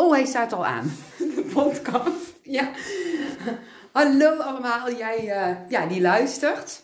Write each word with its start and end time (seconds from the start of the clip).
Oh, 0.00 0.12
hij 0.12 0.24
staat 0.24 0.52
al 0.52 0.66
aan. 0.66 0.92
De 1.36 1.50
podcast. 1.52 2.34
Ja. 2.42 2.70
Hallo 3.92 4.36
allemaal, 4.36 4.92
jij 4.92 5.28
eh, 5.28 5.56
ja, 5.68 5.86
die 5.86 6.00
luistert. 6.00 6.82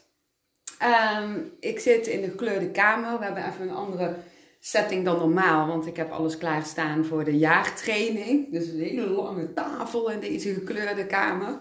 Ehm, 0.79 1.39
ik 1.61 1.79
zit 1.79 2.07
in 2.07 2.21
de 2.21 2.31
gekleurde 2.31 2.71
kamer. 2.71 3.19
We 3.19 3.25
hebben 3.25 3.47
even 3.47 3.69
een 3.69 3.75
andere 3.75 4.15
setting 4.61 5.05
dan 5.05 5.19
normaal, 5.19 5.67
want 5.67 5.87
ik 5.87 5.97
heb 5.97 6.11
alles 6.11 6.39
klaarstaan 6.39 7.05
voor 7.05 7.25
de 7.25 7.39
jaartraining. 7.39 8.53
Dus 8.53 8.69
een 8.69 8.81
hele 8.81 9.07
lange 9.07 9.53
tafel 9.53 10.11
in 10.11 10.21
deze 10.21 10.55
gekleurde 10.55 11.07
kamer. 11.07 11.61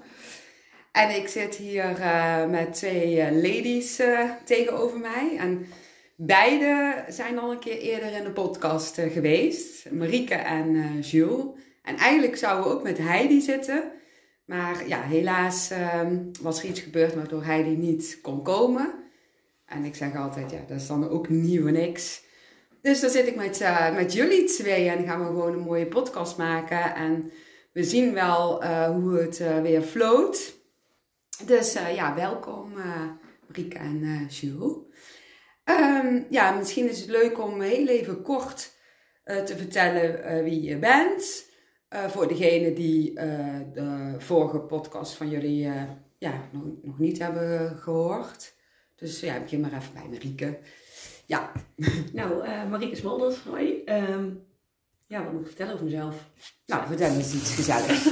En 0.92 1.16
ik 1.16 1.28
zit 1.28 1.56
hier 1.56 2.00
uh, 2.00 2.46
met 2.46 2.74
twee 2.74 3.16
uh, 3.16 3.32
ladies 3.32 4.02
tegenover 4.44 5.00
mij. 5.00 5.38
En 5.38 5.68
beide 6.16 7.04
zijn 7.08 7.40
al 7.40 7.52
een 7.52 7.60
keer 7.60 7.78
eerder 7.78 8.12
in 8.12 8.24
de 8.24 8.32
podcast 8.32 8.96
geweest. 8.96 9.92
Marieke 9.92 10.34
en 10.34 11.00
Jules. 11.00 11.46
En 11.84 11.96
eigenlijk 11.96 12.38
zouden 12.38 12.72
we 12.72 12.78
ook 12.78 12.84
met 12.84 12.98
Heidi 12.98 13.42
zitten. 13.42 13.92
Maar 14.46 14.88
ja, 14.88 15.02
helaas 15.02 15.70
ehm, 15.70 16.24
was 16.42 16.60
er 16.64 16.70
iets 16.70 16.80
gebeurd 16.80 17.16
waardoor 17.16 17.44
Heidi 17.44 17.78
niet 17.78 18.20
kon 18.22 18.44
komen. 18.44 18.94
En 19.66 19.84
ik 19.84 19.96
zeg 19.96 20.16
altijd, 20.16 20.52
ja, 20.52 20.60
dat 20.68 20.80
is 20.82 20.88
dan 20.88 21.10
ook 21.10 21.30
nieuw 21.30 21.68
niks. 21.68 22.24
Dus 22.82 23.00
dan 23.00 23.10
zit 23.10 23.28
ik 23.28 23.36
met, 23.36 23.66
met 23.94 24.14
jullie 24.14 24.44
twee 24.44 24.90
en 24.90 25.06
gaan 25.06 25.20
we 25.20 25.26
gewoon 25.26 25.54
een 25.54 25.60
mooie 25.60 25.88
podcast 25.88 26.38
maken. 26.38 26.96
En 26.96 27.32
we 27.72 27.84
zien 27.84 28.14
wel 28.14 28.66
hoe 28.94 29.18
het 29.18 29.62
weer 29.62 29.82
floot. 29.82 30.54
Dus 31.46 31.74
ja, 31.74 32.16
welkom 32.16 32.74
Marieke 33.48 33.78
en 33.78 34.28
Jules. 34.30 34.78
Um, 35.70 36.26
ja, 36.30 36.52
misschien 36.52 36.90
is 36.90 37.00
het 37.00 37.10
leuk 37.10 37.40
om 37.40 37.62
heel 37.62 37.88
even 37.88 38.22
kort 38.22 38.74
te 39.24 39.58
vertellen 39.58 40.44
wie 40.44 40.62
je 40.62 40.78
bent. 40.78 41.50
voor 41.90 42.28
degenen 42.28 42.74
die 42.74 43.14
de 43.74 44.16
vorige 44.18 44.60
podcast 44.60 45.14
van 45.14 45.30
jullie 45.30 45.72
ja, 46.18 46.50
nog, 46.52 46.64
nog, 46.82 47.00
niet 47.00 47.20
hebben 47.20 47.78
gehoord. 47.78 48.56
Dus 48.96 49.20
ja, 49.20 49.40
begin 49.40 49.60
maar 49.60 49.74
even 49.74 49.94
bij 49.94 50.08
Marieke. 50.10 50.60
Ja. 51.26 51.52
Nou, 52.14 52.48
Marieke 52.70 52.96
Smolders, 52.96 53.44
hoi. 53.44 53.84
Um, 53.86 54.46
ja, 55.08 55.24
wat 55.24 55.32
moet 55.32 55.42
ik 55.42 55.48
vertellen 55.48 55.74
over 55.74 55.86
mezelf? 55.86 56.30
Nou, 56.66 56.88
vertel 56.88 57.16
eens 57.16 57.34
iets 57.34 57.56
gezelligs. 57.56 58.06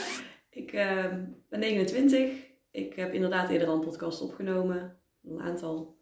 ik 0.62 0.72
ehm, 0.72 1.24
ben 1.48 1.60
29. 1.60 2.30
Ik 2.70 2.94
heb 2.94 3.12
inderdaad 3.12 3.50
eerder 3.50 3.68
al 3.68 3.74
een 3.74 3.80
podcast 3.80 4.20
opgenomen, 4.20 4.96
een 5.24 5.40
aantal. 5.40 6.00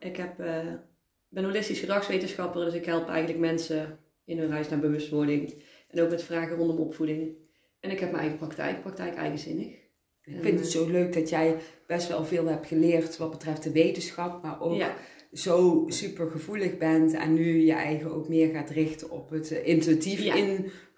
Ik 0.00 0.16
heb, 0.16 0.40
uh, 0.40 0.72
ben 1.28 1.44
holistisch 1.44 1.80
gedragswetenschapper, 1.80 2.64
dus 2.64 2.74
ik 2.74 2.84
help 2.84 3.08
eigenlijk 3.08 3.38
mensen 3.38 3.98
in 4.24 4.38
hun 4.38 4.50
reis 4.50 4.68
naar 4.68 4.78
bewustwording. 4.78 5.62
En 5.88 6.02
ook 6.02 6.10
met 6.10 6.22
vragen 6.22 6.56
rondom 6.56 6.78
opvoeding. 6.78 7.36
En 7.80 7.90
ik 7.90 8.00
heb 8.00 8.10
mijn 8.10 8.22
eigen 8.22 8.38
praktijk, 8.38 8.80
praktijk 8.80 9.14
eigenzinnig. 9.14 9.78
Ik 10.22 10.42
vind 10.42 10.60
het 10.60 10.70
zo 10.70 10.90
leuk 10.90 11.12
dat 11.12 11.28
jij 11.28 11.56
best 11.86 12.08
wel 12.08 12.24
veel 12.24 12.46
hebt 12.46 12.66
geleerd 12.66 13.16
wat 13.16 13.30
betreft 13.30 13.62
de 13.62 13.72
wetenschap, 13.72 14.42
maar 14.42 14.60
ook 14.60 14.74
ja. 14.76 14.96
zo 15.32 15.84
super 15.88 16.30
gevoelig 16.30 16.78
bent 16.78 17.12
en 17.12 17.34
nu 17.34 17.58
je 17.58 17.72
eigen 17.72 18.12
ook 18.12 18.28
meer 18.28 18.48
gaat 18.54 18.70
richten 18.70 19.10
op 19.10 19.30
het 19.30 19.50
intuïtief 19.50 20.22
ja. 20.22 20.34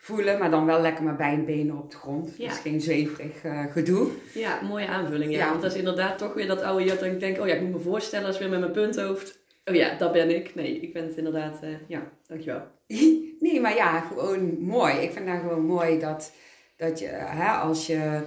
Invoelen, 0.02 0.38
maar 0.38 0.50
dan 0.50 0.66
wel 0.66 0.80
lekker 0.80 1.04
met 1.04 1.16
beide 1.16 1.42
benen 1.42 1.78
op 1.78 1.90
de 1.90 1.96
grond. 1.96 2.34
Ja. 2.36 2.48
Dus 2.48 2.58
geen 2.58 2.80
zweverig 2.80 3.44
uh, 3.44 3.64
gedoe. 3.72 4.08
Ja, 4.34 4.60
mooie 4.62 4.86
aanvulling. 4.86 5.32
Ja. 5.32 5.38
ja. 5.38 5.48
Want 5.48 5.62
dat 5.62 5.72
is 5.72 5.78
inderdaad 5.78 6.18
toch 6.18 6.34
weer 6.34 6.46
dat 6.46 6.62
oude 6.62 6.84
jat 6.84 6.98
dat 6.98 7.08
ik 7.08 7.20
denk, 7.20 7.38
oh 7.40 7.46
ja, 7.46 7.54
ik 7.54 7.60
moet 7.60 7.72
me 7.72 7.78
voorstellen 7.78 8.26
als 8.26 8.38
weer 8.38 8.48
met 8.48 8.60
mijn 8.60 8.72
punthoofd. 8.72 9.40
Oh 9.64 9.74
ja, 9.74 9.96
dat 9.98 10.12
ben 10.12 10.34
ik. 10.34 10.54
Nee, 10.54 10.80
ik 10.80 10.92
ben 10.92 11.04
het 11.04 11.16
inderdaad. 11.16 11.60
Uh, 11.64 11.70
ja, 11.86 12.12
dankjewel. 12.26 12.62
nee, 13.40 13.60
maar 13.60 13.74
ja, 13.74 14.00
gewoon 14.00 14.60
mooi. 14.60 14.94
Ik 14.94 15.12
vind 15.12 15.26
dat 15.26 15.38
gewoon 15.40 15.64
mooi 15.64 15.98
dat, 15.98 16.32
dat 16.76 16.98
je, 16.98 17.06
hè, 17.06 17.50
als 17.50 17.86
je 17.86 18.20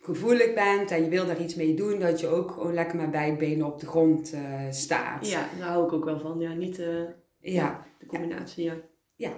gevoelig 0.00 0.54
bent 0.54 0.90
en 0.90 1.02
je 1.02 1.08
wil 1.08 1.26
daar 1.26 1.40
iets 1.40 1.54
mee 1.54 1.74
doen, 1.74 1.98
dat 1.98 2.20
je 2.20 2.26
ook 2.26 2.50
gewoon 2.50 2.74
lekker 2.74 2.96
met 2.96 3.10
beide 3.10 3.36
benen 3.36 3.66
op 3.66 3.80
de 3.80 3.86
grond 3.86 4.34
uh, 4.34 4.40
staat. 4.70 5.28
Ja, 5.28 5.48
daar 5.58 5.68
hou 5.68 5.86
ik 5.86 5.92
ook 5.92 6.04
wel 6.04 6.20
van. 6.20 6.40
Ja, 6.40 6.52
niet 6.52 6.82
ja. 7.38 7.86
de 7.98 8.06
combinatie, 8.06 8.64
ja. 8.64 8.74
Ja, 9.16 9.32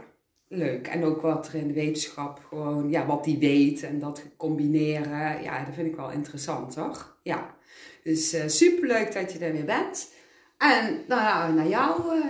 leuk. 0.48 0.86
En 0.86 1.04
ook 1.04 1.20
wat 1.20 1.48
er 1.48 1.54
in 1.54 1.68
de 1.68 1.74
wetenschap 1.74 2.40
gewoon, 2.48 2.90
ja, 2.90 3.06
wat 3.06 3.24
die 3.24 3.38
weet 3.38 3.82
en 3.82 3.98
dat 3.98 4.22
combineren. 4.36 5.42
Ja, 5.42 5.64
dat 5.64 5.74
vind 5.74 5.88
ik 5.88 5.96
wel 5.96 6.10
interessant, 6.10 6.72
toch? 6.72 7.18
Ja. 7.22 7.56
Dus 8.02 8.34
uh, 8.34 8.46
superleuk 8.46 9.12
dat 9.12 9.32
je 9.32 9.38
er 9.38 9.52
weer 9.52 9.64
bent. 9.64 10.12
En 10.58 11.04
nou, 11.08 11.54
naar 11.54 11.68
jou, 11.68 12.20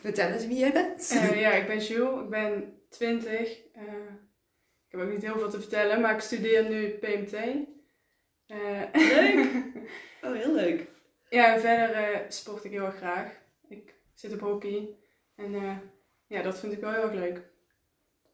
vertel 0.00 0.28
eens 0.28 0.46
wie 0.46 0.58
jij 0.58 0.72
bent. 0.72 1.08
ja, 1.34 1.52
ik 1.52 1.66
ben 1.66 1.78
Jules, 1.78 2.22
ik 2.22 2.28
ben 2.28 2.74
20. 2.88 3.40
Ik 4.92 4.98
heb 4.98 5.00
ook 5.00 5.12
niet 5.12 5.22
heel 5.22 5.38
veel 5.38 5.50
te 5.50 5.60
vertellen, 5.60 6.00
maar 6.00 6.14
ik 6.14 6.20
studeer 6.20 6.68
nu 6.68 6.88
PMT. 6.88 7.32
Uh, 8.46 8.82
leuk! 9.14 9.46
Oh, 10.22 10.32
heel 10.32 10.54
leuk. 10.54 10.86
Ja, 11.28 11.54
en 11.54 11.60
verder 11.60 12.12
uh, 12.12 12.18
sport 12.28 12.64
ik 12.64 12.70
heel 12.70 12.84
erg 12.84 12.96
graag. 12.96 13.32
Ik 13.68 13.94
zit 14.14 14.32
op 14.32 14.40
hockey. 14.40 14.96
En 15.36 15.52
uh, 15.52 15.76
ja, 16.32 16.42
dat 16.42 16.58
vind 16.58 16.72
ik 16.72 16.80
wel 16.80 16.92
heel 16.92 17.02
erg 17.02 17.14
leuk. 17.14 17.42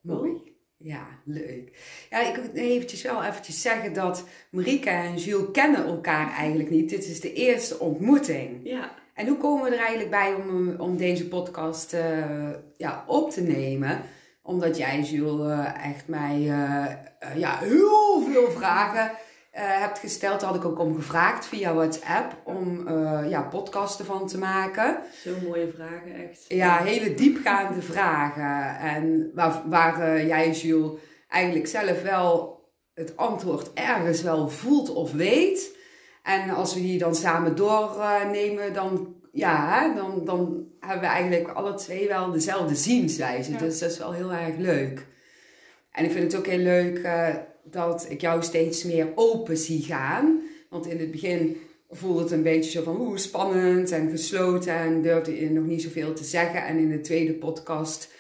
Mooi. 0.01 0.57
Ja, 0.77 1.07
leuk. 1.25 1.79
Ja, 2.11 2.29
ik 2.29 2.37
wil 2.37 2.63
eventjes 2.63 3.03
wel 3.03 3.25
eventjes 3.25 3.63
zeggen 3.63 3.93
dat 3.93 4.25
Marieke 4.51 4.91
en 4.91 5.17
Jules 5.17 5.51
kennen 5.53 5.85
elkaar 5.85 6.31
eigenlijk 6.31 6.71
niet. 6.71 6.91
Dit 6.91 7.07
is 7.07 7.21
de 7.21 7.33
eerste 7.33 7.79
ontmoeting. 7.79 8.61
Ja. 8.65 8.95
En 9.15 9.27
hoe 9.27 9.37
komen 9.37 9.65
we 9.65 9.71
er 9.71 9.79
eigenlijk 9.79 10.11
bij 10.11 10.35
om, 10.35 10.75
om 10.81 10.97
deze 10.97 11.29
podcast 11.29 11.97
ja, 12.77 13.05
op 13.07 13.31
te 13.31 13.41
nemen? 13.41 14.01
Omdat 14.43 14.77
jij, 14.77 15.01
Jules, 15.01 15.67
echt 15.83 16.09
mij 16.09 16.41
ja, 17.35 17.59
heel 17.59 18.23
veel 18.31 18.51
vragen 18.51 19.11
hebt 19.61 19.99
gesteld. 19.99 20.43
Had 20.43 20.55
ik 20.55 20.65
ook 20.65 20.79
om 20.79 20.95
gevraagd 20.95 21.47
via 21.47 21.75
WhatsApp 21.75 22.37
om 22.45 22.89
ja, 23.29 23.43
podcasten 23.43 24.05
van 24.05 24.27
te 24.27 24.39
maken. 24.39 24.99
Zo 25.25 25.31
mooie 25.45 25.69
vragen, 25.75 26.29
echt. 26.29 26.45
Ja, 26.49 26.83
hele 26.83 27.15
diepgaande 27.15 27.83
vragen. 27.83 28.79
En 28.79 29.31
waar, 29.35 29.63
waar 29.67 30.27
jij, 30.27 30.51
Jules, 30.51 31.01
eigenlijk 31.29 31.67
zelf 31.67 32.03
wel 32.03 32.59
het 32.95 33.17
antwoord 33.17 33.73
ergens 33.73 34.23
wel 34.23 34.49
voelt 34.49 34.95
of 34.95 35.13
weet. 35.13 35.77
En 36.23 36.51
als 36.51 36.75
we 36.75 36.81
die 36.81 36.99
dan 36.99 37.15
samen 37.15 37.57
doornemen, 37.57 38.73
dan 38.73 39.17
ja, 39.33 39.95
dan, 39.95 40.25
dan 40.25 40.67
hebben 40.81 41.01
we 41.01 41.15
eigenlijk 41.15 41.49
alle 41.49 41.75
twee 41.75 42.09
wel 42.09 42.31
dezelfde 42.31 42.75
zienswijze. 42.75 43.57
Dus 43.57 43.79
dat 43.79 43.91
is 43.91 43.99
wel 43.99 44.13
heel 44.13 44.33
erg 44.33 44.57
leuk. 44.57 45.07
En 45.93 46.05
ik 46.05 46.11
vind 46.11 46.33
het 46.33 46.41
ook 46.41 46.47
heel 46.47 46.59
leuk 46.59 46.99
uh, 46.99 47.29
dat 47.71 48.07
ik 48.09 48.21
jou 48.21 48.43
steeds 48.43 48.85
meer 48.85 49.09
open 49.15 49.57
zie 49.57 49.83
gaan. 49.83 50.41
Want 50.71 50.87
in 50.87 50.99
het 50.99 51.11
begin 51.11 51.57
voelde 51.91 52.23
het 52.23 52.31
een 52.31 52.43
beetje 52.43 52.71
zo 52.71 52.83
van 52.83 52.97
hoe 52.97 53.19
spannend 53.19 53.91
en 53.91 54.11
gesloten 54.11 54.75
en 54.75 55.03
durfde 55.03 55.41
je 55.41 55.51
nog 55.51 55.65
niet 55.65 55.83
zoveel 55.83 56.13
te 56.13 56.25
zeggen. 56.25 56.65
En 56.65 56.79
in 56.79 56.91
de 56.91 57.01
tweede 57.01 57.35
podcast 57.35 58.11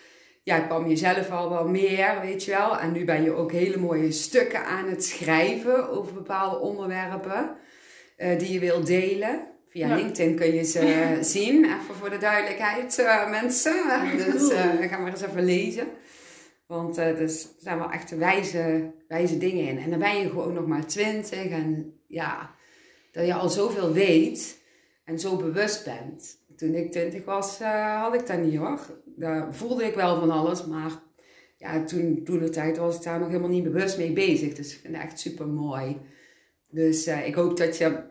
ja, 0.42 0.60
kwam 0.60 0.88
je 0.88 0.96
zelf 0.96 1.30
al 1.30 1.50
wel 1.50 1.68
meer, 1.68 2.18
weet 2.22 2.44
je 2.44 2.50
wel. 2.50 2.78
En 2.78 2.92
nu 2.92 3.04
ben 3.04 3.22
je 3.22 3.32
ook 3.32 3.52
hele 3.52 3.76
mooie 3.76 4.12
stukken 4.12 4.64
aan 4.64 4.88
het 4.88 5.04
schrijven 5.04 5.90
over 5.90 6.14
bepaalde 6.14 6.58
onderwerpen 6.58 7.56
uh, 8.18 8.38
die 8.38 8.52
je 8.52 8.58
wilt 8.58 8.86
delen. 8.86 9.40
Via 9.68 9.94
LinkedIn 9.94 10.36
kun 10.36 10.54
je 10.54 10.64
ze 10.64 11.08
zien. 11.34 11.64
Even 11.64 11.94
voor 11.98 12.10
de 12.10 12.18
duidelijkheid, 12.18 12.98
uh, 12.98 13.30
mensen. 13.30 13.74
dus 14.16 14.50
uh, 14.50 14.88
ga 14.90 14.98
maar 14.98 15.10
eens 15.10 15.22
even 15.22 15.44
lezen. 15.44 15.86
Want 16.68 16.98
uh, 16.98 17.20
er 17.20 17.30
zijn 17.58 17.78
wel 17.78 17.90
echt 17.90 18.16
wijze, 18.16 18.90
wijze 19.08 19.38
dingen 19.38 19.68
in. 19.68 19.78
En 19.78 19.90
dan 19.90 19.98
ben 19.98 20.20
je 20.20 20.28
gewoon 20.28 20.52
nog 20.52 20.66
maar 20.66 20.86
twintig. 20.86 21.48
En 21.48 22.00
ja, 22.06 22.54
dat 23.12 23.26
je 23.26 23.34
al 23.34 23.48
zoveel 23.48 23.92
weet 23.92 24.58
en 25.04 25.18
zo 25.18 25.36
bewust 25.36 25.84
bent. 25.84 26.36
Toen 26.56 26.74
ik 26.74 26.92
twintig 26.92 27.24
was, 27.24 27.58
had 27.98 28.14
ik 28.14 28.26
dat 28.26 28.38
niet 28.38 28.56
hoor. 28.56 28.80
Daar 29.04 29.54
voelde 29.54 29.84
ik 29.84 29.94
wel 29.94 30.18
van 30.18 30.30
alles. 30.30 30.66
Maar 30.66 30.92
ja, 31.56 31.84
toen, 31.84 32.20
toen 32.24 32.38
de 32.38 32.50
tijd 32.50 32.76
was 32.76 32.96
ik 32.96 33.02
daar 33.02 33.18
nog 33.18 33.28
helemaal 33.28 33.48
niet 33.48 33.64
bewust 33.64 33.98
mee 33.98 34.12
bezig. 34.12 34.54
Dus 34.54 34.74
ik 34.74 34.80
vind 34.80 34.94
het 34.94 35.02
echt 35.04 35.20
super 35.20 35.46
mooi. 35.46 36.00
Dus 36.70 37.06
ik 37.06 37.34
hoop 37.34 37.56
dat 37.56 37.76
je 37.76 38.02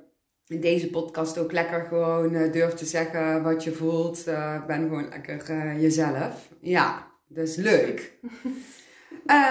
in 0.47 0.61
deze 0.61 0.89
podcast 0.89 1.37
ook 1.37 1.51
lekker 1.51 1.85
gewoon 1.85 2.51
durft 2.51 2.77
te 2.77 2.85
zeggen 2.85 3.43
wat 3.43 3.63
je 3.63 3.71
voelt. 3.71 4.23
Ben 4.67 4.81
gewoon 4.81 5.09
lekker 5.09 5.79
jezelf. 5.79 6.49
Ja, 6.59 7.06
dus 7.27 7.55
leuk. 7.55 8.13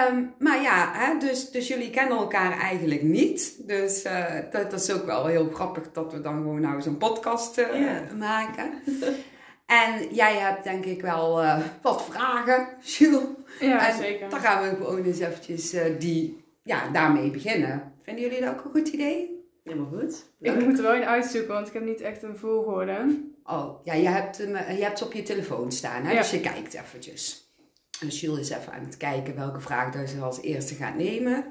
um, 0.09 0.33
maar 0.45 0.61
ja, 0.61 0.91
hè, 0.93 1.19
dus, 1.19 1.51
dus 1.51 1.67
jullie 1.67 1.89
kennen 1.89 2.17
elkaar 2.17 2.59
eigenlijk 2.59 3.01
niet. 3.01 3.67
Dus 3.67 4.03
dat, 4.51 4.71
dat, 4.71 4.73
is 4.73 4.91
ook 4.91 5.05
wel 5.05 5.25
heel 5.25 5.49
grappig 5.49 5.91
dat 5.91 6.13
we 6.13 6.21
dan 6.21 6.35
gewoon 6.35 6.61
nou 6.61 6.81
zo'n 6.81 6.97
podcast 6.97 7.55
yeah. 7.55 8.11
maken. 8.17 8.71
en 9.83 10.07
jij 10.11 10.35
hebt 10.35 10.63
denk 10.63 10.85
ik 10.85 11.01
wel 11.01 11.43
wat 11.81 12.05
vragen, 12.05 12.67
Jules. 12.97 13.23
Ja, 13.59 13.89
en 13.89 13.97
zeker. 13.97 14.29
Dan 14.29 14.39
gaan 14.39 14.63
we 14.63 14.75
gewoon 14.75 15.03
eens 15.03 15.19
eventjes 15.19 15.75
die, 15.99 16.43
ja, 16.63 16.89
daarmee 16.89 17.31
beginnen. 17.31 17.93
Vinden 18.03 18.23
jullie 18.23 18.41
dat 18.41 18.49
ook 18.49 18.65
een 18.65 18.71
goed 18.71 18.87
idee? 18.87 19.45
Helemaal 19.63 19.99
goed. 19.99 20.25
Leuk. 20.39 20.55
Ik 20.55 20.65
moet 20.65 20.77
er 20.77 20.83
wel 20.83 20.95
in 20.95 21.05
uitzoeken, 21.05 21.53
want 21.53 21.67
ik 21.67 21.73
heb 21.73 21.83
niet 21.83 22.01
echt 22.01 22.23
een 22.23 22.37
volgorde. 22.37 23.25
Oh, 23.43 23.83
ja, 23.83 23.93
je 23.93 24.07
hebt, 24.07 24.37
hem, 24.37 24.55
je 24.55 24.83
hebt 24.83 24.97
ze 24.97 25.05
op 25.05 25.13
je 25.13 25.23
telefoon 25.23 25.71
staan, 25.71 26.03
hè? 26.03 26.11
Ja. 26.11 26.17
dus 26.17 26.31
je 26.31 26.39
kijkt 26.39 26.73
eventjes. 26.73 27.46
En 28.01 28.07
Jules 28.07 28.39
is 28.39 28.49
even 28.49 28.73
aan 28.73 28.85
het 28.85 28.97
kijken 28.97 29.35
welke 29.35 29.59
vraag 29.59 29.93
dat 29.93 30.09
ze 30.09 30.21
als 30.21 30.41
eerste 30.41 30.75
gaat 30.75 30.95
nemen. 30.95 31.45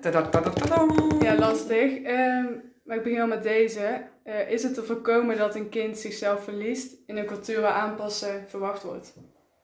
Ja, 1.22 1.38
lastig. 1.38 2.02
Ehm, 2.02 2.46
maar 2.84 2.96
ik 2.96 3.02
begin 3.02 3.20
al 3.20 3.26
met 3.26 3.42
deze. 3.42 4.08
Eh, 4.22 4.50
is 4.50 4.62
het 4.62 4.74
te 4.74 4.82
voorkomen 4.82 5.36
dat 5.36 5.54
een 5.54 5.68
kind 5.68 5.98
zichzelf 5.98 6.44
verliest 6.44 6.96
in 7.06 7.16
een 7.16 7.26
cultuur 7.26 7.60
waar 7.60 7.72
aanpassen 7.72 8.44
verwacht 8.48 8.82
wordt? 8.82 9.14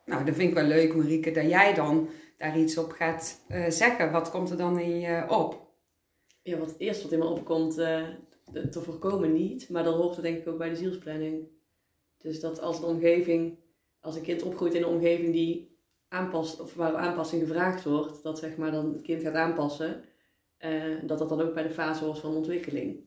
Nou, 0.05 0.25
dat 0.25 0.35
vind 0.35 0.49
ik 0.49 0.55
wel 0.55 0.65
leuk, 0.65 0.95
Marieke, 0.95 1.31
dat 1.31 1.49
jij 1.49 1.75
dan 1.75 2.09
daar 2.39 2.59
iets 2.59 2.79
op 2.79 2.93
gaat 2.93 3.45
eh, 3.49 3.65
zeggen. 3.69 4.13
Wat 4.13 4.31
komt 4.31 4.51
er 4.51 4.57
dan 4.57 4.79
in 4.79 5.01
je 5.01 5.25
op? 5.29 5.71
Ja, 6.43 6.59
wat 6.59 6.71
het 6.71 6.79
eerste 6.79 7.03
wat 7.03 7.13
in 7.13 7.19
me 7.19 7.25
opkomt, 7.25 7.79
eh, 7.79 8.03
te 8.71 8.83
voorkomen 8.83 9.33
niet, 9.33 9.69
maar 9.69 9.85
dan 9.85 9.95
hoort 9.95 10.15
het 10.15 10.25
denk 10.25 10.39
ik 10.39 10.49
ook 10.49 10.59
bij 10.59 10.69
de 10.69 10.77
zielsplanning. 10.77 11.49
Dus 12.19 12.41
dat 12.41 12.61
als 12.61 12.81
de 12.81 12.87
omgeving, 12.87 13.59
als 14.01 14.17
een 14.17 14.23
kind 14.23 14.43
opgroeit 14.43 14.75
in 14.75 14.83
een 14.83 14.89
omgeving 14.89 15.33
die 15.33 15.72
aanpast, 16.13 16.61
of 16.61 16.75
waar 16.75 16.97
aanpassing 16.97 17.43
gevraagd 17.43 17.85
wordt, 17.85 18.23
dat 18.23 18.39
zeg 18.39 18.57
maar 18.57 18.71
dan 18.71 18.93
het 18.93 19.03
kind 19.03 19.23
gaat 19.23 19.35
aanpassen, 19.35 20.05
eh, 20.57 20.97
dat 21.03 21.19
dat 21.19 21.29
dan 21.29 21.41
ook 21.41 21.55
bij 21.55 21.63
de 21.63 21.71
fase 21.71 22.05
hoort 22.05 22.19
van 22.19 22.35
ontwikkeling. 22.35 23.05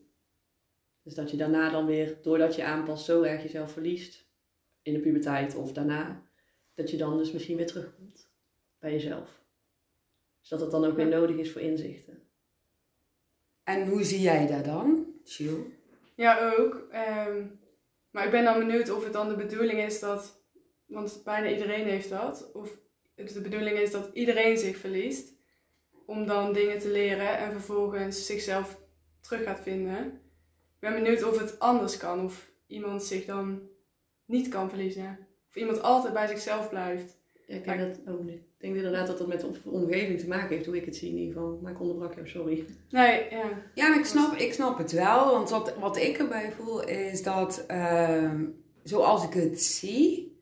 Dus 1.03 1.13
dat 1.13 1.31
je 1.31 1.37
daarna 1.37 1.69
dan 1.69 1.85
weer, 1.85 2.17
doordat 2.21 2.55
je 2.55 2.63
aanpast, 2.63 3.05
zo 3.05 3.21
erg 3.21 3.43
jezelf 3.43 3.71
verliest, 3.71 4.25
in 4.81 4.93
de 4.93 4.99
puberteit 4.99 5.55
of 5.55 5.73
daarna, 5.73 6.29
dat 6.73 6.91
je 6.91 6.97
dan 6.97 7.17
dus 7.17 7.31
misschien 7.31 7.57
weer 7.57 7.67
terugkomt 7.67 8.31
bij 8.79 8.91
jezelf. 8.91 9.43
Dus 10.39 10.49
dat 10.49 10.61
het 10.61 10.71
dan 10.71 10.85
ook 10.85 10.95
weer 10.95 11.07
nodig 11.07 11.35
is 11.35 11.51
voor 11.51 11.61
inzichten. 11.61 12.23
En 13.63 13.87
hoe 13.87 14.03
zie 14.03 14.21
jij 14.21 14.47
dat 14.47 14.65
dan, 14.65 15.05
Jules? 15.23 15.65
Ja, 16.15 16.51
ook. 16.51 16.87
Ehm, 16.91 17.45
maar 18.11 18.25
ik 18.25 18.31
ben 18.31 18.43
dan 18.43 18.59
benieuwd 18.59 18.89
of 18.89 19.03
het 19.03 19.13
dan 19.13 19.29
de 19.29 19.35
bedoeling 19.35 19.79
is 19.79 19.99
dat, 19.99 20.43
want 20.85 21.21
bijna 21.23 21.49
iedereen 21.49 21.87
heeft 21.87 22.09
dat, 22.09 22.51
of 22.53 22.83
het 23.15 23.33
de 23.33 23.41
bedoeling 23.41 23.77
is 23.77 23.91
dat 23.91 24.09
iedereen 24.13 24.57
zich 24.57 24.77
verliest, 24.77 25.33
om 26.05 26.25
dan 26.25 26.53
dingen 26.53 26.79
te 26.79 26.89
leren 26.89 27.37
en 27.37 27.51
vervolgens 27.51 28.25
zichzelf 28.25 28.77
terug 29.21 29.43
gaat 29.43 29.59
vinden. 29.59 30.05
Ik 30.75 30.79
ben 30.79 30.93
benieuwd 30.93 31.23
of 31.23 31.39
het 31.39 31.59
anders 31.59 31.97
kan, 31.97 32.23
of 32.23 32.51
iemand 32.67 33.03
zich 33.03 33.25
dan 33.25 33.61
niet 34.25 34.47
kan 34.47 34.69
verliezen. 34.69 35.27
Of 35.49 35.55
iemand 35.55 35.81
altijd 35.81 36.13
bij 36.13 36.27
zichzelf 36.27 36.69
blijft. 36.69 37.17
Ja, 37.47 37.55
ik 37.55 37.63
denk, 37.63 37.79
dat, 37.79 38.15
oh, 38.15 38.25
nee. 38.25 38.35
ik 38.35 38.43
denk 38.57 38.75
inderdaad 38.75 39.07
dat 39.07 39.17
dat 39.17 39.27
met 39.27 39.39
de 39.39 39.59
omgeving 39.63 40.19
te 40.19 40.27
maken 40.27 40.55
heeft, 40.55 40.65
hoe 40.65 40.75
ik 40.75 40.85
het 40.85 40.95
zie 40.95 41.09
in 41.09 41.17
ieder 41.17 41.33
geval. 41.33 41.59
Maar 41.61 41.71
ik 41.71 41.79
onderbrak 41.79 42.13
jou, 42.13 42.27
sorry. 42.27 42.65
Nee, 42.89 43.29
ja. 43.29 43.63
Ja, 43.73 43.99
ik 43.99 44.05
snap, 44.05 44.35
ik 44.35 44.53
snap 44.53 44.77
het 44.77 44.91
wel. 44.91 45.31
Want 45.31 45.49
wat, 45.49 45.75
wat 45.77 45.97
ik 45.97 46.17
erbij 46.17 46.51
voel 46.51 46.83
is 46.83 47.23
dat, 47.23 47.63
ehm, 47.67 48.45
zoals 48.83 49.23
ik 49.23 49.33
het 49.33 49.61
zie, 49.61 50.37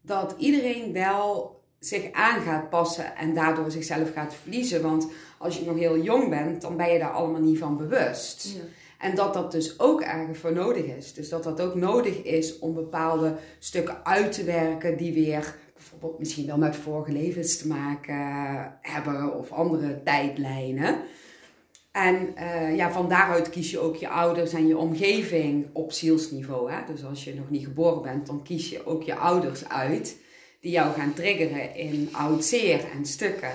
dat 0.00 0.34
iedereen 0.38 0.92
wel 0.92 1.53
zich 1.86 2.12
aan 2.12 2.42
gaat 2.42 2.70
passen 2.70 3.16
en 3.16 3.34
daardoor 3.34 3.70
zichzelf 3.70 4.12
gaat 4.12 4.34
verliezen. 4.34 4.82
Want 4.82 5.06
als 5.38 5.58
je 5.58 5.64
nog 5.64 5.78
heel 5.78 5.98
jong 5.98 6.28
bent, 6.30 6.60
dan 6.62 6.76
ben 6.76 6.92
je 6.92 6.98
daar 6.98 7.12
allemaal 7.12 7.40
niet 7.40 7.58
van 7.58 7.76
bewust. 7.76 8.52
Ja. 8.54 8.60
En 8.98 9.14
dat 9.14 9.34
dat 9.34 9.52
dus 9.52 9.78
ook 9.80 10.00
ergens 10.00 10.38
voor 10.38 10.52
nodig 10.52 10.84
is. 10.84 11.12
Dus 11.12 11.28
dat 11.28 11.44
dat 11.44 11.60
ook 11.60 11.74
nodig 11.74 12.22
is 12.22 12.58
om 12.58 12.74
bepaalde 12.74 13.36
stukken 13.58 14.04
uit 14.04 14.32
te 14.32 14.44
werken 14.44 14.96
die 14.96 15.12
weer 15.12 15.56
bijvoorbeeld 15.74 16.18
misschien 16.18 16.46
wel 16.46 16.58
met 16.58 16.76
vorige 16.76 17.12
levens 17.12 17.56
te 17.56 17.66
maken 17.66 18.16
hebben 18.80 19.38
of 19.38 19.52
andere 19.52 20.02
tijdlijnen. 20.02 20.96
En 21.92 22.36
eh, 22.36 22.76
ja, 22.76 22.92
van 22.92 23.08
daaruit 23.08 23.50
kies 23.50 23.70
je 23.70 23.78
ook 23.78 23.96
je 23.96 24.08
ouders 24.08 24.52
en 24.52 24.66
je 24.66 24.76
omgeving 24.76 25.66
op 25.72 25.92
zielsniveau. 25.92 26.72
Hè? 26.72 26.78
Dus 26.92 27.04
als 27.04 27.24
je 27.24 27.34
nog 27.34 27.50
niet 27.50 27.64
geboren 27.64 28.02
bent, 28.02 28.26
dan 28.26 28.42
kies 28.42 28.68
je 28.68 28.86
ook 28.86 29.02
je 29.02 29.14
ouders 29.14 29.68
uit 29.68 30.16
die 30.64 30.72
jou 30.72 30.92
gaan 30.92 31.14
triggeren 31.14 31.74
in 31.74 32.08
oud 32.12 32.44
zeer 32.44 32.84
en 32.94 33.04
stukken. 33.04 33.50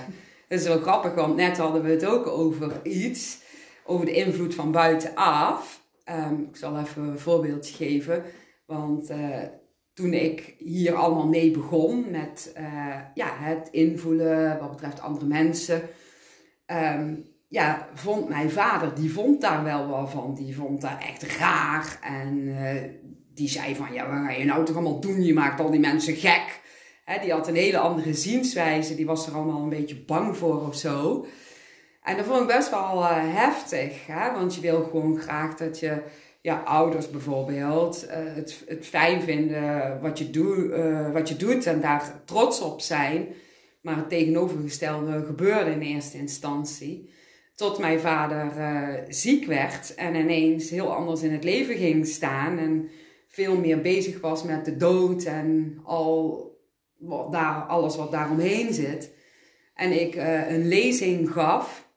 Dat 0.48 0.60
is 0.60 0.66
wel 0.66 0.80
grappig, 0.80 1.14
want 1.14 1.36
net 1.36 1.56
hadden 1.56 1.82
we 1.82 1.90
het 1.90 2.04
ook 2.04 2.26
over 2.26 2.80
iets, 2.82 3.38
over 3.84 4.06
de 4.06 4.12
invloed 4.12 4.54
van 4.54 4.72
buitenaf. 4.72 5.82
Ehm, 6.04 6.34
ik 6.34 6.56
zal 6.56 6.78
even 6.78 7.02
een 7.02 7.18
voorbeeldje 7.18 7.74
geven, 7.74 8.24
want 8.66 9.10
eh, 9.10 9.42
toen 9.94 10.12
ik 10.12 10.54
hier 10.58 10.94
allemaal 10.94 11.26
mee 11.26 11.50
begon 11.50 12.10
met 12.10 12.52
eh, 12.54 12.98
ja, 13.14 13.28
het 13.36 13.68
invoelen 13.70 14.58
wat 14.58 14.70
betreft 14.70 15.00
andere 15.00 15.26
mensen, 15.26 15.82
ehm, 16.66 17.14
ja, 17.48 17.88
vond 17.94 18.28
mijn 18.28 18.50
vader, 18.50 18.94
die 18.94 19.12
vond 19.12 19.40
daar 19.40 19.64
wel 19.64 19.88
wat 19.88 20.10
van. 20.10 20.34
Die 20.34 20.56
vond 20.56 20.80
dat 20.80 20.98
echt 21.00 21.36
raar. 21.36 21.98
En 22.02 22.56
eh, 22.56 22.82
die 23.34 23.48
zei 23.48 23.74
van, 23.74 23.92
ja, 23.92 24.08
wat 24.08 24.24
ga 24.26 24.30
je 24.30 24.44
nou 24.44 24.64
toch 24.64 24.76
allemaal 24.76 25.00
doen? 25.00 25.22
Je 25.22 25.34
maakt 25.34 25.60
al 25.60 25.70
die 25.70 25.80
mensen 25.80 26.14
gek. 26.14 26.59
Die 27.18 27.32
had 27.32 27.48
een 27.48 27.54
hele 27.54 27.78
andere 27.78 28.14
zienswijze. 28.14 28.94
Die 28.94 29.06
was 29.06 29.26
er 29.26 29.34
allemaal 29.34 29.62
een 29.62 29.68
beetje 29.68 29.96
bang 29.96 30.36
voor 30.36 30.66
of 30.66 30.74
zo. 30.74 31.26
En 32.02 32.16
dat 32.16 32.26
vond 32.26 32.40
ik 32.40 32.46
best 32.46 32.70
wel 32.70 33.04
eh, 33.04 33.10
heftig. 33.12 34.06
Hè? 34.06 34.32
Want 34.32 34.54
je 34.54 34.60
wil 34.60 34.82
gewoon 34.82 35.18
graag 35.18 35.56
dat 35.56 35.78
je, 35.78 36.02
ja, 36.40 36.62
ouders 36.64 37.10
bijvoorbeeld, 37.10 38.06
eh, 38.06 38.18
het, 38.34 38.64
het 38.66 38.86
fijn 38.86 39.22
vinden 39.22 40.00
wat 40.00 40.18
je, 40.18 40.30
eh, 40.74 41.12
wat 41.12 41.28
je 41.28 41.36
doet 41.36 41.66
en 41.66 41.80
daar 41.80 42.22
trots 42.24 42.60
op 42.60 42.80
zijn. 42.80 43.26
Maar 43.80 43.96
het 43.96 44.08
tegenovergestelde 44.08 45.24
gebeurde 45.26 45.70
in 45.70 45.80
eerste 45.80 46.18
instantie. 46.18 47.10
Tot 47.54 47.78
mijn 47.78 48.00
vader 48.00 48.52
ziek 49.08 49.46
werd 49.46 49.94
en 49.94 50.14
ineens 50.14 50.70
heel 50.70 50.94
anders 50.94 51.22
in 51.22 51.32
het 51.32 51.44
leven 51.44 51.76
ging 51.76 52.06
staan. 52.06 52.58
En 52.58 52.88
veel 53.28 53.56
meer 53.56 53.80
bezig 53.80 54.20
was 54.20 54.42
met 54.44 54.64
de 54.64 54.76
dood 54.76 55.22
en 55.22 55.78
al 55.84 56.49
wat 57.00 57.32
daar, 57.32 57.62
alles 57.62 57.96
wat 57.96 58.10
daaromheen 58.10 58.74
zit. 58.74 59.10
En 59.74 60.00
ik 60.00 60.14
eh, 60.14 60.50
een 60.50 60.68
lezing 60.68 61.32
gaf. 61.32 61.88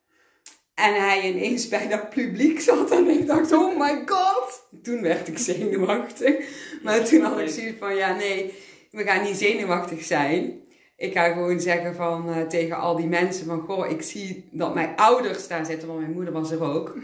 En 0.73 0.93
hij 0.93 1.31
ineens 1.31 1.67
bij 1.67 1.87
dat 1.87 2.09
publiek 2.09 2.59
zat. 2.59 2.91
En 2.91 3.07
ik 3.07 3.27
dacht, 3.27 3.51
oh 3.51 3.79
my 3.79 4.01
god. 4.05 4.67
Toen 4.83 5.01
werd 5.01 5.27
ik 5.27 5.37
zenuwachtig. 5.37 6.35
Maar 6.83 7.05
toen 7.05 7.21
had 7.21 7.39
ik 7.39 7.49
zoiets 7.49 7.79
van, 7.79 7.95
ja 7.95 8.15
nee, 8.15 8.53
we 8.91 9.03
gaan 9.03 9.23
niet 9.23 9.37
zenuwachtig 9.37 10.03
zijn. 10.03 10.61
Ik 10.97 11.13
ga 11.13 11.33
gewoon 11.33 11.59
zeggen 11.59 11.95
van, 11.95 12.33
eh, 12.33 12.41
tegen 12.41 12.77
al 12.77 12.95
die 12.95 13.07
mensen 13.07 13.45
van, 13.45 13.59
goh, 13.59 13.89
ik 13.89 14.01
zie 14.01 14.49
dat 14.51 14.73
mijn 14.73 14.95
ouders 14.95 15.47
daar 15.47 15.65
zitten. 15.65 15.87
Want 15.87 15.99
mijn 15.99 16.11
moeder 16.11 16.33
was 16.33 16.51
er 16.51 16.63
ook. 16.63 16.97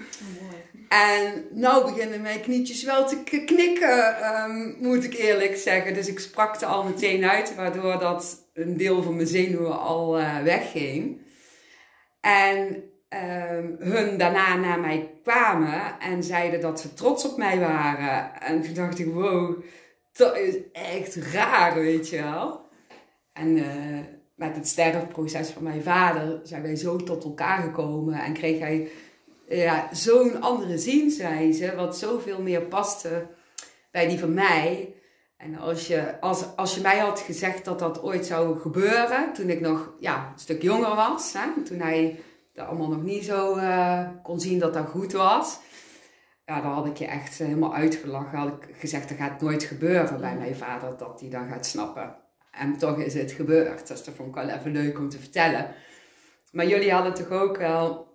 En 0.90 1.48
nou 1.52 1.92
beginnen 1.92 2.22
mijn 2.22 2.42
knietjes 2.42 2.84
wel 2.84 3.08
te 3.08 3.24
knikken, 3.46 4.18
ehm, 4.18 4.88
moet 4.88 5.04
ik 5.04 5.14
eerlijk 5.14 5.58
zeggen. 5.58 5.94
Dus 5.94 6.08
ik 6.08 6.20
sprak 6.20 6.62
er 6.62 6.68
al 6.68 6.84
meteen 6.84 7.26
uit, 7.26 7.56
waardoor 7.56 8.00
dat 8.00 8.50
een 8.54 8.78
deel 8.78 9.04
van 9.04 9.16
mijn 9.16 9.28
zenuwen 9.28 9.80
al 9.80 10.20
eh, 10.20 10.42
wegging. 10.44 11.22
En 12.22 12.84
ehm, 13.10 13.76
hun 13.80 14.18
daarna 14.18 14.56
naar 14.56 14.80
mij 14.80 15.20
kwamen 15.24 16.00
en 16.00 16.24
zeiden 16.24 16.62
dat 16.62 16.80
ze 16.80 16.94
trots 16.94 17.26
op 17.26 17.38
mij 17.38 17.60
waren. 17.60 18.42
En 18.42 18.62
toen 18.62 18.74
dacht 18.74 19.00
ik, 19.00 19.14
wow, 19.14 19.64
dat 20.12 20.38
is 20.38 20.56
echt 20.72 21.16
raar, 21.16 21.76
weet 21.76 22.10
je 22.10 22.22
wel. 22.22 22.68
En 23.34 23.58
eh, 23.58 24.00
met 24.36 24.56
het 24.56 24.68
sterfproces 24.68 25.50
van 25.50 25.64
mijn 25.64 25.84
vader 25.84 26.40
zijn 26.44 26.62
wij 26.62 26.76
zo 26.76 26.96
tot 26.96 27.24
elkaar 27.24 27.62
gekomen 27.62 28.20
en 28.20 28.34
kreeg 28.34 28.60
hij 28.60 28.90
ja, 29.50 29.90
zo'n 29.92 30.42
andere 30.42 30.78
zienswijze, 30.78 31.76
wat 31.76 31.98
zoveel 31.98 32.42
meer 32.42 32.62
paste 32.62 33.28
bij 33.92 34.08
die 34.08 34.20
van 34.20 34.34
mij. 34.34 34.94
En 35.38 35.58
als 35.58 35.88
je, 35.88 36.20
als, 36.20 36.56
als 36.56 36.76
je 36.76 36.82
mij 36.82 36.98
had 36.98 37.20
gezegd 37.20 37.66
dat 37.66 37.80
dat 37.80 38.04
ooit 38.04 38.26
zou 38.26 38.60
gebeuren, 38.60 39.34
toen 39.34 39.50
ik 39.50 39.62
nog 39.62 39.94
ja, 40.00 40.30
een 40.34 40.40
stuk 40.40 40.62
jonger 40.62 40.96
was, 40.96 41.34
hè, 41.34 41.64
toen 41.64 41.80
hij 41.80 42.20
dat 42.54 42.68
allemaal 42.68 42.90
nog 42.90 43.04
niet 43.04 43.26
zo 43.26 43.56
eh, 43.56 44.08
kon 44.24 44.40
zien 44.40 44.60
dat 44.60 44.74
dat 44.74 44.88
goed 44.88 45.12
was, 45.12 45.60
ja, 46.46 46.62
dan 46.62 46.72
had 46.72 46.86
ik 46.86 46.98
je 46.98 47.06
echt 47.06 47.38
helemaal 47.38 47.76
uitgelachen. 47.76 48.38
Had 48.38 48.48
ik 48.48 48.76
gezegd, 48.78 49.10
dat 49.10 49.18
gaat 49.18 49.42
nooit 49.42 49.64
gebeuren 49.64 50.20
bij 50.20 50.36
mijn 50.36 50.56
vader, 50.56 50.98
dat 50.98 51.20
hij 51.20 51.30
dan 51.30 51.48
gaat 51.48 51.66
snappen. 51.66 52.16
En 52.52 52.78
toch 52.78 52.98
is 52.98 53.14
het 53.14 53.32
gebeurd. 53.32 53.88
Dus 53.88 54.04
dat 54.04 54.14
vond 54.16 54.30
ik 54.30 54.36
wel 54.36 54.50
even 54.50 54.72
leuk 54.72 55.00
om 55.00 55.10
te 55.10 55.20
vertellen. 55.20 55.74
Maar 56.52 56.68
jullie 56.68 56.92
hadden 56.92 57.14
toch 57.14 57.30
ook 57.30 57.58
wel 57.58 58.09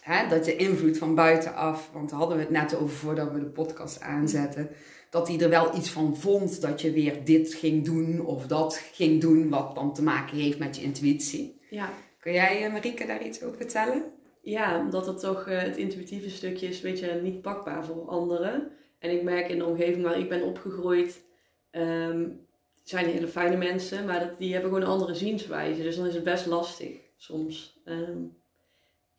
hè, 0.00 0.28
dat 0.28 0.46
je 0.46 0.56
invloed 0.56 0.98
van 0.98 1.14
buitenaf, 1.14 1.90
want 1.92 2.10
daar 2.10 2.18
hadden 2.18 2.36
we 2.36 2.42
het 2.42 2.52
net 2.52 2.76
over 2.76 2.96
voordat 2.96 3.32
we 3.32 3.38
de 3.38 3.46
podcast 3.46 4.00
aanzetten, 4.00 4.70
dat 5.10 5.28
hij 5.28 5.40
er 5.40 5.48
wel 5.48 5.76
iets 5.76 5.90
van 5.90 6.16
vond 6.16 6.60
dat 6.60 6.80
je 6.80 6.92
weer 6.92 7.24
dit 7.24 7.54
ging 7.54 7.84
doen 7.84 8.20
of 8.20 8.46
dat 8.46 8.76
ging 8.92 9.20
doen, 9.20 9.48
wat 9.48 9.74
dan 9.74 9.94
te 9.94 10.02
maken 10.02 10.36
heeft 10.36 10.58
met 10.58 10.76
je 10.76 10.82
intuïtie. 10.82 11.60
Ja. 11.70 11.88
Kun 12.20 12.32
jij, 12.32 12.64
eh, 12.64 12.72
Marieke, 12.72 13.06
daar 13.06 13.24
iets 13.24 13.42
over 13.42 13.56
vertellen? 13.56 14.04
Ja, 14.42 14.80
omdat 14.80 15.06
het 15.06 15.18
toch 15.18 15.46
eh, 15.46 15.58
het 15.58 15.76
intuïtieve 15.76 16.30
stukje 16.30 16.66
is 16.66 16.82
een 16.82 16.90
beetje 16.90 17.20
niet 17.22 17.42
pakbaar 17.42 17.84
voor 17.84 18.08
anderen. 18.08 18.70
En 18.98 19.10
ik 19.10 19.22
merk 19.22 19.48
in 19.48 19.58
de 19.58 19.64
omgeving 19.64 20.02
waar 20.02 20.18
ik 20.18 20.28
ben 20.28 20.42
opgegroeid, 20.42 21.22
ehm, 21.70 22.28
zijn 22.84 23.06
hele 23.06 23.28
fijne 23.28 23.56
mensen, 23.56 24.06
maar 24.06 24.20
dat, 24.20 24.38
die 24.38 24.52
hebben 24.52 24.70
gewoon 24.70 24.84
een 24.86 24.92
andere 24.92 25.14
zienswijze. 25.14 25.82
Dus 25.82 25.96
dan 25.96 26.06
is 26.06 26.14
het 26.14 26.24
best 26.24 26.46
lastig 26.46 26.98
soms. 27.16 27.80
Ehm, 27.84 28.18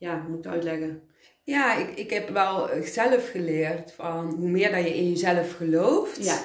ja, 0.01 0.19
hoe 0.21 0.29
moet 0.29 0.37
ik 0.37 0.43
het 0.43 0.53
uitleggen? 0.53 1.01
Ja, 1.43 1.75
ik, 1.77 1.89
ik 1.97 2.09
heb 2.09 2.29
wel 2.29 2.69
zelf 2.83 3.29
geleerd 3.29 3.91
van 3.91 4.33
hoe 4.33 4.49
meer 4.49 4.71
dat 4.71 4.83
je 4.83 4.95
in 4.97 5.09
jezelf 5.09 5.55
gelooft, 5.55 6.25
Ja, 6.25 6.39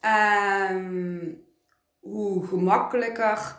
ehm, 0.00 1.32
hoe 1.98 2.46
gemakkelijker 2.46 3.56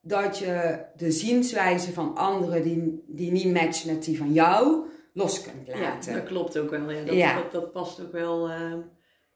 dat 0.00 0.38
je 0.38 0.84
de 0.96 1.10
zienswijze 1.10 1.92
van 1.92 2.14
anderen 2.16 2.62
die, 2.62 3.04
die 3.06 3.32
niet 3.32 3.52
matcht 3.52 3.86
met 3.86 4.04
die 4.04 4.18
van 4.18 4.32
jou, 4.32 4.84
los 5.12 5.42
kunt 5.42 5.68
laten. 5.68 6.12
Ja, 6.12 6.18
dat 6.18 6.28
klopt 6.28 6.58
ook 6.58 6.70
wel. 6.70 6.90
Ja. 6.90 7.04
Dat, 7.04 7.14
Ja. 7.14 7.34
dat, 7.42 7.52
dat 7.52 7.72
past 7.72 8.00
ook 8.00 8.12
wel. 8.12 8.48
eh, 8.50 8.74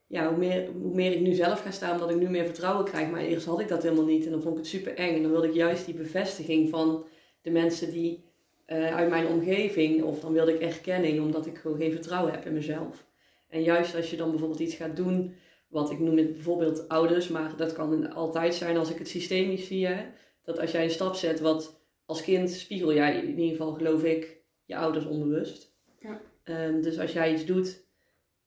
ja, 0.06 0.28
hoe 0.28 0.38
meer, 0.38 0.70
hoe 0.72 0.94
meer 0.94 1.12
ik 1.12 1.20
nu 1.20 1.32
zelf 1.34 1.60
ga 1.62 1.70
staan, 1.70 1.92
omdat 1.92 2.10
ik 2.10 2.16
nu 2.16 2.28
meer 2.28 2.44
vertrouwen 2.44 2.84
krijg. 2.84 3.10
Maar 3.10 3.20
eerst 3.20 3.46
had 3.46 3.60
ik 3.60 3.68
dat 3.68 3.82
helemaal 3.82 4.04
niet 4.04 4.24
en 4.24 4.30
dan 4.30 4.42
vond 4.42 4.54
ik 4.54 4.60
het 4.60 4.70
super 4.70 4.94
eng. 4.94 5.14
En 5.16 5.22
dan 5.22 5.30
wilde 5.30 5.48
ik 5.48 5.54
juist 5.54 5.84
die 5.86 5.94
bevestiging 5.94 6.70
van 6.70 7.06
de 7.42 7.50
mensen 7.50 7.90
die 7.92 8.32
eh, 8.64 8.96
uit 8.96 9.08
mijn 9.08 9.26
omgeving, 9.26 10.02
of 10.02 10.20
dan 10.20 10.32
wilde 10.32 10.54
ik 10.54 10.60
erkenning, 10.60 11.20
omdat 11.20 11.46
ik 11.46 11.58
gewoon 11.58 11.78
geen 11.78 11.92
vertrouwen 11.92 12.32
heb 12.32 12.46
in 12.46 12.52
mezelf. 12.52 13.04
En 13.48 13.62
juist 13.62 13.94
als 13.94 14.10
je 14.10 14.16
dan 14.16 14.30
bijvoorbeeld 14.30 14.60
iets 14.60 14.74
gaat 14.74 14.96
doen, 14.96 15.34
wat 15.68 15.90
ik 15.90 15.98
noem 15.98 16.16
het 16.16 16.32
bijvoorbeeld 16.32 16.88
ouders, 16.88 17.28
maar 17.28 17.56
dat 17.56 17.72
kan 17.72 18.12
altijd 18.12 18.54
zijn 18.54 18.76
als 18.76 18.90
ik 18.90 18.98
het 18.98 19.08
systemisch 19.08 19.66
zie. 19.66 19.86
Hè, 19.86 20.04
dat 20.44 20.58
als 20.58 20.70
jij 20.70 20.84
een 20.84 20.90
stap 20.90 21.14
zet, 21.14 21.40
wat 21.40 21.80
als 22.06 22.22
kind 22.22 22.50
spiegel 22.50 22.94
jij 22.94 23.16
in 23.20 23.38
ieder 23.38 23.56
geval, 23.56 23.72
geloof 23.72 24.04
ik, 24.04 24.42
je 24.64 24.76
ouders 24.76 25.06
onbewust. 25.06 25.74
Ja. 26.00 26.20
Ehm, 26.44 26.80
dus 26.80 26.98
als 26.98 27.12
jij 27.12 27.32
iets 27.32 27.44
doet, 27.44 27.86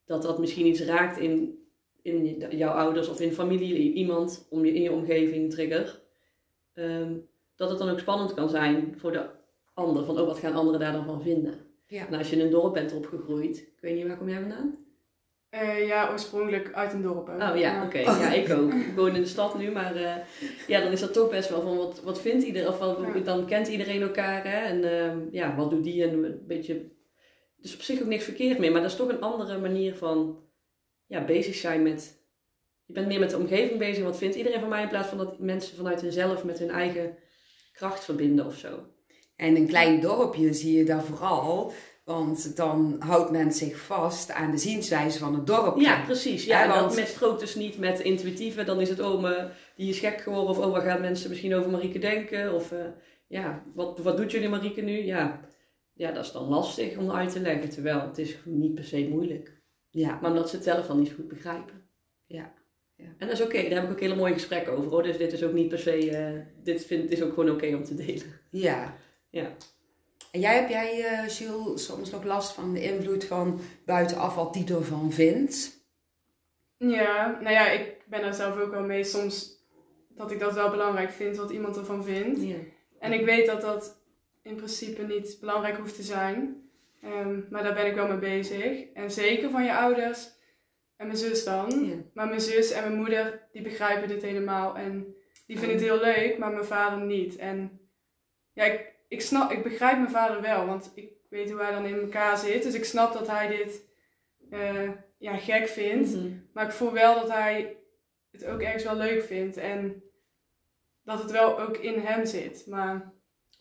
dat 0.05 0.21
dat 0.21 0.39
misschien 0.39 0.65
iets 0.65 0.81
raakt 0.81 1.17
in, 1.17 1.59
in 2.01 2.45
jouw 2.49 2.71
ouders 2.71 3.07
of 3.07 3.21
in 3.21 3.33
familie, 3.33 3.93
iemand 3.93 4.47
om 4.49 4.65
je, 4.65 4.73
in 4.73 4.81
je 4.81 4.91
omgeving, 4.91 5.51
trigger. 5.51 6.01
ehm, 6.73 7.13
dat 7.55 7.69
het 7.69 7.79
dan 7.79 7.89
ook 7.89 7.99
spannend 7.99 8.33
kan 8.33 8.49
zijn 8.49 8.93
voor 8.97 9.11
de 9.11 9.29
ander. 9.77 10.05
Van, 10.05 10.19
oh, 10.19 10.27
wat 10.27 10.39
gaan 10.39 10.53
anderen 10.53 10.79
daar 10.79 10.91
dan 10.91 11.05
van 11.05 11.21
vinden? 11.21 11.53
Ja. 11.87 12.07
En 12.07 12.13
als 12.13 12.29
je 12.29 12.35
in 12.35 12.41
een 12.45 12.51
dorp 12.51 12.73
bent 12.73 12.93
opgegroeid, 12.93 13.57
ik 13.57 13.77
weet 13.81 13.95
niet, 13.95 14.07
waar 14.07 14.17
kom 14.17 14.29
jij 14.29 14.39
vandaan? 14.39 14.75
Eh, 15.49 15.87
ja, 15.87 16.11
oorspronkelijk 16.11 16.73
uit 16.73 16.93
een 16.93 17.01
dorp. 17.01 17.27
hè. 17.27 17.51
Oh 17.51 17.57
ja, 17.57 17.85
oké. 17.85 17.97
Ja, 17.99 18.33
ik 18.33 18.49
ook. 18.51 18.73
Ik 18.73 18.95
woon 18.95 19.15
in 19.15 19.21
de 19.21 19.27
stad 19.27 19.57
nu, 19.57 19.71
maar 19.71 19.95
eh, 19.95 20.15
ja, 20.67 20.81
dan 20.81 20.91
is 20.91 20.99
dat 20.99 21.13
toch 21.13 21.29
best 21.29 21.49
wel 21.49 21.61
van 21.61 21.77
wat, 21.77 22.01
wat 22.03 22.21
vindt 22.21 22.43
iedereen, 22.43 22.67
of 22.67 22.79
wat, 22.79 22.97
Ja. 23.13 23.19
dan 23.19 23.45
kent 23.45 23.67
iedereen 23.67 24.01
elkaar 24.01 24.43
hè? 24.43 24.57
en 24.65 24.83
ehm, 24.99 25.19
ja, 25.31 25.55
wat 25.55 25.69
doet 25.69 25.83
die 25.83 26.03
en 26.03 26.23
een 26.23 26.41
beetje. 26.47 26.91
Dus 27.57 27.73
op 27.75 27.81
zich 27.81 28.01
ook 28.01 28.07
niks 28.07 28.23
verkeerd 28.23 28.59
mee, 28.59 28.71
maar 28.71 28.81
dat 28.81 28.91
is 28.91 28.97
toch 28.97 29.09
een 29.09 29.21
andere 29.21 29.59
manier 29.59 29.95
van 29.95 30.39
ja, 31.05 31.25
bezig 31.25 31.55
zijn 31.55 31.83
met. 31.83 32.15
Je 32.85 32.93
bent 32.93 33.07
meer 33.07 33.19
met 33.19 33.29
de 33.29 33.37
omgeving 33.37 33.79
bezig, 33.79 34.03
wat 34.03 34.17
vindt 34.17 34.35
iedereen 34.35 34.59
van 34.59 34.69
mij, 34.69 34.81
in 34.83 34.89
plaats 34.89 35.07
van 35.07 35.17
dat 35.17 35.39
mensen 35.39 35.77
vanuit 35.77 36.01
hunzelf 36.01 36.43
met 36.43 36.59
hun 36.59 36.69
eigen 36.69 37.15
kracht 37.73 38.03
verbinden 38.03 38.45
of 38.45 38.55
zo. 38.57 38.79
En 39.37 39.55
een 39.55 39.67
klein 39.67 39.99
dorpje 39.99 40.53
zie 40.53 40.77
je 40.77 40.83
dat 40.85 41.03
vooral, 41.03 41.73
want 42.03 42.55
dan 42.55 42.95
houdt 42.99 43.31
men 43.31 43.51
zich 43.51 43.79
vast 43.79 44.31
aan 44.31 44.51
de 44.51 44.57
zienswijze 44.57 45.19
van 45.19 45.33
het 45.35 45.47
dorpje. 45.47 45.81
Ja, 45.81 46.03
precies. 46.05 46.45
Ja, 46.45 46.67
want- 46.67 46.79
dat 46.79 46.95
met 46.95 47.07
strookt 47.07 47.39
dus 47.39 47.55
niet 47.55 47.77
met 47.77 47.99
intuïtieve. 47.99 48.63
Dan 48.63 48.81
is 48.81 48.89
het, 48.89 48.99
oh, 48.99 49.21
me, 49.21 49.47
die 49.75 49.89
is 49.89 49.99
gek 49.99 50.21
geworden. 50.21 50.49
Of, 50.49 50.57
oh, 50.57 50.71
wat 50.71 50.83
gaan 50.83 51.01
mensen 51.01 51.29
misschien 51.29 51.55
over 51.55 51.71
Marieke 51.71 51.99
denken? 51.99 52.53
Of, 52.53 52.71
eh, 52.71 52.85
ja, 53.27 53.63
wat, 53.73 53.99
wat 53.99 54.17
doet 54.17 54.31
jullie 54.31 54.49
Marieke 54.49 54.81
nu? 54.81 55.03
Ja. 55.05 55.39
ja, 55.93 56.11
dat 56.11 56.25
is 56.25 56.31
dan 56.31 56.47
lastig 56.47 56.97
om 56.97 57.11
uit 57.11 57.31
te 57.31 57.39
leggen. 57.39 57.69
Terwijl 57.69 58.01
het 58.01 58.17
is 58.17 58.37
niet 58.45 58.73
per 58.75 58.83
se 58.83 59.07
moeilijk. 59.09 59.55
Ja, 59.89 60.17
Maar 60.21 60.31
omdat 60.31 60.49
ze 60.49 60.55
het 60.55 60.65
zelf 60.65 60.87
dan 60.87 60.99
niet 60.99 61.11
goed 61.15 61.27
begrijpen. 61.27 61.81
Ja, 62.25 62.53
ja. 62.95 63.05
En 63.17 63.27
dat 63.27 63.39
is 63.39 63.41
oké. 63.45 63.61
Daar 63.61 63.71
heb 63.71 63.83
ik 63.83 63.91
ook 63.91 63.99
hele 63.99 64.15
mooie 64.15 64.33
gesprekken 64.33 64.73
over. 64.77 64.89
Hoor. 64.91 65.03
Dus 65.03 65.17
dit 65.17 65.33
is 65.33 65.43
ook 65.43 65.53
niet 65.53 65.69
per 65.69 65.79
se... 65.79 66.09
eh, 66.11 66.39
dit 66.63 66.85
vind, 66.85 67.11
is 67.11 67.21
ook 67.21 67.33
gewoon 67.33 67.49
oké 67.49 67.75
om 67.75 67.83
te 67.83 67.95
delen. 67.95 68.39
ja. 68.49 68.95
Ja. 69.37 69.51
En 70.31 70.39
jij, 70.39 70.55
heb 70.55 70.69
jij, 70.69 71.03
eh 71.05 71.27
Jules, 71.27 71.85
soms 71.85 72.11
nog 72.11 72.23
last 72.23 72.51
van 72.51 72.73
de 72.73 72.81
invloed 72.81 73.25
van 73.25 73.59
buitenaf 73.85 74.35
wat 74.35 74.53
die 74.53 74.75
ervan 74.75 75.11
vindt? 75.11 75.85
Ja, 76.77 77.37
nou 77.41 77.53
ja, 77.53 77.69
ik 77.69 78.01
ben 78.05 78.21
daar 78.21 78.33
zelf 78.33 78.59
ook 78.59 78.71
wel 78.71 78.83
mee. 78.83 79.03
Soms 79.03 79.65
dat 80.09 80.31
ik 80.31 80.39
dat 80.39 80.53
wel 80.53 80.69
belangrijk 80.69 81.11
vind, 81.11 81.37
wat 81.37 81.51
iemand 81.51 81.77
ervan 81.77 82.03
vindt. 82.03 82.41
ja. 82.41 82.55
En 82.99 83.13
ik 83.13 83.25
weet 83.25 83.45
dat 83.45 83.61
dat 83.61 84.01
in 84.43 84.55
principe 84.55 85.03
niet 85.03 85.37
belangrijk 85.39 85.77
hoeft 85.77 85.95
te 85.95 86.03
zijn. 86.03 86.69
Ehm, 87.01 87.39
maar 87.49 87.63
daar 87.63 87.73
ben 87.73 87.85
ik 87.85 87.95
wel 87.95 88.07
mee 88.07 88.17
bezig. 88.17 88.91
En 88.93 89.11
zeker 89.11 89.49
van 89.49 89.63
je 89.63 89.75
ouders 89.75 90.29
en 90.95 91.07
mijn 91.07 91.19
zus 91.19 91.43
dan. 91.43 91.85
Ja. 91.85 91.95
Maar 92.13 92.27
mijn 92.27 92.41
zus 92.41 92.71
en 92.71 92.83
mijn 92.83 92.99
moeder, 92.99 93.47
die 93.51 93.61
begrijpen 93.61 94.07
dit 94.07 94.21
helemaal. 94.21 94.77
En 94.77 95.15
die 95.47 95.59
vinden 95.59 95.77
het 95.77 95.85
heel 95.85 95.99
leuk, 95.99 96.37
maar 96.37 96.51
mijn 96.51 96.65
vader 96.65 97.05
niet. 97.05 97.35
En 97.35 97.79
ja, 98.53 98.63
ik, 98.63 98.96
ik, 99.07 99.21
snap, 99.21 99.51
ik 99.51 99.63
begrijp 99.63 99.97
mijn 99.97 100.11
vader 100.11 100.41
wel, 100.41 100.65
want 100.65 100.91
ik 100.93 101.11
weet 101.29 101.51
hoe 101.51 101.61
hij 101.61 101.71
dan 101.71 101.85
in 101.85 101.99
elkaar 101.99 102.37
zit. 102.37 102.63
Dus 102.63 102.73
ik 102.73 102.85
snap 102.85 103.13
dat 103.13 103.27
hij 103.27 103.47
dit 103.47 103.81
eh, 104.49 104.89
ja, 105.17 105.37
gek 105.37 105.67
vindt. 105.67 106.15
Mhm. 106.15 106.27
Maar 106.53 106.65
ik 106.65 106.71
voel 106.71 106.91
wel 106.91 107.15
dat 107.15 107.29
hij 107.29 107.77
het 108.31 108.45
ook 108.45 108.61
ergens 108.61 108.83
wel 108.83 108.95
leuk 108.95 109.23
vindt. 109.23 109.57
En 109.57 110.03
dat 111.03 111.21
het 111.21 111.31
wel 111.31 111.59
ook 111.59 111.77
in 111.77 111.99
hem 111.99 112.25
zit. 112.25 112.67
Maar 112.67 113.15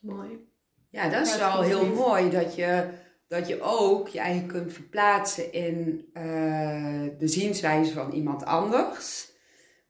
Mooi. 0.06 0.48
Ja, 0.90 1.08
dat 1.08 1.26
is 1.26 1.36
wel 1.36 1.62
heel 1.62 1.86
niet. 1.86 1.94
mooi 1.94 2.30
dat 2.30 2.54
je, 2.54 2.88
dat 3.28 3.48
je 3.48 3.60
ook 3.60 4.08
je 4.08 4.18
eigen 4.18 4.46
kunt 4.46 4.72
verplaatsen 4.72 5.52
in 5.52 6.08
eh, 6.12 7.04
de 7.18 7.28
zienswijze 7.28 7.92
van 7.92 8.12
iemand 8.12 8.44
anders. 8.44 9.32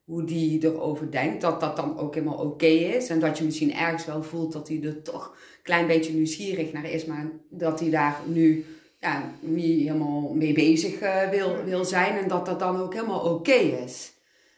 Hoe 0.07 0.25
die 0.25 0.65
erover 0.65 1.11
denkt, 1.11 1.41
dat 1.41 1.61
dat 1.61 1.77
dan 1.77 1.99
ook 1.99 2.15
helemaal 2.15 2.39
oké 2.39 2.67
is. 2.67 3.09
En 3.09 3.21
dat 3.21 3.39
je 3.39 3.45
misschien 3.45 3.75
ergens 3.75 4.05
wel 4.07 4.23
voelt 4.23 4.53
dat 4.53 4.69
hij 4.69 4.81
er 4.83 5.03
toch 5.03 5.27
een 5.27 5.63
klein 5.63 5.87
beetje 5.87 6.13
nieuwsgierig 6.13 6.73
naar 6.73 6.91
is, 6.91 7.05
maar 7.05 7.31
dat 7.51 7.81
hij 7.81 7.91
daar 7.91 8.21
nu 8.27 8.65
ja, 9.01 9.31
niet 9.41 9.81
helemaal 9.87 10.35
mee 10.35 10.53
bezig 10.53 10.99
eh, 11.01 11.29
wil, 11.31 11.65
wil 11.65 11.85
zijn. 11.85 12.19
En 12.19 12.29
dat 12.29 12.47
dat 12.47 12.59
dan 12.59 12.81
ook 12.81 12.95
helemaal 12.95 13.35
oké 13.35 13.53
is. 13.53 14.13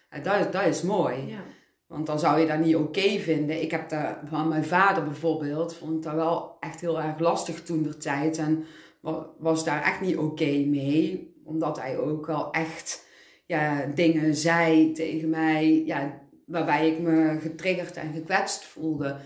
En 0.09 0.23
dat, 0.23 0.35
is- 0.47 0.51
dat 0.53 0.67
is 0.67 0.83
mooi. 0.83 1.17
Ja. 1.27 1.41
Want 1.87 2.07
dan 2.07 2.19
zou 2.19 2.41
je 2.41 2.47
dat 2.47 2.59
niet 2.59 2.77
oké 2.77 3.19
vinden. 3.19 3.63
Ik 3.63 3.71
heb 3.71 3.89
dat 3.89 4.17
van 4.29 4.49
mijn 4.49 4.65
vader 4.65 5.05
bijvoorbeeld, 5.05 5.75
vond 5.75 6.03
dat 6.03 6.15
wel 6.15 6.57
echt 6.61 6.81
heel 6.81 7.01
erg 7.01 7.19
lastig 7.19 7.63
toen 7.63 7.83
der 7.83 7.99
tijd. 7.99 8.39
En 8.39 8.65
wa- 9.01 9.27
was 9.39 9.65
daar 9.65 9.83
echt 9.83 10.01
niet 10.01 10.17
oké 10.17 10.59
mee. 10.67 11.33
Omdat 11.45 11.81
hij 11.81 11.99
ook 11.99 12.27
wel 12.27 12.51
echt 12.53 13.07
ja, 13.49 13.87
dingen 13.95 14.35
zei 14.35 14.93
tegen 14.93 15.31
mij, 15.31 15.83
ja, 15.85 16.21
waarbij 16.47 16.91
ik 16.91 16.99
me 16.99 17.39
getriggerd 17.41 17.97
en 17.97 18.13
gekwetst 18.13 18.65
voelde. 18.65 19.17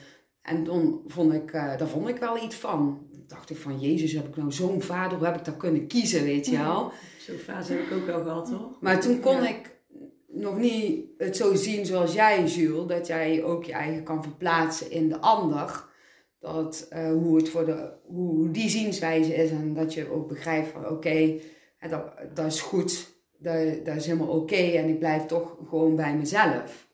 En 0.42 0.64
toen 0.64 1.00
vond 1.06 1.32
ik, 1.32 1.52
eh, 1.52 1.76
daar 1.78 1.88
vond 1.88 2.08
ik 2.08 2.16
wel 2.16 2.44
iets 2.44 2.56
van. 2.56 3.06
Toen 3.12 3.24
dacht 3.26 3.50
ik 3.50 3.56
van, 3.56 3.80
Jezus, 3.80 4.12
heb 4.12 4.28
ik 4.28 4.36
nou 4.36 4.52
zo'n 4.52 4.82
vader? 4.82 5.18
Hoe 5.18 5.26
heb 5.26 5.36
ik 5.36 5.44
dat 5.44 5.56
kunnen 5.56 5.86
kiezen, 5.86 6.24
weet 6.24 6.46
je 6.46 6.56
wel? 6.58 6.92
Zo'n 7.26 7.36
fase 7.36 7.72
heb 7.72 7.82
ik 7.82 7.92
ook 7.92 8.06
wel 8.06 8.22
gehad, 8.22 8.50
hoor. 8.50 8.76
Maar 8.80 9.00
toen 9.00 9.20
kon 9.20 9.42
Ja. 9.42 9.48
ik 9.48 9.80
nog 10.26 10.58
niet 10.58 11.04
het 11.18 11.36
zo 11.36 11.54
zien 11.54 11.86
zoals 11.86 12.12
jij, 12.14 12.44
Jules. 12.44 12.86
Dat 12.86 13.06
jij 13.06 13.42
ook 13.44 13.64
je 13.64 13.72
eigen 13.72 14.02
kan 14.02 14.22
verplaatsen 14.22 14.90
in 14.90 15.08
de 15.08 15.18
ander. 15.18 15.84
Dat, 16.40 16.86
eh, 16.90 17.12
hoe, 17.12 17.36
het 17.36 17.48
voor 17.48 17.64
de, 17.66 17.92
hoe, 18.06 18.50
die 18.50 18.68
zienswijze 18.68 19.34
is. 19.34 19.50
En 19.50 19.74
dat 19.74 19.94
je 19.94 20.10
ook 20.10 20.28
begrijpt 20.28 20.68
van 20.68 20.88
oké, 20.88 21.34
dat, 21.90 22.02
dat 22.34 22.46
is 22.46 22.60
goed. 22.60 23.10
Dat, 23.42 23.84
dat 23.84 23.96
is 23.96 24.06
helemaal 24.06 24.40
oké. 24.40 24.54
en 24.54 24.88
ik 24.88 24.98
blijf 24.98 25.26
toch 25.26 25.56
gewoon 25.68 25.96
bij 25.96 26.14
mezelf. 26.14 26.90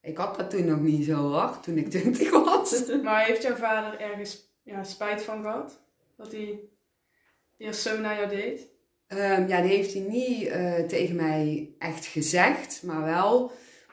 Ik 0.00 0.16
had 0.16 0.36
dat 0.36 0.50
toen 0.50 0.64
nog 0.64 0.80
niet 0.80 1.04
zo 1.04 1.14
hoor, 1.14 1.60
toen 1.60 1.76
ik 1.76 1.90
20 2.00 2.30
was. 2.30 2.84
Maar 3.02 3.24
heeft 3.24 3.42
jouw 3.42 3.56
vader 3.56 4.00
ergens 4.00 4.54
ja, 4.62 4.84
spijt 4.84 5.22
van 5.22 5.42
gehad? 5.42 5.80
Dat 6.16 6.32
hij 6.32 6.60
eerst 7.56 7.80
zo 7.80 8.00
naar 8.00 8.16
jou 8.16 8.28
deed? 8.28 8.68
Ehm, 9.06 9.48
ja, 9.48 9.60
die 9.60 9.70
heeft 9.70 9.92
hij 9.92 10.02
niet 10.02 10.46
eh, 10.46 10.74
tegen 10.74 11.16
mij 11.16 11.74
echt 11.78 12.06
gezegd, 12.06 12.82
maar 12.82 13.04
wel 13.04 13.52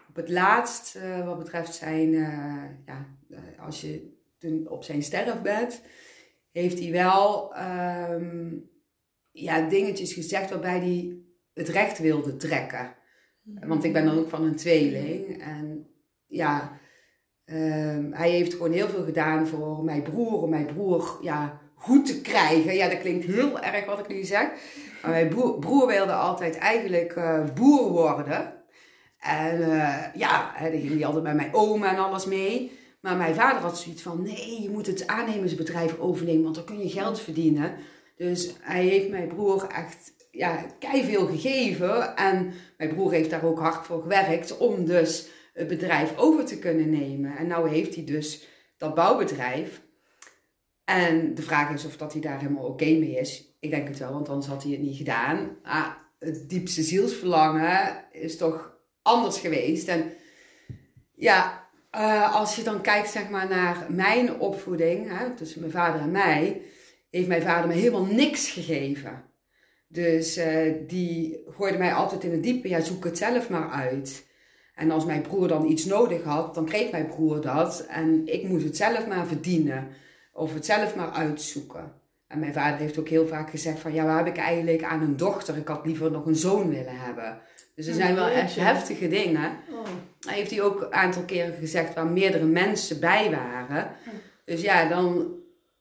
op 0.10 0.16
het 0.16 0.30
laatst, 0.30 0.96
eh, 0.96 1.26
wat 1.26 1.38
betreft 1.38 1.76
zijn, 1.76 2.14
eh, 2.14 2.64
ja, 2.86 3.06
als 3.60 3.82
je 3.82 4.16
toen 4.38 4.68
op 4.70 4.84
zijn 4.84 5.04
sterfbed, 5.04 5.82
heeft 6.52 6.80
hij 6.80 6.92
wel 6.92 7.54
ehm, 7.56 8.56
ja, 9.32 9.70
dingetjes 9.70 10.14
gezegd 10.14 10.50
waarbij 10.50 10.80
hij 10.80 11.18
het 11.58 11.70
recht 11.70 12.00
wilde 12.00 12.38
trekken. 12.38 12.96
Want 13.68 13.84
ik 13.84 13.94
ben 13.94 14.06
dan 14.06 14.18
ook 14.18 14.30
van 14.30 14.44
een 14.44 14.56
tweeling. 14.56 15.42
En 15.42 15.88
ja, 16.28 16.80
ehm, 17.46 18.12
hij 18.12 18.30
heeft 18.30 18.54
gewoon 18.54 18.72
heel 18.72 18.88
veel 18.88 19.04
gedaan 19.04 19.48
voor 19.48 19.84
mijn 19.84 20.02
broer. 20.02 20.42
Om 20.42 20.50
mijn 20.50 20.66
broer 20.66 21.20
ja, 21.22 21.62
goed 21.76 22.06
te 22.06 22.22
krijgen. 22.22 22.76
Ja, 22.76 22.90
dat 22.90 23.00
klinkt 23.00 23.26
heel 23.26 23.60
erg 23.60 23.86
wat 23.86 24.00
ik 24.00 24.08
nu 24.08 24.24
zeg. 24.24 24.50
Maar 25.02 25.12
mijn 25.12 25.28
broer, 25.60 25.88
wilde 25.88 26.14
altijd 26.14 26.58
eigenlijk 26.58 27.12
eh, 27.12 27.44
boer 27.54 27.90
worden. 27.90 28.54
En 29.20 29.62
eh, 29.62 30.04
ja, 30.14 30.54
dan 30.60 30.80
ging 30.80 30.94
hij 30.94 31.06
altijd 31.06 31.24
bij 31.24 31.36
mijn 31.36 31.54
oma 31.54 31.92
en 31.92 32.04
alles 32.04 32.26
mee. 32.26 32.72
Maar 33.02 33.16
mijn 33.16 33.36
vader 33.36 33.62
had 33.62 33.80
zoiets 33.80 34.02
van, 34.02 34.22
nee, 34.22 34.62
je 34.62 34.70
moet 34.70 34.88
het 34.88 35.08
aannemersbedrijf 35.08 36.00
overnemen, 36.00 36.44
want 36.44 36.56
dan 36.56 36.64
kun 36.64 36.80
je 36.80 36.90
geld 36.90 37.20
verdienen. 37.20 37.72
Dus 38.18 38.54
hij 38.62 38.86
heeft 38.86 39.10
mijn 39.10 39.28
broer 39.28 39.68
echt 39.68 40.14
ja, 40.38 40.66
veel 40.80 41.28
gegeven. 41.28 42.16
En 42.16 42.54
mijn 42.78 42.90
broer 42.90 43.12
heeft 43.12 43.30
daar 43.30 43.44
ook 43.44 43.60
hard 43.60 43.86
voor 43.86 44.02
gewerkt 44.02 44.58
om 44.58 44.86
dus 44.86 45.28
het 45.54 45.68
bedrijf 45.68 46.18
over 46.18 46.46
te 46.46 46.60
kunnen 46.60 46.90
nemen. 46.90 47.38
En 47.38 47.48
nou 47.48 47.70
heeft 47.70 47.96
hij 47.96 48.04
dus 48.04 48.48
dat 48.78 48.96
bouwbedrijf. 48.96 49.82
En 50.86 51.36
de 51.36 51.42
vraag 51.42 51.74
is 51.74 51.86
of 51.86 51.98
dat 51.98 52.14
hij 52.14 52.22
daar 52.22 52.40
helemaal 52.40 52.66
oké 52.66 52.86
mee 52.86 53.16
is. 53.20 53.56
Ik 53.60 53.70
denk 53.70 53.88
het 53.88 53.98
wel, 53.98 54.14
want 54.14 54.30
anders 54.30 54.48
had 54.48 54.64
hij 54.64 54.72
het 54.72 54.82
niet 54.82 54.98
gedaan. 54.98 55.58
Ah, 55.64 55.92
het 56.20 56.50
diepste 56.50 56.82
zielsverlangen 56.82 58.06
is 58.12 58.38
toch 58.38 58.78
anders 59.02 59.40
geweest. 59.40 59.88
En 59.88 60.12
ja, 61.14 61.68
Eh, 61.92 62.36
als 62.36 62.56
je 62.56 62.64
dan 62.64 62.82
kijkt 62.82 63.10
zeg 63.10 63.30
maar, 63.30 63.48
naar 63.48 63.86
mijn 63.90 64.40
opvoeding, 64.40 65.18
hè, 65.18 65.36
tussen 65.36 65.60
mijn 65.60 65.72
vader 65.72 66.02
en 66.02 66.12
mij, 66.12 66.62
heeft 67.10 67.28
mijn 67.28 67.42
vader 67.42 67.68
me 67.68 67.74
helemaal 67.74 68.06
niks 68.06 68.50
gegeven. 68.50 69.24
Dus 69.88 70.38
uh, 70.38 70.74
die 70.88 71.44
gooide 71.50 71.78
mij 71.78 71.94
altijd 71.94 72.24
in 72.24 72.32
het 72.32 72.44
diepe, 72.44 72.70
ja, 72.70 72.80
zoek 72.80 73.04
het 73.04 73.18
zelf 73.18 73.50
maar 73.50 73.70
uit. 73.70 74.26
En 74.76 74.92
als 74.92 75.06
mijn 75.06 75.22
broer 75.22 75.48
dan 75.48 75.66
iets 75.66 75.86
nodig 75.86 76.24
had, 76.24 76.56
dan 76.56 76.66
kreeg 76.66 76.92
mijn 76.92 77.08
broer 77.08 77.42
dat. 77.42 77.86
En 77.90 78.22
ik 78.26 78.44
moest 78.44 78.64
het 78.64 78.78
zelf 78.78 79.08
maar 79.08 79.28
verdienen. 79.28 79.88
Of 80.34 80.54
het 80.54 80.66
zelf 80.66 80.96
maar 80.96 81.12
uitzoeken. 81.12 81.94
En 82.28 82.40
mijn 82.40 82.54
vader 82.54 82.80
heeft 82.80 83.00
ook 83.00 83.10
heel 83.10 83.28
vaak 83.28 83.50
gezegd 83.50 83.80
van, 83.80 83.94
ja, 83.94 84.06
waar 84.06 84.18
heb 84.18 84.28
ik 84.28 84.38
eigenlijk 84.38 84.84
aan 84.84 85.02
een 85.02 85.18
dochter? 85.18 85.58
Ik 85.58 85.68
had 85.68 85.86
liever 85.86 86.12
nog 86.12 86.26
een 86.26 86.36
zoon 86.36 86.70
willen 86.70 87.00
hebben. 87.00 87.38
Dus 87.76 87.88
er 87.88 87.94
zijn 87.94 88.16
wel 88.16 88.28
echt 88.28 88.56
heftige 88.56 89.08
dingen. 89.08 89.52
Oh. 89.72 89.88
Hij 90.20 90.36
heeft 90.36 90.52
hij 90.52 90.62
ook 90.62 90.82
een 90.82 90.94
aantal 90.94 91.24
keren 91.24 91.54
gezegd 91.54 91.94
waar 91.94 92.08
meerdere 92.08 92.46
mensen 92.46 93.00
bij 93.00 93.32
waren. 93.32 93.92
Dus 94.46 94.62
ja, 94.62 94.90
dan 94.90 95.36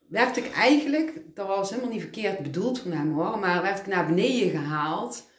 werd 0.08 0.36
ik 0.36 0.52
eigenlijk, 0.52 1.12
dat 1.34 1.46
was 1.46 1.70
helemaal 1.70 1.90
niet 1.90 2.00
verkeerd 2.00 2.38
bedoeld 2.38 2.78
van 2.78 2.92
hem 2.92 3.12
hoor, 3.12 3.38
maar 3.38 3.62
werd 3.62 3.78
ik 3.78 3.86
naar 3.86 4.06
beneden 4.06 4.50
gehaald 4.50 5.30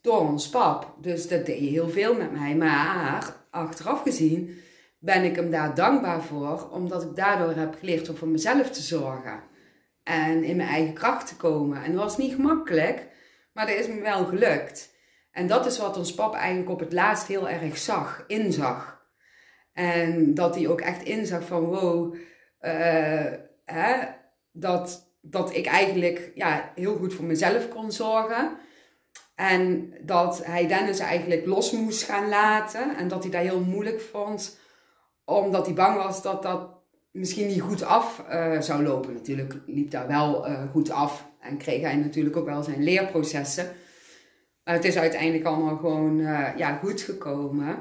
door 0.00 0.20
ons 0.20 0.48
pap. 0.48 0.94
Dus 1.00 1.28
dat 1.28 1.46
deed 1.46 1.58
heel 1.58 1.88
veel 1.88 2.14
met 2.14 2.32
mij. 2.32 2.54
Maar 2.54 3.36
achteraf 3.50 4.02
gezien 4.02 4.58
ben 4.98 5.24
ik 5.24 5.36
hem 5.36 5.50
daar 5.50 5.74
dankbaar 5.74 6.22
voor, 6.22 6.70
omdat 6.70 7.02
ik 7.02 7.16
daardoor 7.16 7.54
heb 7.54 7.76
geleerd 7.78 8.08
om 8.08 8.16
voor 8.16 8.28
mezelf 8.28 8.70
te 8.70 8.82
zorgen. 8.82 9.42
En 10.02 10.44
in 10.44 10.56
mijn 10.56 10.68
eigen 10.68 10.94
kracht 10.94 11.26
te 11.26 11.36
komen. 11.36 11.82
En 11.82 11.92
dat 11.92 12.02
was 12.02 12.18
niet 12.18 12.34
gemakkelijk, 12.34 13.06
maar 13.52 13.66
dat 13.66 13.76
is 13.76 13.88
me 13.88 14.00
wel 14.00 14.24
gelukt. 14.24 14.94
En 15.30 15.46
dat 15.46 15.66
is 15.66 15.78
wat 15.78 15.96
ons 15.96 16.14
pap 16.14 16.34
eigenlijk 16.34 16.70
op 16.70 16.80
het 16.80 16.92
laatst 16.92 17.26
heel 17.26 17.48
erg 17.48 17.78
zag, 17.78 18.24
inzag. 18.26 19.04
En 19.72 20.34
dat 20.34 20.54
hij 20.54 20.68
ook 20.68 20.80
echt 20.80 21.02
inzag 21.02 21.44
van 21.44 21.64
wow, 21.64 22.14
uh, 22.60 23.32
dat, 24.52 25.12
dat 25.20 25.54
ik 25.54 25.66
eigenlijk 25.66 26.30
ja, 26.34 26.72
heel 26.74 26.96
goed 26.96 27.14
voor 27.14 27.24
mezelf 27.24 27.68
kon 27.68 27.92
zorgen. 27.92 28.58
En 29.34 29.94
dat 30.00 30.44
hij 30.44 30.66
Dennis 30.66 30.98
eigenlijk 30.98 31.46
los 31.46 31.72
moest 31.72 32.02
gaan 32.02 32.28
laten. 32.28 32.96
En 32.96 33.08
dat 33.08 33.22
hij 33.22 33.32
dat 33.32 33.40
heel 33.40 33.60
moeilijk 33.60 34.00
vond, 34.00 34.58
omdat 35.24 35.66
hij 35.66 35.74
bang 35.74 35.96
was 35.96 36.22
dat 36.22 36.42
dat 36.42 36.74
misschien 37.10 37.46
niet 37.46 37.60
goed 37.60 37.82
af 37.82 38.24
uh, 38.30 38.60
zou 38.60 38.82
lopen. 38.82 39.12
Natuurlijk 39.12 39.54
liep 39.66 39.90
dat 39.90 40.06
wel 40.06 40.48
uh, 40.48 40.70
goed 40.70 40.90
af 40.90 41.28
en 41.40 41.56
kreeg 41.56 41.80
hij 41.80 41.96
natuurlijk 41.96 42.36
ook 42.36 42.46
wel 42.46 42.62
zijn 42.62 42.82
leerprocessen. 42.82 43.74
Maar 44.64 44.74
het 44.74 44.84
is 44.84 44.96
uiteindelijk 44.96 45.44
allemaal 45.44 45.76
gewoon 45.76 46.18
uh, 46.18 46.56
ja, 46.56 46.76
goed 46.76 47.00
gekomen. 47.00 47.78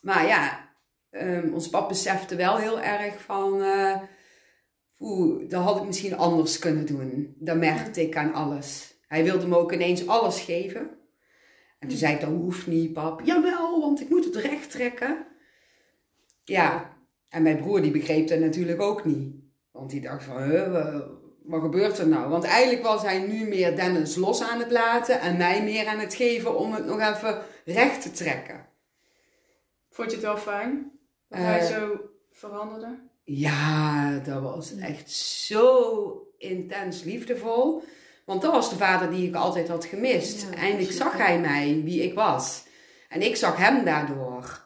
Maar 0.00 0.26
ja, 0.26 0.68
um, 1.10 1.54
ons 1.54 1.68
pap 1.68 1.88
besefte 1.88 2.36
wel 2.36 2.56
heel 2.56 2.80
erg 2.80 3.20
van... 3.20 3.62
Oeh, 4.98 5.48
dat 5.48 5.62
had 5.62 5.76
ik 5.76 5.86
misschien 5.86 6.16
anders 6.16 6.58
kunnen 6.58 6.86
doen. 6.86 7.34
Dat 7.38 7.56
merkte 7.56 8.02
ik 8.02 8.16
aan 8.16 8.32
alles. 8.32 8.94
Hij 9.08 9.24
wilde 9.24 9.46
me 9.46 9.56
ook 9.56 9.72
ineens 9.72 10.06
alles 10.06 10.40
geven. 10.40 10.90
En 11.78 11.88
toen 11.88 11.98
zei 11.98 12.14
ik, 12.14 12.20
dat 12.20 12.30
hoeft 12.30 12.66
niet, 12.66 12.92
pap. 12.92 13.20
Jawel, 13.24 13.80
want 13.80 14.00
ik 14.00 14.08
moet 14.08 14.24
het 14.24 14.36
recht 14.36 14.70
trekken. 14.70 15.26
Ja, 16.44 16.96
en 17.28 17.42
mijn 17.42 17.56
broer 17.56 17.82
die 17.82 17.90
begreep 17.90 18.28
dat 18.28 18.38
natuurlijk 18.38 18.80
ook 18.80 19.04
niet. 19.04 19.34
Want 19.70 19.90
die 19.90 20.00
dacht 20.00 20.24
van, 20.24 20.50
wat 21.46 21.60
gebeurt 21.60 21.98
er 21.98 22.08
nou? 22.08 22.28
Want 22.28 22.44
eigenlijk 22.44 22.82
was 22.82 23.02
hij 23.02 23.18
nu 23.18 23.48
meer 23.48 23.76
Dennis 23.76 24.16
los 24.16 24.42
aan 24.42 24.58
het 24.58 24.70
laten 24.70 25.20
en 25.20 25.36
mij 25.36 25.62
meer 25.62 25.86
aan 25.86 25.98
het 25.98 26.14
geven 26.14 26.58
om 26.58 26.72
het 26.72 26.86
nog 26.86 27.00
even 27.00 27.42
recht 27.64 28.02
te 28.02 28.10
trekken. 28.10 28.66
Vond 29.90 30.10
je 30.10 30.16
het 30.16 30.24
wel 30.24 30.36
fijn 30.36 30.90
dat 31.28 31.38
hij 31.38 31.58
eh, 31.58 31.66
zo 31.66 32.00
veranderde? 32.30 32.98
Ja, 33.28 34.18
dat 34.18 34.42
was 34.42 34.76
echt 34.76 35.10
zo 35.10 36.28
intens 36.38 37.02
liefdevol. 37.02 37.82
Want 38.24 38.42
dat 38.42 38.52
was 38.52 38.70
de 38.70 38.76
vader 38.76 39.10
die 39.10 39.28
ik 39.28 39.34
altijd 39.34 39.68
had 39.68 39.84
gemist. 39.84 40.42
Ja, 40.50 40.56
Eindelijk 40.56 40.92
zag 40.92 41.16
hij 41.16 41.40
mij, 41.40 41.80
wie 41.84 42.02
ik 42.02 42.14
was. 42.14 42.66
En 43.08 43.22
ik 43.22 43.36
zag 43.36 43.56
hem 43.56 43.84
daardoor. 43.84 44.64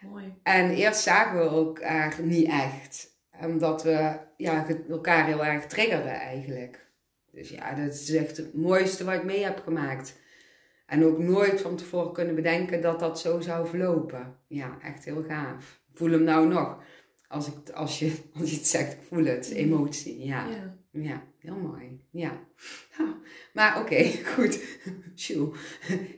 Mooi. 0.00 0.34
En 0.42 0.70
eerst 0.70 1.00
zagen 1.00 1.38
we 1.38 1.44
elkaar 1.44 2.14
niet 2.22 2.48
echt. 2.48 3.08
Omdat 3.40 3.82
we 3.82 4.18
ja, 4.36 4.66
elkaar 4.88 5.26
heel 5.26 5.44
erg 5.44 5.66
triggerden 5.66 6.20
eigenlijk. 6.20 6.86
Dus 7.32 7.48
ja, 7.48 7.74
dat 7.74 7.94
is 7.94 8.14
echt 8.14 8.36
het 8.36 8.54
mooiste 8.54 9.04
wat 9.04 9.14
ik 9.14 9.24
mee 9.24 9.44
heb 9.44 9.62
gemaakt. 9.64 10.20
En 10.86 11.04
ook 11.04 11.18
nooit 11.18 11.60
van 11.60 11.76
tevoren 11.76 12.12
kunnen 12.12 12.34
bedenken 12.34 12.80
dat 12.80 13.00
dat 13.00 13.20
zo 13.20 13.40
zou 13.40 13.68
verlopen. 13.68 14.36
Ja, 14.46 14.78
echt 14.82 15.04
heel 15.04 15.24
gaaf. 15.28 15.80
Ik 15.90 15.96
voel 15.96 16.10
hem 16.10 16.22
nou 16.22 16.46
nog. 16.48 16.82
Als, 17.30 17.46
ik, 17.46 17.70
als, 17.70 17.98
je, 17.98 18.16
als 18.40 18.50
je 18.50 18.56
het 18.56 18.66
zegt, 18.66 18.92
ik 18.92 18.98
voel 19.08 19.24
het. 19.24 19.50
Emotie, 19.50 20.24
ja. 20.24 20.46
ja. 20.46 20.78
Ja, 20.92 21.22
heel 21.38 21.54
mooi. 21.54 22.00
Ja. 22.10 22.38
maar 23.52 23.80
oké, 23.80 24.04
goed. 24.34 24.60
Sjoe. 25.16 25.52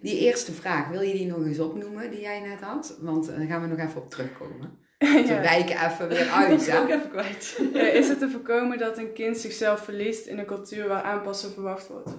Die 0.03 0.19
eerste 0.19 0.53
vraag, 0.53 0.89
wil 0.89 1.01
je 1.01 1.13
die 1.13 1.27
nog 1.27 1.45
eens 1.45 1.59
opnoemen 1.59 2.11
die 2.11 2.21
jij 2.21 2.41
net 2.41 2.61
had? 2.61 2.99
Want 3.01 3.31
uh, 3.31 3.37
daar 3.37 3.47
gaan 3.47 3.63
we 3.63 3.67
nog 3.67 3.79
even 3.79 4.01
op 4.01 4.11
terugkomen. 4.11 4.71
Ja. 5.03 5.23
We 5.23 5.35
wijken 5.35 5.87
even 5.87 6.09
weer 6.09 6.29
uit. 6.29 6.67
Ik 6.67 6.75
ook 6.75 6.89
even 6.89 7.11
kwijt. 7.11 7.59
is 7.95 8.09
het 8.09 8.19
te 8.19 8.31
voorkomen 8.31 8.79
dat 8.79 8.99
een 8.99 9.13
kind 9.13 9.39
zichzelf 9.39 9.85
verliest 9.85 10.27
in 10.27 10.39
een 10.39 10.47
cultuur 10.47 10.89
waar 10.89 11.03
aanpassen 11.03 11.53
verwacht 11.53 11.89
wordt? 11.89 12.11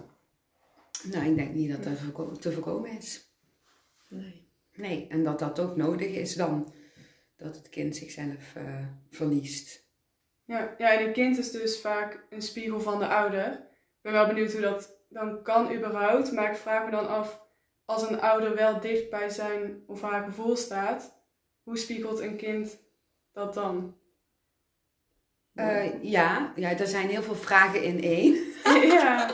Nou, 1.04 1.26
ik 1.26 1.36
denk 1.36 1.54
niet 1.54 1.72
dat 1.72 1.84
dat 1.84 2.42
te 2.42 2.52
voorkomen 2.52 2.98
is. 2.98 3.28
Nee. 4.10 4.48
Nee, 4.76 5.08
en 5.10 5.24
dat 5.24 5.40
dat 5.40 5.60
ook 5.60 5.76
nodig 5.76 6.08
is 6.08 6.36
dan. 6.36 6.74
Dat 7.44 7.56
het 7.56 7.70
kind 7.70 7.96
zichzelf 7.96 8.56
uh, 8.58 8.88
verliest. 9.10 9.88
Ja, 10.46 10.76
ja, 10.78 10.94
en 10.94 11.06
een 11.06 11.14
kind 11.14 11.38
is 11.38 11.52
dus 11.52 11.82
vaak 11.82 12.26
een 12.30 12.42
spiegel 12.42 12.82
van 12.82 13.00
de 13.00 13.08
ouder. 13.08 13.52
Ik 13.52 14.02
ben 14.02 14.12
wel 14.12 14.28
benieuwd 14.28 14.52
hoe 14.52 14.62
dat 14.62 14.98
dan 15.10 15.42
kan 15.42 15.74
überhaupt. 15.74 16.32
Maar 16.32 16.50
ik 16.50 16.58
vraag 16.58 16.86
me 16.86 16.92
dan 16.92 17.08
af, 17.08 17.42
als 17.86 18.10
een 18.10 18.22
ouder 18.22 18.56
wel 18.56 18.80
dicht 18.80 19.10
bij 19.10 19.30
zijn 19.30 19.84
of 19.88 20.02
haar 20.02 20.24
gevoel 20.24 20.56
staat, 20.56 21.22
hoe 21.64 21.78
spiegelt 21.78 22.20
een 22.20 22.38
kind 22.38 22.78
dat 23.32 23.54
dan? 23.54 23.98
Uh, 25.54 26.04
ja, 26.04 26.54
ja, 26.56 26.78
er 26.78 26.88
zijn 26.88 27.10
heel 27.10 27.24
veel 27.24 27.36
vragen 27.36 27.84
in 27.84 28.02
één. 28.02 28.34
ja. 28.98 29.30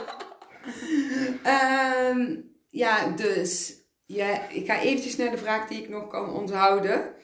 um, 2.10 2.54
ja, 2.70 3.10
dus 3.10 3.80
ja, 4.04 4.48
ik 4.48 4.66
ga 4.66 4.80
eventjes 4.80 5.16
naar 5.16 5.30
de 5.30 5.38
vraag 5.38 5.68
die 5.68 5.82
ik 5.82 5.88
nog 5.88 6.08
kan 6.08 6.30
onthouden. 6.30 7.14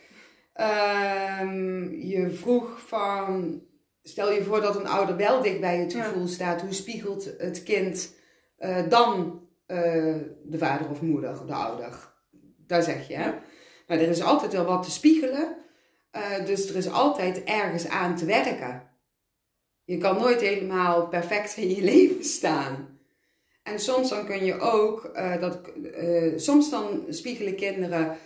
Um, 0.60 1.94
je 1.94 2.30
vroeg 2.30 2.80
van 2.86 3.62
stel 4.02 4.32
je 4.32 4.44
voor 4.44 4.60
dat 4.60 4.76
een 4.76 4.86
ouder 4.86 5.16
wel 5.16 5.42
dicht 5.42 5.60
bij 5.60 5.76
het 5.76 5.94
gevoel 5.94 6.26
staat, 6.26 6.60
hoe 6.60 6.72
spiegelt 6.72 7.30
het 7.38 7.62
kind 7.62 8.14
uh, 8.58 8.88
dan 8.88 9.40
uh, 9.66 10.16
de 10.44 10.58
vader 10.58 10.90
of 10.90 11.00
moeder, 11.00 11.46
de 11.46 11.54
ouder? 11.54 12.12
Daar 12.66 12.82
zeg 12.82 13.08
je, 13.08 13.14
hè? 13.14 13.30
Maar 13.86 13.98
er 13.98 14.08
is 14.08 14.22
altijd 14.22 14.52
wel 14.52 14.64
wat 14.64 14.82
te 14.82 14.90
spiegelen, 14.90 15.56
uh, 16.16 16.46
dus 16.46 16.68
er 16.68 16.76
is 16.76 16.90
altijd 16.90 17.44
ergens 17.44 17.88
aan 17.88 18.16
te 18.16 18.24
werken. 18.24 18.82
Je 19.84 19.98
kan 19.98 20.16
nooit 20.16 20.40
helemaal 20.40 21.08
perfect 21.08 21.56
in 21.56 21.68
je 21.68 21.82
leven 21.92 22.24
staan. 22.24 22.98
En 23.62 23.80
soms 23.80 24.08
dan 24.08 24.26
kun 24.26 24.44
je 24.44 24.60
ook, 24.60 25.14
dat, 25.40 25.60
soms 26.36 26.70
dan 26.70 27.04
spiegelen 27.08 27.56
kinderen 27.56 28.18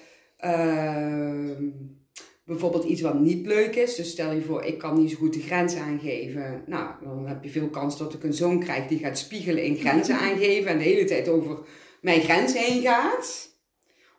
bijvoorbeeld 2.51 2.85
iets 2.85 3.01
wat 3.01 3.21
niet 3.21 3.47
leuk 3.47 3.77
is. 3.77 3.95
Dus 3.95 4.11
stel 4.11 4.33
je 4.33 4.43
voor, 4.43 4.65
ik 4.65 4.79
kan 4.79 4.99
niet 4.99 5.11
zo 5.11 5.17
goed 5.17 5.35
de 5.35 5.41
grens 5.41 5.77
aangeven. 5.77 6.63
Nou, 6.67 6.91
dan 7.03 7.27
heb 7.27 7.45
je 7.45 7.51
veel 7.51 7.69
kans 7.69 7.99
dat 7.99 8.15
ik 8.15 8.23
een 8.23 8.33
zoon 8.33 8.61
krijg 8.61 8.87
die 8.87 8.99
gaat 8.99 9.19
spiegelen 9.19 9.65
in 9.65 9.77
grenzen 9.77 10.15
aangeven 10.29 10.71
en 10.71 10.79
de 10.79 10.85
hele 10.85 11.05
tijd 11.05 11.29
over 11.29 11.59
mijn 12.01 12.21
grens 12.21 12.59
heen 12.59 12.83
gaat. 12.83 13.49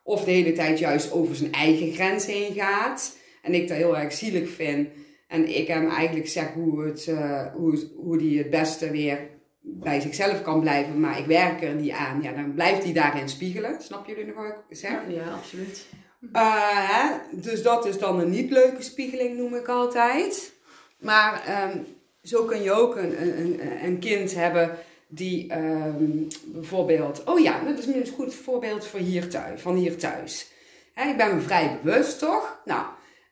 Of 0.04 0.24
de 0.24 0.32
hele 0.32 0.52
tijd 0.52 0.80
juist 0.80 1.12
over 1.12 1.36
zijn 1.36 1.52
eigen 1.52 1.94
grens 1.94 2.26
heen 2.26 2.54
gaat. 2.54 3.18
En 3.42 3.54
ik 3.54 3.68
dat 3.68 3.78
heel 3.78 3.98
erg 3.98 4.14
zielig 4.14 4.50
vind. 4.50 4.90
En 5.28 5.58
ik 5.58 5.68
hem 5.68 5.90
eigenlijk 5.90 6.28
zeg 6.28 6.54
hoe, 6.54 6.86
het, 6.86 7.08
uh, 7.08 7.46
hoe, 7.54 7.90
hoe 7.96 8.18
die 8.18 8.38
het 8.38 8.50
beste 8.50 8.92
weer 8.92 9.30
bij 9.62 10.00
zichzelf 10.00 10.42
kan 10.42 10.60
blijven. 10.60 11.00
Maar 11.00 11.20
ik 11.20 11.26
werk 11.26 11.64
er 11.64 11.74
niet 11.74 11.92
aan. 11.92 12.22
Ja, 12.22 12.32
dan 12.32 12.54
blijft 12.54 12.84
hij 12.84 12.94
daarin 12.94 13.30
spiegelen. 13.30 13.82
Snap 13.82 14.08
jullie 14.08 14.26
nog 14.26 14.36
wat 14.36 14.56
ik 14.70 14.78
zeg? 14.78 15.00
Ja, 15.08 15.32
absoluut. 15.32 15.86
Uh, 16.22 16.90
hè? 16.90 17.18
Dus 17.32 17.64
dat 17.64 17.86
is 17.86 17.98
dan 17.98 18.20
een 18.20 18.30
niet 18.30 18.52
leuke 18.52 18.82
spiegeling, 18.82 19.38
noem 19.38 19.56
ik 19.56 19.68
altijd. 19.68 20.54
Maar 21.00 21.64
um, 21.70 21.86
zo 22.24 22.46
kun 22.46 22.62
je 22.62 22.72
ook 22.72 22.96
een, 22.96 23.22
een, 23.40 23.84
een 23.86 24.00
kind 24.00 24.34
hebben 24.34 24.78
die 25.08 25.58
um, 25.58 26.28
bijvoorbeeld... 26.46 27.24
Oh 27.24 27.40
ja, 27.40 27.64
dat 27.64 27.78
is 27.78 27.86
een 27.86 28.08
goed 28.08 28.36
voorbeeld 28.36 28.86
voor 28.86 29.00
hier 29.00 29.30
thuis, 29.30 29.62
van 29.62 29.76
hier 29.76 29.98
thuis. 29.98 30.52
Hè, 30.94 31.10
ik 31.10 31.18
ben 31.18 31.36
me 31.36 31.42
vrij 31.42 31.80
bewust, 31.84 32.20
toch? 32.20 32.62
Nou, 32.66 32.86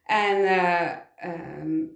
en 0.05 0.37
uh, 0.41 0.91
um, 1.61 1.91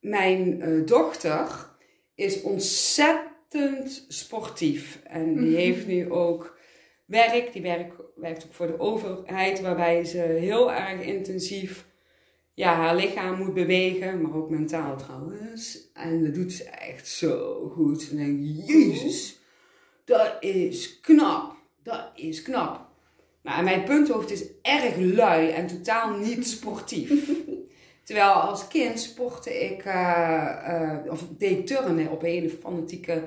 mijn 0.00 0.60
uh, 0.60 0.86
dochter 0.86 1.68
is 2.14 2.42
ontzettend 2.42 4.04
sportief. 4.08 5.00
En 5.04 5.34
die 5.34 5.56
heeft 5.56 5.86
nu 5.86 6.10
ook 6.10 6.53
werk. 7.04 7.52
Die 7.52 7.62
werk, 7.62 7.92
werkt 8.16 8.44
ook 8.44 8.54
voor 8.54 8.66
de 8.66 8.78
overheid, 8.78 9.60
waarbij 9.60 10.04
ze 10.04 10.18
heel 10.18 10.72
erg 10.72 11.00
intensief 11.00 11.84
ja, 12.54 12.74
haar 12.74 12.96
lichaam 12.96 13.38
moet 13.38 13.54
bewegen, 13.54 14.20
maar 14.20 14.34
ook 14.34 14.50
mentaal 14.50 14.96
trouwens. 14.96 15.90
En 15.94 16.24
dat 16.24 16.34
doet 16.34 16.52
ze 16.52 16.64
echt 16.64 17.08
zo 17.08 17.68
goed. 17.74 18.10
En 18.10 18.16
dan 18.16 18.26
denk 18.26 18.66
jezus, 18.66 19.38
dat 20.04 20.36
is 20.40 21.00
knap. 21.00 21.56
Dat 21.82 22.10
is 22.14 22.42
knap. 22.42 22.86
Maar 23.42 23.64
mijn 23.64 23.84
punthoofd 23.84 24.30
is 24.30 24.44
erg 24.62 24.96
lui 24.96 25.50
en 25.50 25.66
totaal 25.66 26.16
niet 26.16 26.46
sportief. 26.46 27.30
Terwijl 28.04 28.32
als 28.32 28.68
kind 28.68 29.00
sportte 29.00 29.64
ik, 29.64 29.84
uh, 29.84 29.92
uh, 30.68 31.12
of 31.12 31.24
deed 31.38 31.66
turnen 31.66 32.10
op 32.10 32.22
een 32.22 32.28
hele 32.28 32.50
fanatieke 32.50 33.22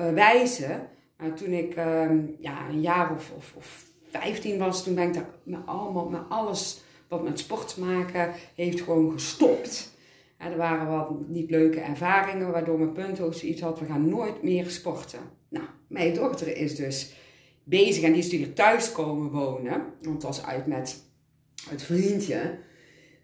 uh, 0.00 0.12
wijze. 0.12 0.80
Maar 1.20 1.34
toen 1.34 1.52
ik 1.52 1.74
ehm, 1.74 2.18
ja, 2.38 2.68
een 2.68 2.80
jaar 2.80 3.14
of, 3.14 3.32
of, 3.36 3.54
of 3.56 3.84
15 4.10 4.58
was, 4.58 4.84
toen 4.84 4.94
ben 4.94 5.06
ik 5.06 5.14
daar 5.14 5.28
met, 5.42 5.60
allemaal, 5.64 6.08
met 6.08 6.20
alles 6.28 6.82
wat 7.08 7.22
met 7.22 7.38
sport 7.38 7.74
te 7.74 7.80
maken 7.80 8.32
heeft 8.54 8.80
gewoon 8.80 9.12
gestopt. 9.12 9.92
er 10.36 10.56
waren 10.56 10.86
wat 10.86 11.28
niet 11.28 11.50
leuke 11.50 11.80
ervaringen, 11.80 12.50
waardoor 12.50 12.78
mijn 12.78 12.92
punthoofd 12.92 13.38
zoiets 13.38 13.60
had, 13.60 13.80
we 13.80 13.86
gaan 13.86 14.08
nooit 14.08 14.42
meer 14.42 14.70
sporten. 14.70 15.20
Nou, 15.48 15.64
mijn 15.86 16.14
dochter 16.14 16.56
is 16.56 16.76
dus 16.76 17.12
bezig 17.64 18.02
en 18.02 18.10
die 18.10 18.18
is 18.18 18.24
natuurlijk 18.24 18.54
thuis 18.54 18.92
komen 18.92 19.30
wonen, 19.30 19.82
want 20.02 20.22
was 20.22 20.44
uit 20.44 20.66
met 20.66 21.04
het 21.68 21.82
vriendje. 21.82 22.58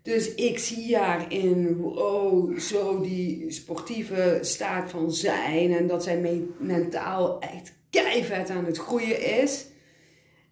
Dus 0.02 0.34
ik 0.34 0.58
zie 0.58 0.96
haar 0.96 1.32
in, 1.32 1.84
oh, 1.84 2.58
zo 2.58 3.00
die 3.00 3.50
sportieve 3.50 4.38
staat 4.42 4.90
van 4.90 5.12
zijn 5.12 5.72
en 5.72 5.86
dat 5.86 6.02
zij 6.02 6.46
mentaal 6.58 7.40
echt 7.40 7.74
keihard 7.90 8.50
aan 8.50 8.64
het 8.64 8.78
groeien 8.78 9.40
is. 9.42 9.66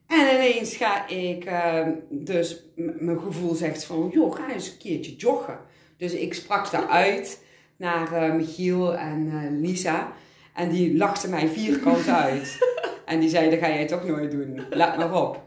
En 0.06 0.34
ineens 0.34 0.76
ga 0.76 1.08
ik, 1.08 1.44
uh, 1.44 1.86
dus 2.10 2.64
mijn 2.76 3.20
gevoel 3.20 3.54
zegt 3.54 3.84
van, 3.84 4.10
joh, 4.12 4.34
ga 4.34 4.52
eens 4.52 4.70
een 4.70 4.78
keertje 4.78 5.16
joggen. 5.16 5.58
Dus 5.96 6.12
ik 6.12 6.34
sprak 6.34 6.70
daaruit 6.70 7.44
naar 7.76 8.12
uh, 8.12 8.34
Michiel 8.34 8.96
en 8.96 9.26
uh, 9.26 9.60
Lisa. 9.60 10.12
En 10.54 10.68
die 10.68 10.96
lachten 10.96 11.30
mij 11.30 11.48
vierkant 11.48 12.08
uit. 12.24 12.58
en 13.06 13.20
die 13.20 13.28
zeiden, 13.28 13.60
dat 13.60 13.68
ga 13.68 13.74
jij 13.74 13.86
toch 13.86 14.06
nooit 14.06 14.30
doen. 14.30 14.60
Laat 14.70 14.96
maar 14.96 15.22
op. 15.22 15.42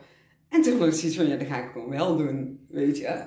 En 0.50 0.62
toen 0.62 0.78
was 0.78 0.88
ik 0.88 0.94
zoiets 0.94 1.18
van, 1.18 1.28
ja, 1.28 1.36
dat 1.36 1.48
ga 1.48 1.64
ik 1.64 1.70
gewoon 1.72 1.90
wel 1.90 2.18
doen, 2.18 2.66
weet 2.70 2.98
je. 2.98 3.24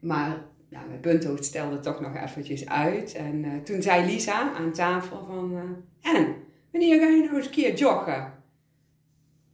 maar 0.00 0.44
ja, 0.68 0.84
mijn 0.88 1.00
punthoofd 1.00 1.44
stelde 1.44 1.80
toch 1.80 2.00
nog 2.00 2.16
eventjes 2.16 2.68
uit. 2.68 3.14
En 3.14 3.60
toen 3.64 3.82
zei 3.82 4.06
Lisa 4.06 4.52
aan 4.52 4.72
tafel 4.72 5.24
van, 5.26 5.76
en, 6.02 6.34
wanneer 6.72 7.00
ga 7.00 7.06
je 7.06 7.22
nou 7.22 7.36
eens 7.36 7.46
een 7.46 7.52
keer 7.52 7.74
joggen? 7.74 8.42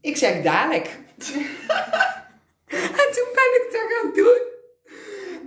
Ik 0.01 0.17
zeg 0.17 0.43
dadelijk. 0.43 0.87
en 3.03 3.09
toen 3.15 3.29
ben 3.35 3.51
ik 3.59 3.69
dat 3.73 3.81
gaan 3.89 4.13
doen. 4.15 4.41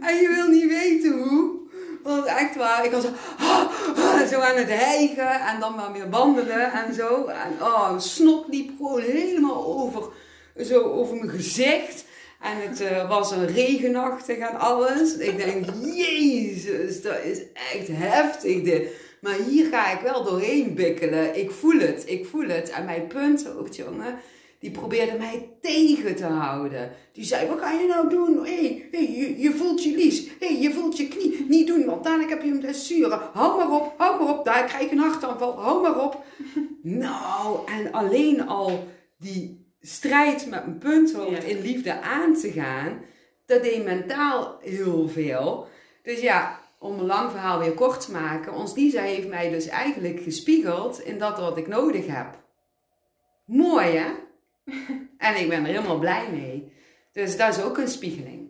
En 0.01 0.15
je 0.15 0.27
wil 0.35 0.47
niet 0.47 0.67
weten 0.67 1.11
hoe. 1.11 1.59
Want 2.03 2.25
echt 2.25 2.55
waar, 2.55 2.85
ik 2.85 2.91
was 2.91 3.03
zo, 3.03 3.09
zo 4.29 4.39
aan 4.39 4.55
het 4.55 4.69
hijgen 4.69 5.39
en 5.39 5.59
dan 5.59 5.75
maar 5.75 5.91
weer 5.91 6.09
wandelen 6.09 6.71
en 6.71 6.93
zo. 6.93 7.25
En 7.25 7.61
oh, 7.61 7.99
snot 7.99 8.47
liep 8.47 8.71
gewoon 8.77 9.01
helemaal 9.01 9.65
over, 9.65 10.03
zo 10.65 10.81
over 10.81 11.15
mijn 11.15 11.29
gezicht. 11.29 12.05
En 12.41 12.69
het 12.69 12.81
uh, 12.81 13.09
was 13.09 13.31
een 13.31 13.47
regenachtig 13.47 14.37
en 14.37 14.59
alles. 14.59 15.17
Ik 15.17 15.37
denk, 15.37 15.65
jezus, 16.05 17.01
dat 17.01 17.23
is 17.23 17.41
echt 17.73 17.87
heftig 17.87 18.63
dit. 18.63 18.87
Maar 19.21 19.37
hier 19.49 19.65
ga 19.65 19.91
ik 19.91 20.01
wel 20.01 20.23
doorheen 20.23 20.73
bikkelen. 20.73 21.39
Ik 21.39 21.51
voel 21.51 21.79
het, 21.79 22.03
ik 22.05 22.25
voel 22.25 22.47
het. 22.47 22.69
En 22.69 22.85
mijn 22.85 23.07
punt 23.07 23.53
ook, 23.57 23.73
jongen 23.73 24.15
die 24.61 24.71
probeerde 24.71 25.17
mij 25.17 25.49
tegen 25.61 26.15
te 26.15 26.25
houden. 26.25 26.91
Die 27.11 27.23
zei, 27.23 27.47
wat 27.47 27.59
ga 27.59 27.71
je 27.71 27.87
nou 27.87 28.09
doen? 28.09 28.45
Hé, 28.45 28.87
hey, 28.91 29.11
je, 29.11 29.39
je, 29.39 29.51
voelt 29.51 29.83
je 29.83 29.95
lies. 29.95 30.27
Hé, 30.39 30.47
hey, 30.47 30.61
je 30.61 30.71
voelt 30.71 30.97
je 30.97 31.07
knie. 31.07 31.45
Niet 31.49 31.67
doen, 31.67 31.85
want 31.85 32.03
dadelijk 32.03 32.29
heb 32.29 32.41
je 32.41 32.51
een 32.51 32.59
blessure. 32.59 33.29
Hou 33.33 33.57
maar 33.57 33.81
op, 33.81 33.93
hou 33.97 34.23
maar 34.23 34.37
op. 34.37 34.45
Daar 34.45 34.65
krijg 34.65 34.89
je 34.89 34.91
een 34.91 35.01
hartaanval. 35.01 35.59
Hou 35.59 35.81
maar 35.81 36.03
op. 36.03 36.23
nou, 37.05 37.71
en 37.71 37.91
alleen 37.91 38.47
al 38.47 38.87
die 39.17 39.73
strijd 39.79 40.49
met 40.49 40.65
mijn 40.65 40.77
punthoofd 40.77 41.43
in 41.43 41.61
liefde 41.61 42.01
aan 42.01 42.35
te 42.35 42.51
gaan, 42.51 43.01
dat 43.45 43.63
deed 43.63 43.83
mentaal 43.83 44.57
heel 44.61 45.07
veel. 45.09 45.67
Dus 46.03 46.19
ja, 46.19 46.60
om 46.81 46.99
een 46.99 47.05
lang 47.05 47.31
verhaal 47.31 47.59
weer 47.59 47.73
kort 47.73 48.05
te 48.05 48.11
maken, 48.11 48.53
ons 48.53 48.75
Lisa 48.75 49.01
heeft 49.01 49.27
mij 49.27 49.49
dus 49.49 49.67
eigenlijk 49.67 50.19
gespiegeld 50.19 50.99
in 50.99 51.17
dat 51.17 51.39
wat 51.39 51.57
ik 51.57 51.67
nodig 51.67 52.07
heb. 52.07 52.39
Mooi 53.45 53.87
hè? 53.87 54.11
en 55.27 55.35
ik 55.39 55.49
ben 55.49 55.59
er 55.59 55.65
helemaal 55.65 55.99
blij 55.99 56.31
mee. 56.31 56.73
Dus 57.11 57.37
dat 57.37 57.57
is 57.57 57.63
ook 57.63 57.77
een 57.77 57.87
spiegeling. 57.87 58.49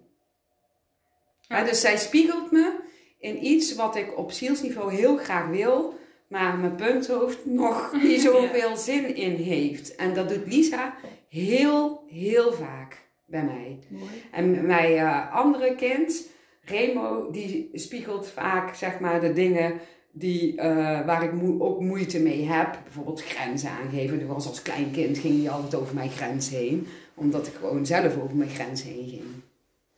Ja. 1.42 1.64
dus 1.64 1.82
zij 1.82 1.98
spiegelt 1.98 2.52
me 2.52 2.80
in 3.20 3.46
iets 3.46 3.76
wat 3.76 3.96
ik 3.96 4.18
op 4.18 4.32
zielsniveau 4.32 4.94
heel 4.94 5.18
graag 5.18 5.48
wil, 5.48 6.00
maar 6.28 6.58
mijn 6.58 6.76
punthoofd 6.76 7.46
nog 7.46 7.94
niet 8.04 8.22
zoveel 8.22 8.78
zin 8.78 9.16
in 9.16 9.36
heeft. 9.36 9.96
En 9.96 10.14
dat 10.14 10.30
doet 10.30 10.48
Lisa 10.48 10.96
heel, 11.30 12.04
heel 12.08 12.54
vaak 12.54 12.98
bij 13.26 13.44
mij. 13.44 13.80
Mooi. 13.88 14.24
En 14.32 14.66
mijn 14.66 14.92
uh, 14.92 15.36
andere 15.36 15.76
kind, 15.76 16.30
Remo, 16.62 17.32
die 17.32 17.70
spiegelt 17.74 18.28
vaak 18.28 18.76
zeg 18.76 19.00
maar 19.00 19.22
de 19.22 19.34
dingen 19.34 19.80
die, 20.12 20.54
uh, 20.54 20.62
waar 21.06 21.24
ik 21.24 21.32
ook 21.60 21.82
moeite 21.82 22.20
mee 22.20 22.46
heb. 22.46 22.80
Bijvoorbeeld 22.84 23.24
grenzen 23.24 23.70
aangeven. 23.70 24.20
Dus 24.20 24.28
was 24.28 24.48
als 24.48 24.62
klein 24.62 24.92
kind 24.92 25.18
ging 25.18 25.44
hij 25.44 25.52
altijd 25.52 25.76
over 25.76 25.96
mijn 25.96 26.10
grens 26.10 26.50
heen. 26.50 26.88
Omdat 27.14 27.48
ik 27.48 27.54
gewoon 27.54 27.86
zelf 27.86 28.18
over 28.18 28.36
mijn 28.36 28.50
grens 28.50 28.84
heen 28.84 29.10
ging. 29.10 29.24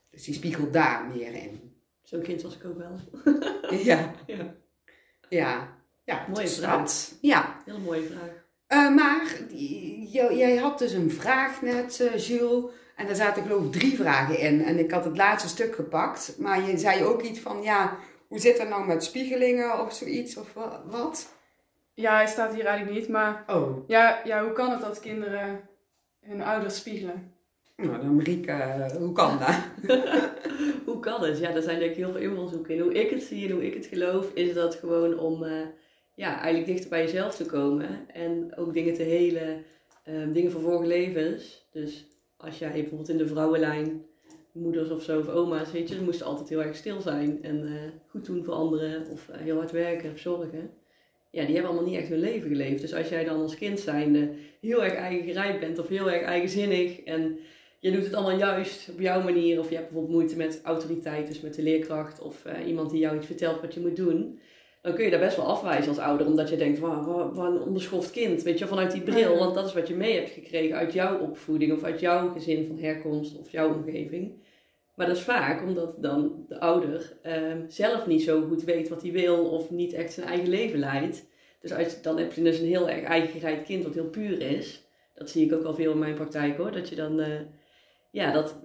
Dus 0.10 0.24
die 0.24 0.34
spiegelt 0.34 0.74
daar 0.74 1.06
meer 1.16 1.34
in. 1.34 1.72
Zo'n 2.04 2.22
kind 2.22 2.42
was 2.42 2.56
ik 2.56 2.66
ook 2.66 2.78
wel. 2.78 3.00
ja. 3.84 4.12
ja. 4.26 4.56
Ja. 5.30 5.82
Ja, 6.06 6.26
mooie 6.34 6.48
vraag. 6.48 7.12
Ja. 7.22 7.62
Heel 7.66 7.80
mooie 7.80 8.04
vraag. 8.04 8.42
Uh, 8.68 8.96
maar 8.96 9.40
jij 10.34 10.56
had 10.56 10.80
dus 10.80 10.92
een 10.92 11.12
vraag 11.12 11.62
net, 11.62 12.00
uh, 12.00 12.18
Jules. 12.18 12.72
En 12.96 13.06
daar 13.06 13.16
zaten 13.16 13.44
geloof 13.44 13.66
ik 13.66 13.72
drie 13.72 13.96
vragen 13.96 14.40
in. 14.40 14.64
En 14.64 14.80
ik 14.80 14.92
had 14.92 15.06
het 15.06 15.18
laatste 15.18 15.50
stuk 15.50 15.76
gepakt. 15.76 16.36
Maar 16.38 16.70
je 16.70 16.78
zei 16.78 17.04
ook 17.04 17.22
iets 17.22 17.40
van, 17.40 17.62
ja, 17.62 17.98
hoe 18.28 18.40
zit 18.40 18.58
dat 18.58 18.70
nou 18.70 18.88
met 18.88 19.04
spiegelingen 19.04 19.80
of 19.80 19.94
zoiets 19.94 20.38
of 20.38 20.54
wat? 20.86 21.34
Ja, 21.94 22.16
hij 22.16 22.28
staat 22.28 22.54
hier 22.54 22.66
eigenlijk 22.66 23.00
niet, 23.00 23.10
maar 23.10 23.44
oh. 23.48 23.88
ja, 23.88 24.22
ja, 24.24 24.44
hoe 24.44 24.54
kan 24.54 24.72
het 24.72 24.82
dat 24.82 25.00
kinderen 25.00 25.70
hun 26.22 26.42
ouders 26.42 26.76
spiegelen? 26.76 27.34
Nou, 27.78 27.98
dan 27.98 28.16
Marieke, 28.16 28.88
hoe 29.00 29.12
kan 29.12 29.40
dat? 29.40 29.56
hoe 30.86 31.00
kan 31.00 31.24
het? 31.24 31.40
Ja, 31.40 31.50
er 31.50 31.62
zijn 31.62 31.80
denk 31.80 31.92
ik 31.92 31.98
heel 31.98 32.12
veel 32.12 32.22
invalshoeken 32.22 32.76
in. 32.76 32.82
Hoe 32.82 32.94
ik 32.94 33.10
het 33.10 33.24
zie 33.24 33.46
en 33.46 33.54
hoe 33.54 33.66
ik 33.66 33.74
het 33.74 33.86
geloof, 33.86 34.32
is 34.34 34.54
dat 34.54 34.76
gewoon 34.76 35.20
om 35.20 35.44
uh, 35.44 35.62
ja, 36.16 36.34
eigenlijk 36.36 36.66
dichter 36.66 36.90
bij 36.90 37.04
jezelf 37.04 37.36
te 37.36 37.46
komen. 37.46 38.10
En 38.14 38.56
ook 38.56 38.74
dingen 38.74 38.94
te 38.94 39.04
helen, 39.04 39.64
um, 40.08 40.34
dingen 40.34 40.52
van 40.52 40.62
vorige 40.62 40.88
levens. 40.88 41.68
Dus 41.72 42.08
als 42.44 42.60
jij 42.60 42.72
bijvoorbeeld 42.72 43.10
in 43.10 43.18
de 43.18 43.28
vrouwenlijn 43.28 44.06
moeders 44.52 44.90
of 44.90 45.04
zo, 45.04 45.20
of 45.20 45.28
oma's, 45.28 45.72
weet 45.72 45.90
je, 45.90 45.96
ze 45.96 46.04
moesten 46.04 46.26
altijd 46.26 46.50
heel 46.50 46.64
erg 46.64 46.76
stil 46.76 47.02
zijn 47.02 47.44
en 47.44 47.64
uh, 47.64 47.72
goed 48.08 48.26
doen 48.26 48.44
voor 48.44 48.54
anderen 48.54 49.08
of 49.10 49.30
uh, 49.30 49.36
heel 49.36 49.58
hard 49.58 49.72
werken 49.72 50.12
of 50.12 50.20
zorgen. 50.20 50.70
Ja, 51.30 51.46
die 51.46 51.54
hebben 51.54 51.72
allemaal 51.72 51.90
niet 51.90 52.00
echt 52.00 52.10
hun 52.10 52.20
leven 52.20 52.50
geleefd. 52.50 52.82
Dus 52.82 52.94
als 52.94 53.10
jij 53.10 53.24
dan 53.24 53.42
als 53.42 53.56
kind 53.56 53.80
zijnde 53.80 54.30
heel 54.62 54.84
erg 54.84 54.94
eigengereid 54.94 55.60
bent 55.60 55.80
of 55.80 55.88
heel 55.88 56.12
erg 56.12 56.22
eigenzinnig 56.22 57.04
en 57.04 57.38
je 57.80 57.92
doet 57.92 58.04
het 58.04 58.14
allemaal 58.14 58.38
juist 58.38 58.90
op 58.90 59.00
jouw 59.00 59.24
manier 59.24 59.60
of 59.60 59.70
je 59.70 59.76
hebt 59.76 59.88
bijvoorbeeld 59.88 60.18
moeite 60.18 60.38
met 60.38 60.62
autoriteit, 60.64 61.28
dus 61.28 61.42
met 61.42 61.54
de 61.54 61.64
leerkracht 61.64 62.22
of 62.22 62.46
uh, 62.46 62.68
iemand 62.68 62.92
die 62.92 63.00
jou 63.00 63.18
iets 63.18 63.26
vertelt 63.26 63.62
wat 63.62 63.74
je 63.74 63.80
moet 63.80 63.96
doen, 63.96 64.40
dan 64.84 64.94
kun 64.94 65.04
je 65.04 65.12
daar 65.12 65.20
best 65.20 65.38
wel 65.38 65.46
afwijzen 65.46 65.90
als 65.90 65.98
ouder, 65.98 66.28
omdat 66.28 66.50
je 66.50 66.58
denkt, 66.58 66.80
wat, 66.80 67.06
wat, 67.06 67.36
wat 67.36 67.46
een 67.46 67.62
onbeschoft 67.62 68.12
kind, 68.12 68.42
weet 68.42 68.60
je, 68.60 68.68
vanuit 68.68 68.92
die 68.92 69.02
bril, 69.02 69.38
want 69.38 69.56
dat 69.56 69.66
is 69.66 69.74
wat 69.74 69.88
je 69.88 69.96
mee 69.96 70.16
hebt 70.16 70.30
gekregen 70.30 70.78
uit 70.78 70.94
jouw 70.94 71.20
opvoeding 71.20 71.74
of 71.74 71.84
uit 71.84 72.00
jouw 72.00 72.30
gezin 72.30 72.66
van 72.66 72.78
herkomst 72.78 73.38
of 73.38 73.52
jouw 73.52 73.74
omgeving. 73.74 74.42
Maar 74.96 75.08
dat 75.08 75.16
is 75.16 75.22
vaak 75.22 75.62
omdat 75.62 75.96
dan 76.02 76.46
de 76.48 76.60
ouder 76.60 77.18
ehm, 77.22 77.62
zelf 77.68 78.08
niet 78.08 78.22
zo 78.22 78.42
goed 78.42 78.64
weet 78.64 78.90
wat 78.90 79.02
hij 79.02 79.12
wil 79.12 79.46
of 79.46 79.70
niet 79.70 79.94
echt 79.94 80.14
zijn 80.14 80.28
eigen 80.28 80.50
leven 80.50 80.80
leidt. 80.80 81.26
Dus 81.62 81.74
als, 81.74 82.02
dan 82.02 82.18
heb 82.18 82.34
je 82.34 82.44
dus 82.44 82.60
een 82.60 82.66
heel 82.66 82.90
erg 82.90 83.04
eigengereid 83.04 83.64
kind 83.64 83.84
wat 83.84 83.94
heel 83.94 84.10
puur 84.10 84.42
is. 84.42 84.88
Dat 85.14 85.30
zie 85.30 85.46
ik 85.46 85.54
ook 85.54 85.64
al 85.64 85.76
veel 85.76 85.92
in 85.92 86.00
mijn 86.00 86.16
praktijk 86.16 86.58
hoor. 86.58 86.72
Dat 86.72 86.90
je 86.90 86.96
dan, 86.96 87.20
uh, 87.20 87.40
ja, 88.12 88.32
dat, 88.32 88.63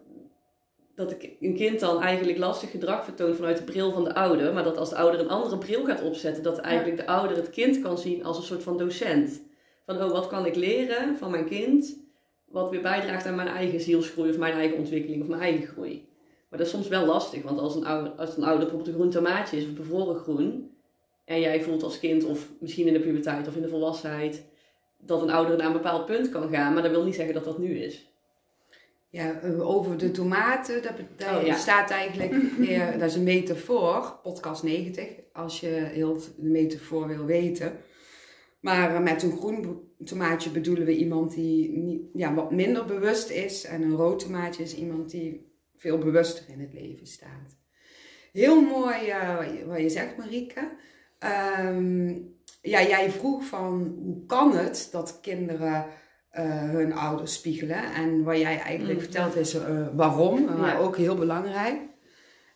dat 0.98 1.16
een 1.40 1.54
kind 1.54 1.80
dan 1.80 2.02
eigenlijk 2.02 2.38
lastig 2.38 2.70
gedrag 2.70 3.04
vertoont 3.04 3.37
vanuit 3.37 3.56
de 3.56 3.64
bril 3.64 3.92
van 3.92 4.04
de 4.04 4.14
ouder. 4.14 4.52
Maar 4.52 4.64
dat 4.64 4.76
als 4.76 4.90
de 4.90 4.96
ouder 4.96 5.20
een 5.20 5.28
andere 5.28 5.58
bril 5.58 5.84
gaat 5.84 6.02
opzetten, 6.02 6.42
dat 6.42 6.58
eigenlijk 6.58 6.96
de 6.96 7.06
ouder 7.06 7.37
het 7.37 7.50
kind 7.50 7.80
kan 7.80 7.98
zien 7.98 8.24
als 8.24 8.37
een 8.37 8.42
soort 8.42 8.62
van 8.62 8.78
docent. 8.78 9.42
Van, 9.87 10.02
oh, 10.02 10.11
wat 10.11 10.26
kan 10.26 10.46
ik 10.46 10.54
leren 10.54 11.16
van 11.16 11.30
mijn 11.30 11.44
kind? 11.44 11.96
Wat 12.44 12.70
weer 12.70 12.80
bijdraagt 12.80 13.26
aan 13.26 13.34
mijn 13.34 13.48
eigen 13.48 13.80
zielsgroei 13.80 14.30
of 14.30 14.38
mijn 14.38 14.52
eigen 14.52 14.78
ontwikkeling 14.78 15.22
of 15.22 15.28
mijn 15.28 15.40
eigen 15.40 15.66
groei. 15.66 16.08
Maar 16.48 16.58
dat 16.58 16.68
is 16.68 16.72
soms 16.72 16.88
wel 16.88 17.06
lastig, 17.06 17.42
want 17.42 17.58
als 17.58 17.74
een 17.74 17.87
ouder, 17.87 18.12
als 18.12 18.37
een 18.37 18.44
ouder 18.44 18.61
bijvoorbeeld 18.61 18.88
een 18.88 19.00
groen 19.00 19.11
tomaatje 19.11 19.56
is 19.56 19.64
of 19.64 19.72
bevroren 19.72 20.16
groen, 20.16 20.70
en 21.24 21.40
jij 21.40 21.62
voelt 21.62 21.82
als 21.82 21.98
kind 21.98 22.24
of 22.24 22.50
misschien 22.61 22.87
in 22.87 22.92
de 22.92 23.00
puberteit 23.00 23.48
of 23.48 23.56
in 23.56 23.62
de 23.62 23.68
volwassenheid 23.68 24.44
dat 24.98 25.22
een 25.22 25.30
ouder 25.30 25.56
naar 25.56 25.66
een 25.66 25.72
bepaald 25.72 26.06
punt 26.06 26.28
kan 26.28 26.48
gaan, 26.48 26.72
maar 26.72 26.82
dat 26.82 26.90
wil 26.90 27.04
niet 27.04 27.14
zeggen 27.14 27.34
dat 27.34 27.44
dat 27.44 27.58
nu 27.58 27.78
is. 27.78 28.06
Ja, 29.11 29.40
eh, 29.40 29.68
over 29.68 29.99
de 29.99 30.11
tomaten, 30.11 30.83
dat, 30.83 30.92
Oh, 31.40 31.47
ja. 31.47 31.57
staat 31.57 31.90
eigenlijk 31.90 32.33
meer, 32.59 32.99
dat 32.99 33.09
is 33.09 33.14
een 33.14 33.23
metafoor, 33.23 34.18
podcast 34.23 34.62
90, 34.62 35.07
als 35.33 35.61
je 35.61 35.66
heel 35.68 36.14
de 36.14 36.49
metafoor 36.49 37.07
wil 37.07 37.25
weten. 37.25 37.73
Maar 38.61 38.94
eh, 38.94 39.03
met 39.03 39.23
een 39.23 39.37
groen 39.37 39.81
tomaatje 40.05 40.51
bedoelen 40.51 40.85
we 40.85 40.97
iemand 40.97 41.35
die 41.35 41.71
niet, 41.79 42.03
ja, 42.14 42.35
wat 42.35 42.51
minder 42.53 42.85
bewust 42.85 43.31
is. 43.31 43.64
En 43.64 43.83
een 43.83 43.94
rood 43.97 44.18
tomaatje 44.18 44.62
is 44.62 44.75
iemand 44.77 45.11
die 45.11 45.53
veel 45.77 45.99
bewuster 45.99 46.44
in 46.49 46.61
het 46.61 46.73
leven 46.73 47.07
staat. 47.07 47.57
Heel 48.33 48.61
mooi 48.61 49.07
eh, 49.09 49.37
wat 49.66 49.81
je- 49.81 49.88
zegt, 49.88 50.16
Marieke. 50.16 50.71
Ehm, 51.18 52.09
ja, 52.62 52.83
jij 52.83 53.11
vroeg 53.11 53.44
van 53.44 53.97
hoe 54.03 54.27
kan 54.27 54.57
het 54.57 54.88
dat 54.92 55.18
kinderen 55.23 55.87
hun 56.30 56.92
ouders 56.92 57.32
spiegelen. 57.32 57.92
En 57.94 58.22
wat 58.22 58.38
jij 58.38 58.58
eigenlijk 58.60 58.98
Mm. 58.98 59.04
vertelt 59.04 59.36
is 59.36 59.54
eh, 59.54 59.86
waarom, 59.94 60.44
maar 60.44 60.80
ook 60.80 60.96
heel 60.96 61.14
belangrijk. 61.16 61.76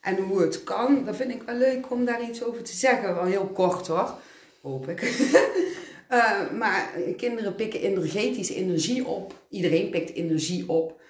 En 0.00 0.16
hoe 0.16 0.40
het 0.40 0.64
kan, 0.64 1.04
dat 1.04 1.16
vind 1.16 1.30
ik 1.30 1.42
wel 1.42 1.54
leuk 1.56 1.90
om 1.90 2.04
daar 2.04 2.22
iets 2.22 2.44
over 2.44 2.62
te 2.62 2.76
zeggen. 2.76 3.14
Wel 3.14 3.24
heel 3.24 3.46
kort 3.46 3.86
hoor, 3.86 4.14
hoop 4.62 4.88
ik. 4.88 5.00
Eh, 6.08 6.50
maar 6.58 6.90
kinderen 7.16 7.54
pikken 7.54 7.80
energetische 7.80 8.54
energie 8.54 9.06
op. 9.06 9.34
Iedereen 9.48 9.90
pikt 9.90 10.12
energie 10.12 10.68
op. 10.68 11.00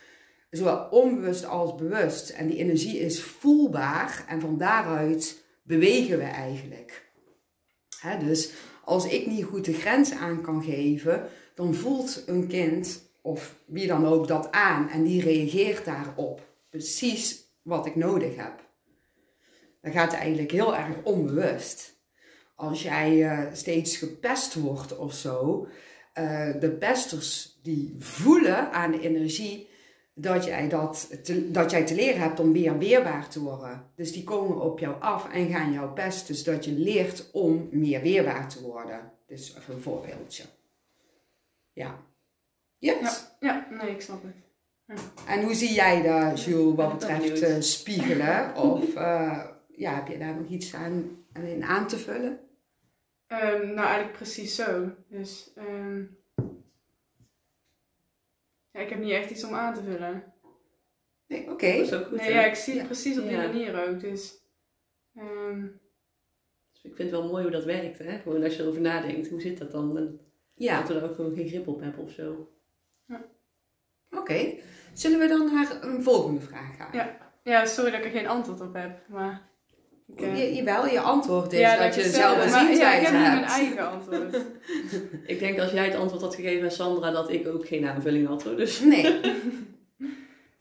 Zowel 0.51 0.87
onbewust 0.91 1.47
als 1.47 1.75
bewust. 1.75 2.31
En 2.31 2.47
die 2.47 2.59
energie 2.59 2.99
is 2.99 3.23
voelbaar. 3.23 4.25
En 4.29 4.41
van 4.41 4.59
daaruit 4.59 5.45
bewegen 5.63 6.19
we 6.19 6.25
eigenlijk. 6.25 7.11
Hè, 8.01 8.19
dus 8.19 8.53
als 8.85 9.07
ik 9.09 9.27
niet 9.27 9.45
goed 9.45 9.65
de 9.65 9.73
grens 9.73 10.13
aan 10.13 10.43
kan 10.43 10.63
geven, 10.63 11.29
dan 11.55 11.75
voelt 11.75 12.23
een 12.27 12.47
kind 12.47 13.11
of 13.21 13.57
wie 13.65 13.87
dan 13.87 14.07
ook 14.07 14.29
dat 14.29 14.51
aan. 14.51 14.89
En 14.89 15.03
die 15.03 15.23
reageert 15.23 15.85
daarop. 15.85 16.41
Precies 16.71 17.45
wat 17.63 17.87
ik 17.87 17.97
nodig 17.97 18.37
heb. 18.37 18.71
Dat 19.81 19.93
gaat 19.93 20.13
eigenlijk 20.13 20.51
heel 20.51 20.77
erg 20.77 20.97
onbewust 21.03 21.93
als 22.63 22.83
jij 22.83 23.31
eh, 23.31 23.47
steeds 23.53 23.97
gepest 23.97 24.55
wordt 24.55 24.97
of 24.97 25.15
zo, 25.15 25.67
eh, 26.13 26.61
de 26.61 26.71
pesters 26.71 27.59
die 27.63 27.95
voelen 27.99 28.73
aan 28.73 28.91
de 28.91 29.01
energie 29.01 29.69
dat 30.15 30.45
jij, 30.45 30.69
dat, 30.69 31.25
te, 31.25 31.51
dat 31.51 31.71
jij 31.71 31.87
te 31.87 31.95
leren 31.95 32.21
hebt 32.21 32.41
om 32.41 32.53
weer 32.53 32.79
weerbaar 32.79 33.29
te 33.29 33.41
worden. 33.41 33.91
Dus 33.95 34.13
die 34.13 34.25
komen 34.25 34.61
op 34.61 34.79
jou 34.79 34.95
af 35.01 35.33
en 35.33 35.49
gaan 35.49 35.73
jou 35.73 35.91
pesten, 35.91 36.35
zodat 36.35 36.65
je 36.65 36.73
leert 36.73 37.31
om 37.33 37.69
meer 37.71 38.03
weerbaar 38.03 38.49
te 38.49 38.63
worden. 38.63 39.13
Dus 39.27 39.55
even 39.59 39.75
een 39.75 39.81
voorbeeldje. 39.81 40.45
Ja. 41.73 42.07
Yes. 42.79 43.31
Ja, 43.41 43.67
nee, 43.71 43.91
ik 43.91 44.01
snap 44.01 44.23
het. 44.23 44.35
En 45.27 45.43
hoe 45.43 45.55
zie 45.55 45.73
jij 45.73 46.03
dat, 46.03 46.45
Jules, 46.45 46.75
wat 46.75 46.93
betreft 46.99 47.41
eh, 47.43 47.61
spiegelen? 47.61 48.55
Of 48.57 48.95
eh, 48.95 49.47
ja, 49.69 49.95
heb 49.95 50.09
je 50.09 50.19
daar 50.19 50.35
nog 50.37 50.49
iets 50.49 50.75
aan, 50.75 51.25
aan 51.33 51.63
aan 51.63 51.87
te 51.89 51.99
vullen? 51.99 52.41
Ehm, 53.27 53.67
nou, 53.67 53.79
eigenlijk 53.87 54.13
precies 54.13 54.55
zo. 54.55 54.91
Dus 55.09 55.53
ehm, 55.55 56.05
ja, 58.71 58.81
ik 58.81 58.89
heb 58.89 58.99
niet 58.99 59.11
echt 59.11 59.31
iets 59.31 59.45
om 59.45 59.55
aan 59.55 59.75
te 59.75 59.83
vullen. 59.83 60.33
Nee, 61.27 61.51
oké. 61.51 61.77
Dat 61.77 61.87
is 61.87 61.93
ook 61.93 62.07
goed. 62.07 62.19
Nee, 62.21 62.33
hè? 62.33 62.41
ja, 62.41 62.47
ik 62.47 62.55
zie 62.55 62.73
Ja. 62.73 62.79
het 62.79 62.89
precies 62.89 63.19
op 63.19 63.23
die 63.23 63.33
Ja. 63.33 63.47
manier 63.47 63.89
ook. 63.89 64.01
Dus 64.01 64.39
ehm, 65.15 65.67
Dus 66.73 66.83
ik 66.91 66.97
vind 66.97 67.11
het 67.11 67.21
wel 67.21 67.31
mooi 67.31 67.43
hoe 67.43 67.53
dat 67.53 67.65
werkt. 67.65 67.99
Hè? 67.99 68.19
Gewoon 68.19 68.43
als 68.45 68.57
je 68.57 68.63
erover 68.63 68.81
nadenkt, 68.81 69.29
hoe 69.29 69.41
zit 69.41 69.59
dat 69.59 69.71
dan? 69.73 70.21
Ja, 70.55 70.79
Dat 70.79 70.89
we 70.89 70.95
daar 70.95 71.03
ook 71.11 71.15
gewoon 71.15 71.35
geen 71.35 71.49
grip 71.49 71.69
op 71.69 71.81
hebben 71.81 72.05
of 72.05 72.11
zo. 72.11 72.49
oké. 74.11 74.55
Zullen 74.93 75.19
we 75.19 75.29
dan 75.29 75.53
naar 75.55 75.77
een 75.81 76.03
volgende 76.03 76.41
vraag 76.41 76.77
gaan? 76.77 76.89
Ja. 76.93 77.17
ja, 77.43 77.65
sorry 77.67 77.91
dat 77.91 78.01
ik 78.01 78.05
er 78.07 78.11
geen 78.19 78.27
antwoord 78.29 78.61
op 78.61 78.75
heb, 78.75 78.99
maar... 79.09 79.51
Ik, 80.07 80.21
eh, 80.21 80.39
Je, 80.39 80.55
jawel, 80.55 80.87
je 80.87 81.01
antwoord 81.01 81.53
is 81.53 81.59
ja, 81.59 81.77
dat, 81.77 81.95
je 81.95 82.01
ik 82.01 82.07
dezelfde 82.07 82.41
hetzelfde- 82.43 82.69
maar, 82.69 82.77
ja, 82.77 82.95
ik 82.95 83.07
zienswijze 83.07 83.17
heb 83.17 83.33
niet 83.33 83.41
mijn 83.41 83.45
eigen 83.45 83.89
antwoord. 83.91 84.37
Ik 85.33 85.39
denk 85.39 85.59
als 85.61 85.71
jij 85.73 85.85
het 85.85 85.95
antwoord 85.95 86.23
had 86.23 86.35
gegeven 86.35 86.65
aan 86.65 86.71
Sandra, 86.71 87.11
dat 87.11 87.31
ik 87.31 87.47
ook 87.49 87.67
geen 87.67 87.87
aanvulling 87.87 88.27
had. 88.27 88.43
Hoor. 88.43 88.57
Dus 88.57 88.81
Nee. 88.81 89.21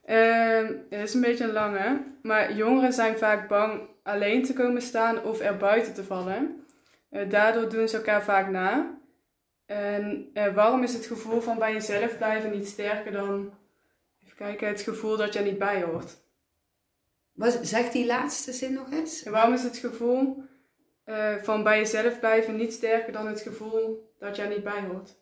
Ehm, 0.04 0.72
het 0.90 1.08
is 1.08 1.14
een 1.14 1.20
beetje 1.20 1.44
een 1.44 1.52
lange, 1.52 2.02
maar 2.22 2.54
jongeren 2.54 2.92
zijn 2.92 3.18
vaak 3.18 3.48
bang 3.48 3.80
alleen 4.02 4.42
te 4.44 4.52
komen 4.52 4.82
staan 4.82 5.22
of 5.24 5.40
er 5.40 5.56
buiten 5.56 5.94
te 5.94 6.04
vallen. 6.04 6.64
Eh, 7.08 7.30
daardoor 7.30 7.68
doen 7.68 7.88
ze 7.88 7.96
elkaar 7.96 8.22
vaak 8.22 8.50
na. 8.50 8.98
En 9.66 10.30
eh, 10.34 10.54
waarom 10.54 10.82
is 10.82 10.92
het 10.92 11.06
gevoel 11.06 11.40
van 11.40 11.58
bij 11.58 11.72
jezelf 11.72 12.16
blijven 12.16 12.50
niet 12.50 12.66
sterker 12.66 13.12
dan, 13.12 13.54
even 14.24 14.36
kijken, 14.36 14.68
het 14.68 14.80
gevoel 14.80 15.16
dat 15.16 15.32
je 15.32 15.38
er 15.38 15.44
niet 15.44 15.58
bij 15.58 15.82
hoort? 15.82 16.20
Wat, 17.32 17.58
zeg 17.62 17.90
die 17.90 18.06
laatste 18.06 18.52
zin 18.52 18.72
nog 18.72 18.90
eens? 18.90 19.22
En 19.22 19.32
waarom 19.32 19.54
is 19.54 19.62
het 19.62 19.76
gevoel 19.76 20.42
eh, 21.04 21.36
van 21.36 21.62
bij 21.62 21.78
jezelf 21.78 22.18
blijven 22.18 22.56
niet 22.56 22.72
sterker 22.72 23.12
dan 23.12 23.26
het 23.26 23.40
gevoel 23.40 24.12
dat 24.18 24.36
je 24.36 24.42
er 24.42 24.48
niet 24.48 24.64
bij 24.64 24.82
hoort? 24.82 25.20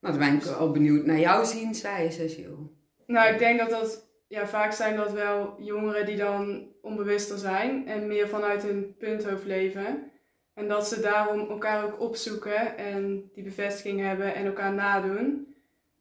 Nou, 0.00 0.18
dan 0.18 0.28
ben 0.28 0.34
ik 0.34 0.42
wel 0.42 0.70
benieuwd 0.70 1.06
naar 1.06 1.18
jouw 1.18 1.44
zienswijze, 1.44 2.28
Jules. 2.28 2.68
Nou, 3.06 3.32
ik 3.32 3.38
denk 3.38 3.58
dat 3.58 3.70
dat, 3.70 4.08
ja, 4.28 4.46
vaak 4.46 4.72
zijn 4.72 4.96
dat 4.96 5.12
wel 5.12 5.56
jongeren 5.58 6.06
die 6.06 6.16
dan 6.16 6.68
onbewuster 6.82 7.38
zijn 7.38 7.88
en 7.88 8.06
meer 8.06 8.28
vanuit 8.28 8.62
hun 8.62 8.96
punthoofd 8.98 9.44
leven. 9.44 10.10
En 10.58 10.68
dat 10.68 10.88
ze 10.88 11.00
daarom 11.00 11.50
elkaar 11.50 11.84
ook 11.84 12.00
opzoeken 12.00 12.76
en 12.76 13.30
die 13.34 13.42
bevestiging 13.42 14.00
hebben 14.00 14.34
en 14.34 14.46
elkaar 14.46 14.72
nadoen. 14.72 15.54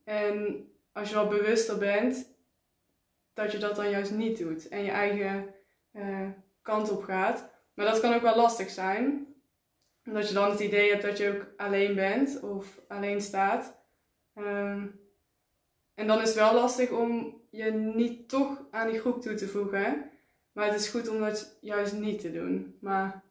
En 0.03 0.67
als 0.91 1.09
je 1.09 1.15
wat 1.15 1.29
bewuster 1.29 1.77
bent, 1.77 2.29
dat 3.33 3.51
je 3.51 3.57
dat 3.57 3.75
dan 3.75 3.89
juist 3.89 4.11
niet 4.11 4.37
doet 4.37 4.67
en 4.67 4.83
je 4.83 4.91
eigen 4.91 5.53
eh, 5.91 6.29
kant 6.61 6.91
op 6.91 7.03
gaat. 7.03 7.49
Maar 7.73 7.85
dat 7.85 7.99
kan 7.99 8.13
ook 8.13 8.21
wel 8.21 8.35
lastig 8.35 8.69
zijn, 8.69 9.27
omdat 10.05 10.27
je 10.27 10.33
dan 10.33 10.51
het 10.51 10.59
idee 10.59 10.89
hebt 10.89 11.03
dat 11.03 11.17
je 11.17 11.29
ook 11.29 11.47
alleen 11.57 11.95
bent 11.95 12.39
of 12.39 12.79
alleen 12.87 13.21
staat. 13.21 13.77
Ehm, 14.33 14.85
en 15.93 16.07
dan 16.07 16.21
is 16.21 16.27
het 16.27 16.37
wel 16.37 16.53
lastig 16.53 16.91
om 16.91 17.41
je 17.49 17.71
niet 17.71 18.29
toch 18.29 18.65
aan 18.71 18.89
die 18.89 18.99
groep 18.99 19.21
toe 19.21 19.33
te 19.33 19.47
voegen. 19.47 20.11
Maar 20.51 20.65
het 20.65 20.79
is 20.79 20.89
goed 20.89 21.09
om 21.09 21.19
dat 21.19 21.57
juist 21.61 21.93
niet 21.93 22.19
te 22.19 22.31
doen. 22.31 22.77
Maar 22.81 23.23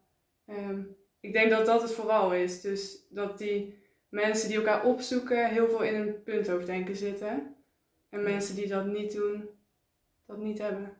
ehm, 0.44 0.82
ik 1.26 1.32
denk 1.32 1.50
dat 1.50 1.66
dat 1.66 1.82
het 1.82 1.92
vooral 1.92 2.34
is. 2.34 2.60
Dus 2.60 3.06
dat 3.10 3.38
die 3.38 3.78
mensen 4.08 4.48
die 4.48 4.56
elkaar 4.56 4.84
opzoeken 4.84 5.50
heel 5.50 5.68
veel 5.68 5.82
in 5.82 5.94
hun 5.94 6.22
punthoofddenken 6.22 6.96
zitten. 6.96 7.54
En 8.10 8.22
mensen 8.22 8.54
die 8.54 8.68
dat 8.68 8.86
niet 8.86 9.12
doen, 9.12 9.48
dat 10.26 10.38
niet 10.38 10.58
hebben. 10.58 10.92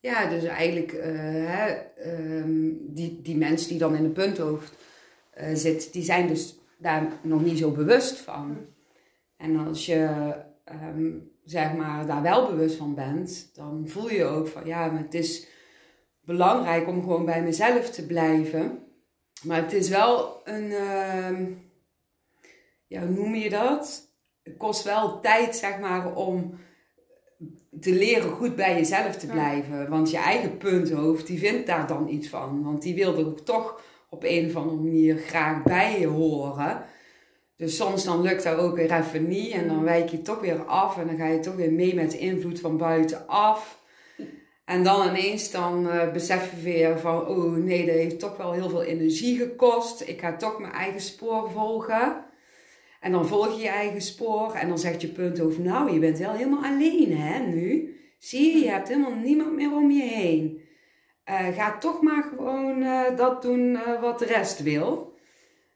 Ja, 0.00 0.28
dus 0.28 0.44
eigenlijk 0.44 0.92
eh, 0.92 1.12
hè, 1.46 1.66
ehm, 1.96 2.70
die, 2.80 3.22
die 3.22 3.36
mensen 3.36 3.68
die 3.68 3.78
dan 3.78 3.96
in 3.96 4.02
de 4.02 4.08
punthoofd 4.08 4.72
eh 5.30 5.54
zitten, 5.54 5.92
die 5.92 6.02
zijn 6.02 6.26
dus 6.26 6.58
daar 6.78 7.12
nog 7.22 7.44
niet 7.44 7.58
zo 7.58 7.70
bewust 7.70 8.16
van. 8.18 8.56
En 9.36 9.56
als 9.56 9.86
je 9.86 10.34
ehm, 10.64 11.10
zeg 11.44 11.74
maar 11.74 12.06
daar 12.06 12.22
wel 12.22 12.46
bewust 12.46 12.76
van 12.76 12.94
bent, 12.94 13.50
dan 13.54 13.88
voel 13.88 14.10
je 14.10 14.24
ook 14.24 14.48
van 14.48 14.66
ja, 14.66 14.90
maar 14.90 15.02
het 15.02 15.14
is 15.14 15.46
belangrijk 16.20 16.88
om 16.88 17.00
gewoon 17.00 17.24
bij 17.24 17.42
mezelf 17.42 17.90
te 17.90 18.06
blijven. 18.06 18.89
Maar 19.42 19.62
het 19.62 19.72
is 19.72 19.88
wel 19.88 20.40
een, 20.44 20.72
ehm, 20.72 21.44
ja, 22.86 23.00
hoe 23.06 23.10
noem 23.16 23.34
je 23.34 23.50
dat? 23.50 24.08
Het 24.42 24.56
kost 24.56 24.82
wel 24.82 25.20
tijd 25.20 25.56
zeg 25.56 25.78
maar 25.78 26.14
om 26.14 26.58
te 27.80 27.92
leren 27.92 28.30
goed 28.30 28.56
bij 28.56 28.74
jezelf 28.76 29.16
te 29.16 29.26
Ja. 29.26 29.32
blijven. 29.32 29.88
Want 29.88 30.10
je 30.10 30.16
eigen 30.16 30.56
punthoofd, 30.56 31.26
die 31.26 31.38
vindt 31.38 31.66
daar 31.66 31.86
dan 31.86 32.08
iets 32.08 32.28
van. 32.28 32.62
Want 32.64 32.82
die 32.82 32.94
wil 32.94 33.18
er 33.18 33.26
ook 33.26 33.40
toch 33.40 33.80
op 34.10 34.24
een 34.24 34.46
of 34.46 34.56
andere 34.56 34.80
manier 34.82 35.16
graag 35.16 35.62
bij 35.62 36.00
je 36.00 36.06
horen. 36.06 36.84
Dus 37.56 37.76
soms 37.76 38.04
dan 38.04 38.22
lukt 38.22 38.42
dat 38.42 38.58
ook 38.58 38.76
weer 38.76 38.92
even 38.92 39.28
niet. 39.28 39.52
En 39.52 39.68
dan 39.68 39.82
wijk 39.82 40.08
je 40.08 40.22
toch 40.22 40.40
weer 40.40 40.64
af. 40.64 40.98
En 40.98 41.06
dan 41.06 41.16
ga 41.16 41.26
je 41.26 41.40
toch 41.40 41.54
weer 41.54 41.72
mee 41.72 41.94
met 41.94 42.10
de 42.10 42.18
invloed 42.18 42.60
van 42.60 42.76
buitenaf. 42.76 43.79
En 44.70 44.82
dan 44.82 45.08
ineens 45.08 45.50
dan 45.50 45.90
eh, 45.90 46.12
besef 46.12 46.50
je 46.50 46.62
weer 46.62 46.98
van... 46.98 47.26
Oh 47.26 47.52
nee, 47.52 47.86
dat 47.86 47.94
heeft 47.94 48.18
toch 48.18 48.36
wel 48.36 48.52
heel 48.52 48.68
veel 48.68 48.82
energie 48.82 49.38
gekost. 49.38 50.08
Ik 50.08 50.20
ga 50.20 50.36
toch 50.36 50.58
mijn 50.58 50.72
eigen 50.72 51.00
spoor 51.00 51.50
volgen. 51.50 52.24
En 53.00 53.12
dan 53.12 53.26
volg 53.26 53.56
je 53.56 53.62
je 53.62 53.68
eigen 53.68 54.00
spoor. 54.00 54.54
En 54.54 54.68
dan 54.68 54.78
zegt 54.78 55.00
je 55.00 55.08
punthoofd... 55.08 55.58
Nou, 55.58 55.92
je 55.92 55.98
bent 55.98 56.18
wel 56.18 56.32
helemaal 56.32 56.64
alleen 56.64 57.16
hè, 57.16 57.46
nu. 57.46 57.96
Zie 58.18 58.52
je, 58.52 58.64
je 58.64 58.70
hebt 58.70 58.88
helemaal 58.88 59.14
niemand 59.14 59.52
meer 59.52 59.72
om 59.72 59.90
je 59.90 60.02
heen. 60.02 60.60
Eh, 61.24 61.48
ga 61.48 61.78
toch 61.78 62.02
maar 62.02 62.22
gewoon 62.22 62.82
eh, 62.82 63.16
dat 63.16 63.42
doen 63.42 63.78
wat 64.00 64.18
de 64.18 64.26
rest 64.26 64.62
wil. 64.62 65.14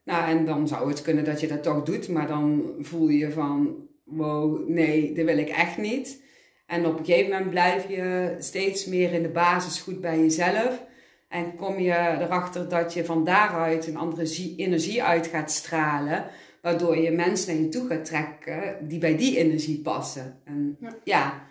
Nou, 0.05 0.29
en 0.29 0.45
dan 0.45 0.69
zou 0.69 0.89
het 0.89 1.03
kunnen 1.03 1.25
dat 1.25 1.41
je 1.41 1.47
dat 1.47 1.63
toch 1.63 1.83
doet, 1.83 2.09
maar 2.09 2.27
dan 2.27 2.73
voel 2.81 3.09
je 3.09 3.31
van, 3.31 3.77
wow, 4.05 4.69
nee, 4.69 5.13
dat 5.13 5.25
wil 5.25 5.39
ik 5.39 5.49
echt 5.49 5.79
niet. 5.79 6.24
En 6.67 6.87
op 6.87 6.99
een 6.99 7.05
gegeven 7.05 7.31
moment 7.31 7.51
blijf 7.51 7.89
je 7.89 8.37
steeds 8.39 8.87
meer 8.87 9.13
in 9.13 9.23
de 9.23 9.29
basis 9.29 9.81
goed 9.81 10.01
bij 10.01 10.19
jezelf. 10.19 10.83
En 11.29 11.57
kom 11.57 11.79
je 11.79 12.17
erachter 12.21 12.69
dat 12.69 12.93
je 12.93 13.05
van 13.05 13.25
daaruit 13.25 13.87
een 13.87 13.97
andere 13.97 14.55
energie 14.57 15.03
uit 15.03 15.27
gaat 15.27 15.51
stralen. 15.51 16.27
Waardoor 16.63 16.97
je 16.97 17.11
mensen 17.11 17.55
naar 17.55 17.63
je 17.63 17.69
toe 17.69 17.87
gaat 17.87 18.05
trekken 18.05 18.89
die 18.89 18.99
bij 18.99 19.17
die 19.17 19.37
energie 19.39 19.81
passen. 19.81 20.41
En 20.45 20.77
Ja. 20.81 20.97
ja, 21.05 21.49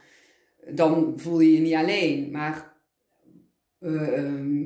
dan 0.69 1.13
voel 1.15 1.39
je 1.39 1.53
je 1.53 1.59
niet 1.59 1.73
alleen. 1.73 2.31
Maar 2.31 2.73
ehm, 3.79 4.65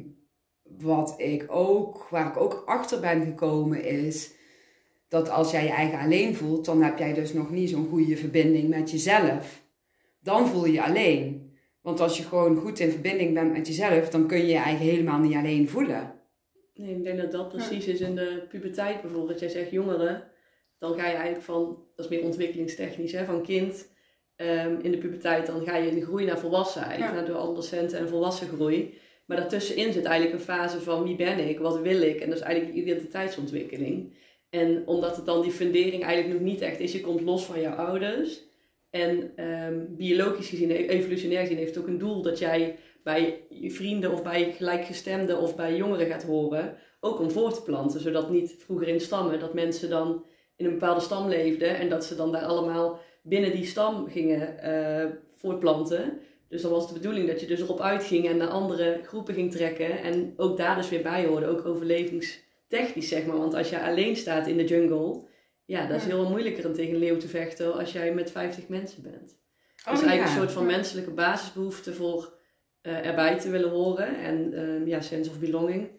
wat 0.64 1.16
ik 1.18 1.46
ook, 1.48 2.08
waar 2.10 2.28
ik 2.28 2.38
ook 2.38 2.64
achter 2.66 3.00
ben 3.00 3.26
gekomen 3.26 3.84
is 3.84 4.32
dat 5.08 5.30
als 5.30 5.52
jij 5.52 5.64
je 5.64 5.70
eigen 5.70 6.00
alleen 6.00 6.36
voelt, 6.36 6.66
dan 6.66 6.84
heb 6.84 6.98
jij 6.98 7.14
dus 7.14 7.34
nog 7.34 7.52
niet 7.52 7.70
zo'n 7.70 7.88
goede 7.88 8.18
verbinding 8.18 8.70
met 8.70 8.92
jezelf. 8.92 9.66
Dan 10.28 10.48
voel 10.48 10.66
je 10.66 10.72
je 10.72 10.84
alleen. 10.84 11.52
Want 11.82 12.00
als 12.00 12.18
je 12.18 12.24
gewoon 12.24 12.56
goed 12.56 12.80
in 12.80 12.92
verbinding 12.92 13.34
bent 13.34 13.52
met 13.52 13.68
jezelf, 13.68 14.10
dan 14.10 14.28
kun 14.28 14.38
je 14.38 14.46
je 14.46 14.56
eigen 14.56 14.86
helemaal 14.86 15.20
niet 15.20 15.36
alleen 15.36 15.70
voelen. 15.70 16.14
Nee, 16.74 16.96
ik 16.96 17.04
denk 17.04 17.18
dat 17.18 17.32
dat 17.32 17.50
precies 17.50 17.86
is 17.86 18.00
in 18.00 18.16
de 18.16 18.46
puberteit 18.50 19.02
bijvoorbeeld. 19.02 19.30
Dat 19.30 19.40
jij 19.40 19.50
zegt 19.50 19.72
jongeren, 19.72 20.24
dan 20.80 20.94
ga 20.94 21.08
je 21.08 21.14
eigenlijk 21.14 21.44
van, 21.44 21.84
dat 21.96 22.06
is 22.06 22.12
meer 22.12 22.26
ontwikkelingstechnisch, 22.26 23.12
hè, 23.12 23.26
van 23.26 23.42
kind 23.42 23.90
um, 24.36 24.80
in 24.82 24.92
de 24.92 24.98
puberteit, 24.98 25.46
dan 25.46 25.66
ga 25.66 25.78
je 25.78 25.90
in 25.90 26.00
de 26.00 26.06
groei 26.06 26.26
naar 26.26 26.40
volwassenheid, 26.40 27.00
ja. 27.00 27.14
naar 27.14 27.26
de 27.26 27.34
adolescenten 27.34 28.00
en 28.00 28.10
volwassen 28.10 28.48
groei. 28.48 28.98
Maar 29.26 29.38
daartussenin 29.38 29.94
zit 29.94 30.06
eigenlijk 30.06 30.40
een 30.40 30.46
fase 30.46 30.82
van 30.82 31.04
wie 31.04 31.16
ben 31.16 31.50
ik, 31.50 31.60
wat 31.60 31.80
wil 31.82 32.02
ik, 32.02 32.20
en 32.20 32.30
dat 32.30 32.38
is 32.38 32.44
eigenlijk 32.44 32.76
identiteitsontwikkeling. 32.76 34.14
En 34.50 34.88
omdat 34.88 35.16
het 35.16 35.26
dan 35.26 35.42
die 35.42 35.52
fundering 35.52 36.04
eigenlijk 36.04 36.40
nog 36.40 36.50
niet 36.52 36.62
echt 36.62 36.80
is, 36.80 36.92
je 36.92 37.02
komt 37.02 37.22
los 37.22 37.46
van 37.46 37.62
jouw 37.62 37.76
ouders. 37.76 38.47
En 38.90 39.44
um, 39.46 39.96
biologisch 39.96 40.50
gezien, 40.50 40.72
evolutionair 40.72 41.42
gezien, 41.42 41.58
heeft 41.58 41.76
het 41.76 41.84
ook 41.84 41.90
een 41.90 41.98
doel 41.98 42.22
dat 42.22 42.40
jij 42.40 42.76
bij 43.04 43.42
je 43.50 43.72
vrienden 43.72 44.12
of 44.12 44.24
bij 44.24 44.54
gelijkgestemden 44.58 45.40
of 45.40 45.56
bij 45.56 45.76
jongeren 45.76 46.08
gaat 46.08 46.24
horen. 46.24 46.76
Ook 47.00 47.20
om 47.20 47.32
voor 47.32 47.54
te 47.54 47.62
planten, 47.62 48.02
zodat 48.02 48.30
niet 48.30 48.56
vroeger 48.60 48.88
in 48.88 49.02
stammen, 49.02 49.40
dat 49.40 49.54
mensen 49.54 49.90
dan 49.90 50.26
in 50.56 50.66
een 50.66 50.72
bepaalde 50.72 51.02
stam 51.02 51.28
leefden 51.28 51.78
en 51.78 51.90
dat 51.90 52.06
ze 52.06 52.16
dan 52.16 52.32
daar 52.32 52.46
allemaal 52.46 53.00
binnen 53.22 53.52
die 53.52 53.66
stam 53.66 54.08
gingen 54.10 54.56
uh, 54.66 55.06
voortplanten. 55.36 56.20
Dus 56.50 56.62
dan 56.62 56.72
was 56.72 56.88
de 56.88 56.94
bedoeling 56.94 57.28
dat 57.28 57.40
je 57.40 57.48
dus 57.48 57.62
erop 57.62 57.82
uitging 57.82 58.28
en 58.28 58.38
naar 58.38 58.48
andere 58.48 59.00
groepen 59.04 59.34
ging 59.34 59.52
trekken 59.52 60.02
en 60.02 60.34
ook 60.38 60.58
daar 60.58 60.76
dus 60.76 60.90
weer 60.90 61.02
bij 61.02 61.26
hoorde, 61.26 61.48
ook 61.48 61.66
overlevingstechnisch 61.66 63.08
zeg 63.08 63.26
maar. 63.26 63.38
Want 63.38 63.54
als 63.54 63.70
je 63.70 63.82
alleen 63.82 64.16
staat 64.16 64.48
in 64.48 64.58
de 64.58 64.66
jungle, 64.66 65.22
ja, 65.68 65.88
dat 65.88 65.98
is 65.98 66.06
heel 66.06 66.30
moeilijker 66.30 66.68
om 66.68 66.74
tegen 66.74 66.94
een 66.94 67.00
leeuw 67.00 67.18
te 67.18 67.28
vechten 67.28 67.74
als 67.74 67.92
jij 67.92 68.14
met 68.14 68.32
50 68.32 68.68
mensen 68.68 69.02
bent. 69.04 69.38
Oh, 69.88 69.94
dus 69.94 70.02
eigenlijk 70.02 70.24
een 70.24 70.36
soort 70.36 70.52
van 70.52 70.66
menselijke 70.66 71.12
basisbehoefte 71.12 71.94
voor 71.94 72.34
uh, 72.82 73.06
erbij 73.06 73.40
te 73.40 73.50
willen 73.50 73.70
horen 73.70 74.20
en 74.20 74.54
uh, 74.54 74.88
ja, 74.88 75.02
sense 75.02 75.30
of 75.30 75.40
belonging. 75.40 75.90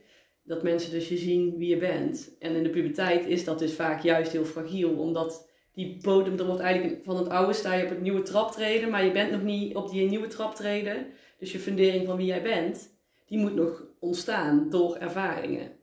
Dat 0.43 0.63
mensen 0.63 0.91
dus 0.91 1.09
je 1.09 1.17
zien 1.17 1.57
wie 1.57 1.69
je 1.69 1.77
bent. 1.77 2.37
En 2.39 2.55
in 2.55 2.63
de 2.63 2.71
puberteit 2.71 3.27
is 3.27 3.45
dat 3.45 3.59
dus 3.59 3.75
vaak 3.75 4.03
juist 4.03 4.33
heel 4.33 4.45
fragiel, 4.45 4.91
omdat 4.91 5.51
die 5.73 5.99
bodem, 6.03 6.39
er 6.39 6.47
wordt 6.47 6.61
eigenlijk 6.61 7.05
van 7.05 7.17
het 7.17 7.29
oude 7.29 7.53
sta 7.53 7.75
je 7.75 7.85
op 7.85 7.91
het 7.91 8.01
nieuwe 8.01 8.23
traptreden, 8.23 8.91
maar 8.91 9.05
je 9.05 9.13
bent 9.13 9.31
nog 9.31 9.43
niet 9.43 9.77
op 9.77 9.91
die 9.91 10.09
nieuwe 10.09 10.27
traptreden. 10.27 11.07
Dus 11.39 11.53
je 11.53 11.59
fundering 11.59 12.07
van 12.07 12.17
wie 12.17 12.27
jij 12.27 12.43
bent, 12.43 12.97
die 13.27 13.39
moet 13.39 13.55
nog 13.55 13.85
ontstaan 13.99 14.71
door 14.71 14.97
ervaringen. 14.97 15.78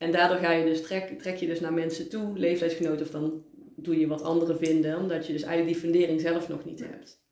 En 0.00 0.12
daardoor 0.12 0.38
ga 0.38 0.52
je 0.52 0.64
dus 0.64 0.82
trek, 0.82 1.18
trek 1.18 1.36
je 1.36 1.46
dus 1.46 1.60
naar 1.60 1.72
mensen 1.72 2.08
toe, 2.08 2.38
leeftijdsgenoten, 2.38 3.06
of 3.06 3.10
dan 3.10 3.44
doe 3.76 3.98
je 3.98 4.06
wat 4.06 4.22
anderen 4.22 4.58
vinden, 4.58 4.98
omdat 4.98 5.26
je 5.26 5.32
dus 5.32 5.42
eigenlijk 5.42 5.72
die 5.72 5.90
fundering 5.90 6.20
zelf 6.20 6.48
nog 6.48 6.64
niet 6.64 6.80
hebt. 6.80 7.24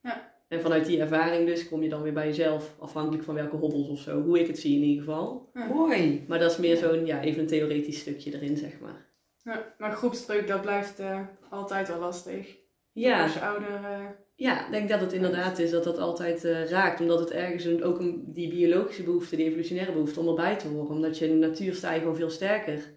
Ja. 0.00 0.34
En 0.48 0.60
vanuit 0.60 0.86
die 0.86 1.00
ervaring 1.00 1.46
dus 1.46 1.68
kom 1.68 1.82
je 1.82 1.88
dan 1.88 2.02
weer 2.02 2.12
bij 2.12 2.26
jezelf, 2.26 2.76
afhankelijk 2.78 3.24
van 3.24 3.34
welke 3.34 3.56
hobbels 3.56 3.88
of 3.88 4.00
zo, 4.00 4.22
hoe 4.22 4.40
ik 4.40 4.46
het 4.46 4.58
zie 4.58 4.76
in 4.76 4.82
ieder 4.82 5.04
geval. 5.04 5.50
Mooi. 5.52 6.24
Maar 6.28 6.38
dat 6.38 6.50
is 6.50 6.56
meer 6.56 6.76
zo'n, 6.76 7.06
ja, 7.06 7.22
even 7.22 7.40
een 7.40 7.46
theoretisch 7.46 8.00
stukje 8.00 8.34
erin, 8.34 8.56
zeg 8.56 8.80
maar. 8.80 9.06
Ja, 9.42 9.74
maar 9.78 9.92
groepsdruk, 9.92 10.46
dat 10.46 10.60
blijft 10.60 11.00
uh, 11.00 11.20
altijd 11.50 11.88
wel 11.88 11.98
lastig. 11.98 12.56
Ja. 12.92 13.22
Als 13.22 13.34
je 13.34 13.40
ouder... 13.40 13.80
Uh, 13.80 14.04
ja, 14.38 14.64
ik 14.64 14.72
denk 14.72 14.88
dat 14.88 15.00
het 15.00 15.12
inderdaad 15.12 15.58
is 15.58 15.70
dat 15.70 15.84
dat 15.84 15.98
altijd 15.98 16.44
uh, 16.44 16.64
raakt. 16.64 17.00
Omdat 17.00 17.18
het 17.18 17.30
ergens 17.30 17.64
een, 17.64 17.82
ook 17.82 17.98
een, 17.98 18.22
die 18.26 18.48
biologische 18.48 19.02
behoefte, 19.02 19.36
die 19.36 19.46
evolutionaire 19.46 19.92
behoefte, 19.92 20.20
om 20.20 20.28
erbij 20.28 20.56
te 20.56 20.68
horen. 20.68 20.94
Omdat 20.94 21.18
je 21.18 21.28
in 21.28 21.40
de 21.40 21.46
natuur 21.46 21.74
sta 21.74 21.92
je 21.92 22.00
gewoon 22.00 22.16
veel 22.16 22.30
sterker. 22.30 22.92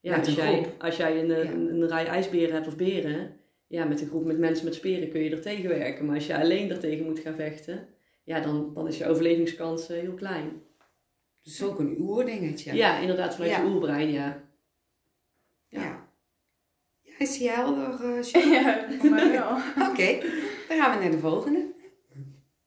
Ja, 0.00 0.18
als 0.18 0.34
jij, 0.34 0.66
als 0.78 0.96
jij 0.96 1.18
een, 1.18 1.28
ja. 1.28 1.36
een, 1.36 1.68
een, 1.68 1.88
rij 1.88 2.06
ijsberen 2.06 2.54
hebt 2.54 2.66
of 2.66 2.76
beren, 2.76 3.36
ja, 3.66 3.84
met 3.84 4.00
een 4.00 4.06
groep 4.06 4.24
met 4.24 4.38
mensen 4.38 4.64
met 4.64 4.74
speren 4.74 5.10
kun 5.10 5.20
je 5.20 5.30
er 5.30 5.40
tegenwerken. 5.40 6.04
Maar 6.04 6.14
als 6.14 6.26
je 6.26 6.38
alleen 6.38 6.70
er 6.70 6.78
tegen 6.78 7.04
moet 7.04 7.18
gaan 7.18 7.34
vechten, 7.34 7.88
ja, 8.24 8.40
dan, 8.40 8.74
dan 8.74 8.88
is 8.88 8.98
je 8.98 9.06
overlevingskans 9.06 9.88
heel 9.88 10.14
klein. 10.14 10.62
Dus 11.42 11.62
ook 11.62 11.78
een 11.78 11.96
oerdingetje. 12.00 12.74
Ja, 12.74 12.98
inderdaad, 12.98 13.34
vanuit 13.34 13.56
je 13.56 13.64
oerbrein, 13.64 14.10
ja. 14.10 14.42
Ja. 15.68 15.82
ja. 15.82 16.08
Is 17.18 17.38
die 17.38 17.50
helder, 17.50 18.00
uh, 18.04 18.52
Ja, 18.52 18.86
voor 18.98 19.10
mij 19.10 19.30
wel. 19.30 19.56
Oké, 19.90 20.18
dan 20.68 20.76
gaan 20.78 20.96
we 20.96 21.02
naar 21.02 21.10
de 21.10 21.18
volgende. 21.18 21.72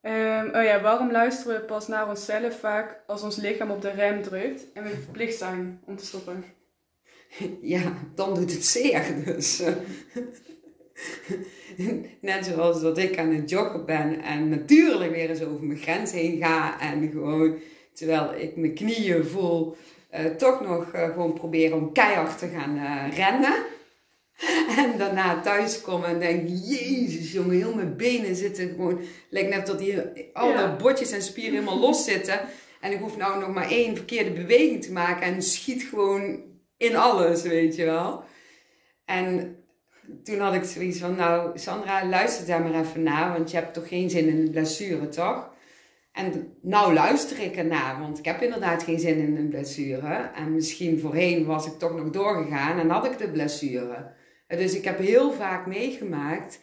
Um, 0.01 0.55
oh 0.55 0.63
ja, 0.63 0.81
waarom 0.81 1.11
luisteren 1.11 1.59
we 1.59 1.65
pas 1.65 1.87
naar 1.87 2.09
onszelf 2.09 2.59
vaak 2.59 3.03
als 3.07 3.23
ons 3.23 3.35
lichaam 3.35 3.71
op 3.71 3.81
de 3.81 3.89
rem 3.89 4.21
drukt 4.21 4.71
en 4.73 4.83
we 4.83 4.89
verplicht 4.89 5.37
zijn 5.37 5.81
om 5.85 5.95
te 5.95 6.05
stoppen? 6.05 6.43
Ja, 7.61 7.81
dan 8.15 8.33
doet 8.33 8.51
het 8.51 8.65
zeer. 8.65 9.03
Dus. 9.25 9.61
Net 12.21 12.45
zoals 12.45 12.81
dat 12.81 12.97
ik 12.97 13.17
aan 13.17 13.33
het 13.33 13.49
joggen 13.49 13.85
ben 13.85 14.21
en 14.21 14.49
natuurlijk 14.49 15.11
weer 15.11 15.29
eens 15.29 15.43
over 15.43 15.63
mijn 15.63 15.79
grens 15.79 16.11
heen 16.11 16.37
ga 16.37 16.79
en 16.79 17.09
gewoon 17.11 17.59
terwijl 17.93 18.33
ik 18.33 18.55
mijn 18.55 18.73
knieën 18.73 19.25
voel 19.25 19.75
uh, 20.15 20.25
toch 20.25 20.61
nog 20.61 20.93
uh, 20.95 21.03
gewoon 21.03 21.33
proberen 21.33 21.77
om 21.77 21.93
keihard 21.93 22.37
te 22.37 22.47
gaan 22.47 22.75
uh, 22.75 23.17
rennen. 23.17 23.53
En 24.77 24.97
daarna 24.97 25.41
thuis 25.41 25.81
komen 25.81 26.09
en 26.09 26.19
denk, 26.19 26.49
jezus 26.49 27.31
jongen, 27.31 27.55
heel 27.55 27.75
mijn 27.75 27.95
benen 27.95 28.35
zitten 28.35 28.69
gewoon, 28.69 29.01
lijkt 29.29 29.49
net 29.49 29.67
dat 29.67 29.79
die 29.79 30.01
alle 30.33 30.51
ja. 30.51 30.75
botjes 30.75 31.11
en 31.11 31.21
spieren 31.21 31.53
helemaal 31.53 31.79
los 31.79 32.03
zitten. 32.03 32.39
En 32.81 32.91
ik 32.91 32.99
hoef 32.99 33.17
nou 33.17 33.39
nog 33.39 33.53
maar 33.53 33.71
één 33.71 33.95
verkeerde 33.95 34.31
beweging 34.31 34.83
te 34.83 34.91
maken 34.91 35.21
en 35.21 35.41
schiet 35.41 35.83
gewoon 35.83 36.43
in 36.77 36.95
alles, 36.95 37.41
weet 37.41 37.75
je 37.75 37.85
wel. 37.85 38.23
En 39.05 39.57
toen 40.23 40.39
had 40.39 40.53
ik 40.53 40.63
zoiets 40.63 40.99
van, 40.99 41.15
nou 41.15 41.59
Sandra, 41.59 42.05
luister 42.05 42.47
daar 42.47 42.61
maar 42.61 42.81
even 42.81 43.03
naar, 43.03 43.31
want 43.31 43.51
je 43.51 43.57
hebt 43.57 43.73
toch 43.73 43.87
geen 43.87 44.09
zin 44.09 44.27
in 44.27 44.37
een 44.37 44.51
blessure, 44.51 45.09
toch? 45.09 45.49
En 46.11 46.53
nou 46.61 46.93
luister 46.93 47.39
ik 47.39 47.55
ernaar, 47.55 47.99
want 47.99 48.17
ik 48.17 48.25
heb 48.25 48.41
inderdaad 48.41 48.83
geen 48.83 48.99
zin 48.99 49.17
in 49.17 49.37
een 49.37 49.49
blessure. 49.49 50.29
En 50.35 50.53
misschien 50.53 50.99
voorheen 50.99 51.45
was 51.45 51.65
ik 51.65 51.79
toch 51.79 51.95
nog 51.95 52.09
doorgegaan 52.09 52.79
en 52.79 52.89
had 52.89 53.05
ik 53.05 53.17
de 53.17 53.29
blessure. 53.29 54.15
Dus 54.47 54.75
ik 54.75 54.83
heb 54.83 54.97
heel 54.97 55.31
vaak 55.31 55.65
meegemaakt 55.65 56.59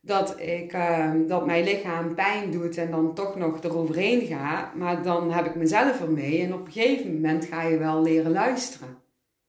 dat, 0.00 0.40
ik, 0.40 0.72
uh, 0.72 1.12
dat 1.26 1.46
mijn 1.46 1.64
lichaam 1.64 2.14
pijn 2.14 2.50
doet 2.50 2.76
en 2.76 2.90
dan 2.90 3.14
toch 3.14 3.36
nog 3.36 3.64
eroverheen 3.64 4.26
ga. 4.26 4.72
Maar 4.76 5.02
dan 5.02 5.32
heb 5.32 5.46
ik 5.46 5.54
mezelf 5.54 6.00
ermee 6.00 6.42
en 6.42 6.54
op 6.54 6.66
een 6.66 6.72
gegeven 6.72 7.14
moment 7.14 7.44
ga 7.44 7.62
je 7.62 7.78
wel 7.78 8.02
leren 8.02 8.32
luisteren. 8.32 8.98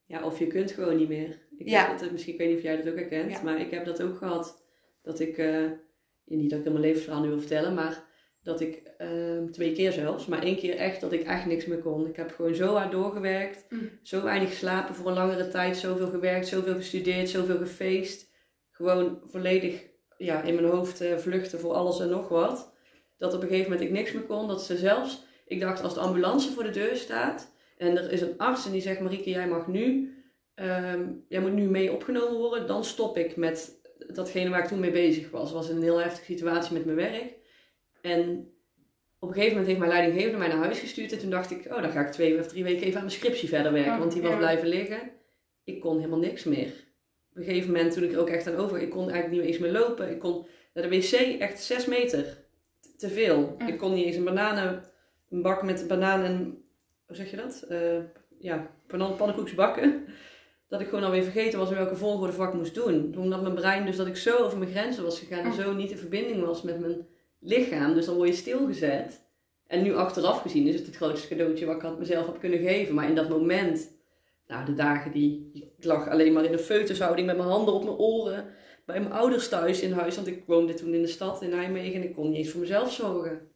Ja, 0.06 0.24
of 0.24 0.38
je 0.38 0.46
kunt 0.46 0.70
gewoon 0.70 0.96
niet 0.96 1.08
meer. 1.08 1.38
Ik 1.56 1.68
ja. 1.68 1.96
Dat, 1.96 2.10
misschien, 2.10 2.32
ik 2.32 2.38
weet 2.38 2.48
niet 2.48 2.56
of 2.56 2.62
jij 2.62 2.76
dat 2.76 2.88
ook 2.88 2.98
herkent, 2.98 3.42
maar 3.42 3.60
ik 3.60 3.70
heb 3.70 3.84
dat 3.84 4.02
ook 4.02 4.16
gehad. 4.16 4.62
Dat 5.02 5.20
ik, 5.20 5.38
uh, 5.38 5.70
niet 6.24 6.50
dat 6.50 6.58
ik 6.58 6.64
mijn 6.64 6.80
levensverhaal 6.80 7.22
nu 7.22 7.28
wil 7.28 7.38
vertellen, 7.38 7.74
maar 7.74 8.04
dat 8.42 8.60
ik 8.60 8.82
uh, 8.98 9.50
twee 9.50 9.72
keer 9.72 9.92
zelfs, 9.92 10.26
maar 10.26 10.42
één 10.42 10.56
keer 10.56 10.76
echt 10.76 11.00
dat 11.00 11.12
ik 11.12 11.22
echt 11.22 11.46
niks 11.46 11.66
meer 11.66 11.78
kon. 11.78 12.06
Ik 12.06 12.16
heb 12.16 12.32
gewoon 12.34 12.54
zo 12.54 12.74
hard 12.74 12.90
doorgewerkt, 12.90 13.66
mm. 13.68 13.90
zo 14.02 14.22
weinig 14.22 14.48
geslapen 14.48 14.94
voor 14.94 15.06
een 15.06 15.14
langere 15.14 15.48
tijd, 15.48 15.76
zoveel 15.76 16.08
gewerkt, 16.08 16.46
zoveel 16.46 16.74
gestudeerd, 16.74 17.28
zoveel 17.28 17.58
gefeest. 17.58 18.30
Gewoon 18.70 19.20
volledig 19.24 19.84
ja, 20.16 20.42
in 20.42 20.54
mijn 20.54 20.66
hoofd 20.66 21.02
uh, 21.02 21.16
vluchten 21.16 21.58
voor 21.58 21.72
alles 21.72 22.00
en 22.00 22.08
nog 22.08 22.28
wat. 22.28 22.72
Dat 23.18 23.34
op 23.34 23.42
een 23.42 23.48
gegeven 23.48 23.70
moment 23.70 23.88
ik 23.88 23.94
niks 23.94 24.12
meer 24.12 24.22
kon. 24.22 24.48
Dat 24.48 24.62
ze 24.62 24.76
zelfs, 24.76 25.24
ik 25.46 25.60
dacht 25.60 25.82
als 25.82 25.94
de 25.94 26.00
ambulance 26.00 26.52
voor 26.52 26.62
de 26.62 26.70
deur 26.70 26.96
staat 26.96 27.52
en 27.76 27.96
er 27.96 28.12
is 28.12 28.20
een 28.20 28.38
arts 28.38 28.66
en 28.66 28.72
die 28.72 28.80
zegt 28.80 29.00
Marieke, 29.00 29.30
jij 29.30 29.48
mag 29.48 29.66
nu, 29.66 30.14
um, 30.54 31.24
jij 31.28 31.40
moet 31.40 31.52
nu 31.52 31.62
mee 31.62 31.92
opgenomen 31.92 32.38
worden, 32.38 32.66
dan 32.66 32.84
stop 32.84 33.16
ik 33.16 33.36
met 33.36 33.80
datgene 34.12 34.50
waar 34.50 34.62
ik 34.62 34.68
toen 34.68 34.80
mee 34.80 34.90
bezig 34.90 35.30
was. 35.30 35.42
Het 35.42 35.52
was 35.52 35.68
een 35.68 35.82
heel 35.82 36.00
heftige 36.00 36.32
situatie 36.32 36.72
met 36.72 36.84
mijn 36.84 36.96
werk. 36.96 37.40
En 38.02 38.52
op 39.18 39.28
een 39.28 39.34
gegeven 39.34 39.56
moment 39.56 39.66
heeft 39.66 39.78
mijn 39.78 39.90
leidinggevende 39.90 40.38
mij 40.38 40.48
naar 40.48 40.64
huis 40.64 40.78
gestuurd. 40.78 41.12
En 41.12 41.18
toen 41.18 41.30
dacht 41.30 41.50
ik, 41.50 41.66
oh, 41.70 41.82
dan 41.82 41.90
ga 41.90 42.00
ik 42.00 42.12
twee 42.12 42.38
of 42.38 42.46
drie 42.46 42.64
weken 42.64 42.82
even 42.82 42.94
aan 42.94 43.04
mijn 43.04 43.16
scriptie 43.16 43.48
verder 43.48 43.72
werken. 43.72 43.98
want 43.98 44.12
die 44.12 44.22
was 44.22 44.36
blijven 44.36 44.68
liggen. 44.68 45.10
Ik 45.64 45.80
kon 45.80 45.96
helemaal 45.96 46.18
niks 46.18 46.44
meer. 46.44 46.72
Op 47.30 47.36
een 47.36 47.44
gegeven 47.44 47.72
moment, 47.72 47.92
toen 47.92 48.02
ik 48.02 48.12
er 48.12 48.20
ook 48.20 48.28
echt 48.28 48.46
aan 48.46 48.56
over... 48.56 48.80
Ik 48.80 48.90
kon 48.90 49.10
eigenlijk 49.10 49.42
niet 49.42 49.52
eens 49.52 49.58
meer 49.58 49.72
lopen. 49.72 50.10
Ik 50.10 50.18
kon 50.18 50.46
naar 50.74 50.88
de 50.88 50.96
wc 50.96 51.12
echt 51.40 51.62
zes 51.62 51.86
meter. 51.86 52.44
Te 52.96 53.08
veel. 53.08 53.56
Ik 53.66 53.78
kon 53.78 53.94
niet 53.94 54.06
eens 54.06 54.16
een 54.16 54.24
bananen... 54.24 54.84
Een 55.30 55.42
bak 55.42 55.62
met 55.62 55.88
bananen 55.88 56.26
en... 56.26 56.64
Hoe 57.06 57.16
zeg 57.16 57.30
je 57.30 57.36
dat? 57.36 57.66
Uh, 57.70 57.98
ja, 58.38 58.70
pannenkoeks 58.86 59.54
bakken. 59.54 60.04
Dat 60.68 60.80
ik 60.80 60.88
gewoon 60.88 61.04
alweer 61.04 61.22
vergeten 61.22 61.58
was 61.58 61.70
in 61.70 61.76
welke 61.76 61.96
volgorde 61.96 62.32
vak 62.32 62.54
moest 62.54 62.74
doen. 62.74 63.14
Omdat 63.16 63.42
mijn 63.42 63.54
brein 63.54 63.86
dus 63.86 63.96
dat 63.96 64.06
ik 64.06 64.16
zo 64.16 64.36
over 64.36 64.58
mijn 64.58 64.70
grenzen 64.70 65.04
was 65.04 65.18
gegaan. 65.18 65.44
En 65.44 65.52
zo 65.52 65.72
niet 65.72 65.90
in 65.90 65.98
verbinding 65.98 66.44
was 66.44 66.62
met 66.62 66.80
mijn 66.80 67.06
lichaam. 67.42 67.94
Dus 67.94 68.06
dan 68.06 68.16
word 68.16 68.28
je 68.28 68.34
stilgezet. 68.34 69.20
En 69.66 69.82
nu 69.82 69.94
achteraf 69.94 70.40
gezien 70.40 70.66
is 70.66 70.74
het 70.74 70.86
het 70.86 70.96
grootste 70.96 71.28
cadeautje 71.28 71.66
wat 71.66 71.76
ik 71.76 71.82
had 71.82 71.98
mezelf 71.98 72.26
heb 72.26 72.40
kunnen 72.40 72.58
geven. 72.58 72.94
Maar 72.94 73.08
in 73.08 73.14
dat 73.14 73.28
moment, 73.28 73.90
Nou, 74.46 74.64
de 74.64 74.74
dagen 74.74 75.12
die 75.12 75.50
ik 75.52 75.84
lag 75.84 76.08
alleen 76.08 76.32
maar 76.32 76.44
in 76.44 76.52
een 76.52 76.58
feutushouding 76.58 77.26
met 77.26 77.36
mijn 77.36 77.48
handen 77.48 77.74
op 77.74 77.84
mijn 77.84 77.96
oren. 77.96 78.46
Bij 78.84 79.00
mijn 79.00 79.12
ouders 79.12 79.48
thuis 79.48 79.80
in 79.80 79.92
huis, 79.92 80.14
want 80.14 80.26
ik 80.26 80.42
woonde 80.46 80.74
toen 80.74 80.94
in 80.94 81.02
de 81.02 81.08
stad 81.08 81.42
in 81.42 81.50
Nijmegen 81.50 81.94
en 81.94 82.08
ik 82.08 82.14
kon 82.14 82.28
niet 82.28 82.36
eens 82.36 82.50
voor 82.50 82.60
mezelf 82.60 82.92
zorgen. 82.92 83.50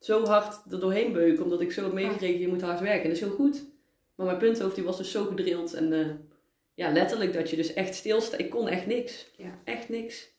Zo 0.00 0.24
hard 0.24 0.72
er 0.72 0.80
doorheen 0.80 1.12
beuken, 1.12 1.44
omdat 1.44 1.60
ik 1.60 1.72
zo 1.72 1.82
heb 1.82 1.92
meegekregen, 1.92 2.40
je 2.40 2.48
moet 2.48 2.62
hard 2.62 2.80
werken. 2.80 3.02
En 3.02 3.08
dat 3.08 3.16
is 3.16 3.24
heel 3.24 3.34
goed. 3.34 3.64
Maar 4.14 4.26
mijn 4.26 4.38
punthoofd 4.38 4.74
die 4.74 4.84
was 4.84 4.96
dus 4.96 5.10
zo 5.10 5.24
gedrild 5.24 5.74
en 5.74 5.92
eh, 5.92 6.06
ja, 6.74 6.92
letterlijk 6.92 7.32
dat 7.32 7.50
je 7.50 7.56
dus 7.56 7.74
echt 7.74 7.94
stilstaat. 7.94 8.40
Ik 8.40 8.50
kon 8.50 8.68
echt 8.68 8.86
niks. 8.86 9.30
Ja. 9.36 9.58
Echt 9.64 9.88
niks. 9.88 10.31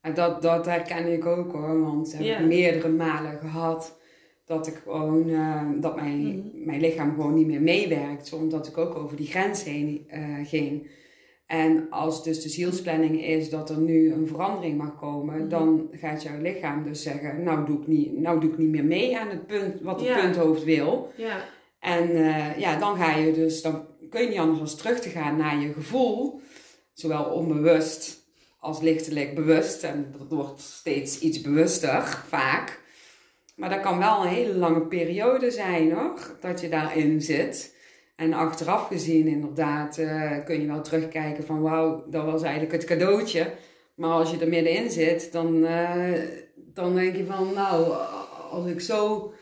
En 0.00 0.14
dat, 0.14 0.42
dat 0.42 0.66
herken 0.66 1.12
ik 1.12 1.26
ook 1.26 1.52
hoor, 1.52 1.80
want 1.82 2.12
heb 2.16 2.40
ik 2.40 2.46
meerdere 2.46 2.88
malen 2.88 3.38
gehad 3.40 3.98
dat 4.44 4.66
ik 4.66 4.74
gewoon, 4.84 5.28
eh, 5.30 5.62
dat 5.80 5.96
mijn, 5.96 6.20
Mhm. 6.26 6.64
mijn 6.64 6.80
lichaam 6.80 7.14
gewoon 7.14 7.34
niet 7.34 7.46
meer 7.46 7.62
meewerkt, 7.62 8.32
omdat 8.32 8.66
ik 8.66 8.78
ook 8.78 8.94
over 8.94 9.16
die 9.16 9.26
grens 9.26 9.64
heen 9.64 10.04
eh, 10.08 10.22
ging. 10.44 10.90
En 11.46 11.86
als 11.90 12.24
dus 12.24 12.42
de 12.42 12.48
zielsplanning 12.48 13.24
is 13.24 13.50
dat 13.50 13.70
er 13.70 13.78
nu 13.78 14.12
een 14.12 14.26
verandering 14.26 14.78
mag 14.78 14.98
komen, 14.98 15.38
Mhm. 15.38 15.48
dan 15.48 15.88
gaat 15.92 16.22
jouw 16.22 16.40
lichaam 16.40 16.84
dus 16.84 17.02
zeggen, 17.02 17.42
nou 17.42 17.66
doe 17.66 17.80
ik 17.80 17.86
niet, 17.86 18.18
nou 18.18 18.40
doe 18.40 18.50
ik 18.50 18.58
niet 18.58 18.68
meer 18.70 18.84
mee 18.84 19.18
aan 19.18 19.28
het 19.28 19.46
punt, 19.46 19.80
wat 19.80 20.00
het 20.00 20.08
Ja. 20.08 20.20
punthoofd 20.20 20.64
wil. 20.64 21.12
Ja. 21.16 21.44
En 21.80 22.08
eh, 22.10 22.58
ja, 22.58 22.78
dan 22.78 22.96
ga 22.96 23.16
je 23.16 23.32
dus, 23.32 23.62
dan 23.62 23.86
kun 24.10 24.22
je 24.22 24.28
niet 24.28 24.38
anders 24.38 24.58
dan 24.70 24.78
terug 24.78 25.00
te 25.00 25.08
gaan 25.08 25.36
naar 25.36 25.60
je 25.60 25.72
gevoel. 25.72 26.40
Zowel 26.92 27.24
onbewust 27.24 28.17
als 28.58 28.80
lichtelijk 28.80 29.34
bewust. 29.34 29.82
En 29.82 30.14
dat 30.18 30.26
wordt 30.38 30.60
steeds 30.60 31.18
iets 31.20 31.40
bewuster, 31.40 32.02
vaak. 32.28 32.80
Maar 33.56 33.70
dat 33.70 33.80
kan 33.80 33.98
wel 33.98 34.22
een 34.22 34.28
hele 34.28 34.54
lange 34.54 34.80
periode 34.86 35.50
zijn 35.50 35.92
hoor, 35.92 36.36
dat 36.40 36.60
je 36.60 36.68
daarin 36.68 37.22
zit. 37.22 37.76
En 38.16 38.32
achteraf 38.32 38.86
gezien 38.86 39.26
inderdaad 39.26 39.98
eh, 39.98 40.44
kun 40.44 40.60
je 40.60 40.66
wel 40.66 40.82
terugkijken 40.82 41.44
van 41.44 41.60
wauw, 41.60 42.04
dat 42.10 42.24
was 42.24 42.42
eigenlijk 42.42 42.72
het 42.72 42.84
cadeautje. 42.84 43.52
Maar 43.94 44.10
als 44.10 44.30
je 44.30 44.38
er 44.38 44.48
middenin 44.48 44.90
zit, 44.90 45.32
dan, 45.32 45.64
eh, 45.66 46.12
dan 46.56 46.94
denk 46.94 47.16
je 47.16 47.26
van 47.26 47.52
nou, 47.54 47.92
als 48.50 48.66
ik 48.66 48.80
zo 48.80 49.32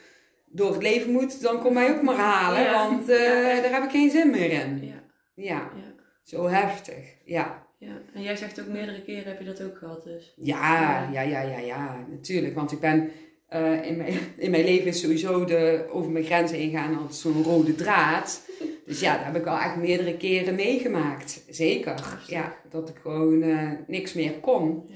door 0.47 0.73
het 0.73 0.83
leven 0.83 1.13
moet, 1.13 1.43
dan 1.43 1.61
kom 1.61 1.73
mij 1.73 1.91
ook 1.91 2.03
maar 2.03 2.15
halen. 2.17 2.61
Ja. 2.63 2.89
Want 2.89 3.09
eh, 3.09 3.55
Ja. 3.57 3.61
daar 3.63 3.73
heb 3.73 3.85
ik 3.85 3.91
geen 3.91 4.11
zin 4.11 4.31
meer 4.31 4.51
in. 4.53 4.81
Ja. 4.85 5.03
Ja, 5.35 5.71
Ja. 5.77 5.95
zo 6.23 6.47
heftig. 6.49 7.15
Ja. 7.25 7.66
Ja. 7.79 8.03
En 8.15 8.23
jij 8.23 8.37
zegt 8.37 8.61
ook 8.61 8.67
meerdere 8.67 9.03
keren 9.03 9.25
heb 9.25 9.39
je 9.39 9.45
dat 9.45 9.63
ook 9.63 9.79
gehad 9.79 10.05
dus. 10.05 10.35
Ja, 10.37 11.09
ja, 11.13 11.21
ja, 11.21 11.41
ja, 11.41 11.59
ja, 11.59 12.07
natuurlijk. 12.11 12.55
Want 12.55 12.73
ik 12.73 12.81
ben 12.81 13.11
eh, 13.49 13.87
in, 13.87 13.97
mijn, 13.97 14.19
in 14.37 14.51
mijn 14.51 14.65
leven 14.65 14.87
is 14.87 15.01
sowieso 15.01 15.45
de 15.45 15.87
over 15.91 16.11
mijn 16.11 16.25
grenzen 16.25 16.59
ingaan 16.59 16.99
als 16.99 17.21
zo'n 17.21 17.43
rode 17.43 17.75
draad. 17.75 18.43
Dus 18.87 19.01
ja, 19.01 19.17
dat 19.17 19.25
heb 19.25 19.37
ik 19.37 19.45
wel 19.45 19.59
echt 19.59 19.77
meerdere 19.77 20.17
keren 20.17 20.55
meegemaakt. 20.55 21.45
Zeker. 21.49 22.23
Ja, 22.27 22.57
dat 22.71 22.89
ik 22.89 22.97
gewoon 23.03 23.43
eh, 23.43 23.71
niks 23.87 24.13
meer 24.13 24.33
kon. 24.33 24.85
Ja. 24.89 24.95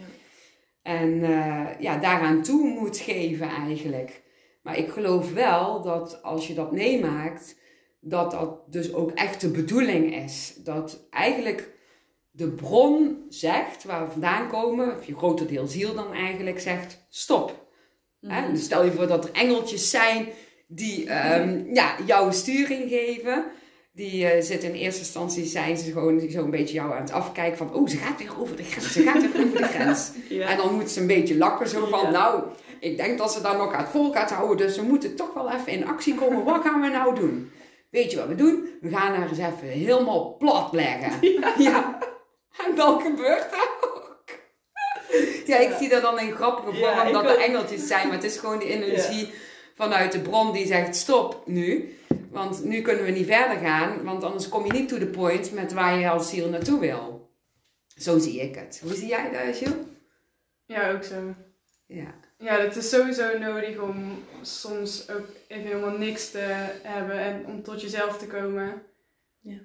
En 0.83 1.23
eh, 1.23 1.67
ja, 1.81 1.99
daaraan 1.99 2.43
toe 2.43 2.69
moet 2.69 2.99
geven 2.99 3.49
eigenlijk. 3.49 4.23
Maar 4.63 4.79
ik 4.79 4.89
geloof 4.89 5.33
wel 5.33 5.83
dat 5.83 6.23
als 6.23 6.47
je 6.47 6.55
dat 6.55 6.73
meemaakt, 6.73 7.59
dat 8.01 8.31
dat 8.31 8.73
dus 8.73 8.95
ook 8.95 9.11
echt 9.11 9.41
de 9.41 9.51
bedoeling 9.51 10.17
is. 10.17 10.55
Dat 10.65 11.07
eigenlijk 11.11 11.69
de 12.31 12.49
bron 12.49 13.25
zegt 13.29 13.85
waar 13.85 14.05
we 14.05 14.11
vandaan 14.11 14.49
komen, 14.49 14.97
of 14.97 15.05
je 15.07 15.17
groter 15.17 15.47
deel 15.47 15.67
ziel 15.67 15.95
dan 15.95 16.13
eigenlijk 16.13 16.61
zegt, 16.61 17.07
stop. 17.09 17.69
Mhm. 18.21 18.53
Dus 18.53 18.65
stel 18.65 18.85
je 18.85 18.93
voor 18.93 19.07
dat 19.07 19.25
er 19.25 19.33
engeltjes 19.33 19.91
zijn 19.91 20.29
die 20.67 21.09
ehm, 21.09 21.75
ja, 21.75 21.95
jou 22.07 22.33
sturing 22.33 22.89
geven. 22.89 23.45
Die 23.93 24.27
eh, 24.27 24.43
zitten 24.43 24.69
in 24.69 24.75
eerste 24.75 25.01
instantie, 25.01 25.45
zijn 25.45 25.77
ze 25.77 25.93
gewoon 25.93 26.21
zo'n 26.29 26.51
beetje 26.51 26.75
jou 26.75 26.93
aan 26.93 27.01
het 27.01 27.13
afkijken 27.13 27.59
van, 27.59 27.75
oh, 27.75 27.89
ze 27.89 27.97
gaat 27.97 28.19
weer 28.19 28.41
over 28.41 28.57
de 28.57 28.63
grens, 28.63 28.93
ze 28.93 29.03
gaat 29.03 29.21
weer 29.21 29.47
over 29.47 29.59
de 29.59 29.65
grens. 29.67 30.11
Ja. 30.29 30.49
En 30.49 30.57
dan 30.57 30.75
moet 30.75 30.91
ze 30.91 31.01
een 31.01 31.07
beetje 31.07 31.37
lachen, 31.37 31.69
zo 31.69 31.87
van, 31.87 32.01
Ja. 32.01 32.11
nou, 32.11 32.43
ik 32.81 32.97
denk 32.97 33.19
dat 33.19 33.33
ze 33.33 33.41
dan 33.41 33.57
nog 33.57 33.73
aan 33.73 33.83
het 33.83 33.91
vol 33.91 34.13
gaat 34.13 34.31
houden, 34.31 34.57
dus 34.67 34.77
we 34.77 34.83
moeten 34.83 35.17
toch 35.17 35.35
wel 35.35 35.51
even 35.51 35.73
in 35.73 35.87
actie 35.87 36.15
komen. 36.15 36.45
Wat 36.45 36.63
gaan 36.63 36.81
we 36.81 36.89
nou 36.89 37.15
doen? 37.15 37.51
Weet 37.91 38.11
je 38.11 38.17
wat 38.17 38.27
we 38.27 38.35
doen? 38.35 38.69
We 38.81 38.89
gaan 38.89 39.15
haar 39.15 39.29
eens 39.29 39.39
even 39.39 39.69
helemaal 39.69 40.37
plat 40.37 40.73
leggen. 40.73 41.13
Ja. 41.65 41.99
En 42.67 42.75
dan 42.77 43.01
gebeurt 43.01 43.51
dat 43.51 43.69
ook. 43.81 44.09
Ja, 45.47 45.57
ik 45.57 45.69
Ja. 45.71 45.79
zie 45.79 45.89
dat 45.89 46.03
dan 46.03 46.19
in 46.21 46.33
grappige 46.35 46.77
Ja, 46.77 46.95
vorm 46.95 47.07
ik 47.07 47.13
dat 47.13 47.23
ook. 47.25 47.31
er 47.31 47.39
engeltjes 47.39 47.87
zijn, 47.87 48.07
maar 48.07 48.17
het 48.17 48.25
is 48.25 48.37
gewoon 48.39 48.59
die 48.59 48.69
energie 48.83 49.33
vanuit 49.75 50.13
de 50.13 50.21
bron 50.21 50.53
die 50.53 50.67
zegt 50.67 50.97
stop 50.97 51.43
nu. 51.47 51.95
Want 52.31 52.65
nu 52.65 52.83
kunnen 52.83 53.05
we 53.05 53.11
niet 53.11 53.27
verder 53.27 53.57
gaan, 53.57 54.05
want 54.05 54.25
anders 54.25 54.49
kom 54.49 54.65
je 54.67 54.73
niet 54.73 54.89
to 54.89 54.99
the 54.99 55.07
point 55.07 55.53
met 55.53 55.73
waar 55.73 55.99
je 55.99 56.11
als 56.11 56.29
ziel 56.31 56.49
naartoe 56.49 56.81
wil. 56.81 57.31
Zo 57.97 58.19
zie 58.19 58.41
ik 58.41 58.55
het. 58.55 58.81
Hoe 58.83 58.95
zie 58.95 59.09
jij 59.09 59.31
dat, 59.31 59.57
Gilles? 59.57 59.75
Ja, 60.67 60.93
ook 60.93 61.03
zo. 61.05 61.35
Ja. 61.87 62.15
Ja, 62.39 62.59
het 62.61 62.77
is 62.77 62.89
sowieso 62.89 63.39
nodig 63.39 63.79
om 63.79 64.25
soms 64.43 65.11
ook 65.11 65.27
even 65.49 65.65
helemaal 65.67 65.99
niks 65.99 66.31
te 66.31 66.39
hebben 66.83 67.19
en 67.19 67.47
om 67.47 67.63
tot 67.63 67.81
jezelf 67.81 68.19
te 68.19 68.27
komen. 68.27 68.83
Ja. 69.41 69.59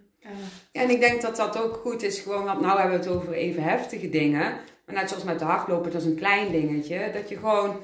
Ja, 0.71 0.81
en 0.81 0.89
ik 0.89 0.99
denk 0.99 1.21
dat 1.21 1.35
dat 1.35 1.63
ook 1.63 1.75
goed 1.75 2.03
is, 2.03 2.19
gewoon, 2.19 2.43
want 2.43 2.61
nou 2.61 2.79
hebben 2.79 2.99
we 2.99 3.05
het 3.05 3.15
over 3.15 3.33
even 3.33 3.63
heftige 3.63 4.09
dingen. 4.09 4.57
Maar 4.85 4.95
net 4.95 5.09
zoals 5.09 5.23
met 5.23 5.39
de 5.39 5.45
hardlopen, 5.45 5.91
dat 5.91 6.01
is 6.01 6.07
een 6.07 6.15
klein 6.15 6.51
dingetje. 6.51 7.11
Dat 7.13 7.29
je 7.29 7.35
gewoon 7.35 7.75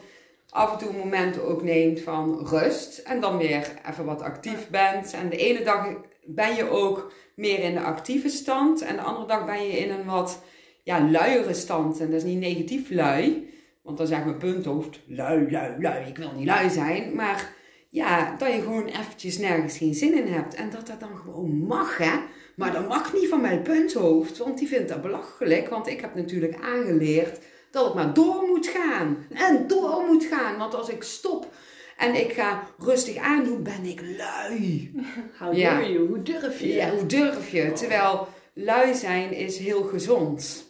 af 0.49 0.71
en 0.71 0.77
toe 0.77 0.97
momenten 0.97 1.47
ook 1.47 1.63
neemt 1.63 2.01
van 2.01 2.47
rust. 2.47 2.97
En 2.97 3.21
dan 3.21 3.37
weer 3.37 3.71
even 3.89 4.05
wat 4.05 4.21
actief 4.21 4.69
bent. 4.69 5.13
En 5.13 5.29
de 5.29 5.37
ene 5.37 5.63
dag 5.63 5.87
ben 6.25 6.55
je 6.55 6.69
ook 6.69 7.13
meer 7.35 7.59
in 7.59 7.73
de 7.73 7.81
actieve 7.81 8.29
stand. 8.29 8.81
En 8.81 8.95
de 8.95 9.01
andere 9.01 9.27
dag 9.27 9.45
ben 9.45 9.67
je 9.67 9.77
in 9.77 9.89
een 9.89 10.05
wat 10.05 10.43
ja, 10.83 11.09
luiere 11.09 11.53
stand. 11.53 11.99
En 11.99 12.05
dat 12.05 12.15
is 12.15 12.23
niet 12.23 12.39
negatief 12.39 12.89
lui. 12.89 13.49
Want 13.81 13.97
dan 13.97 14.07
zegt 14.07 14.25
mijn 14.25 14.37
punthoofd, 14.37 14.99
lui, 15.07 15.51
lui, 15.51 15.81
lui. 15.81 16.07
Ik 16.07 16.17
wil 16.17 16.31
niet 16.35 16.45
lui 16.45 16.69
zijn. 16.69 17.15
Maar 17.15 17.53
ja, 17.93 18.35
dat 18.37 18.53
je 18.53 18.61
gewoon 18.61 18.85
eventjes 18.85 19.37
nergens 19.37 19.77
geen 19.77 19.93
zin 19.93 20.13
in 20.17 20.33
hebt. 20.33 20.53
En 20.53 20.69
dat 20.69 20.87
dat 20.87 20.99
dan 20.99 21.17
gewoon 21.17 21.57
mag, 21.57 21.97
hè. 21.97 22.11
Maar 22.55 22.71
dat 22.73 22.87
mag 22.87 23.13
niet 23.13 23.27
van 23.29 23.41
mijn 23.41 23.61
punthoofd, 23.61 24.37
want 24.37 24.57
die 24.57 24.67
vindt 24.67 24.89
dat 24.89 25.01
belachelijk. 25.01 25.69
Want 25.69 25.87
ik 25.87 26.01
heb 26.01 26.15
natuurlijk 26.15 26.55
aangeleerd 26.61 27.39
dat 27.71 27.85
het 27.85 27.93
maar 27.93 28.13
door 28.13 28.43
moet 28.47 28.67
gaan. 28.67 29.17
En 29.33 29.67
door 29.67 30.03
moet 30.07 30.23
gaan. 30.25 30.57
Want 30.57 30.75
als 30.75 30.89
ik 30.89 31.03
stop 31.03 31.53
en 31.97 32.15
ik 32.15 32.31
ga 32.33 32.63
rustig 32.79 33.15
aandoen, 33.17 33.63
ben 33.63 33.83
ik 33.85 34.01
lui. 34.17 34.91
How 35.39 35.53
Ja. 35.53 35.73
dare 35.73 35.91
you? 35.91 36.07
Hoe 36.07 36.21
durf 36.21 36.59
je? 36.59 36.67
Ja, 36.73 36.89
hoe 36.91 37.05
durf 37.05 37.49
je? 37.51 37.71
Terwijl 37.71 38.27
lui 38.53 38.93
zijn 38.95 39.31
is 39.33 39.57
heel 39.57 39.83
gezond. 39.83 40.69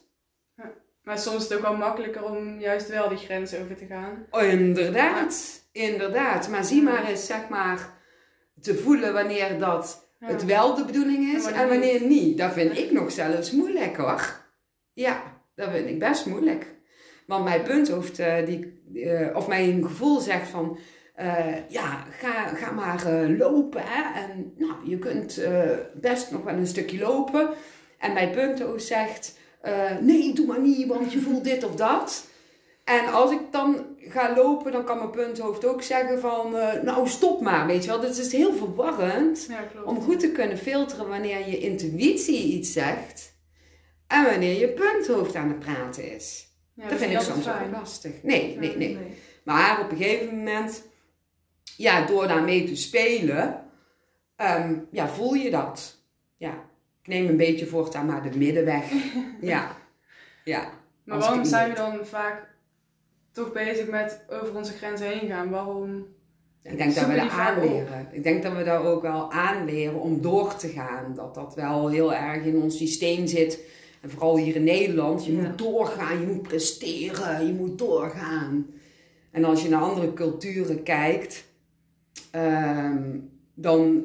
maar 1.04 1.20
soms 1.20 1.38
is 1.38 1.44
het 1.44 1.54
ook 1.54 1.62
wel 1.64 1.78
makkelijker 1.78 2.24
om 2.24 2.60
juist 2.60 2.90
wel 2.90 3.10
die 3.10 3.18
grens 3.18 3.56
over 3.56 3.76
te 3.76 3.86
gaan. 3.86 4.26
Inderdaad, 4.50 5.61
inderdaad. 5.72 6.50
Maar 6.50 6.64
zie 6.64 6.82
maar 6.82 7.06
eens, 7.10 7.26
zeg 7.26 7.50
maar, 7.50 8.00
te 8.62 8.76
voelen 8.76 9.14
wanneer 9.14 9.60
dat 9.60 10.10
het 10.20 10.46
wel 10.46 10.76
de 10.76 10.86
bedoeling 10.86 11.36
is 11.36 11.46
En 11.46 11.68
wanneer 11.68 12.02
niet. 12.02 12.38
Dat 12.38 12.54
vind 12.54 12.78
ik 12.78 12.92
nog 12.92 13.12
zelfs 13.12 13.52
moeilijk 13.52 13.98
hoor. 13.98 14.40
Ja, 14.94 15.24
dat 15.56 15.70
vind 15.72 15.90
ik 15.90 16.00
best 16.00 16.26
moeilijk. 16.26 16.66
Want 17.32 17.44
mijn 17.44 17.64
punthoofd, 17.64 18.20
eh, 18.20 18.46
die, 18.46 18.82
eh, 18.94 19.36
of 19.36 19.48
mijn 19.48 19.84
gevoel 19.88 20.20
zegt 20.20 20.48
van, 20.48 20.78
eh, 21.16 21.70
ja, 21.70 22.06
ga, 22.10 22.48
ga 22.48 22.72
maar 22.72 23.30
lopen. 23.38 23.82
Hè? 23.86 24.20
En 24.22 24.54
nou, 24.58 24.74
je 24.84 25.00
kunt 25.00 25.42
best 25.94 26.32
nog 26.32 26.44
wel 26.44 26.54
een 26.54 26.68
stukje 26.68 27.00
lopen. 27.00 27.50
En 28.00 28.14
mijn 28.14 28.32
punthoofd 28.32 28.86
zegt, 28.86 29.38
nee, 30.02 30.34
doe 30.34 30.46
maar 30.46 30.62
niet, 30.62 30.88
want 30.88 31.14
je 31.14 31.20
voelt 31.20 31.44
dit 31.44 31.64
of 31.64 31.76
dat. 31.76 32.28
En 32.92 33.14
als 33.14 33.32
ik 33.32 33.40
dan 33.52 33.86
ga 33.98 34.36
lopen, 34.36 34.72
dan 34.72 34.84
kan 34.84 34.98
mijn 34.98 35.10
punthoofd 35.10 35.66
ook 35.66 35.82
zeggen 35.82 36.20
van, 36.20 36.58
eh, 36.58 36.82
nou 36.82 37.08
stop 37.08 37.42
maar, 37.42 37.68
weet 37.68 37.84
je 37.84 37.90
wel. 37.90 38.00
Dus 38.00 38.18
het 38.18 38.26
is 38.26 38.32
heel 38.32 38.54
verwarrend 38.54 39.46
Ja, 39.50 39.84
om 39.86 40.02
goed 40.02 40.20
te 40.20 40.32
kunnen 40.32 40.58
filteren 40.58 41.08
wanneer 41.08 41.50
je 41.50 41.60
intuïtie 41.60 42.44
iets 42.44 42.74
zegt 42.74 43.34
en 44.08 44.24
wanneer 44.26 44.60
je 44.60 44.68
punthoofd 44.68 45.36
aan 45.36 45.48
het 45.48 45.60
praten 45.60 46.16
is. 46.16 46.48
Ja, 46.74 46.90
dat 46.90 46.98
vind 46.98 47.12
ik 47.12 47.20
soms 47.20 47.46
fijn. 47.46 47.72
lastig. 47.72 48.12
Nee, 48.24 48.58
nee, 48.58 48.78
nee. 48.78 48.98
Maar 49.44 49.80
op 49.82 49.92
een 49.92 49.98
gegeven 49.98 50.36
moment, 50.36 50.84
ja, 51.78 52.06
door 52.06 52.28
daarmee 52.28 52.64
te 52.64 52.76
spelen, 52.76 53.66
ehm, 54.36 54.76
ja, 54.92 55.08
voel 55.08 55.34
je 55.34 55.50
dat. 55.50 55.98
Ja, 56.38 56.54
ik 57.02 57.08
neem 57.08 57.28
een 57.28 57.38
beetje 57.38 57.66
voortaan 57.66 58.06
maar 58.06 58.32
de 58.32 58.38
middenweg. 58.38 58.92
ja, 59.42 59.76
ja. 60.44 60.70
Maar 61.04 61.20
waarom 61.20 61.46
zijn 61.46 61.70
we 61.70 61.76
dan 61.76 62.06
vaak 62.06 62.51
toch 63.32 63.52
bezig 63.52 63.88
met 63.88 64.22
over 64.30 64.56
onze 64.56 64.74
grenzen 64.74 65.08
heen 65.08 65.28
gaan? 65.30 65.50
Waarom? 65.50 66.06
Ik 66.64 66.78
denk 66.78 66.96
dat 66.96 67.06
we 67.08 67.14
op. 67.22 67.30
aanleren. 67.30 68.08
Ik 68.12 68.24
denk 68.24 68.44
dat 68.44 68.54
we 68.56 68.64
daar 68.64 68.86
ook 68.86 69.02
wel 69.02 69.32
aanleren 69.32 70.00
om 70.00 70.22
door 70.22 70.56
te 70.56 70.68
gaan. 70.68 71.14
Dat 71.16 71.36
dat 71.36 71.56
wel 71.56 71.88
heel 71.90 72.14
erg 72.14 72.44
in 72.44 72.62
ons 72.62 72.78
systeem 72.78 73.28
zit. 73.28 73.60
En 74.02 74.10
vooral 74.10 74.38
hier 74.38 74.56
in 74.56 74.64
Nederland. 74.64 75.26
Je 75.26 75.32
Ja. 75.36 75.42
moet 75.42 75.58
doorgaan, 75.58 76.20
je 76.20 76.28
moet 76.28 76.42
presteren, 76.42 77.46
je 77.48 77.54
moet 77.54 77.78
doorgaan. 77.78 78.68
En 79.32 79.44
als 79.44 79.62
je 79.64 79.70
naar 79.70 79.82
andere 79.82 80.14
culturen 80.14 80.84
kijkt, 80.84 81.44
ehm, 82.32 83.18
dan 83.54 84.04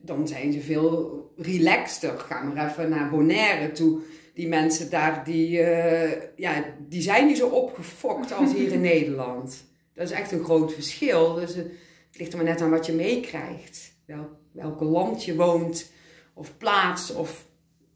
dan 0.00 0.28
zijn 0.28 0.52
ze 0.52 0.60
veel 0.60 1.24
relaxter. 1.36 2.18
Ga 2.18 2.42
maar 2.42 2.68
even 2.70 2.88
naar 2.88 3.10
Bonaire 3.10 3.72
toe. 3.72 3.98
Die 4.36 4.48
mensen 4.48 4.90
daar, 4.90 5.24
die, 5.24 5.60
eh, 5.60 6.22
ja, 6.36 6.64
die 6.88 7.02
zijn 7.02 7.26
niet 7.26 7.36
zo 7.36 7.48
opgefokt 7.48 8.32
als 8.32 8.52
hier 8.52 8.72
in 8.72 8.80
Nederland. 8.94 9.64
Dat 9.94 10.04
is 10.04 10.10
echt 10.10 10.32
een 10.32 10.44
groot 10.44 10.74
verschil. 10.74 11.34
Dus 11.34 11.54
het 11.54 11.70
ligt 12.12 12.30
er 12.30 12.36
maar 12.36 12.46
net 12.46 12.60
aan 12.60 12.70
wat 12.70 12.86
je 12.86 12.92
meekrijgt. 12.92 13.92
Wel, 14.06 14.28
welke 14.52 14.84
land 14.84 15.24
je 15.24 15.36
woont, 15.36 15.90
of 16.34 16.56
plaats, 16.56 17.14
of 17.14 17.46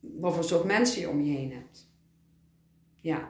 wat 0.00 0.34
voor 0.34 0.44
soort 0.44 0.64
mensen 0.64 1.00
je 1.00 1.08
om 1.08 1.22
je 1.22 1.36
heen 1.36 1.52
hebt. 1.52 1.88
Ja. 2.94 3.28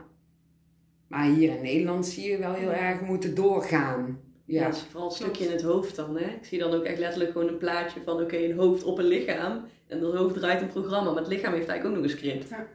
Maar 1.07 1.25
hier 1.25 1.57
in 1.57 1.63
Nederland 1.63 2.07
zie 2.07 2.31
je 2.31 2.39
wel 2.39 2.53
heel 2.53 2.73
erg 2.73 3.01
moeten 3.01 3.35
doorgaan. 3.35 4.21
Ja, 4.45 4.73
vooral 4.75 5.09
een 5.09 5.15
stukje 5.15 5.45
in 5.45 5.51
het 5.51 5.63
hoofd 5.63 5.97
dan. 5.97 6.17
Hè? 6.17 6.27
Ik 6.27 6.45
zie 6.45 6.59
dan 6.59 6.73
ook 6.73 6.85
echt 6.85 6.99
letterlijk 6.99 7.33
gewoon 7.33 7.49
een 7.49 7.59
plaatje 7.59 8.01
van 8.05 8.21
oké, 8.21 8.37
een 8.37 8.59
hoofd 8.59 8.83
op 8.83 8.99
een 8.99 9.05
lichaam. 9.05 9.65
En 9.87 10.01
dat 10.01 10.15
hoofd 10.15 10.35
draait 10.35 10.61
een 10.61 10.69
programma, 10.69 11.11
maar 11.11 11.23
het 11.23 11.33
lichaam 11.33 11.53
heeft 11.53 11.69
eigenlijk 11.69 11.99
ook 11.99 12.03
nog 12.03 12.13
een 12.13 12.19
script. 12.19 12.49
Ja. 12.49 12.67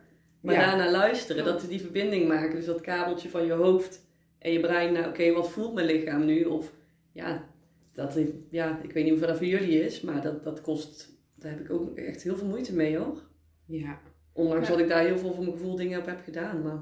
Maar 0.46 0.56
Ja. 0.56 0.66
daarna 0.66 0.92
luisteren, 0.92 1.46
dat 1.46 1.66
die 1.70 1.80
verbinding 1.82 2.28
maken. 2.28 2.56
Dus 2.56 2.66
dat 2.66 2.82
kabeltje 2.82 3.30
van 3.30 3.46
je 3.46 3.52
hoofd 3.52 4.06
en 4.40 4.52
je 4.52 4.60
brein 4.60 4.94
naar 4.94 5.08
oké, 5.08 5.32
wat 5.32 5.50
voelt 5.52 5.74
mijn 5.74 5.86
lichaam 5.88 6.26
nu? 6.26 6.44
Of 6.44 6.72
ja, 7.12 7.48
dat, 7.94 8.18
ja, 8.50 8.80
ik 8.84 8.92
weet 8.92 9.04
niet 9.04 9.12
hoeveel 9.12 9.28
dat 9.28 9.38
voor 9.38 9.46
jullie 9.48 9.84
is, 9.84 10.02
maar 10.02 10.22
dat, 10.22 10.44
dat 10.44 10.62
kost, 10.62 11.10
daar 11.36 11.52
heb 11.52 11.60
ik 11.60 11.72
ook 11.72 11.98
echt 11.98 12.24
heel 12.24 12.36
veel 12.38 12.48
moeite 12.48 12.74
mee 12.76 12.98
hoor. 12.98 13.22
Ja. 13.66 14.00
Ondanks 14.34 14.68
Ja. 14.68 14.72
dat 14.74 14.82
ik 14.82 14.90
daar 14.90 15.06
heel 15.06 15.18
veel 15.18 15.34
voor 15.34 15.44
mijn 15.44 15.58
gevoel 15.58 15.76
dingen 15.76 16.00
op 16.00 16.06
heb 16.06 16.22
gedaan. 16.24 16.62
Maar 16.62 16.80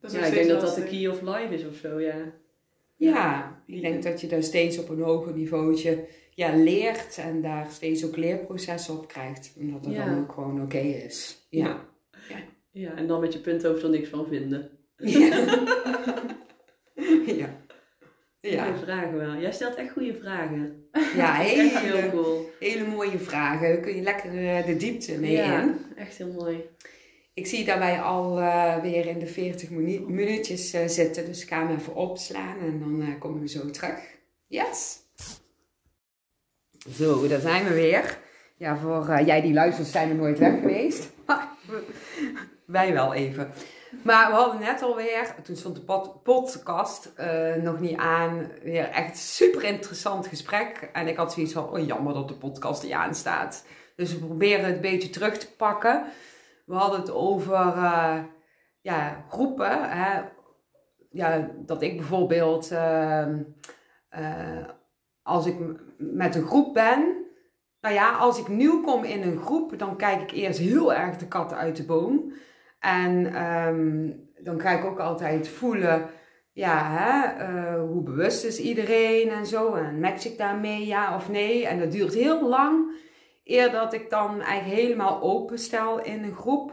Dat 0.00 0.12
is 0.12 0.18
ja, 0.18 0.24
ik 0.26 0.34
denk 0.34 0.48
dat 0.48 0.60
dat 0.60 0.74
de 0.74 0.84
key 0.84 1.06
of 1.08 1.20
life 1.22 1.54
is 1.54 1.66
of 1.66 1.74
zo, 1.76 2.00
ja. 2.00 2.32
Ja, 2.96 3.62
ik 3.66 3.80
denk 3.80 4.02
dat 4.02 4.20
je 4.20 4.26
daar 4.26 4.42
steeds 4.42 4.78
op 4.78 4.88
een 4.88 5.00
hoger 5.00 5.32
niveautje 5.34 6.04
ja, 6.30 6.56
leert 6.56 7.18
en 7.18 7.42
daar 7.42 7.66
steeds 7.70 8.04
ook 8.06 8.16
leerprocessen 8.16 8.94
op 8.98 9.08
krijgt. 9.08 9.54
Omdat 9.58 9.84
dat 9.84 9.92
Ja. 9.92 10.04
dan 10.04 10.18
ook 10.22 10.32
gewoon 10.32 10.62
oké 10.62 10.78
is. 10.78 11.46
Ja. 11.50 11.84
Ja, 12.74 12.94
en 12.96 13.06
dan 13.06 13.20
met 13.20 13.32
je 13.32 13.38
punthoofd 13.38 13.82
er 13.82 13.90
niks 13.90 14.08
van 14.08 14.26
vinden. 14.26 14.70
Ja. 14.96 15.36
ja. 17.26 17.62
Ja. 18.40 18.64
Goeie 18.64 18.82
vragen 18.84 19.16
wel. 19.16 19.34
Jij 19.34 19.52
stelt 19.52 19.74
echt 19.74 19.90
goede 19.92 20.14
vragen. 20.20 20.88
ja, 21.16 21.40
Echt 21.44 21.54
heel 21.78 21.94
hele, 21.96 22.10
cool. 22.10 22.50
hele 22.60 22.86
mooie 22.88 23.18
vragen. 23.18 23.68
Daar 23.68 23.76
kun 23.80 23.96
je 23.96 24.02
lekker 24.02 24.48
eh, 24.56 24.66
de 24.66 24.76
diepte 24.76 25.18
mee 25.18 25.30
in. 25.30 25.36
Ja, 25.36 25.74
echt 25.96 26.16
heel 26.16 26.32
mooi. 26.32 26.64
Ik 27.34 27.46
zie 27.46 27.64
dat 27.64 27.78
wij 27.78 28.00
al 28.00 28.38
eh, 28.40 28.82
weer 28.82 29.06
in 29.06 29.18
de 29.18 29.26
40 29.26 29.70
minu- 29.70 30.06
minuutjes 30.08 30.72
eh, 30.72 30.86
zitten. 30.88 31.24
Dus 31.26 31.42
ik 31.42 31.48
ga 31.48 31.66
hem 31.66 31.76
even 31.76 31.94
opslaan 31.94 32.58
en 32.58 32.78
dan 32.78 33.18
komen 33.18 33.40
we 33.40 33.48
zo 33.48 33.70
terug. 33.70 33.98
Yes! 34.46 34.98
Zo, 36.96 37.28
daar 37.28 37.40
zijn 37.40 37.64
we 37.64 37.74
weer. 37.74 38.18
Ja, 38.56 38.76
voor 38.78 39.22
jij 39.24 39.40
die 39.40 39.52
luistert 39.52 39.88
zijn 39.88 40.08
we 40.08 40.14
nooit 40.14 40.38
weg 40.38 40.60
geweest. 40.60 41.12
wij 42.74 42.92
wel 42.92 43.14
even. 43.14 43.52
Maar 44.02 44.28
we 44.30 44.34
hadden 44.34 44.60
net 44.60 44.82
alweer, 44.82 45.34
toen 45.42 45.56
stond 45.56 45.76
de 45.76 45.82
pod- 45.82 46.22
podcast 46.22 47.12
eh, 47.16 47.54
nog 47.54 47.80
niet 47.80 47.96
aan, 47.96 48.50
weer 48.62 48.88
echt 48.88 49.18
super 49.18 49.64
interessant 49.64 50.26
gesprek. 50.26 50.90
En 50.92 51.08
ik 51.08 51.16
had 51.16 51.32
zoiets 51.32 51.52
van, 51.52 51.68
oh 51.70 51.86
jammer 51.86 52.14
dat 52.14 52.28
de 52.28 52.34
podcast 52.34 52.82
niet 52.82 52.92
aan 52.92 53.14
staat. 53.14 53.66
Dus 53.96 54.12
we 54.12 54.26
proberen 54.26 54.64
het 54.64 54.74
een 54.74 54.80
beetje 54.80 55.10
terug 55.10 55.38
te 55.38 55.54
pakken. 55.56 56.04
We 56.66 56.74
hadden 56.74 57.00
het 57.00 57.10
over 57.10 57.54
eh, 57.54 58.18
ja, 58.80 59.24
groepen. 59.28 59.90
Hè. 59.90 60.20
Ja, 61.10 61.50
dat 61.56 61.82
ik 61.82 61.96
bijvoorbeeld, 61.96 62.70
ehm, 62.70 63.42
eh, 64.08 64.64
als 65.22 65.46
ik 65.46 65.56
met 65.98 66.34
een 66.34 66.46
groep 66.46 66.74
ben, 66.74 67.24
nou 67.80 67.94
ja, 67.94 68.12
als 68.12 68.38
ik 68.38 68.48
nieuw 68.48 68.80
kom 68.80 69.04
in 69.04 69.22
een 69.22 69.38
groep, 69.38 69.78
dan 69.78 69.96
kijk 69.96 70.20
ik 70.20 70.30
eerst 70.30 70.58
heel 70.58 70.94
erg 70.94 71.16
de 71.16 71.28
kat 71.28 71.52
uit 71.52 71.76
de 71.76 71.84
boom. 71.84 72.32
En 72.84 73.34
ehm, 73.34 74.10
dan 74.44 74.60
ga 74.60 74.70
ik 74.70 74.84
ook 74.84 74.98
altijd 74.98 75.48
voelen, 75.48 76.06
ja, 76.52 76.90
hè, 76.90 77.42
eh, 77.44 77.80
hoe 77.80 78.02
bewust 78.02 78.44
is 78.44 78.58
iedereen 78.58 79.28
en 79.30 79.46
zo. 79.46 79.74
En 79.74 80.00
match 80.00 80.24
ik 80.24 80.38
daarmee, 80.38 80.86
ja 80.86 81.16
of 81.16 81.28
nee. 81.28 81.66
En 81.66 81.78
dat 81.78 81.92
duurt 81.92 82.14
heel 82.14 82.48
lang 82.48 82.92
eer 83.44 83.70
dat 83.70 83.92
ik 83.92 84.10
dan 84.10 84.40
eigenlijk 84.40 84.80
helemaal 84.80 85.22
openstel 85.22 86.02
in 86.02 86.22
een 86.22 86.34
groep. 86.34 86.72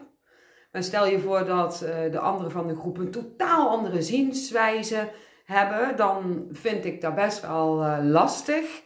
Maar 0.71 0.83
stel 0.83 1.07
je 1.07 1.19
voor 1.19 1.45
dat 1.45 1.81
eh, 1.81 2.11
de 2.11 2.19
anderen 2.19 2.51
van 2.51 2.67
de 2.67 2.75
groep 2.75 2.97
een 2.97 3.11
totaal 3.11 3.69
andere 3.69 4.01
zienswijze 4.01 5.09
hebben, 5.45 5.95
dan 5.95 6.47
vind 6.51 6.85
ik 6.85 7.01
dat 7.01 7.15
best 7.15 7.41
wel 7.41 7.83
eh, 7.83 7.97
lastig. 8.03 8.81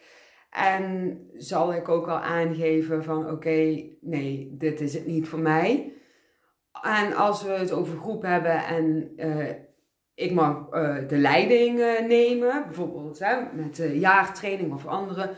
En 0.49 1.19
zal 1.37 1.73
ik 1.73 1.89
ook 1.89 2.07
al 2.07 2.19
aangeven 2.19 3.03
van 3.03 3.29
oké, 3.29 3.83
nee, 4.01 4.55
dit 4.57 4.81
is 4.81 4.93
het 4.93 5.05
niet 5.05 5.27
voor 5.27 5.39
mij. 5.39 5.93
En 6.81 7.15
als 7.15 7.43
we 7.43 7.49
het 7.49 7.71
over 7.71 7.97
groep 7.97 8.21
hebben 8.21 8.65
en 8.65 9.13
eh, 9.17 9.55
ik 10.13 10.31
mag 10.31 10.69
eh, 10.71 10.95
de 11.07 11.17
leiding 11.17 11.79
eh, 11.79 12.05
nemen, 12.05 12.63
bijvoorbeeld 12.65 13.19
met 13.53 13.81
jaartraining 13.93 14.73
of 14.73 14.87
andere 14.87 15.29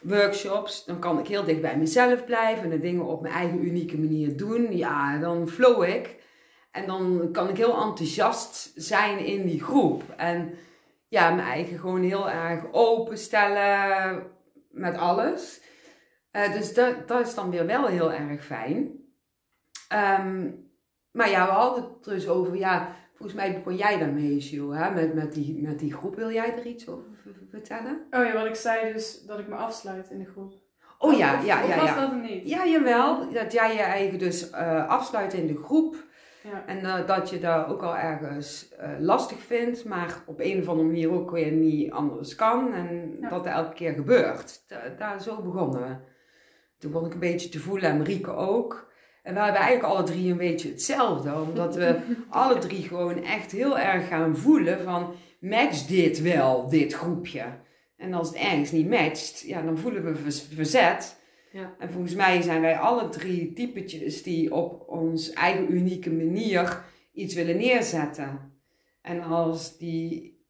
workshops, 0.00 0.84
dan 0.84 0.98
kan 0.98 1.18
ik 1.18 1.26
heel 1.26 1.44
dicht 1.44 1.60
bij 1.60 1.76
mezelf 1.76 2.24
blijven 2.24 2.64
en 2.64 2.70
de 2.70 2.80
dingen 2.80 3.04
op 3.04 3.22
mijn 3.22 3.34
eigen 3.34 3.66
unieke 3.66 3.98
manier 3.98 4.36
doen. 4.36 4.76
Ja, 4.76 5.18
dan 5.18 5.48
flow 5.48 5.82
ik. 5.82 6.16
En 6.70 6.86
dan 6.86 7.28
kan 7.32 7.48
ik 7.48 7.56
heel 7.56 7.82
enthousiast 7.82 8.72
zijn 8.74 9.18
in 9.18 9.46
die 9.46 9.62
groep. 9.62 10.02
En 10.16 10.54
ja, 11.08 11.30
mijn 11.30 11.48
eigen 11.48 11.78
gewoon 11.78 12.02
heel 12.02 12.30
erg 12.30 12.64
openstellen 12.72 14.22
met 14.70 14.96
alles. 14.96 15.60
Dus 16.30 16.74
dat, 16.74 17.08
dat 17.08 17.26
is 17.26 17.34
dan 17.34 17.50
weer 17.50 17.66
wel 17.66 17.86
heel 17.86 18.12
erg 18.12 18.44
fijn. 18.44 18.98
Ehm, 19.88 20.50
maar 21.18 21.30
ja, 21.30 21.46
we 21.46 21.52
hadden 21.52 21.82
het 21.84 22.04
dus 22.04 22.28
over, 22.28 22.56
ja, 22.56 22.88
volgens 23.14 23.38
mij 23.38 23.54
begon 23.54 23.76
jij 23.76 23.98
daarmee, 23.98 24.36
Jules, 24.38 24.78
hè? 24.78 24.90
Met, 24.90 25.14
met, 25.14 25.32
die, 25.32 25.62
met 25.62 25.78
die 25.78 25.92
groep. 25.92 26.16
Wil 26.16 26.32
jij 26.32 26.56
er 26.58 26.66
iets 26.66 26.88
over 26.88 27.04
vertellen? 27.50 28.06
Oh 28.10 28.24
ja, 28.24 28.32
wat 28.32 28.46
ik 28.46 28.54
zei 28.54 28.92
dus, 28.92 29.22
dat 29.26 29.38
ik 29.38 29.48
me 29.48 29.54
afsluit 29.54 30.10
in 30.10 30.18
de 30.18 30.24
groep. 30.30 30.52
Oh 30.98 31.16
ja, 31.16 31.34
Of- 31.38 31.46
ja, 31.46 31.62
of 31.62 31.68
ja, 31.68 31.76
was 31.80 31.88
ja. 31.88 32.00
dat 32.00 32.10
er 32.10 32.16
niet? 32.20 32.48
Ja, 32.48 32.66
jawel. 32.66 33.30
Dat 33.32 33.52
jij 33.52 33.72
je 33.74 33.80
eigen 33.82 34.18
dus 34.18 34.50
eh, 34.50 34.88
afsluit 34.88 35.32
in 35.34 35.46
de 35.46 35.56
groep. 35.56 35.96
Ja. 36.42 36.62
En 36.66 36.78
eh, 36.84 37.06
dat 37.06 37.30
je 37.30 37.38
dat 37.38 37.66
ook 37.66 37.82
al 37.82 37.96
ergens 37.96 38.68
eh, 38.68 38.90
lastig 38.98 39.38
vindt, 39.38 39.84
maar 39.84 40.22
op 40.26 40.40
een 40.40 40.60
of 40.60 40.68
andere 40.68 40.86
manier 40.88 41.12
ook 41.12 41.30
weer 41.30 41.52
niet 41.52 41.90
anders 41.90 42.34
kan. 42.34 42.72
En 42.72 43.16
Ja. 43.20 43.28
dat 43.28 43.46
er 43.46 43.52
elke 43.52 43.74
keer 43.74 43.92
gebeurt. 43.92 44.62
Da- 44.68 44.94
daar 44.98 45.22
zo 45.22 45.42
begonnen 45.42 45.80
we. 45.80 45.94
Toen 46.78 46.90
begon 46.90 47.06
ik 47.06 47.12
een 47.12 47.18
beetje 47.18 47.48
te 47.48 47.58
voelen, 47.58 47.90
en 47.90 47.96
Marieke 47.98 48.30
ook. 48.32 48.87
En 49.28 49.34
we 49.34 49.40
hebben 49.40 49.60
eigenlijk 49.60 49.94
alle 49.94 50.02
drie 50.02 50.30
een 50.30 50.36
beetje 50.36 50.68
hetzelfde. 50.68 51.34
Omdat 51.40 51.74
we 51.74 51.98
alle 52.28 52.58
drie 52.58 52.82
gewoon 52.82 53.24
echt 53.24 53.52
heel 53.52 53.78
erg 53.78 54.08
gaan 54.08 54.36
voelen 54.36 54.82
van... 54.82 55.14
Match 55.40 55.86
dit 55.86 56.20
wel, 56.20 56.68
dit 56.68 56.92
groepje? 56.92 57.44
En 57.96 58.14
als 58.14 58.28
het 58.28 58.36
ergens 58.36 58.70
niet 58.70 58.88
matcht, 58.88 59.40
ja, 59.46 59.62
dan 59.62 59.78
voelen 59.78 60.04
we 60.04 60.32
verzet. 60.54 61.20
Ja. 61.52 61.74
En 61.78 61.90
volgens 61.90 62.14
mij 62.14 62.42
zijn 62.42 62.60
wij 62.60 62.78
alle 62.78 63.08
drie 63.08 63.52
typetjes 63.52 64.22
die 64.22 64.54
op 64.54 64.88
ons 64.88 65.32
eigen 65.32 65.72
unieke 65.72 66.12
manier 66.12 66.84
iets 67.12 67.34
willen 67.34 67.56
neerzetten. 67.56 68.60
En 69.02 69.22
als 69.22 69.78
die 69.78 70.42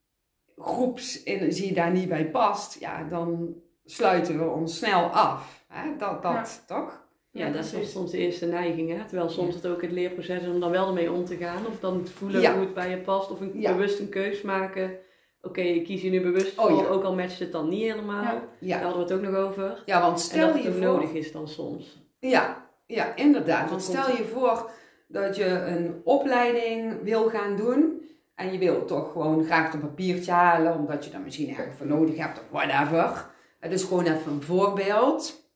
groepsenergie 0.56 1.72
daar 1.72 1.92
niet 1.92 2.08
bij 2.08 2.30
past, 2.30 2.80
ja, 2.80 3.04
dan 3.04 3.54
sluiten 3.84 4.38
we 4.38 4.50
ons 4.50 4.76
snel 4.76 5.04
af. 5.04 5.64
Hè? 5.68 5.96
Dat, 5.96 6.22
dat 6.22 6.64
toch? 6.66 7.07
Ja, 7.30 7.46
Ja, 7.46 7.52
dat 7.52 7.64
is 7.64 7.70
precies. 7.70 7.92
soms 7.92 8.10
de 8.10 8.18
eerste 8.18 8.46
neiging, 8.46 8.90
hè? 8.96 9.04
Terwijl 9.06 9.28
soms 9.28 9.54
het 9.54 9.66
ook 9.66 9.82
het 9.82 9.92
leerproces 9.92 10.42
is 10.42 10.48
om 10.48 10.60
dan 10.60 10.70
wel 10.70 10.86
ermee 10.86 11.12
om 11.12 11.24
te 11.24 11.36
gaan. 11.36 11.66
Of 11.66 11.80
dan 11.80 12.02
te 12.02 12.12
voelen 12.12 12.40
Ja. 12.40 12.52
hoe 12.52 12.60
het 12.60 12.74
bij 12.74 12.90
je 12.90 12.96
past. 12.98 13.30
Of 13.30 13.40
een, 13.40 13.52
Ja. 13.60 13.72
bewust 13.72 13.98
een 13.98 14.08
keus 14.08 14.42
maken. 14.42 14.96
Oké, 15.42 15.60
ik 15.60 15.84
kies 15.84 16.00
hier 16.00 16.10
nu 16.10 16.20
bewust 16.22 16.58
Oh, 16.58 16.66
voor, 16.66 16.88
ook 16.88 17.04
al 17.04 17.14
matcht 17.14 17.38
het 17.38 17.52
dan 17.52 17.68
niet 17.68 17.82
helemaal. 17.82 18.40
Daar 18.60 18.82
hadden 18.82 19.06
we 19.06 19.12
het 19.14 19.24
ook 19.24 19.30
nog 19.32 19.34
over. 19.34 19.82
ja 19.86 20.00
want 20.00 20.12
En 20.14 20.18
stel 20.20 20.46
dat 20.46 20.54
het 20.54 20.62
je 20.62 20.68
ook 20.68 20.74
voor... 20.74 20.84
nodig 20.84 21.12
is 21.12 21.32
dan 21.32 21.48
soms. 21.48 22.02
Ja, 22.18 22.66
ja, 22.86 23.16
inderdaad. 23.16 23.70
Want 23.70 23.82
stel 23.82 24.10
je 24.16 24.24
voor 24.24 24.70
dat 25.08 25.36
je 25.36 25.44
een 25.44 26.00
opleiding 26.04 27.02
wil 27.02 27.28
gaan 27.28 27.56
doen. 27.56 28.02
En 28.34 28.52
je 28.52 28.58
wil 28.58 28.84
toch 28.84 29.12
gewoon 29.12 29.44
graag 29.44 29.72
een 29.72 29.80
papiertje 29.80 30.30
halen, 30.32 30.74
omdat 30.74 31.04
je 31.04 31.10
dat 31.10 31.20
misschien 31.24 31.48
ergens 31.48 31.76
voor 31.76 31.86
nodig 31.86 32.16
hebt 32.16 32.38
of 32.38 32.44
whatever. 32.50 33.26
Het 33.60 33.72
is 33.72 33.82
gewoon 33.82 34.04
even 34.06 34.32
een 34.32 34.42
voorbeeld. 34.42 35.46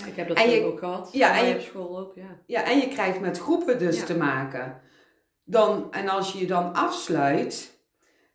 Ja, 0.00 0.06
ik 0.06 0.16
heb 0.16 0.28
dat 0.28 0.40
je- 0.40 0.64
ook 0.64 0.78
gehad. 0.78 1.08
ja, 1.12 1.38
en 1.38 1.46
je- 1.48 1.54
op 1.54 1.60
school 1.60 1.98
ook, 1.98 2.12
ja. 2.14 2.38
Ja, 2.46 2.64
en 2.64 2.78
je 2.78 2.88
krijgt 2.88 3.20
met 3.20 3.38
groepen 3.38 3.78
dus 3.78 3.98
Ja. 3.98 4.04
te 4.04 4.16
maken. 4.16 4.80
Dan, 5.44 5.86
en 5.90 6.08
als 6.08 6.32
je 6.32 6.38
je 6.38 6.46
dan 6.46 6.72
afsluit, 6.74 7.78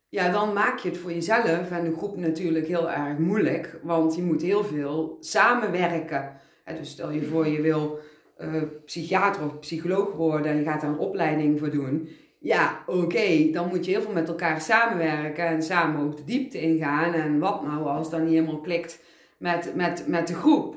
ja, 0.08 0.30
dan 0.30 0.52
maak 0.52 0.78
je 0.78 0.88
het 0.88 0.98
voor 0.98 1.12
jezelf 1.12 1.70
en 1.70 1.84
de 1.84 1.96
groep 1.96 2.16
natuurlijk 2.16 2.66
heel 2.66 2.90
erg 2.90 3.18
moeilijk. 3.18 3.78
Want 3.82 4.14
je 4.14 4.22
moet 4.22 4.42
heel 4.42 4.64
veel 4.64 5.16
samenwerken. 5.20 6.40
Dus 6.78 6.90
stel 6.90 7.10
je 7.10 7.22
voor 7.24 7.46
je 7.48 7.60
wil 7.60 7.98
eh, 8.36 8.62
psychiater 8.84 9.44
of 9.44 9.58
psycholoog 9.58 10.12
worden 10.12 10.50
en 10.50 10.58
je 10.58 10.64
gaat 10.64 10.80
daar 10.80 10.90
een 10.90 10.98
opleiding 10.98 11.58
voor 11.58 11.70
doen. 11.70 12.08
Ja, 12.38 12.82
oké, 12.86 13.50
dan 13.52 13.68
moet 13.68 13.84
je 13.84 13.90
heel 13.90 14.02
veel 14.02 14.12
met 14.12 14.28
elkaar 14.28 14.60
samenwerken 14.60 15.46
en 15.46 15.62
samen 15.62 16.04
ook 16.04 16.16
de 16.16 16.24
diepte 16.24 16.60
ingaan. 16.60 17.12
En 17.12 17.38
wat 17.38 17.62
nou 17.62 17.84
als 17.86 18.10
dan 18.10 18.24
niet 18.24 18.32
helemaal 18.34 18.60
klikt 18.60 19.02
met, 19.38 19.72
met, 19.74 20.04
met 20.06 20.26
de 20.28 20.34
groep. 20.34 20.76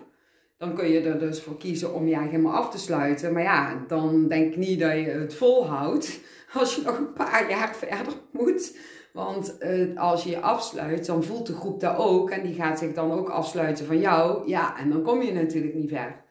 Dan 0.59 0.75
kun 0.75 0.87
je 0.87 1.01
er 1.01 1.19
dus 1.19 1.41
voor 1.41 1.57
kiezen 1.57 1.93
om 1.93 2.07
je 2.07 2.19
helemaal 2.19 2.53
af 2.53 2.69
te 2.69 2.77
sluiten. 2.77 3.33
Maar 3.33 3.41
ja, 3.41 3.85
dan 3.87 4.27
denk 4.27 4.51
ik 4.51 4.57
niet 4.57 4.79
dat 4.79 4.91
je 4.91 5.05
het 5.05 5.33
volhoudt 5.33 6.19
als 6.59 6.75
je 6.75 6.81
nog 6.81 6.97
een 6.97 7.13
paar 7.13 7.49
jaar 7.49 7.75
verder 7.75 8.13
moet. 8.31 8.77
Want 9.13 9.57
eh, 9.57 9.97
als 9.97 10.23
je 10.23 10.29
je 10.29 10.39
afsluit, 10.39 11.05
dan 11.05 11.23
voelt 11.23 11.47
de 11.47 11.53
groep 11.53 11.79
dat 11.79 11.97
ook. 11.97 12.29
En 12.29 12.43
die 12.43 12.53
gaat 12.53 12.79
zich 12.79 12.93
dan 12.93 13.11
ook 13.11 13.29
afsluiten 13.29 13.85
van 13.85 13.99
jou. 13.99 14.47
Ja, 14.47 14.77
en 14.77 14.89
dan 14.89 15.01
kom 15.01 15.21
je 15.21 15.33
natuurlijk 15.33 15.73
niet 15.73 15.89
ver. 15.89 16.23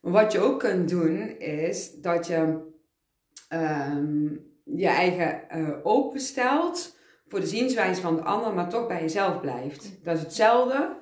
Wat 0.00 0.32
je 0.32 0.40
ook 0.40 0.58
kunt 0.58 0.88
doen, 0.88 1.38
is 1.38 1.92
dat 2.00 2.26
je 2.26 2.58
ehm, 3.48 4.28
je 4.64 4.86
eigen 4.86 5.40
uh, 5.56 5.68
openstelt 5.82 6.96
voor 7.28 7.40
de 7.40 7.46
zienswijze 7.46 8.00
van 8.00 8.16
de 8.16 8.22
ander, 8.22 8.54
maar 8.54 8.68
toch 8.68 8.86
bij 8.86 9.00
jezelf 9.00 9.40
blijft. 9.40 10.04
Dat 10.04 10.16
is 10.16 10.22
hetzelfde 10.22 10.96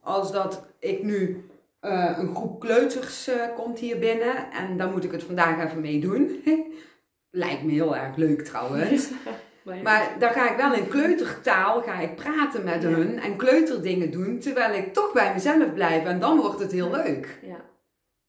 als 0.00 0.32
dat 0.32 0.66
ik 0.78 1.02
nu 1.02 1.47
uh, 1.80 2.18
een 2.18 2.34
groep 2.34 2.60
kleuters 2.60 3.28
uh, 3.28 3.34
komt 3.56 3.78
hier 3.78 3.98
binnen 3.98 4.50
en 4.52 4.76
daar 4.76 4.90
moet 4.90 5.04
ik 5.04 5.12
het 5.12 5.22
vandaag 5.22 5.64
even 5.64 5.80
mee 5.80 6.00
doen. 6.00 6.42
Lijkt 7.30 7.62
me 7.62 7.72
heel 7.72 7.96
erg 7.96 8.16
leuk 8.16 8.42
trouwens. 8.42 9.10
maar 9.84 10.16
dan 10.18 10.30
ga 10.30 10.50
ik 10.50 10.56
wel 10.56 10.72
in 10.72 10.88
kleutertaal 10.88 11.82
ga 11.82 12.00
ik 12.00 12.16
praten 12.16 12.64
met 12.64 12.82
ja. 12.82 12.88
hun 12.88 13.18
en 13.18 13.36
kleuterdingen 13.36 14.10
doen, 14.10 14.38
terwijl 14.38 14.74
ik 14.74 14.92
toch 14.92 15.12
bij 15.12 15.32
mezelf 15.32 15.72
blijf 15.72 16.04
en 16.04 16.20
dan 16.20 16.40
wordt 16.40 16.60
het 16.60 16.72
heel 16.72 16.90
leuk. 16.90 17.38
Ja. 17.42 17.64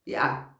Ja. 0.02 0.58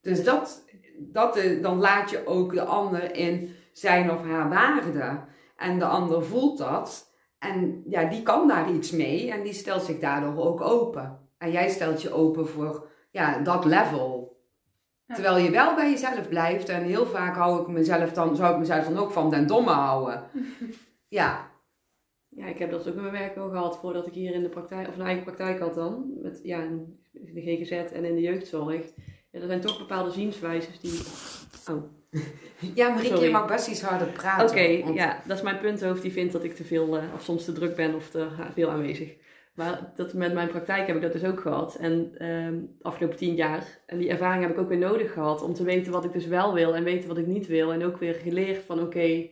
Dus 0.00 0.24
dat, 0.24 0.64
dat, 0.98 1.40
dan 1.62 1.78
laat 1.78 2.10
je 2.10 2.26
ook 2.26 2.54
de 2.54 2.64
ander 2.64 3.14
in 3.14 3.54
zijn 3.72 4.10
of 4.10 4.22
haar 4.22 4.48
waarde. 4.48 5.20
En 5.56 5.78
de 5.78 5.84
ander 5.84 6.24
voelt 6.24 6.58
dat. 6.58 7.14
En 7.38 7.82
ja, 7.88 8.04
die 8.04 8.22
kan 8.22 8.48
daar 8.48 8.70
iets 8.72 8.90
mee 8.90 9.30
en 9.30 9.42
die 9.42 9.52
stelt 9.52 9.82
zich 9.82 9.98
daardoor 9.98 10.44
ook 10.44 10.60
open. 10.60 11.25
En 11.38 11.50
jij 11.50 11.68
stelt 11.68 12.02
je 12.02 12.12
open 12.12 12.48
voor 12.48 12.88
ja, 13.10 13.38
dat 13.38 13.64
level. 13.64 14.36
Terwijl 15.06 15.36
je 15.36 15.50
wel 15.50 15.74
bij 15.74 15.90
jezelf 15.90 16.28
blijft. 16.28 16.68
En 16.68 16.82
heel 16.82 17.06
vaak 17.06 17.36
hou 17.36 17.60
ik 17.60 17.68
mezelf 17.68 18.12
dan, 18.12 18.36
zou 18.36 18.52
ik 18.52 18.58
mezelf 18.58 18.84
dan 18.84 18.98
ook 18.98 19.10
van 19.10 19.30
den 19.30 19.46
domme 19.46 19.70
houden. 19.70 20.22
ja. 21.08 21.50
Ja, 22.28 22.46
ik 22.46 22.58
heb 22.58 22.70
dat 22.70 22.88
ook 22.88 22.94
in 22.94 23.00
mijn 23.00 23.12
werk 23.12 23.36
al 23.36 23.48
gehad 23.48 23.78
voordat 23.78 24.06
ik 24.06 24.12
hier 24.12 24.34
in 24.34 24.42
de 24.42 24.48
praktijk, 24.48 24.88
of 24.88 24.96
een 24.96 25.06
eigen 25.06 25.24
praktijk 25.24 25.60
had 25.60 25.74
dan. 25.74 26.12
Met 26.22 26.40
ja, 26.42 26.64
de 27.12 27.40
GGZ 27.40 27.70
en 27.70 28.04
in 28.04 28.14
de 28.14 28.20
jeugdzorg. 28.20 28.82
Ja, 29.30 29.40
er 29.40 29.46
zijn 29.46 29.60
toch 29.60 29.78
bepaalde 29.78 30.10
zienswijzes 30.10 30.80
die. 30.80 31.00
Oh. 31.74 31.82
Ja, 32.74 32.88
Marieke, 32.88 33.20
je 33.20 33.30
mag 33.30 33.46
best 33.46 33.68
iets 33.68 33.82
harder 33.82 34.06
praten. 34.06 34.48
Oké, 34.48 34.92
ja, 34.92 35.22
dat 35.26 35.36
is 35.36 35.42
mijn 35.42 35.58
punthoofd. 35.58 36.02
Die 36.02 36.12
vindt 36.12 36.32
dat 36.32 36.44
ik 36.44 36.54
te 36.54 36.64
veel, 36.64 36.96
uh, 36.96 37.02
of 37.14 37.22
soms 37.22 37.44
te 37.44 37.52
druk 37.52 37.76
ben 37.76 37.94
of 37.94 38.10
te 38.10 38.28
veel 38.54 38.70
aanwezig. 38.70 39.16
Maar 39.56 39.92
dat, 39.94 40.12
met 40.12 40.34
mijn 40.34 40.48
praktijk 40.48 40.86
heb 40.86 40.96
ik 40.96 41.02
dat 41.02 41.12
dus 41.12 41.24
ook 41.24 41.40
gehad. 41.40 41.74
En 41.74 42.26
um, 42.26 42.76
afgelopen 42.82 43.16
tien 43.16 43.34
jaar. 43.34 43.80
En 43.86 43.98
die 43.98 44.08
ervaring 44.08 44.42
heb 44.42 44.52
ik 44.52 44.58
ook 44.58 44.68
weer 44.68 44.78
nodig 44.78 45.12
gehad. 45.12 45.42
Om 45.42 45.54
te 45.54 45.64
weten 45.64 45.92
wat 45.92 46.04
ik 46.04 46.12
dus 46.12 46.26
wel 46.26 46.54
wil 46.54 46.74
en 46.74 46.84
weten 46.84 47.08
wat 47.08 47.18
ik 47.18 47.26
niet 47.26 47.46
wil. 47.46 47.72
En 47.72 47.84
ook 47.84 47.96
weer 47.96 48.14
geleerd 48.14 48.64
van 48.64 48.78
oké, 48.78 48.86
okay, 48.86 49.30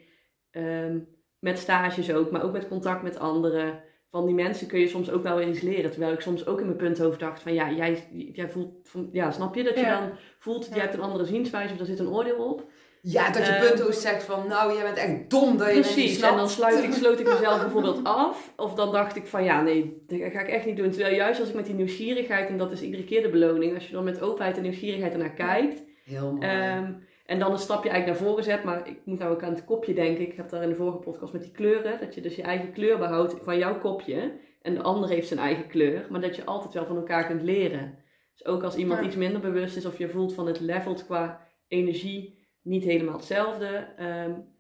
um, 0.51 1.09
met 1.39 1.59
stages 1.59 2.13
ook, 2.13 2.31
maar 2.31 2.43
ook 2.43 2.53
met 2.53 2.69
contact 2.69 3.03
met 3.03 3.19
anderen. 3.19 3.83
Van 4.11 4.27
die 4.27 4.35
mensen 4.35 4.67
kun 4.67 4.81
je 4.81 4.89
soms 4.89 5.11
ook 5.11 5.23
wel 5.23 5.41
eens 5.41 5.61
leren. 5.61 5.91
Terwijl 5.91 6.13
ik 6.13 6.21
soms 6.21 6.47
ook 6.47 6.61
in 6.61 6.67
mijn 6.67 6.79
punthoofd 6.79 7.21
dacht 7.21 7.43
van 7.43 7.55
ja, 7.55 7.71
jij, 7.71 8.09
jij 8.33 8.49
voelt, 8.49 8.73
van, 8.83 9.09
ja, 9.13 9.31
snap 9.31 9.55
je 9.55 9.63
dat 9.63 9.75
je 9.75 9.81
ja. 9.81 10.01
dan 10.01 10.19
voelt, 10.39 10.67
ja. 10.69 10.75
je 10.75 10.81
hebt 10.81 10.95
een 10.95 11.01
andere 11.01 11.25
zienswijze 11.25 11.73
of 11.73 11.79
daar 11.79 11.87
zit 11.87 11.99
een 11.99 12.09
oordeel 12.09 12.37
op. 12.37 12.71
Ja, 13.07 13.31
dat 13.31 13.47
je 13.47 13.55
um, 13.55 13.69
punthoofd 13.69 14.01
zegt 14.01 14.23
van, 14.23 14.49
nou, 14.49 14.75
jij 14.75 14.83
bent 14.83 14.97
echt 14.97 15.31
dom 15.31 15.57
dat 15.57 15.75
je 15.75 15.81
Precies, 15.81 16.21
en 16.21 16.37
dan 16.37 16.49
sluit 16.49 16.85
ik, 16.85 16.93
sloot 17.03 17.21
ik 17.21 17.27
mezelf 17.29 17.61
bijvoorbeeld 17.61 18.05
af. 18.05 18.53
Of 18.57 18.75
dan 18.75 18.93
dacht 18.93 19.17
ik 19.17 19.27
van, 19.27 19.45
ja, 19.45 19.63
nee, 19.63 20.03
dat 20.07 20.33
ga 20.33 20.41
ik 20.41 20.49
echt 20.49 20.67
niet 20.67 20.77
doen. 20.77 20.91
Terwijl 20.91 21.15
juist 21.15 21.41
als 21.41 21.49
ik 21.49 21.55
met 21.55 21.67
die 21.67 21.75
nieuwsgierigheid, 21.75 22.49
en 22.49 22.57
dat 22.57 22.73
is 22.73 22.83
iedere 22.83 23.05
keer 23.05 23.23
de 23.23 23.29
beloning, 23.29 23.75
als 23.75 23.87
je 23.87 23.93
dan 23.93 24.05
met 24.05 24.21
openheid 24.21 24.57
en 24.57 24.63
nieuwsgierigheid 24.63 25.13
ernaar 25.13 25.35
kijkt. 25.35 25.83
Heel 26.05 26.33
mooi. 26.33 26.77
Um, 26.77 27.07
en 27.27 27.39
dan 27.39 27.53
een 27.53 27.59
stapje 27.59 27.91
eigenlijk 27.91 28.21
naar 28.21 28.29
voren 28.29 28.45
zet, 28.45 28.65
maar 28.65 28.89
ik 28.89 28.99
moet 29.05 29.19
nou 29.19 29.33
ook 29.33 29.43
aan 29.43 29.55
het 29.55 29.65
kopje 29.65 29.95
denken. 29.95 30.25
Ik 30.25 30.37
heb 30.37 30.49
daar 30.49 30.63
in 30.63 30.69
de 30.69 30.75
vorige 30.75 30.99
podcast 30.99 31.33
met 31.33 31.43
die 31.43 31.53
kleuren, 31.53 32.01
dat 32.01 32.15
je 32.15 32.21
dus 32.21 32.37
je 32.37 32.43
eigen 32.43 32.73
kleur 32.73 32.99
behoudt 32.99 33.35
van 33.43 33.59
jouw 33.59 33.79
kopje. 33.79 34.33
En 34.63 34.75
de 34.75 34.83
ander 34.83 35.09
heeft 35.09 35.29
zijn 35.29 35.41
eigen 35.41 35.67
kleur, 35.67 36.07
maar 36.11 36.21
dat 36.21 36.37
je 36.37 36.45
altijd 36.45 36.75
wel 36.75 36.87
van 36.87 36.97
elkaar 36.97 37.27
kunt 37.27 37.43
leren. 37.43 37.99
Dus 38.33 38.47
ook 38.47 38.63
als 38.63 38.77
iemand 38.77 39.01
ja. 39.01 39.07
iets 39.07 39.17
minder 39.17 39.41
bewust 39.41 39.77
is 39.77 39.87
of 39.87 39.99
je 39.99 40.09
voelt 40.09 40.35
van 40.35 40.47
het 40.47 40.61
levelt 40.61 41.05
qua 41.05 41.49
energie 41.69 42.44
niet 42.65 42.85
helemaal 42.85 43.17
hetzelfde. 43.17 43.87
Um, 44.01 44.53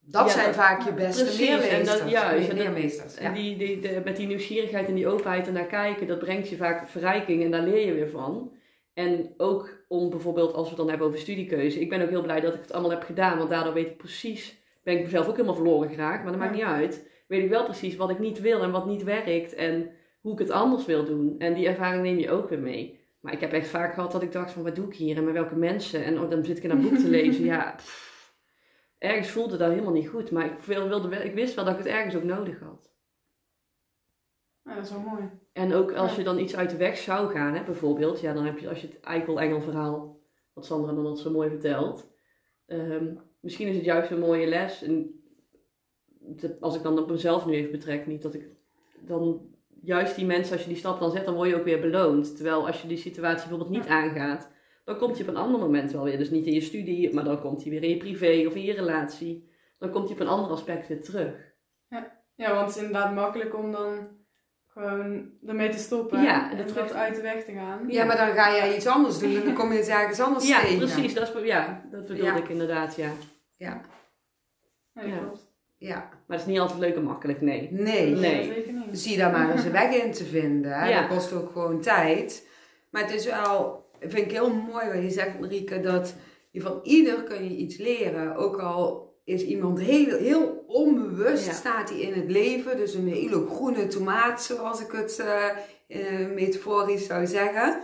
dat 0.00 0.26
ja, 0.26 0.32
zijn 0.32 0.54
vaak 0.54 0.84
je 0.84 0.92
beste 0.92 1.22
precies, 1.22 1.48
leermeesters. 1.48 1.78
En 1.78 1.98
dat, 1.98 2.10
juist, 2.10 2.48
en 2.48 2.56
leermeesters. 2.56 3.14
En 3.14 3.34
die, 3.34 3.56
die, 3.56 3.80
de, 3.80 4.00
met 4.04 4.16
die 4.16 4.26
nieuwsgierigheid 4.26 4.88
en 4.88 4.94
die 4.94 5.08
openheid 5.08 5.46
en 5.46 5.52
naar 5.52 5.66
kijken, 5.66 6.06
dat 6.06 6.18
brengt 6.18 6.48
je 6.48 6.56
vaak 6.56 6.88
verrijking 6.88 7.44
en 7.44 7.50
daar 7.50 7.62
leer 7.62 7.86
je 7.86 7.94
weer 7.94 8.10
van. 8.10 8.52
En 8.94 9.34
ook 9.36 9.84
om 9.88 10.10
bijvoorbeeld, 10.10 10.52
als 10.52 10.62
we 10.62 10.68
het 10.68 10.76
dan 10.76 10.88
hebben 10.88 11.06
over 11.06 11.18
studiekeuze. 11.18 11.80
Ik 11.80 11.88
ben 11.88 12.02
ook 12.02 12.08
heel 12.08 12.22
blij 12.22 12.40
dat 12.40 12.54
ik 12.54 12.60
het 12.60 12.72
allemaal 12.72 12.90
heb 12.90 13.02
gedaan, 13.02 13.38
want 13.38 13.50
daardoor 13.50 13.72
weet 13.72 13.86
ik 13.86 13.96
precies, 13.96 14.58
ben 14.82 14.94
ik 14.96 15.02
mezelf 15.02 15.26
ook 15.26 15.36
helemaal 15.36 15.54
verloren 15.54 15.88
geraakt, 15.88 16.22
maar 16.22 16.32
dat 16.32 16.40
maakt 16.40 16.54
niet 16.54 16.62
uit. 16.62 17.08
Weet 17.26 17.42
ik 17.42 17.50
wel 17.50 17.64
precies 17.64 17.96
wat 17.96 18.10
ik 18.10 18.18
niet 18.18 18.40
wil 18.40 18.62
en 18.62 18.70
wat 18.70 18.86
niet 18.86 19.02
werkt 19.02 19.54
en 19.54 19.90
hoe 20.20 20.32
ik 20.32 20.38
het 20.38 20.50
anders 20.50 20.86
wil 20.86 21.04
doen. 21.04 21.34
En 21.38 21.54
die 21.54 21.66
ervaring 21.66 22.02
neem 22.02 22.18
je 22.18 22.30
ook 22.30 22.48
weer 22.48 22.58
mee. 22.58 22.95
Maar 23.26 23.34
ik 23.34 23.40
heb 23.40 23.52
echt 23.52 23.68
vaak 23.68 23.94
gehad 23.94 24.12
dat 24.12 24.22
ik 24.22 24.32
dacht 24.32 24.52
van 24.52 24.62
wat 24.62 24.74
doe 24.74 24.86
ik 24.86 24.94
hier 24.94 25.16
en 25.16 25.24
met 25.24 25.32
welke 25.32 25.56
mensen. 25.56 26.04
En 26.04 26.20
oh, 26.20 26.30
dan 26.30 26.44
zit 26.44 26.56
ik 26.56 26.62
in 26.62 26.70
een 26.70 26.82
boek 26.82 26.96
te 26.96 27.08
lezen. 27.18 27.44
Ja, 27.44 27.74
pff, 27.76 28.34
ergens 28.98 29.30
voelde 29.30 29.56
dat 29.56 29.70
helemaal 29.70 29.92
niet 29.92 30.08
goed. 30.08 30.30
Maar 30.30 30.46
ik, 30.46 30.60
wilde, 30.60 31.16
ik 31.16 31.34
wist 31.34 31.54
wel 31.54 31.64
dat 31.64 31.72
ik 31.72 31.84
het 31.84 31.92
ergens 31.92 32.16
ook 32.16 32.22
nodig 32.22 32.60
had. 32.60 32.94
Ja, 34.62 34.74
dat 34.74 34.84
is 34.84 34.90
wel 34.90 35.00
mooi. 35.00 35.30
En 35.52 35.74
ook 35.74 35.92
als 35.92 36.16
je 36.16 36.22
dan 36.22 36.38
iets 36.38 36.56
uit 36.56 36.70
de 36.70 36.76
weg 36.76 36.96
zou 36.98 37.32
gaan, 37.32 37.54
hè, 37.54 37.64
bijvoorbeeld. 37.64 38.20
Ja, 38.20 38.32
dan 38.32 38.44
heb 38.44 38.58
je 38.58 38.68
als 38.68 38.80
je 38.80 38.86
het 38.86 39.00
eikel-engel 39.00 39.60
verhaal, 39.60 40.20
wat 40.52 40.66
Sandra 40.66 40.92
dan 40.92 41.04
dat 41.04 41.18
zo 41.18 41.30
mooi 41.30 41.48
vertelt. 41.48 42.10
Um, 42.66 43.20
misschien 43.40 43.68
is 43.68 43.76
het 43.76 43.84
juist 43.84 44.10
een 44.10 44.18
mooie 44.18 44.46
les. 44.46 44.82
En 44.82 45.20
als 46.60 46.76
ik 46.76 46.82
dan 46.82 46.98
op 46.98 47.10
mezelf 47.10 47.46
nu 47.46 47.52
even 47.52 47.70
betrek, 47.70 48.06
niet 48.06 48.22
dat 48.22 48.34
ik 48.34 48.48
dan 49.00 49.54
juist 49.86 50.16
die 50.16 50.26
mensen, 50.26 50.52
als 50.52 50.62
je 50.62 50.68
die 50.68 50.78
stap 50.78 51.00
dan 51.00 51.10
zet, 51.10 51.24
dan 51.24 51.34
word 51.34 51.48
je 51.48 51.56
ook 51.56 51.64
weer 51.64 51.80
beloond. 51.80 52.36
Terwijl 52.36 52.66
als 52.66 52.82
je 52.82 52.88
die 52.88 52.96
situatie 52.96 53.48
bijvoorbeeld 53.48 53.78
niet 53.78 53.88
aangaat, 53.88 54.50
dan 54.84 54.98
komt 54.98 55.12
hij 55.18 55.22
op 55.22 55.28
een 55.28 55.40
ander 55.40 55.60
moment 55.60 55.92
wel 55.92 56.04
weer. 56.04 56.18
Dus 56.18 56.30
niet 56.30 56.46
in 56.46 56.52
je 56.52 56.60
studie, 56.60 57.14
maar 57.14 57.24
dan 57.24 57.40
komt 57.40 57.62
hij 57.62 57.70
weer 57.70 57.82
in 57.82 57.88
je 57.88 57.96
privé 57.96 58.46
of 58.46 58.54
in 58.54 58.62
je 58.62 58.72
relatie. 58.72 59.50
Dan 59.78 59.90
komt 59.90 60.04
hij 60.04 60.14
op 60.14 60.20
een 60.20 60.28
ander 60.28 60.50
aspect 60.50 60.88
weer 60.88 61.02
terug. 61.02 61.34
Ja, 61.88 62.22
ja 62.34 62.54
want 62.54 62.66
het 62.66 62.76
is 62.76 62.82
inderdaad 62.82 63.14
makkelijk 63.14 63.56
om 63.56 63.72
dan 63.72 64.08
gewoon 64.66 65.30
ermee 65.46 65.68
te 65.68 65.78
stoppen. 65.78 66.22
Ja, 66.22 66.52
en, 66.52 66.66
terug 66.66 66.92
uit 66.92 67.14
de 67.14 67.22
weg 67.22 67.44
te 67.44 67.52
gaan. 67.52 67.84
Ja, 67.88 68.04
maar 68.04 68.16
dan 68.16 68.34
ga 68.34 68.56
jij 68.56 68.76
iets 68.76 68.86
anders 68.86 69.18
doen 69.18 69.36
en 69.36 69.44
dan 69.44 69.54
kom 69.54 69.72
je 69.72 69.78
het 69.78 69.88
ergens 69.88 70.20
anders 70.20 70.48
ja, 70.48 70.60
tegen. 70.60 70.78
Precies, 70.78 71.14
dat 71.14 71.34
is, 71.34 71.44
ja, 71.44 71.86
dat 71.90 72.00
bedoelde 72.00 72.24
ja. 72.24 72.36
ik 72.36 72.48
inderdaad, 72.48 72.96
ja. 72.96 73.10
Ja. 73.56 73.80
Ja. 74.92 75.32
Ja. 75.78 75.96
Maar 75.98 76.38
het 76.38 76.40
is 76.40 76.46
niet 76.46 76.58
altijd 76.58 76.78
leuk 76.78 76.94
en 76.94 77.02
makkelijk, 77.02 77.40
nee. 77.40 77.68
Nee. 77.72 78.14
nee. 78.14 78.64
Zie 78.92 79.16
daar 79.16 79.30
maar 79.30 79.50
eens 79.50 79.64
een 79.64 79.72
weg 79.82 79.94
in 79.94 80.12
te 80.12 80.24
vinden. 80.24 80.88
Ja. 80.88 81.00
Dat 81.00 81.16
kost 81.16 81.32
ook 81.32 81.50
gewoon 81.52 81.80
tijd. 81.80 82.46
Maar 82.90 83.02
het 83.02 83.14
is 83.14 83.26
wel, 83.26 83.84
vind 84.00 84.26
ik 84.26 84.30
heel 84.30 84.54
mooi 84.54 84.86
wat 84.86 85.02
je 85.02 85.10
zegt, 85.10 85.40
Marieke, 85.40 85.80
dat 85.80 86.14
je 86.50 86.60
van 86.60 86.80
ieder 86.82 87.22
kun 87.22 87.44
je 87.44 87.56
iets 87.56 87.76
leren. 87.76 88.36
Ook 88.36 88.60
al 88.60 89.14
is 89.24 89.42
iemand 89.42 89.80
heel, 89.80 90.18
heel 90.18 90.64
onbewust, 90.66 91.46
ja. 91.46 91.52
staat 91.52 91.90
hij 91.90 91.98
in 91.98 92.20
het 92.20 92.30
leven. 92.30 92.76
Dus 92.76 92.94
een 92.94 93.08
hele 93.08 93.46
groene 93.46 93.86
tomaat, 93.86 94.42
zoals 94.42 94.80
ik 94.80 94.92
het 94.92 95.18
uh, 95.20 95.44
uh, 95.88 96.34
metaforisch 96.34 97.06
zou 97.06 97.26
zeggen. 97.26 97.80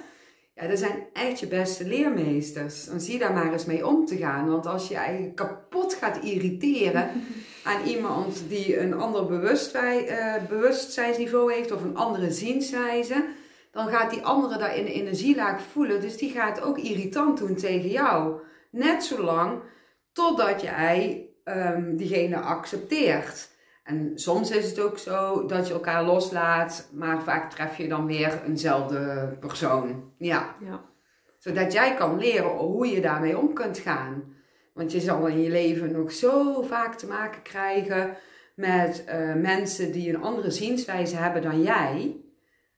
Ja, 0.54 0.66
dat 0.66 0.78
zijn 0.78 1.06
echt 1.12 1.40
je 1.40 1.46
beste 1.46 1.84
leermeesters. 1.84 2.84
Dan 2.84 3.00
zie 3.00 3.18
daar 3.18 3.32
maar 3.32 3.52
eens 3.52 3.64
mee 3.64 3.86
om 3.86 4.06
te 4.06 4.16
gaan. 4.16 4.48
Want 4.48 4.66
als 4.66 4.88
je 4.88 4.94
eigenlijk 4.94 5.36
kapot 5.36 5.94
gaat 5.94 6.24
irriteren 6.24 7.10
aan 7.64 7.84
iemand 7.84 8.48
die 8.48 8.80
een 8.80 8.94
ander 8.94 9.30
uh, 9.30 10.34
bewustzijnsniveau 10.48 11.52
heeft 11.52 11.72
of 11.72 11.82
een 11.82 11.96
andere 11.96 12.30
zienswijze, 12.30 13.24
dan 13.70 13.88
gaat 13.88 14.10
die 14.10 14.22
andere 14.22 14.58
daar 14.58 14.76
in 14.76 14.84
de 14.84 14.92
energielaag 14.92 15.62
voelen. 15.62 16.00
Dus 16.00 16.16
die 16.16 16.30
gaat 16.30 16.60
ook 16.60 16.78
irritant 16.78 17.38
doen 17.38 17.54
tegen 17.54 17.88
jou. 17.88 18.40
Net 18.70 19.04
zolang 19.04 19.60
totdat 20.12 20.62
jij 20.62 21.28
um, 21.44 21.96
diegene 21.96 22.36
accepteert. 22.36 23.50
En 23.84 24.12
soms 24.14 24.50
is 24.50 24.68
het 24.68 24.80
ook 24.80 24.98
zo 24.98 25.46
dat 25.46 25.66
je 25.66 25.72
elkaar 25.72 26.04
loslaat, 26.04 26.88
maar 26.92 27.22
vaak 27.22 27.50
tref 27.50 27.76
je 27.76 27.88
dan 27.88 28.06
weer 28.06 28.42
eenzelfde 28.46 29.32
persoon. 29.40 30.12
Ja. 30.18 30.56
ja. 30.60 30.84
Zodat 31.38 31.72
jij 31.72 31.94
kan 31.94 32.18
leren 32.18 32.50
hoe 32.50 32.86
je 32.86 33.00
daarmee 33.00 33.38
om 33.38 33.52
kunt 33.52 33.78
gaan. 33.78 34.34
Want 34.72 34.92
je 34.92 35.00
zal 35.00 35.26
in 35.26 35.42
je 35.42 35.50
leven 35.50 35.92
nog 35.92 36.12
zo 36.12 36.62
vaak 36.62 36.94
te 36.94 37.06
maken 37.06 37.42
krijgen 37.42 38.16
met 38.54 39.04
uh, 39.08 39.34
mensen 39.34 39.92
die 39.92 40.08
een 40.08 40.22
andere 40.22 40.50
zienswijze 40.50 41.16
hebben 41.16 41.42
dan 41.42 41.62
jij. 41.62 42.16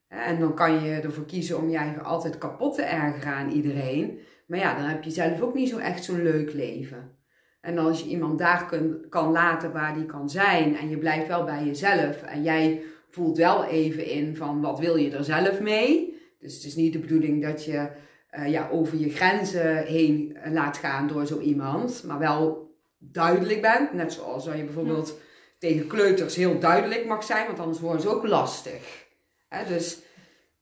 En 0.09 0.40
dan 0.40 0.55
kan 0.55 0.84
je 0.84 1.01
ervoor 1.01 1.26
kiezen 1.26 1.59
om 1.59 1.68
je 1.68 2.01
altijd 2.01 2.38
kapot 2.38 2.74
te 2.74 2.82
ergeren 2.82 3.34
aan 3.34 3.51
iedereen. 3.51 4.18
Maar 4.47 4.59
ja, 4.59 4.74
dan 4.74 4.84
heb 4.84 5.03
je 5.03 5.11
zelf 5.11 5.40
ook 5.40 5.55
niet 5.55 5.68
zo 5.68 5.78
echt 5.78 6.05
zo'n 6.05 6.22
leuk 6.22 6.53
leven. 6.53 7.16
En 7.61 7.78
als 7.78 8.03
je 8.03 8.09
iemand 8.09 8.38
daar 8.38 8.66
kun, 8.66 9.07
kan 9.09 9.32
laten 9.32 9.72
waar 9.72 9.95
die 9.95 10.07
kan 10.07 10.30
zijn 10.30 10.76
en 10.76 10.88
je 10.88 10.99
blijft 10.99 11.28
wel 11.28 11.45
bij 11.45 11.64
jezelf 11.64 12.22
en 12.22 12.42
jij 12.42 12.82
voelt 13.11 13.36
wel 13.36 13.64
even 13.64 14.07
in 14.07 14.36
van 14.36 14.61
wat 14.61 14.78
wil 14.78 14.97
je 14.97 15.16
er 15.16 15.24
zelf 15.24 15.61
mee. 15.61 16.20
Dus 16.40 16.55
het 16.55 16.64
is 16.64 16.76
niet 16.76 16.92
de 16.92 16.99
bedoeling 16.99 17.42
dat 17.42 17.64
je 17.64 17.88
eh, 18.35 18.51
ja, 18.51 18.68
over 18.72 18.99
je 18.99 19.11
grenzen 19.11 19.85
heen 19.85 20.37
eh, 20.37 20.53
laat 20.53 20.76
gaan 20.76 21.07
door 21.07 21.26
zo 21.26 21.41
iemand, 21.41 22.05
maar 22.07 22.18
wel 22.18 22.74
duidelijk 22.99 23.62
bent. 23.62 23.93
Net 23.93 24.12
zoals 24.12 24.45
dat 24.45 24.57
je 24.57 24.64
bijvoorbeeld 24.64 25.20
tegen 25.59 25.87
kleuters 25.87 26.37
heel 26.37 26.59
duidelijk 26.59 27.07
mag 27.07 27.24
zijn, 27.24 27.47
want 27.47 27.59
anders 27.59 27.80
worden 27.80 28.03
ze 28.03 28.09
ook 28.09 28.26
lastig. 28.26 29.07
Hè, 29.49 29.66
dus 29.66 29.99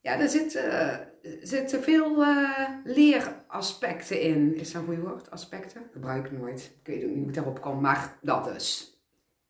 ja, 0.01 0.21
er 0.21 0.29
zitten, 0.29 1.09
zitten 1.41 1.83
veel 1.83 2.23
eh, 2.23 2.69
leeraspecten 2.85 4.21
in. 4.21 4.57
Is 4.57 4.73
dat 4.73 4.83
een 4.83 4.89
goed 4.89 5.09
woord? 5.09 5.31
Aspecten? 5.31 5.83
Gebruik 5.93 6.27
ik 6.27 6.39
nooit. 6.39 6.73
Ik 6.83 6.87
weet 6.87 7.05
ook 7.05 7.09
niet 7.09 7.19
hoe 7.19 7.29
ik 7.29 7.35
daarop 7.35 7.61
kom, 7.61 7.81
maar 7.81 8.19
dat 8.23 8.45
dus. 8.45 8.97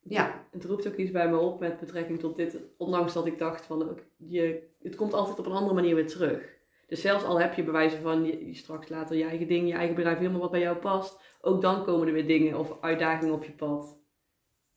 Ja, 0.01 0.45
Het 0.51 0.65
roept 0.65 0.87
ook 0.87 0.95
iets 0.95 1.11
bij 1.11 1.29
me 1.29 1.37
op 1.37 1.59
met 1.59 1.79
betrekking 1.79 2.19
tot 2.19 2.35
dit. 2.35 2.57
Ondanks 2.77 3.13
dat 3.13 3.25
ik 3.25 3.37
dacht 3.37 3.65
van 3.65 3.99
je, 4.17 4.63
het 4.81 4.95
komt 4.95 5.13
altijd 5.13 5.39
op 5.39 5.45
een 5.45 5.51
andere 5.51 5.73
manier 5.73 5.95
weer 5.95 6.07
terug. 6.07 6.52
Dus 6.93 7.01
zelfs 7.01 7.23
al 7.23 7.39
heb 7.39 7.53
je 7.53 7.63
bewijzen 7.63 8.01
van 8.01 8.25
je, 8.25 8.53
straks 8.53 8.89
later 8.89 9.15
je 9.15 9.23
eigen 9.23 9.47
ding, 9.47 9.67
je 9.67 9.73
eigen 9.73 9.95
bedrijf, 9.95 10.17
helemaal 10.17 10.39
wat 10.39 10.51
bij 10.51 10.59
jou 10.59 10.77
past. 10.77 11.19
Ook 11.41 11.61
dan 11.61 11.83
komen 11.83 12.07
er 12.07 12.13
weer 12.13 12.27
dingen 12.27 12.59
of 12.59 12.81
uitdagingen 12.81 13.33
op 13.33 13.43
je 13.43 13.51
pad. 13.51 13.99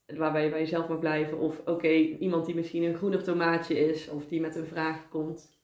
Waarbij 0.06 0.44
je 0.44 0.50
bij 0.50 0.58
jezelf 0.58 0.88
mag 0.88 0.98
blijven. 0.98 1.38
Of 1.38 1.60
oké, 1.64 1.88
iemand 1.88 2.46
die 2.46 2.54
misschien 2.54 2.82
een 2.82 2.94
groener 2.94 3.24
tomaatje 3.24 3.78
is. 3.88 4.08
Of 4.08 4.26
die 4.26 4.40
met 4.40 4.56
een 4.56 4.66
vraag 4.66 5.08
komt. 5.08 5.58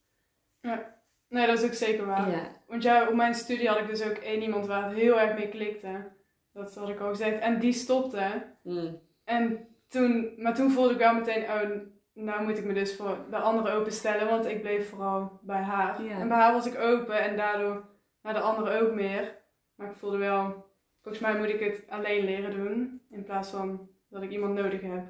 Nee, 1.29 1.47
dat 1.47 1.59
is 1.59 1.65
ook 1.65 1.73
zeker 1.73 2.07
waar. 2.07 2.31
Ja. 2.31 2.63
Want 2.67 2.83
ja, 2.83 3.09
op 3.09 3.15
mijn 3.15 3.35
studie 3.35 3.69
had 3.69 3.79
ik 3.79 3.87
dus 3.87 4.03
ook 4.03 4.17
één 4.17 4.43
iemand 4.43 4.67
waar 4.67 4.89
het 4.89 4.99
heel 4.99 5.21
erg 5.21 5.35
mee 5.35 5.49
klikte. 5.49 6.13
Dat 6.53 6.75
had 6.75 6.89
ik 6.89 7.01
al 7.01 7.09
gezegd. 7.09 7.41
En 7.41 7.61
die 7.61 7.73
stopte. 7.73 8.55
Mm. 8.63 9.01
En 9.25 9.69
toen, 9.89 10.35
maar 10.37 10.55
toen 10.55 10.71
voelde 10.71 10.93
ik 10.93 10.99
wel 10.99 11.15
meteen, 11.15 11.43
oh, 11.43 11.71
nou 12.15 12.43
moet 12.45 12.59
ik 12.59 12.65
me 12.65 12.73
dus 12.73 12.97
voor 12.97 13.17
de 13.31 13.37
andere 13.37 13.71
openstellen, 13.71 14.29
want 14.29 14.47
ik 14.47 14.61
bleef 14.61 14.89
vooral 14.89 15.41
bij 15.43 15.63
haar. 15.63 16.03
Ja. 16.03 16.19
En 16.19 16.29
bij 16.29 16.37
haar 16.39 16.53
was 16.53 16.67
ik 16.67 16.79
open 16.79 17.21
en 17.23 17.37
daardoor 17.37 17.85
naar 18.23 18.35
de 18.35 18.41
andere 18.41 18.81
ook 18.81 18.95
meer. 18.95 19.41
Maar 19.75 19.91
ik 19.91 19.97
voelde 19.97 20.17
wel, 20.17 20.65
volgens 21.03 21.23
mij 21.25 21.39
moet 21.39 21.49
ik 21.49 21.61
het 21.61 21.83
alleen 21.89 22.25
leren 22.25 22.51
doen, 22.51 23.01
in 23.11 23.25
plaats 23.25 23.49
van 23.51 23.89
dat 24.09 24.23
ik 24.23 24.31
iemand 24.31 24.55
nodig 24.55 24.81
heb. 24.81 25.05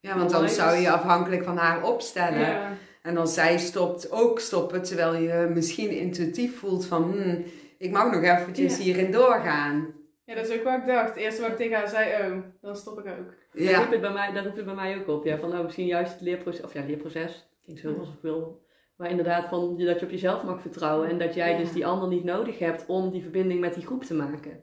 ja 0.00 0.16
want 0.18 0.30
dan 0.30 0.48
zou 0.48 0.74
je 0.74 0.80
je 0.82 0.90
afhankelijk 0.90 1.44
van 1.44 1.56
haar 1.56 1.82
opstellen. 1.84 2.40
Ja, 2.40 2.72
En 3.02 3.16
als 3.16 3.34
zij 3.34 3.58
stopt, 3.58 4.10
ook 4.12 4.40
stoppen, 4.40 4.82
terwijl 4.82 5.14
je 5.14 5.50
misschien 5.54 5.90
intuïtief 5.90 6.58
voelt 6.58 6.86
van, 6.86 7.02
hmm, 7.02 7.44
ik 7.78 7.90
mag 7.90 8.10
nog 8.12 8.22
eventjes 8.22 8.76
Ja. 8.76 8.82
hierin 8.82 9.10
doorgaan. 9.10 9.94
Ja, 10.26 10.34
dat 10.34 10.48
is 10.48 10.58
ook 10.58 10.64
wat 10.64 10.78
ik 10.78 10.86
dacht. 10.86 11.08
Het 11.08 11.16
eerste 11.16 11.42
wat 11.42 11.50
ik 11.50 11.56
tegen 11.56 11.76
haar 11.76 11.88
zei, 11.88 12.32
oh, 12.32 12.38
dan 12.60 12.76
stop 12.76 12.98
ik 12.98 13.06
ook. 13.06 13.34
Daar, 13.52 13.62
Ja, 13.62 13.78
roept 13.78 13.90
het 13.92 14.00
bij 14.00 14.12
mij, 14.12 14.32
daar 14.32 14.44
roept 14.44 14.56
het 14.56 14.64
bij 14.64 14.74
mij 14.74 14.98
ook 14.98 15.08
op. 15.08 15.24
Ja, 15.24 15.38
van 15.38 15.48
nou, 15.48 15.64
misschien 15.64 15.86
juist 15.86 16.12
het 16.12 16.20
leerproces, 16.20 16.64
of 16.64 16.72
ja, 16.72 16.84
leerproces, 16.86 17.48
klinkt 17.64 17.80
zo 17.82 17.96
als 17.98 18.08
ik 18.08 18.18
wil. 18.22 18.64
Maar 18.96 19.10
inderdaad, 19.10 19.48
van, 19.48 19.74
je- 19.76 19.84
dat 19.86 19.98
je 20.00 20.04
op 20.06 20.10
jezelf 20.12 20.42
mag 20.44 20.60
vertrouwen 20.60 21.08
en 21.08 21.18
dat 21.18 21.34
jij 21.34 21.50
Ja. 21.52 21.58
dus 21.58 21.72
die 21.72 21.86
ander 21.86 22.08
niet 22.08 22.24
nodig 22.24 22.58
hebt 22.58 22.86
om 22.86 23.10
die 23.10 23.22
verbinding 23.22 23.60
met 23.60 23.74
die 23.74 23.86
groep 23.86 24.02
te 24.04 24.14
maken. 24.14 24.62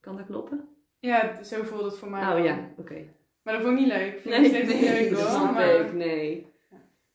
Kan 0.00 0.16
dat 0.16 0.26
kloppen? 0.26 0.68
Ja, 0.98 1.42
zo 1.42 1.62
voelde 1.62 1.84
het 1.84 1.98
voor 1.98 2.10
mij. 2.10 2.36
Oh 2.38 2.44
ja, 2.44 2.58
oké. 2.76 3.04
Maar 3.42 3.54
dat 3.54 3.62
vond 3.62 3.78
ik 3.78 3.84
niet 3.84 3.92
leuk. 3.92 4.14
Ik 4.14 4.20
vind 4.20 4.52
Nee, 4.52 4.64
niet 4.64 4.80
nee, 4.80 4.92
leuk 4.92 5.10
dat 5.10 5.20
hoor. 5.20 5.30
snap 5.30 5.52
maar- 5.54 5.74
ik, 5.80 5.92
nee. 5.92 6.46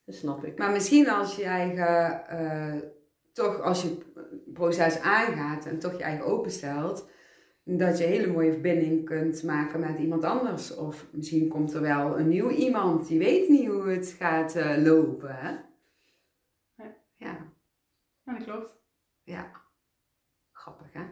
Dat 0.04 0.14
snap 0.14 0.44
ik. 0.44 0.58
maar 0.58 0.70
misschien 0.70 1.08
als 1.10 1.36
je 1.36 1.44
eigen, 1.44 2.26
eh, 2.28 2.74
toch 3.32 3.60
als 3.60 3.82
je 3.82 3.88
het 3.88 4.52
proces 4.52 5.00
aangaat 5.00 5.66
en 5.66 5.78
toch 5.78 5.96
je 5.96 6.02
eigen 6.02 6.24
openstelt, 6.26 7.08
dat 7.64 7.98
je 7.98 8.04
een 8.04 8.10
hele 8.10 8.32
mooie 8.32 8.52
verbinding 8.52 9.04
kunt 9.04 9.42
maken 9.42 9.80
met 9.80 9.98
iemand 9.98 10.24
anders. 10.24 10.74
Of 10.74 11.06
misschien 11.10 11.48
komt 11.48 11.72
er 11.74 11.80
wel 11.80 12.18
een 12.18 12.28
nieuw 12.28 12.50
iemand, 12.50 13.08
die 13.08 13.18
weet 13.18 13.48
niet 13.48 13.68
hoe 13.68 13.88
het 13.88 14.14
gaat 14.18 14.54
eh, 14.54 14.82
lopen. 14.82 15.34
Hè? 15.34 15.50
Ja. 16.74 16.94
Ja, 17.16 17.36
Ja, 18.24 18.32
dat 18.34 18.44
klopt. 18.44 18.76
ja. 19.22 19.50
Grappig 20.52 20.92
hè? 20.92 21.02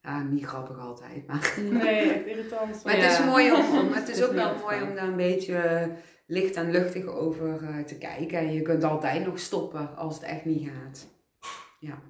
Ja, 0.00 0.22
niet 0.22 0.44
grappig 0.44 0.78
altijd, 0.78 1.26
maar... 1.26 1.54
Nee, 1.70 2.12
echt 2.12 2.26
irritant. 2.26 2.84
Maar 2.84 2.96
het 2.96 3.10
is 3.12 3.24
mooi 3.24 3.52
om, 3.52 3.92
het 3.92 4.08
is 4.08 4.24
ook 4.24 4.32
wel 4.32 4.58
mooi 4.58 4.82
om 4.82 4.94
daar 4.94 5.08
een 5.08 5.16
beetje 5.16 5.90
licht 6.26 6.54
en 6.56 6.70
luchtig 6.70 7.06
over 7.06 7.62
eh, 7.62 7.78
te 7.84 7.98
kijken. 7.98 8.38
En 8.38 8.52
je 8.52 8.62
kunt 8.62 8.84
altijd 8.84 9.26
nog 9.26 9.38
stoppen 9.38 9.96
als 9.96 10.14
het 10.14 10.24
echt 10.24 10.44
niet 10.44 10.68
gaat. 10.68 11.08
Ja. 11.80 12.02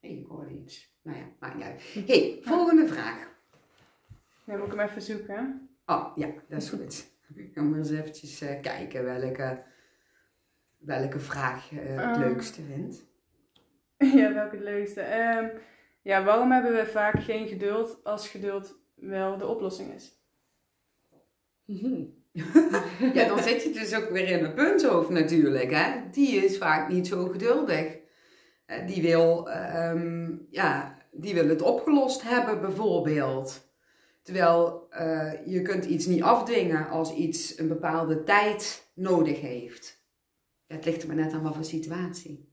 Ik 0.00 0.26
hoorde 0.26 0.50
iets. 0.50 0.91
Nou 1.02 1.16
ja, 1.18 1.24
maakt 1.40 1.54
niet 1.54 1.64
uit. 1.64 1.82
hey, 2.06 2.38
volgende 2.42 2.86
vraag. 2.88 3.30
Nee, 4.44 4.56
moet 4.56 4.66
ik 4.66 4.72
hem 4.72 4.88
even 4.88 5.02
zoeken. 5.02 5.68
Oh, 5.86 6.12
ja, 6.16 6.28
dat 6.48 6.62
is 6.62 6.68
goed. 6.70 7.10
Ik 7.34 7.50
ga 7.54 7.62
maar 7.62 7.78
eens 7.78 7.90
eventjes 7.90 8.40
eh, 8.40 8.60
kijken 8.60 9.04
welke, 9.04 9.62
welke 10.78 11.18
vraag 11.20 11.70
je 11.70 11.80
eh, 11.80 11.96
het 11.96 12.04
Ah. 12.16 12.18
leukste 12.18 12.62
vindt. 12.62 13.04
Ja, 14.20 14.32
welke 14.34 14.54
het 14.56 14.64
leukste? 14.64 15.00
Ehm, 15.00 15.48
ja, 16.02 16.24
waarom 16.24 16.50
hebben 16.52 16.72
we 16.72 16.86
vaak 16.86 17.22
geen 17.22 17.48
geduld 17.48 18.04
als 18.04 18.28
geduld 18.28 18.78
wel 18.94 19.36
de 19.38 19.46
oplossing 19.46 19.94
is? 19.94 20.12
Mhm. 21.64 22.02
Ja, 23.14 23.28
dan 23.28 23.38
zit 23.42 23.62
je 23.62 23.70
dus 23.72 23.94
ook 23.94 24.08
weer 24.10 24.28
in 24.28 24.44
een 24.44 24.54
punthoofd 24.54 25.08
natuurlijk. 25.10 25.70
Hè? 25.70 26.00
Die 26.10 26.44
is 26.44 26.58
vaak 26.58 26.88
niet 26.88 27.06
zo 27.06 27.26
geduldig. 27.28 27.96
Eh, 28.66 28.86
Die 28.86 29.02
wil, 29.02 29.50
ehm, 29.50 30.36
ja, 30.50 30.91
die 31.12 31.34
wil 31.34 31.48
het 31.48 31.62
opgelost 31.62 32.22
hebben 32.22 32.60
bijvoorbeeld. 32.60 33.70
Terwijl 34.22 34.86
eh, 34.90 35.46
je 35.46 35.62
kunt 35.62 35.84
iets 35.84 36.06
niet 36.06 36.22
afdwingen 36.22 36.88
als 36.88 37.14
iets 37.14 37.58
een 37.58 37.68
bepaalde 37.68 38.22
tijd 38.22 38.90
nodig 38.94 39.40
heeft. 39.40 40.04
Ja, 40.66 40.74
het 40.74 40.84
ligt 40.84 41.02
er 41.02 41.08
maar 41.08 41.16
net 41.16 41.32
aan 41.32 41.42
wat 41.42 41.54
voor 41.54 41.64
situatie. 41.64 42.50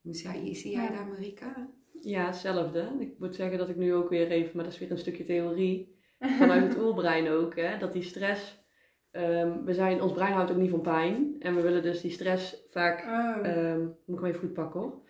Hoe 0.00 0.14
zie 0.14 0.42
jij, 0.42 0.54
zie 0.54 0.72
jij 0.72 0.90
daar, 0.90 1.06
Marika? 1.06 1.70
Ja, 2.00 2.26
hetzelfde. 2.26 2.96
Ik 2.98 3.18
moet 3.18 3.34
zeggen 3.34 3.58
dat 3.58 3.68
ik 3.68 3.76
nu 3.76 3.94
ook 3.94 4.08
weer 4.08 4.30
even, 4.30 4.50
maar 4.54 4.64
dat 4.64 4.72
is 4.72 4.78
weer 4.78 4.90
een 4.90 4.98
stukje 4.98 5.24
theorie, 5.24 5.98
vanuit 6.38 6.68
het 6.68 6.82
oerbrein 6.82 7.28
ook, 7.28 7.56
hè, 7.56 7.78
dat 7.78 7.92
die 7.92 8.02
stress, 8.02 8.64
ehm, 9.10 9.64
we 9.64 9.74
zijn, 9.74 10.02
ons 10.02 10.12
brein 10.12 10.32
houdt 10.32 10.50
ook 10.50 10.56
niet 10.56 10.70
van 10.70 10.80
pijn 10.80 11.36
en 11.38 11.54
we 11.54 11.60
willen 11.60 11.82
dus 11.82 12.00
die 12.00 12.10
stress 12.10 12.66
vaak 12.70 13.00
Oh, 13.00 13.46
Ehm, 13.46 13.80
moet 13.80 14.18
ik 14.18 14.24
hem 14.24 14.24
even 14.24 14.40
goed 14.40 14.52
pakken 14.52 14.80
hoor. 14.80 15.07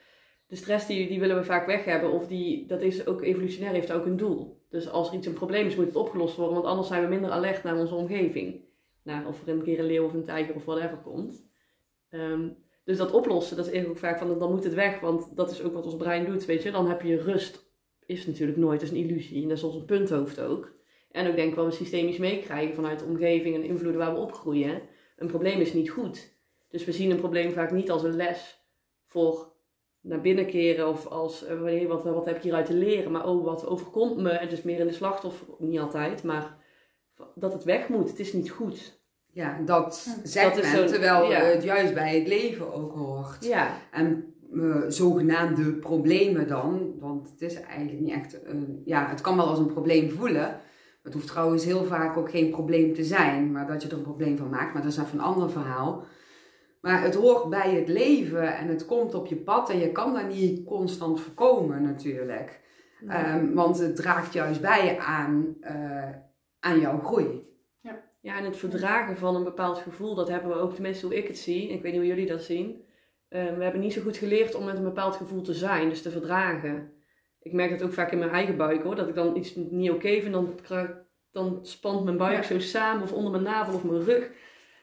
De 0.49 0.57
stress 0.57 0.87
die, 0.87 1.09
die 1.09 1.21
willen 1.21 1.37
we 1.37 1.45
vaak 1.45 1.67
weg 1.67 1.85
hebben. 1.85 2.13
Of 2.13 2.27
die, 2.27 2.67
dat 2.67 2.83
is 2.83 3.07
ook 3.07 3.23
evolutionair, 3.23 3.73
heeft 3.73 3.93
ook 3.93 4.07
een 4.07 4.17
doel. 4.17 4.59
Dus 4.71 4.89
als 4.89 5.09
er 5.09 5.15
iets 5.15 5.27
een 5.27 5.33
probleem 5.33 5.67
is, 5.67 5.77
moet 5.77 5.87
het 5.87 5.97
opgelost 5.97 6.37
worden. 6.37 6.55
Want 6.55 6.67
anders 6.67 6.89
zijn 6.89 7.03
we 7.03 7.09
minder 7.09 7.31
alert 7.31 7.63
naar 7.63 7.79
onze 7.79 7.95
omgeving. 7.95 8.65
Naar 9.03 9.27
of 9.27 9.43
er 9.43 9.49
een 9.49 9.63
keer 9.63 9.79
een 9.79 9.87
leeuw 9.87 10.05
of 10.05 10.13
een 10.13 10.25
tijger 10.25 10.55
of 10.55 10.65
whatever 10.65 10.97
komt. 10.97 11.47
Ehm, 12.11 12.49
dus 12.85 12.97
dat 12.97 13.13
oplossen, 13.13 13.57
dat 13.57 13.67
is 13.67 13.73
eigenlijk 13.73 14.03
ook 14.05 14.11
vaak 14.11 14.19
van 14.19 14.39
dan 14.39 14.51
moet 14.51 14.65
het 14.65 14.75
weg. 14.75 15.01
Want 15.01 15.37
dat 15.37 15.51
is 15.51 15.63
ook 15.63 15.73
wat 15.73 15.85
ons 15.85 15.97
brein 15.97 16.25
doet, 16.25 16.45
weet 16.45 16.63
je. 16.63 16.71
Dan 16.71 16.89
heb 16.89 17.03
je 17.03 17.23
rust. 17.23 17.67
Is 18.07 18.27
natuurlijk 18.27 18.59
nooit, 18.59 18.83
is 18.83 18.91
een 18.91 18.97
illusie. 18.97 19.43
En 19.43 19.49
dat 19.49 19.57
is 19.57 19.65
ons 19.65 19.85
punthoofd 19.85 20.41
ook. 20.41 20.77
En 21.11 21.29
ook 21.29 21.37
denk 21.37 21.49
ik 21.49 21.55
wel 21.55 21.65
we 21.65 21.71
systemisch 21.71 22.19
meekrijgen 22.19 22.75
vanuit 22.75 22.99
de 22.99 23.05
omgeving 23.05 23.55
en 23.55 23.65
invloeden 23.65 24.01
waar 24.01 24.15
we 24.15 24.21
opgroeien. 24.21 24.83
Een 25.17 25.27
probleem 25.27 25.61
is 25.61 25.73
niet 25.73 25.91
goed. 25.91 26.37
Dus 26.71 26.85
we 26.85 26.93
zien 26.93 27.11
een 27.11 27.17
probleem 27.17 27.53
vaak 27.53 27.71
niet 27.71 27.91
als 27.91 28.03
een 28.03 28.17
les 28.17 28.65
voor 29.05 29.53
naar 30.01 30.21
binnen 30.21 30.47
keren 30.47 30.89
of 30.89 31.07
als 31.07 31.45
eh, 31.45 31.55
wanneer- 31.61 31.89
wat, 31.89 32.05
wat 32.05 32.25
heb 32.27 32.37
ik 32.37 32.43
hieruit 32.43 32.67
te 32.67 32.75
leren, 32.75 33.13
maar 33.13 33.27
oh, 33.27 33.45
wat 33.45 33.67
overkomt 33.67 34.17
me. 34.17 34.31
En 34.31 34.49
dus 34.49 34.63
meer 34.63 34.79
in 34.81 34.87
de 34.87 34.93
slachtoffer, 34.93 35.47
niet 35.59 35.81
altijd, 35.81 36.23
maar 36.23 36.57
dat 37.35 37.53
het 37.53 37.65
weg 37.65 37.89
moet. 37.89 38.09
Het 38.09 38.19
is 38.19 38.33
niet 38.33 38.51
goed. 38.51 39.01
Ja, 39.31 39.59
dat 39.65 40.17
zegt 40.25 40.55
Dat 40.55 40.65
is 40.65 40.73
men, 40.73 40.89
zo- 40.89 40.93
terwijl 40.95 41.31
ja. 41.31 41.41
het 41.41 41.63
juist 41.63 41.95
bij 41.95 42.19
het 42.19 42.29
leven 42.29 42.73
ook 42.75 42.93
hoort. 42.93 43.45
Ja, 43.45 43.71
En 43.93 44.35
eh, 44.55 44.83
zogenaamde 44.89 45.73
problemen 45.73 46.49
dan, 46.49 46.93
want 47.01 47.31
het 47.31 47.41
is 47.43 47.55
eigenlijk 47.61 48.01
niet 48.01 48.13
echt, 48.15 48.39
een, 48.45 48.83
ja, 48.85 49.09
het 49.09 49.21
kan 49.21 49.37
wel 49.37 49.47
als 49.47 49.59
een 49.59 49.73
probleem 49.73 50.11
voelen. 50.11 50.61
Het 51.03 51.15
hoeft 51.15 51.27
trouwens 51.27 51.65
heel 51.65 51.85
vaak 51.85 52.17
ook 52.17 52.31
geen 52.31 52.51
probleem 52.51 52.95
te 52.95 53.05
zijn, 53.05 53.53
maar 53.53 53.67
dat 53.67 53.83
je 53.83 53.89
er 53.89 53.97
een 53.97 54.03
probleem 54.03 54.37
van 54.37 54.49
maakt, 54.51 54.73
maar 54.73 54.83
dat 54.83 54.93
is 54.93 54.99
even 54.99 55.19
een 55.19 55.25
ander 55.25 55.51
verhaal. 55.51 56.05
Maar 56.81 57.03
het 57.03 57.15
hoort 57.15 57.51
bij 57.51 57.75
het 57.75 57.89
leven 57.89 58.57
en 58.57 58.69
het 58.69 58.87
komt 58.87 59.15
op 59.15 59.27
je 59.27 59.37
pad 59.37 59.71
en 59.71 59.79
je 59.79 59.93
kan 59.93 60.15
dat 60.15 60.29
niet 60.29 60.65
constant 60.65 61.21
voorkomen 61.21 61.83
natuurlijk. 61.83 62.61
Ehm, 63.09 63.55
want 63.55 63.79
het 63.79 63.97
draagt 63.97 64.33
juist 64.33 64.61
bij 64.61 64.99
aan, 64.99 65.57
eh, 65.61 66.11
aan 66.61 66.81
jouw 66.81 66.99
groei. 66.99 67.47
Ja, 68.21 68.37
en 68.39 68.45
het 68.45 68.57
verdragen 68.57 69.17
van 69.17 69.35
een 69.35 69.45
bepaald 69.45 69.79
gevoel, 69.79 70.15
dat 70.15 70.29
hebben 70.29 70.51
we 70.51 70.57
ook, 70.57 70.75
tenminste 70.75 71.07
hoe 71.07 71.17
ik 71.17 71.27
het 71.27 71.39
zie. 71.39 71.69
Ik 71.69 71.83
weet 71.83 71.93
niet 71.93 72.01
hoe 72.01 72.11
jullie 72.11 72.27
dat 72.27 72.43
zien. 72.43 72.85
Eh, 73.29 73.57
we 73.57 73.63
hebben 73.63 73.81
niet 73.81 73.93
zo 73.93 74.03
goed 74.03 74.17
geleerd 74.17 74.55
om 74.55 74.65
met 74.65 74.77
een 74.77 74.85
bepaald 74.85 75.17
gevoel 75.17 75.43
te 75.43 75.55
zijn, 75.55 75.89
dus 75.89 76.03
te 76.03 76.11
verdragen. 76.11 76.93
Ik 77.41 77.53
merk 77.53 77.71
dat 77.71 77.83
ook 77.83 77.93
vaak 77.93 78.13
in 78.13 78.19
mijn 78.19 78.31
eigen 78.31 78.57
buik 78.57 78.83
hoor, 78.83 78.97
dat 78.97 79.09
ik 79.09 79.15
dan 79.15 79.37
iets 79.37 79.55
niet 79.55 79.91
oké 79.91 80.21
vind, 80.21 80.33
dan, 80.33 80.55
dan 81.31 81.59
spant 81.63 82.05
mijn 82.05 82.17
buik 82.17 82.37
Ja. 82.37 82.43
zo 82.43 82.59
samen 82.59 83.03
of 83.03 83.13
onder 83.13 83.31
mijn 83.31 83.43
navel 83.43 83.75
of 83.75 83.85
mijn 83.85 84.05
rug. 84.05 84.31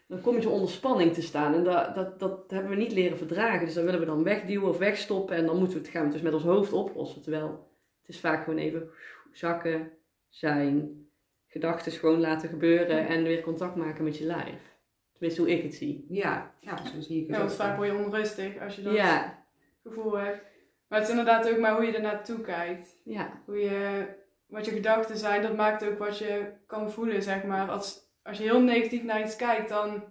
Dan 0.08 0.22
kom 0.22 0.36
je 0.36 0.42
zo 0.42 0.50
onder 0.50 0.70
spanning 0.70 1.14
te 1.14 1.22
staan 1.22 1.54
en 1.54 1.64
dat, 1.64 1.96
dat, 1.96 2.20
dat 2.20 2.44
hebben 2.52 2.70
we 2.70 2.76
niet 2.76 2.92
leren 2.92 3.18
verdragen. 3.18 3.66
Dus 3.66 3.74
dat 3.76 3.84
willen 3.84 4.00
we 4.00 4.06
dan 4.06 4.24
wegduwen 4.24 4.70
of 4.70 4.78
wegstoppen 4.78 5.36
en 5.36 5.46
dan 5.46 5.58
moeten 5.58 5.78
we 5.78 5.82
het, 5.84 5.92
gaan 5.92 6.02
we 6.02 6.08
het 6.08 6.16
dus 6.16 6.32
met 6.32 6.34
ons 6.34 6.44
hoofd 6.44 6.74
oplossen. 6.74 7.22
Terwijl 7.22 7.70
het 8.00 8.10
is 8.10 8.20
vaak 8.20 8.44
gewoon 8.44 8.60
even 8.60 8.90
zakken, 9.32 9.92
zijn, 10.30 11.04
gedachten 11.48 11.92
gewoon 11.92 12.20
laten 12.20 12.50
gebeuren 12.50 13.08
en 13.08 13.24
weer 13.24 13.42
contact 13.42 13.76
maken 13.76 14.04
met 14.04 14.18
je 14.18 14.26
lijf. 14.26 14.74
Tenminste, 15.14 15.42
hoe 15.42 15.52
ik 15.52 15.64
het 15.64 15.76
zie. 15.76 16.06
Ja, 16.10 16.54
ja 16.60 16.78
zo 16.86 17.00
zie 17.00 17.22
ik 17.22 17.28
het 17.28 17.36
Ja, 17.36 17.42
want 17.42 17.56
vaak 17.56 17.78
word 17.78 17.90
je 17.90 17.96
onrustig 17.96 18.60
als 18.62 18.76
je 18.76 18.82
dat 18.82 18.94
Ja, 18.94 19.46
gevoel 19.84 20.18
hebt. 20.18 20.42
Maar 20.88 21.00
het 21.00 21.08
is 21.08 21.16
inderdaad 21.16 21.50
ook 21.50 21.60
maar 21.60 21.76
hoe 21.76 21.86
je 21.86 21.96
er 21.96 22.02
naartoe 22.02 22.42
kijkt. 22.42 22.98
ja, 23.04 23.42
Hoe 23.46 23.58
je, 23.58 24.06
wat 24.46 24.66
je 24.66 24.72
gedachten 24.72 25.18
zijn, 25.18 25.42
dat 25.42 25.56
maakt 25.56 25.86
ook 25.90 25.98
wat 25.98 26.18
je 26.18 26.52
kan 26.68 26.92
voelen, 26.92 27.24
zeg 27.24 27.44
maar. 27.44 27.70
Als, 27.70 28.05
als 28.26 28.38
je 28.38 28.44
heel 28.44 28.62
negatief 28.62 29.04
naar 29.04 29.22
iets 29.24 29.36
kijkt, 29.36 29.70
dan, 29.70 30.04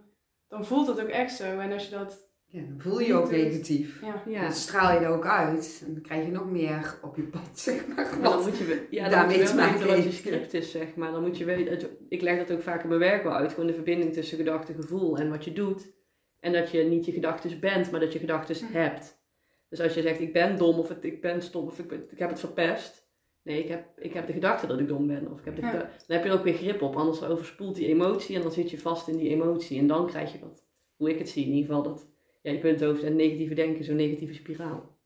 dan 0.49 0.65
voelt 0.67 0.87
dat 0.87 1.01
ook 1.01 1.09
echt 1.09 1.37
zo. 1.37 1.59
En 1.59 1.73
als 1.73 1.85
je 1.85 1.91
dat, 1.91 2.29
Ja, 2.47 2.61
dan 2.61 2.81
voel 2.81 3.01
je 3.01 3.07
je 3.07 3.15
ook 3.15 3.31
negatief. 3.31 4.01
ja, 4.03 4.23
ja. 4.27 4.41
Dan 4.43 4.53
straal 4.53 4.93
je 5.01 5.07
er 5.07 5.13
ook 5.13 5.27
uit. 5.27 5.83
En 5.87 5.93
dan 5.93 6.03
krijg 6.03 6.25
je 6.25 6.31
nog 6.31 6.51
meer 6.51 6.99
op 7.03 7.17
je 7.17 7.23
pad, 7.23 7.59
zeg 7.69 7.87
maar. 7.87 7.97
Maar 8.21 8.31
dan 8.31 8.43
moet 8.43 8.59
je, 8.59 8.87
ja, 8.91 9.03
dan 9.03 9.11
daarmee 9.11 9.39
moet 9.39 9.49
je 9.49 9.55
wel 9.57 9.67
weten 9.73 9.87
wat 9.89 10.05
je 10.05 10.11
script 10.13 10.55
is, 10.55 10.71
zeg 10.71 10.95
maar. 10.95 11.13
Dan 11.13 11.23
moet 11.23 11.39
je 11.39 11.45
weten, 11.45 11.91
ik 12.09 12.21
leg 12.21 12.39
dat 12.39 12.53
ook 12.57 12.63
vaak 12.63 12.83
in 12.83 12.89
mijn 12.89 13.01
werk 13.01 13.23
wel 13.23 13.33
uit, 13.33 13.51
gewoon 13.53 13.67
de 13.67 13.75
verbinding 13.75 14.13
tussen 14.13 14.37
gedachte, 14.39 14.75
gevoel 14.75 15.17
en 15.19 15.31
wat 15.31 15.45
je 15.45 15.53
doet. 15.53 15.93
En 16.41 16.53
dat 16.53 16.71
je 16.71 16.83
niet 16.83 17.05
je 17.07 17.13
gedachten 17.13 17.61
bent, 17.61 17.91
maar 17.91 18.01
dat 18.01 18.13
je 18.13 18.19
gedachten 18.19 18.57
Hm. 18.67 18.73
hebt. 18.73 19.23
Dus 19.69 19.81
als 19.81 19.95
je 19.95 20.03
zegt, 20.03 20.21
ik 20.21 20.33
ben 20.33 20.57
dom, 20.59 20.79
of 20.79 20.89
het- 20.89 21.05
ik 21.05 21.21
ben 21.21 21.43
stom, 21.43 21.67
of 21.67 21.79
ik, 21.79 21.89
ben- 21.89 22.07
ik 22.11 22.19
heb 22.19 22.29
het 22.29 22.41
verpest. 22.41 23.04
Nee, 23.45 23.63
ik 23.63 23.69
heb, 23.69 23.99
ik 23.99 24.13
heb 24.13 24.27
de 24.27 24.33
gedachte 24.33 24.67
dat 24.67 24.81
ik 24.81 24.89
dom 24.89 25.07
ben. 25.07 25.31
Of 25.31 25.39
ik 25.39 25.45
heb 25.45 25.57
de 25.57 25.63
Ja. 25.63 25.73
Dan 25.73 25.91
heb 26.07 26.25
je 26.25 26.31
er 26.31 26.37
ook 26.37 26.45
weer 26.45 26.55
grip 26.55 26.83
op, 26.83 26.97
anders 26.97 27.23
overspoelt 27.23 27.75
die 27.75 27.87
emotie 27.87 28.37
en 28.37 28.43
dan 28.43 28.53
zit 28.53 28.71
je 28.71 28.81
vast 28.81 29.09
in 29.09 29.17
die 29.17 29.29
emotie. 29.29 29.79
En 29.79 29.87
dan 29.87 30.07
krijg 30.07 30.33
je 30.33 30.39
dat, 30.39 30.67
hoe 30.97 31.11
ik 31.11 31.19
het 31.19 31.29
zie 31.29 31.45
in 31.45 31.53
ieder 31.53 31.67
geval, 31.67 31.83
dat 31.83 32.09
ja, 32.43 32.53
je 32.53 32.59
punthoofd 32.59 33.03
en 33.03 33.17
negatieve 33.17 33.55
denken, 33.55 33.85
zo'n 33.85 33.97
negatieve 33.97 34.35
spiraal. 34.35 34.97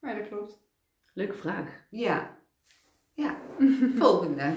ja 0.00 0.14
dat 0.14 0.28
klopt. 0.28 0.60
Leuke 1.14 1.34
vraag. 1.34 1.86
Ja. 1.90 2.38
Ja. 3.14 3.40
Volgende. 3.96 4.54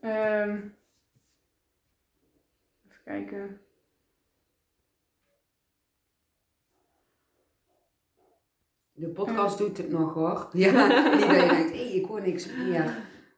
Ehm, 0.00 0.68
even 2.86 3.02
kijken. 3.04 3.60
De 9.00 9.08
podcast 9.08 9.58
doet 9.58 9.76
het 9.78 9.90
nog 9.90 10.14
hoor. 10.14 10.48
Ja, 10.52 10.86
niet 10.86 11.20
dat 11.20 11.30
je 11.30 11.48
denkt, 11.48 11.70
hé, 11.72 11.84
hey, 11.84 11.92
ik 11.92 12.04
hoor 12.06 12.20
niks 12.20 12.48
meer. 12.68 12.84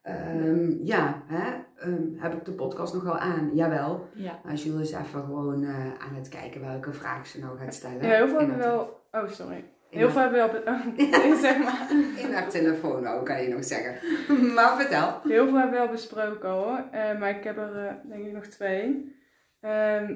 Ehm, 0.03 0.71
ja, 0.85 1.23
hè? 1.27 1.51
Ehm, 1.77 2.03
heb 2.17 2.33
ik 2.35 2.45
de 2.45 2.53
podcast 2.53 2.95
nog 2.95 3.03
wel 3.03 3.19
aan? 3.19 3.51
Jawel. 3.55 4.09
Ja. 4.15 4.41
Maar 4.45 4.55
Jules 4.55 4.91
is 4.91 4.97
even 4.99 5.23
gewoon 5.25 5.65
eh, 5.65 5.75
aan 5.77 6.15
het 6.15 6.29
kijken 6.29 6.61
welke 6.61 6.93
vraag 6.93 7.27
ze 7.27 7.41
nou 7.41 7.59
gaat 7.59 7.75
stellen. 7.75 8.03
Ja, 8.07 8.15
heel 8.15 8.29
veel 8.29 8.39
hebben 8.39 8.59
wel... 8.59 9.01
Oh, 9.13 9.29
sorry. 9.29 9.57
in 9.91 9.99
Heel 9.99 10.09
haar- 10.11 10.31
veel 10.31 10.41
hebben 10.41 10.63
we 10.65 10.71
al... 10.71 10.79
be- 10.97 11.29
oh, 11.33 11.41
zeg 11.47 11.59
maar. 11.59 11.87
In 12.17 12.33
haar 12.33 12.49
telefoon 12.49 13.07
ook, 13.07 13.27
kan 13.27 13.43
je 13.43 13.49
nog 13.49 13.65
zeggen. 13.65 13.95
Maar 14.55 14.77
vertel. 14.81 15.21
Heel 15.25 15.47
veel 15.49 15.57
hebben 15.57 15.81
we 15.81 15.87
al 15.87 15.93
besproken 15.93 16.49
hoor. 16.51 16.85
Eh, 16.91 17.19
maar 17.19 17.31
ik 17.31 17.45
heb 17.45 17.57
er 17.57 17.77
eh, 17.87 17.95
denk 18.11 18.25
ik 18.27 18.33
nog 18.33 18.47
twee. 18.47 19.15
Ehm, 19.61 20.15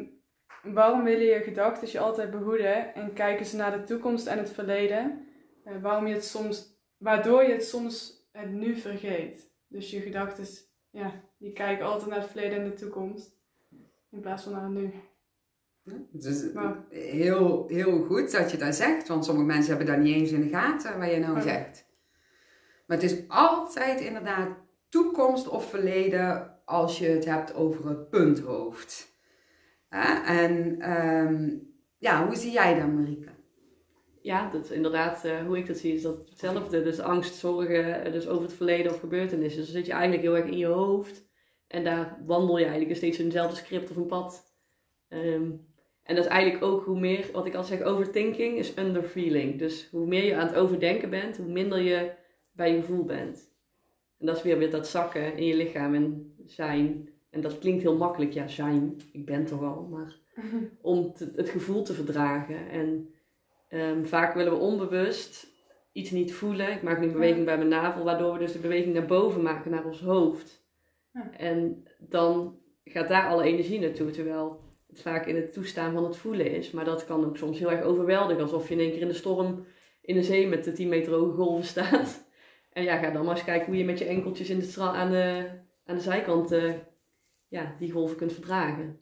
waarom 0.63 1.05
willen 1.05 1.27
je 1.27 1.41
gedachten 1.45 1.89
je 1.91 1.99
altijd 1.99 2.31
behoeden 2.31 2.95
en 2.95 3.13
kijken 3.13 3.47
ze 3.47 3.57
naar 3.57 3.73
de 3.73 3.85
toekomst 3.85 4.27
en 4.27 4.39
het 4.39 4.51
verleden? 4.51 5.25
Eh, 5.67 5.83
waarom 5.83 6.07
je 6.07 6.15
het 6.15 6.25
soms, 6.25 6.75
waardoor 6.97 7.43
je 7.43 7.53
het 7.53 7.65
soms 7.65 8.27
het 8.33 8.51
nu 8.53 8.77
vergeet. 8.77 9.51
Dus 9.69 9.91
je 9.91 10.01
gedachten, 10.01 10.45
ja, 10.91 11.13
die 11.39 11.53
kijken 11.53 11.87
altijd 11.87 12.11
naar 12.11 12.21
het 12.21 12.31
verleden 12.31 12.59
en 12.59 12.65
de 12.65 12.75
toekomst. 12.75 13.31
In 14.11 14.21
plaats 14.21 14.43
van 14.43 14.53
naar 14.53 14.63
het 14.63 14.71
nu. 14.73 14.93
Het 16.13 16.25
is 16.25 16.53
Maar- 16.53 16.85
heel, 16.91 17.67
heel 17.69 18.05
goed 18.05 18.33
dat 18.33 18.51
je 18.51 18.57
dat 18.57 18.75
zegt, 18.75 19.09
want 19.09 19.25
sommige 19.25 19.47
mensen 19.47 19.77
hebben 19.77 19.95
dat 19.95 20.05
niet 20.05 20.15
eens 20.15 20.31
in 20.31 20.41
de 20.41 20.49
gaten 20.49 20.99
wat 20.99 21.11
je 21.11 21.19
nou 21.19 21.37
Oh. 21.37 21.43
zegt. 21.43 21.85
Maar 22.87 22.97
het 23.01 23.11
is 23.11 23.29
altijd 23.29 24.01
inderdaad 24.01 24.49
toekomst 24.89 25.49
of 25.49 25.71
verleden 25.71 26.55
als 26.65 26.99
je 26.99 27.07
het 27.09 27.25
hebt 27.25 27.55
over 27.55 27.89
het 27.89 28.11
punthoofd. 28.11 29.15
En 29.89 30.81
ehm, 30.81 31.55
ja, 31.99 32.27
hoe 32.27 32.37
zie 32.37 32.51
jij 32.53 32.75
dat, 32.81 32.93
Marieke? 32.93 33.31
Ja, 34.27 34.51
dat 34.51 34.65
is 34.65 34.71
inderdaad, 34.71 35.25
eh, 35.25 35.47
hoe 35.47 35.59
ik 35.59 35.67
dat 35.67 35.77
zie, 35.77 35.95
is 35.95 36.03
dat 36.03 36.29
hetzelfde. 36.29 36.83
Dus 36.83 37.01
angst, 37.01 37.35
zorgen, 37.35 38.05
eh, 38.05 38.13
dus 38.13 38.29
over 38.29 38.43
het 38.43 38.53
verleden 38.53 38.93
of 38.93 39.01
gebeurtenissen. 39.01 39.61
Dus 39.61 39.71
dan 39.71 39.77
zit 39.77 39.87
je 39.87 39.93
eigenlijk 39.93 40.23
heel 40.23 40.37
erg 40.37 40.47
in 40.47 40.59
je 40.59 40.67
hoofd. 40.67 41.29
En 41.67 41.85
daar 41.85 42.23
wandel 42.27 42.59
je 42.59 42.65
eigenlijk 42.65 42.97
steeds 42.97 43.19
in 43.19 43.25
eenzelfde 43.25 43.57
script 43.57 43.91
of 43.91 43.97
een 43.97 44.07
pad. 44.07 44.55
Ehm, 45.09 45.51
en 46.03 46.15
dat 46.15 46.25
is 46.25 46.31
eigenlijk 46.31 46.65
ook 46.65 46.85
hoe 46.85 47.01
meer, 47.01 47.29
wat 47.33 47.47
ik 47.47 47.55
al 47.55 47.65
zeg, 47.65 47.83
overthinking 47.83 48.59
is 48.59 48.79
underfeeling. 48.79 49.59
Dus 49.59 49.89
hoe 49.91 50.07
meer 50.07 50.25
je 50.25 50.35
aan 50.35 50.47
het 50.47 50.57
overdenken 50.57 51.11
bent, 51.11 51.37
hoe 51.37 51.53
minder 51.53 51.81
je 51.81 52.13
bij 52.53 52.73
je 52.73 52.81
gevoel 52.81 53.05
bent. 53.05 53.55
En 54.19 54.27
dat 54.27 54.37
is 54.37 54.43
weer 54.43 54.59
weer 54.59 54.71
dat 54.71 54.89
zakken 54.89 55.37
in 55.37 55.47
je 55.47 55.57
lichaam 55.57 55.95
en 55.95 56.35
zijn. 56.47 57.09
En 57.31 57.41
dat 57.41 57.59
klinkt 57.59 57.83
heel 57.83 57.97
makkelijk, 57.97 58.33
ja, 58.33 58.49
zijn. 58.49 58.97
Ik 59.13 59.27
ben 59.27 59.45
toch 59.45 59.63
al, 59.63 59.83
maar 59.83 60.17
om 60.83 61.13
te- 61.13 61.33
het 61.37 61.49
gevoel 61.49 61.83
te 61.83 61.95
verdragen. 61.95 62.69
En 62.71 63.15
Ehm, 63.69 64.05
vaak 64.05 64.35
willen 64.35 64.53
we 64.53 64.59
onbewust 64.59 65.47
iets 65.93 66.11
niet 66.11 66.35
voelen. 66.35 66.73
Ik 66.73 66.83
maak 66.83 66.99
nu 66.99 67.07
een 67.07 67.13
beweging 67.13 67.45
bij 67.45 67.57
mijn 67.57 67.69
navel, 67.69 68.05
waardoor 68.05 68.33
we 68.33 68.39
dus 68.39 68.53
de 68.53 68.59
beweging 68.59 68.95
naar 68.95 69.07
boven 69.07 69.43
maken, 69.43 69.71
naar 69.71 69.85
ons 69.85 70.01
hoofd. 70.01 70.65
Ja. 71.13 71.31
En 71.37 71.89
dan 71.99 72.59
gaat 72.85 73.09
daar 73.09 73.29
alle 73.29 73.45
energie 73.45 73.81
naartoe, 73.81 74.11
terwijl 74.11 74.61
het 74.89 75.03
vaak 75.03 75.27
in 75.27 75.37
het 75.37 75.53
toestaan 75.53 75.93
van 75.93 76.05
het 76.05 76.17
voelen 76.17 76.51
is. 76.51 76.71
Maar 76.71 76.85
dat 76.85 77.05
kan 77.05 77.25
ook 77.25 77.37
soms 77.37 77.59
heel 77.59 77.71
erg 77.71 77.83
overweldigen, 77.83 78.43
alsof 78.43 78.69
je 78.69 78.75
in 78.75 78.81
één 78.81 78.91
keer 78.91 79.01
in 79.01 79.09
de 79.09 79.15
storm 79.15 79.67
in 80.01 80.15
de 80.15 80.23
zee 80.23 80.47
met 80.47 80.65
de 80.65 80.73
10 80.73 80.89
meter 80.89 81.13
hoge 81.13 81.37
golven 81.37 81.65
staat. 81.65 82.25
En 82.73 82.83
ja, 82.83 82.99
ga 82.99 83.11
dan 83.11 83.25
maar 83.25 83.35
eens 83.35 83.45
kijken 83.45 83.67
hoe 83.67 83.77
je 83.77 83.85
met 83.85 83.99
je 83.99 84.05
enkeltjes 84.05 84.51
in 84.51 84.59
de 84.59 84.81
aan, 84.81 85.11
de, 85.11 85.49
aan 85.85 85.95
de 85.97 86.03
zijkant 86.03 86.53
eh, 86.53 86.73
ja, 87.49 87.77
die 87.79 87.91
golven 87.91 88.17
kunt 88.17 88.33
verdragen. 88.33 88.99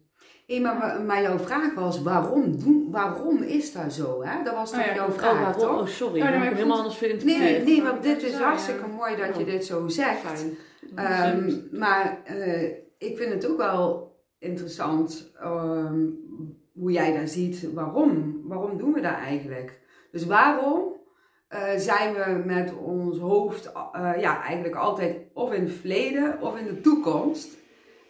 Hé, 0.47 0.61
maar, 0.61 1.01
maar 1.01 1.22
jouw 1.22 1.38
vraag 1.38 1.74
was, 1.74 2.03
waarom, 2.03 2.59
doen, 2.59 2.88
waarom 2.90 3.42
is 3.42 3.72
dat 3.72 3.92
zo? 3.92 4.22
Hè? 4.22 4.42
Dat 4.42 4.55
was 4.55 4.70
toch 4.70 4.80
Oh 4.80 4.86
ja, 4.86 4.95
jouw 4.95 5.07
oh, 5.07 5.12
vraag, 5.12 5.32
oh, 5.32 5.40
waarom? 5.40 5.61
toch? 5.61 5.80
Oh, 5.80 5.86
sorry. 5.86 6.20
Oh, 6.20 6.26
ik 6.26 6.30
nee, 6.30 6.38
maar 6.38 6.55
helemaal 6.55 6.76
anders 6.76 7.01
Nee, 7.01 7.09
geïnterpreteerd. 7.11 7.64
nee, 7.64 7.76
Dat 7.82 7.84
want 7.92 8.05
ik 8.05 8.11
dit 8.12 8.22
is 8.22 8.34
hartstikke 8.34 8.86
mooi 8.86 9.16
dat 9.16 9.36
je 9.36 9.42
Oh. 9.45 9.51
dit 9.51 9.64
zo 9.64 9.88
zegt. 9.88 10.20
Fijn. 10.20 10.57
Ehm, 10.95 11.53
maar 11.72 12.18
eh, 12.24 12.62
ik 12.99 13.16
vind 13.16 13.32
het 13.32 13.47
ook 13.51 13.57
wel 13.57 14.12
interessant 14.38 15.30
ehm, 15.40 16.07
hoe 16.74 16.92
jij 16.92 17.18
dat 17.18 17.30
ziet. 17.30 17.72
Waarom? 17.72 18.40
Waarom 18.45 18.76
doen 18.78 18.92
we 18.92 19.01
dat 19.01 19.14
eigenlijk? 19.16 19.80
Dus 20.12 20.26
waarom 20.26 20.92
eh, 21.49 21.61
zijn 21.76 22.14
we 22.14 22.42
met 22.45 22.72
ons 22.84 23.18
hoofd 23.18 23.72
eh, 23.92 24.11
ja, 24.20 24.42
eigenlijk 24.42 24.74
altijd 24.76 25.16
of 25.32 25.53
in 25.53 25.62
het 25.64 25.72
verleden 25.72 26.40
of 26.40 26.59
in 26.59 26.66
de 26.66 26.80
toekomst 26.80 27.49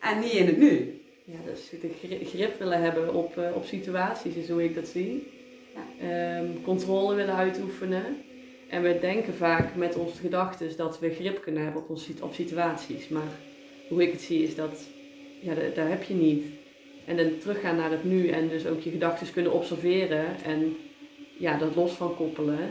en 0.01 0.18
niet 0.18 0.32
in 0.32 0.47
het 0.47 0.59
nu? 0.59 0.94
Ja, 1.25 1.39
dus 1.45 1.70
de 1.81 1.91
gri- 2.01 2.25
grip 2.25 2.59
willen 2.59 2.83
hebben 2.83 3.14
op, 3.14 3.37
eh, 3.37 3.57
op 3.57 3.64
situaties 3.64 4.35
is 4.35 4.49
hoe 4.49 4.64
ik 4.64 4.75
dat 4.75 4.87
zie. 4.87 5.27
Ehm, 6.01 6.47
controle 6.62 7.14
willen 7.14 7.35
uitoefenen. 7.35 8.05
En 8.68 8.83
we 8.83 8.99
denken 9.01 9.35
vaak 9.35 9.75
met 9.75 9.97
onze 9.97 10.20
gedachten 10.20 10.77
dat 10.77 10.99
we 10.99 11.14
grip 11.14 11.43
kunnen 11.43 11.62
hebben 11.62 11.83
op, 11.83 11.91
ons, 11.91 12.09
op 12.20 12.35
situaties. 12.35 13.09
Maar 13.09 13.29
hoe 13.89 14.03
ik 14.03 14.12
het 14.12 14.20
zie 14.20 14.43
is 14.43 14.55
dat, 14.55 14.89
ja, 15.41 15.55
dat, 15.55 15.75
dat 15.75 15.89
heb 15.89 16.03
je 16.03 16.14
niet. 16.14 16.45
En 17.07 17.16
dan 17.16 17.39
teruggaan 17.39 17.77
naar 17.77 17.91
het 17.91 18.05
nu 18.05 18.29
en 18.29 18.49
dus 18.49 18.66
ook 18.66 18.81
je 18.81 18.91
gedachten 18.91 19.33
kunnen 19.33 19.53
observeren 19.53 20.27
en 20.45 20.77
ja, 21.39 21.59
dat 21.59 21.75
los 21.75 21.93
van 21.93 22.16
koppelen. 22.16 22.70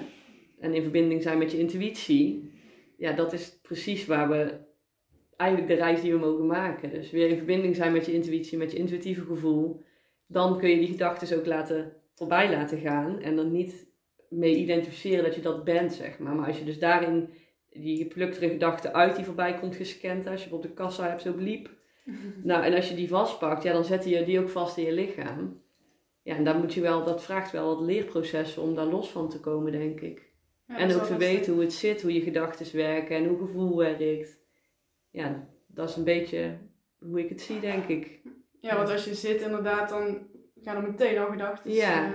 En 0.60 0.74
in 0.74 0.82
verbinding 0.82 1.22
zijn 1.22 1.38
met 1.38 1.52
je 1.52 1.60
intuïtie. 1.60 2.52
Ja, 2.98 3.12
dat 3.12 3.34
is 3.34 3.58
precies 3.62 4.06
waar 4.06 4.30
we 4.30 4.54
eigenlijk 5.38 5.70
de 5.72 5.78
reis 5.78 6.02
die 6.02 6.12
we 6.12 6.20
mogen 6.20 6.46
maken. 6.46 6.90
Dus 6.90 7.12
weer 7.12 7.30
in 7.30 7.38
verbinding 7.38 7.76
zijn 7.76 7.92
met 7.92 8.06
je 8.06 8.14
intuïtie, 8.14 8.58
met 8.58 8.72
je 8.72 8.78
intuïtieve 8.78 9.26
gevoel. 9.26 9.84
Dan 10.28 10.60
kun 10.60 10.70
je 10.70 10.78
die 10.78 10.88
gedachten 10.88 11.38
ook 11.38 11.46
laten, 11.46 11.94
voorbij 12.16 12.50
laten 12.50 12.80
gaan. 12.80 13.22
En 13.22 13.36
dan 13.36 13.52
niet 13.52 13.88
mee 14.30 14.56
identificeren 14.56 15.24
dat 15.24 15.36
je 15.36 15.42
dat 15.42 15.64
bent, 15.64 15.94
zeg 15.94 16.20
maar. 16.20 16.36
Maar 16.36 16.48
als 16.48 16.60
je 16.60 16.66
dus 16.66 16.80
daarin 16.80 17.30
die 17.70 17.98
gepluktere 17.98 18.50
gedachte 18.50 18.94
uit 18.94 19.16
die 19.16 19.26
voorbij 19.26 19.54
komt 19.60 19.76
gescand, 19.76 20.28
als 20.28 20.44
je 20.44 20.54
op 20.54 20.62
de 20.62 20.74
kassa 20.74 21.10
hebt 21.10 21.22
zo 21.22 21.34
bliep. 21.34 21.70
Nou, 22.44 22.64
en 22.64 22.74
als 22.74 22.90
je 22.90 22.96
die 22.96 23.08
vastpakt, 23.08 23.64
ja, 23.64 23.74
dan 23.74 23.86
zet 23.86 24.06
je 24.06 24.24
die 24.24 24.40
ook 24.40 24.50
vast 24.50 24.78
in 24.78 24.84
je 24.84 24.92
lichaam. 24.92 25.62
Ja, 26.24 26.36
en 26.36 26.44
daar 26.44 26.58
moet 26.58 26.74
je 26.74 26.82
wel, 26.82 27.04
dat 27.04 27.24
vraagt 27.24 27.52
wel 27.52 27.76
wat 27.76 27.86
leerprocessen 27.86 28.62
om 28.62 28.76
daar 28.76 28.86
los 28.86 29.10
van 29.10 29.30
te 29.30 29.40
komen, 29.40 29.72
denk 29.72 30.00
ik. 30.00 30.32
Ja, 30.68 30.78
en 30.78 30.96
ook 30.96 31.04
te 31.04 31.18
weten 31.18 31.54
hoe 31.54 31.62
het 31.62 31.74
zit, 31.74 32.02
hoe 32.02 32.14
je 32.14 32.22
gedachten 32.22 32.76
werken 32.76 33.16
en 33.16 33.28
hoe 33.28 33.38
gevoel 33.38 33.78
werkt. 33.78 34.43
Ja, 35.14 35.48
dat 35.68 35.90
is 35.90 35.96
een 35.96 36.04
beetje 36.04 36.58
hoe 37.00 37.20
ik 37.20 37.30
het 37.30 37.42
zie, 37.42 37.60
denk 37.60 37.88
ik. 37.88 38.20
Ja, 38.60 38.76
want 38.76 38.90
als 38.90 39.06
je 39.06 39.14
zit 39.14 39.42
inderdaad, 39.42 39.90
dan 39.90 40.28
gaan 40.62 40.76
er 40.76 40.90
meteen 40.92 41.18
al 41.18 41.28
gedachten 41.32 41.72
Ja. 41.72 42.06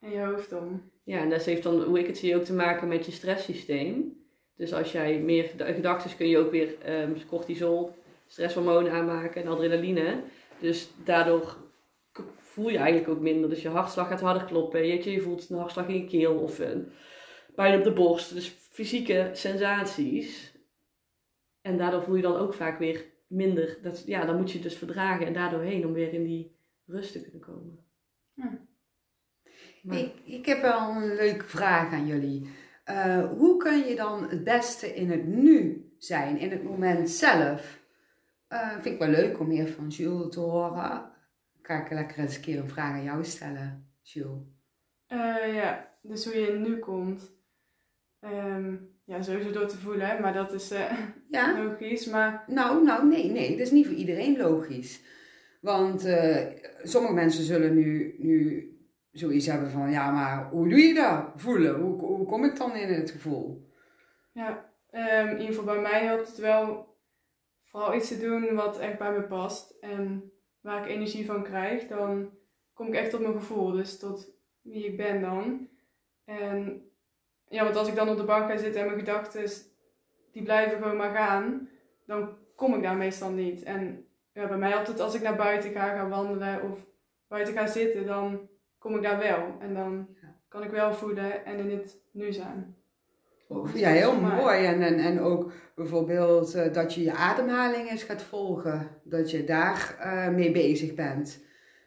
eh, 0.00 0.10
in 0.10 0.18
je 0.18 0.24
hoofd 0.24 0.52
om. 0.52 0.90
Ja, 1.04 1.18
en 1.18 1.30
dat 1.30 1.44
heeft 1.44 1.62
dan, 1.62 1.82
hoe 1.82 1.98
ik 1.98 2.06
het 2.06 2.18
zie, 2.18 2.36
ook 2.36 2.42
te 2.44 2.52
maken 2.54 2.88
met 2.88 3.06
je 3.06 3.12
stresssysteem. 3.12 4.22
Dus 4.56 4.72
als 4.74 4.92
jij 4.92 5.18
meer 5.18 5.50
gedachten 5.58 6.16
kun 6.16 6.28
je 6.28 6.38
ook 6.38 6.50
weer 6.50 6.78
ehm, 6.82 7.12
cortisol, 7.28 7.94
stresshormonen 8.26 8.92
aanmaken 8.92 9.42
en 9.42 9.48
adrenaline. 9.48 10.20
Dus 10.60 10.90
daardoor 11.04 11.56
voel 12.36 12.68
je 12.68 12.78
eigenlijk 12.78 13.08
ook 13.08 13.20
minder. 13.20 13.50
Dus 13.50 13.62
je 13.62 13.68
hartslag 13.68 14.08
gaat 14.08 14.20
harder 14.20 14.44
kloppen. 14.44 14.86
Je, 14.86 15.10
je 15.10 15.20
voelt 15.20 15.50
een 15.50 15.58
hartslag 15.58 15.88
in 15.88 15.94
je 15.94 16.04
keel 16.06 16.34
of 16.34 16.58
een 16.58 16.92
pijn 17.54 17.78
op 17.78 17.84
de 17.84 17.92
borst. 17.92 18.34
Dus 18.34 18.48
fysieke 18.70 19.30
sensaties. 19.32 20.53
En 21.64 21.76
daardoor 21.76 22.02
voel 22.02 22.14
je 22.16 22.22
dan 22.22 22.36
ook 22.36 22.54
vaak 22.54 22.78
weer 22.78 23.04
minder. 23.26 23.78
Dat, 23.82 24.02
ja, 24.06 24.24
dan 24.24 24.36
moet 24.36 24.50
je 24.52 24.58
dus 24.60 24.76
verdragen 24.78 25.26
en 25.26 25.32
daardoor 25.32 25.60
heen 25.62 25.86
om 25.86 25.92
weer 25.92 26.12
in 26.12 26.24
die 26.24 26.56
rust 26.86 27.12
te 27.12 27.22
kunnen 27.22 27.40
komen. 27.40 27.78
Maar- 29.82 29.98
Ik, 29.98 30.12
ik 30.24 30.46
heb 30.46 30.60
wel 30.62 30.90
een 30.90 31.14
leuke 31.14 31.44
vraag 31.44 31.92
aan 31.92 32.06
jullie. 32.06 32.48
Eh, 32.84 33.26
hoe 33.30 33.56
kun 33.56 33.78
je 33.78 33.94
dan 33.96 34.28
het 34.28 34.44
beste 34.44 34.94
in 34.94 35.10
het 35.10 35.26
nu 35.26 35.88
zijn, 35.98 36.38
in 36.38 36.50
het 36.50 36.62
moment 36.62 37.10
zelf? 37.10 37.82
Eh, 38.48 38.70
vind 38.72 38.86
ik 38.86 38.98
wel 38.98 39.08
leuk 39.08 39.38
om 39.40 39.48
meer 39.48 39.68
van 39.68 39.88
Jules 39.88 40.34
te 40.34 40.40
horen. 40.40 41.12
Ga 41.62 41.84
ik 41.84 41.90
lekker 41.90 42.18
eens 42.18 42.36
een 42.36 42.42
keer 42.42 42.58
een 42.58 42.68
vraag 42.68 42.92
aan 42.92 43.02
jou 43.04 43.24
stellen, 43.24 43.88
Jules. 44.02 44.42
Eh, 45.06 45.54
ja, 45.54 45.96
dus 46.02 46.24
hoe 46.24 46.36
je 46.40 46.52
nu 46.52 46.78
komt. 46.78 47.32
Ehm, 48.20 48.76
ja, 49.04 49.22
sowieso 49.22 49.50
door 49.50 49.66
te 49.66 49.78
voelen, 49.78 50.20
maar 50.20 50.32
dat 50.32 50.52
is 50.52 50.70
eh, 50.70 50.98
Ja? 51.30 51.62
logisch. 51.62 52.06
Maar 52.06 52.44
Nou, 52.46 52.84
nou, 52.84 53.08
nee, 53.08 53.30
nee, 53.30 53.50
dat 53.50 53.60
is 53.60 53.70
niet 53.70 53.86
voor 53.86 53.96
iedereen 53.96 54.36
logisch. 54.36 55.02
Want 55.60 56.04
eh, 56.04 56.46
sommige 56.82 57.14
mensen 57.14 57.44
zullen 57.44 57.74
nu, 57.74 58.14
nu 58.18 58.68
zoiets 59.10 59.46
hebben 59.46 59.70
van, 59.70 59.90
ja, 59.90 60.10
maar 60.10 60.50
hoe 60.50 60.68
doe 60.68 60.78
je 60.78 60.94
dat? 60.94 61.32
Voelen, 61.36 61.80
hoe, 61.80 62.00
hoe 62.00 62.26
kom 62.26 62.44
ik 62.44 62.56
dan 62.56 62.76
in 62.76 62.88
het 62.88 63.10
gevoel? 63.10 63.72
ja, 64.32 64.72
ehm, 64.90 65.26
in 65.26 65.40
ieder 65.40 65.54
geval 65.54 65.64
bij 65.64 65.80
mij 65.80 66.04
helpt 66.04 66.26
het 66.26 66.38
wel 66.38 66.96
vooral 67.64 67.94
iets 67.94 68.08
te 68.08 68.20
doen 68.20 68.54
wat 68.54 68.78
echt 68.78 68.98
bij 68.98 69.12
me 69.12 69.22
past. 69.22 69.70
En 69.80 70.32
waar 70.60 70.82
ik 70.84 70.90
energie 70.90 71.26
van 71.26 71.42
krijg, 71.42 71.86
dan 71.86 72.30
kom 72.72 72.86
ik 72.86 72.94
echt 72.94 73.10
tot 73.10 73.20
mijn 73.20 73.32
gevoel. 73.32 73.70
Dus 73.70 73.98
tot 73.98 74.34
wie 74.62 74.86
ik 74.86 74.96
ben 74.96 75.20
dan. 75.20 75.68
En 76.24 76.88
ja, 77.54 77.64
want 77.64 77.76
als 77.76 77.88
ik 77.88 77.94
dan 77.94 78.08
op 78.08 78.16
de 78.16 78.24
bank 78.24 78.50
ga 78.50 78.56
zitten 78.56 78.80
en 78.80 78.86
mijn 78.86 78.98
gedachten, 78.98 79.50
die 80.32 80.42
blijven 80.42 80.78
gewoon 80.78 80.96
maar 80.96 81.14
gaan, 81.14 81.68
dan 82.06 82.28
kom 82.56 82.74
ik 82.74 82.82
daar 82.82 82.96
meestal 82.96 83.30
niet. 83.30 83.62
En 83.62 84.06
ja, 84.32 84.46
bij 84.48 84.56
mij 84.56 84.70
het 84.70 85.00
als 85.00 85.14
ik 85.14 85.22
naar 85.22 85.36
buiten 85.36 85.70
ga, 85.70 86.08
wandelen 86.08 86.62
of 86.62 86.78
buiten 87.28 87.54
ga 87.54 87.66
zitten, 87.66 88.06
dan 88.06 88.48
kom 88.78 88.96
ik 88.96 89.02
daar 89.02 89.18
wel. 89.18 89.56
En 89.60 89.74
dan 89.74 90.08
kan 90.48 90.62
ik 90.62 90.70
wel 90.70 90.94
voelen 90.94 91.44
en 91.44 91.58
in 91.58 91.70
het 91.70 91.98
nu 92.12 92.32
zijn. 92.32 92.76
Ja, 93.74 93.88
heel 93.88 94.20
mooi. 94.20 94.64
En, 94.64 94.82
en, 94.82 94.98
en 94.98 95.20
ook 95.20 95.52
bijvoorbeeld 95.74 96.54
eh, 96.54 96.72
dat 96.72 96.94
je 96.94 97.02
je 97.02 97.12
ademhaling 97.12 97.90
eens 97.90 98.02
gaat 98.02 98.22
volgen. 98.22 98.88
Dat 99.02 99.30
je 99.30 99.44
daar 99.44 99.96
eh, 100.00 100.28
mee 100.28 100.50
bezig 100.50 100.94
bent. 100.94 101.42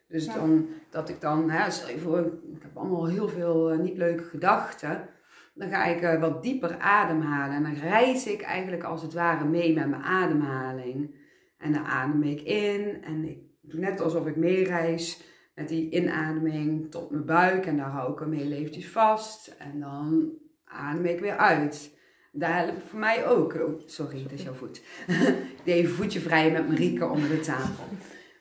Dus 0.07 0.25
Ja. 0.25 0.33
dan, 0.33 0.67
dat 0.89 1.09
ik 1.09 1.21
dan, 1.21 1.49
hè, 1.49 1.71
stel 1.71 1.89
je 1.89 1.99
voor, 1.99 2.19
ik 2.55 2.61
heb 2.61 2.77
allemaal 2.77 3.07
heel 3.07 3.27
veel 3.27 3.71
eh, 3.71 3.77
niet 3.77 3.97
leuke 3.97 4.23
gedachten. 4.23 5.09
Dan 5.57 5.69
ga 5.69 5.85
ik 5.85 6.01
eh, 6.01 6.19
wat 6.19 6.43
dieper 6.43 6.77
ademhalen. 6.79 7.55
En 7.55 7.63
dan 7.63 7.73
reis 7.73 8.27
ik 8.27 8.41
eigenlijk 8.41 8.83
als 8.83 9.01
het 9.01 9.13
ware 9.13 9.45
mee 9.45 9.73
met 9.73 9.89
mijn 9.89 10.01
ademhaling. 10.01 11.15
En 11.57 11.73
dan 11.73 11.85
adem 11.85 12.23
ik 12.23 12.41
in. 12.41 13.03
En 13.03 13.23
ik 13.23 13.39
doe 13.61 13.79
net 13.79 13.99
alsof 13.99 14.27
ik 14.27 14.35
meereis 14.35 15.23
met 15.55 15.67
die 15.67 15.89
inademing 15.89 16.91
tot 16.91 17.11
mijn 17.11 17.25
buik. 17.25 17.65
En 17.65 17.77
daar 17.77 17.89
hou 17.89 18.13
ik 18.13 18.19
hem 18.19 18.31
heel 18.31 18.51
eventjes 18.51 18.89
vast. 18.89 19.55
En 19.57 19.79
dan 19.79 20.31
adem 20.65 21.05
ik 21.05 21.19
weer 21.19 21.37
uit. 21.37 21.95
Daar 22.31 22.57
helpt 22.57 22.83
voor 22.83 22.99
mij 22.99 23.27
ook. 23.27 23.53
Oh, 23.53 23.81
sorry, 23.85 24.23
dat 24.23 24.31
is 24.31 24.43
jouw 24.43 24.53
voet. 24.53 24.81
ik 25.57 25.61
deed 25.63 25.75
even 25.75 25.95
voetje 25.95 26.19
vrij 26.19 26.51
met 26.51 26.67
Marieke 26.67 27.05
onder 27.05 27.29
de 27.29 27.39
tafel. 27.39 27.85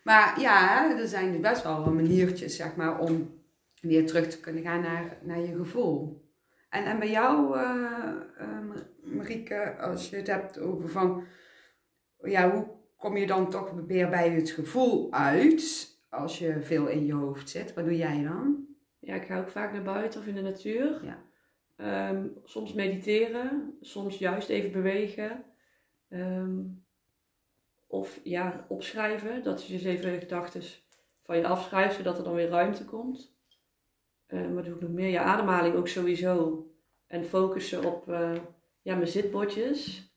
Maar 0.03 0.41
ja, 0.41 0.91
er 0.99 1.09
zijn 1.09 1.33
dus 1.33 1.41
best 1.41 1.63
wel 1.63 1.93
maniertjes, 1.93 2.57
zeg 2.57 2.77
maar, 2.77 2.99
om 2.99 3.31
weer 3.81 4.07
terug 4.07 4.29
te 4.29 4.41
kunnen 4.41 4.63
gaan 4.63 4.81
naar, 4.81 5.19
naar 5.23 5.41
je 5.41 5.57
gevoel. 5.57 6.26
En, 6.69 6.85
en 6.85 6.99
bij 6.99 7.11
jou, 7.11 7.59
eh, 7.59 8.13
eh, 8.39 8.83
Marieke, 9.03 9.77
als 9.77 10.11
je 10.11 10.17
het 10.17 10.27
hebt 10.27 10.59
over 10.59 10.89
van, 10.89 11.25
ja, 12.23 12.51
hoe 12.51 12.67
kom 12.97 13.17
je 13.17 13.27
dan 13.27 13.51
toch 13.51 13.71
weer 13.71 14.09
bij 14.09 14.31
het 14.31 14.51
gevoel 14.51 15.13
uit 15.13 15.95
als 16.09 16.39
je 16.39 16.61
veel 16.61 16.87
in 16.87 17.07
je 17.07 17.15
hoofd 17.15 17.51
zit? 17.51 17.75
Wat 17.75 17.85
doe 17.85 17.97
jij 17.97 18.23
dan? 18.23 18.67
Ja, 18.99 19.15
ik 19.15 19.25
ga 19.25 19.39
ook 19.39 19.51
vaak 19.51 19.73
naar 19.73 19.83
buiten 19.83 20.21
of 20.21 20.27
in 20.27 20.35
de 20.35 20.43
natuur. 20.43 21.05
Ja. 21.05 21.25
Ehm, 21.77 22.27
soms 22.45 22.73
mediteren, 22.73 23.77
soms 23.81 24.19
juist 24.19 24.49
even 24.49 24.73
bewegen. 24.73 25.45
Ehm, 26.09 26.61
of 27.87 28.21
ja, 28.23 28.67
opschrijven, 28.69 29.43
dat 29.43 29.67
je 29.67 29.73
dus 29.73 29.85
even 29.85 30.13
de 30.13 30.19
gedachten 30.19 30.63
van 31.23 31.37
je 31.37 31.47
afschrijft, 31.47 31.97
zodat 31.97 32.19
er 32.19 32.25
dan 32.25 32.35
weer 32.35 32.49
ruimte 32.49 32.85
komt. 32.85 33.36
Ehm 34.27 34.55
wat 34.55 34.65
doe 34.65 34.75
ik 34.75 34.81
nog 34.81 34.91
meer? 34.91 35.11
Ja, 35.11 35.23
ademhaling 35.23 35.75
ook 35.75 35.89
sowieso. 35.89 36.67
En 37.07 37.25
focussen 37.25 37.85
op 37.85 38.09
eh, 38.09 38.33
ja, 38.83 38.95
mijn 38.95 39.09
zitbordjes. 39.09 40.11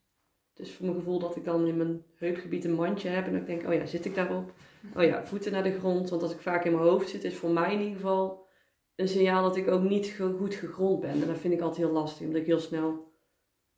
Dus 0.53 0.74
voor 0.74 0.86
mijn 0.86 0.97
gevoel 0.97 1.20
dat 1.20 1.36
ik 1.36 1.45
dan 1.45 1.68
in 1.68 1.78
mijn 1.78 2.03
heupgebied 2.16 2.66
een 2.66 2.74
mandje 2.74 3.10
heb 3.10 3.26
en 3.26 3.36
ik 3.36 3.45
denk, 3.45 3.68
oh 3.68 3.74
ja, 3.74 3.86
zit 3.86 4.05
ik 4.05 4.16
daarop? 4.16 4.53
Oh 4.95 5.03
ja, 5.03 5.26
voeten 5.26 5.51
naar 5.51 5.64
de 5.64 5.80
grond. 5.80 6.10
Want 6.10 6.22
als 6.22 6.34
ik 6.34 6.39
vaak 6.39 6.66
in 6.66 6.72
mijn 6.72 6.84
hoofd 6.84 7.10
zit, 7.10 7.24
is 7.24 7.36
voor 7.36 7.49
mij 7.49 7.74
in 7.74 7.80
ieder 7.80 7.95
geval 7.95 8.47
een 8.95 9.07
signaal 9.07 9.43
dat 9.43 9.55
ik 9.57 9.68
ook 9.68 9.84
niet 9.84 10.18
goed 10.38 10.55
gegrond 10.55 10.99
ben. 10.99 11.10
En 11.10 11.28
dat 11.28 11.38
vind 11.38 11.53
ik 11.53 11.62
altijd 11.62 11.86
heel 11.86 11.95
lastig, 11.95 12.26
omdat 12.26 12.41
ik 12.41 12.47
heel 12.47 12.60
snel, 12.60 13.12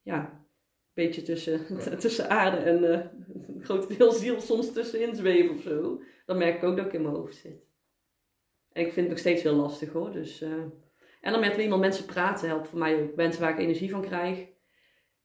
ja, 0.02 0.20
een 0.20 0.48
beetje 0.94 1.22
tussen, 1.22 1.60
tussen 2.00 2.30
aarde 2.30 2.58
en 2.58 2.84
eh 2.94 3.06
een 3.48 3.64
groot 3.64 3.98
deel 3.98 4.12
ziel 4.12 4.42
soms 4.42 4.74
tussenin 4.74 5.16
zweef 5.16 5.50
of 5.50 5.62
zo. 5.62 6.02
Dan 6.26 6.38
merk 6.38 6.56
ik 6.56 6.64
ook 6.64 6.78
dat 6.78 6.86
ik 6.86 6.94
in 6.94 7.02
mijn 7.02 7.16
hoofd 7.16 7.36
zit. 7.36 7.71
En 8.74 8.82
ik 8.86 8.94
vind 8.94 8.96
het 8.96 9.10
nog 9.10 9.18
steeds 9.18 9.44
heel 9.44 9.56
lastig 9.56 9.92
hoor. 9.92 10.12
Dus, 10.12 10.42
eh, 10.42 10.50
en 11.22 11.32
dan 11.32 11.40
met 11.40 11.58
iemand 11.58 11.82
mensen 11.82 12.06
praten 12.06 12.48
helpt 12.48 12.68
voor 12.68 12.80
mij 12.80 13.02
ook. 13.02 13.16
Mensen 13.16 13.42
waar 13.42 13.52
ik 13.52 13.58
energie 13.58 13.90
van 13.90 14.02
krijg. 14.02 14.50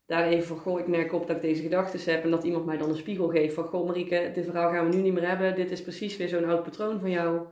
Daar 0.07 0.27
even 0.27 0.47
van, 0.47 0.59
goh, 0.59 0.81
ik 0.81 0.87
merk 0.87 1.13
op 1.13 1.27
dat 1.27 1.37
ik 1.37 1.43
deze 1.43 1.63
gedachten 1.63 2.13
heb. 2.13 2.25
En 2.25 2.31
dat 2.31 2.45
iemand 2.45 2.67
mij 2.67 2.77
dan 2.77 2.89
een 2.89 2.97
spiegel 2.97 3.29
geeft 3.29 3.55
van, 3.55 3.65
goh 3.65 3.87
Marieke, 3.87 4.31
dit 4.35 4.45
verhaal 4.45 4.71
gaan 4.71 4.91
we 4.91 4.97
nu 4.97 5.03
niet 5.03 5.13
meer 5.13 5.29
hebben. 5.29 5.55
Dit 5.55 5.71
is 5.71 5.83
precies 5.83 6.17
weer 6.17 6.29
zo'n 6.29 6.45
oud 6.45 6.63
patroon 6.63 7.01
van 7.01 7.11
jou. 7.11 7.47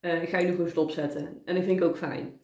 Eh, 0.00 0.22
ik 0.22 0.28
ga 0.28 0.38
je 0.38 0.46
nu 0.46 0.52
gewoon 0.52 0.68
stopzetten. 0.68 1.42
En 1.44 1.54
dat 1.54 1.64
vind 1.64 1.80
ik 1.80 1.86
ook 1.86 1.96
fijn. 1.96 2.40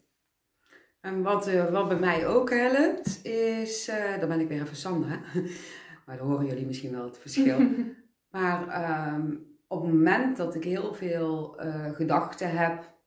En 1.01 1.21
wat, 1.21 1.47
eh, 1.47 1.71
wat 1.71 1.87
bij 1.87 1.99
mij 1.99 2.27
ook 2.27 2.49
helpt, 2.49 3.25
is, 3.25 3.91
dan 4.19 4.29
ben 4.29 4.39
ik 4.39 4.47
weer 4.47 4.61
even 4.61 4.75
Sandra, 4.75 5.21
maar 6.05 6.17
dan 6.17 6.27
horen 6.27 6.45
jullie 6.45 6.65
misschien 6.65 6.91
wel 6.91 7.03
het 7.03 7.17
verschil. 7.17 7.57
maar 8.31 8.67
ehm, 8.67 9.35
op 9.69 9.81
het 9.81 9.93
moment 9.93 10.37
dat 10.37 10.55
ik 10.55 10.63
heel 10.63 10.93
veel 10.93 11.59
eh, 11.59 11.91
gedachten 11.91 12.57
heb, 12.57 12.97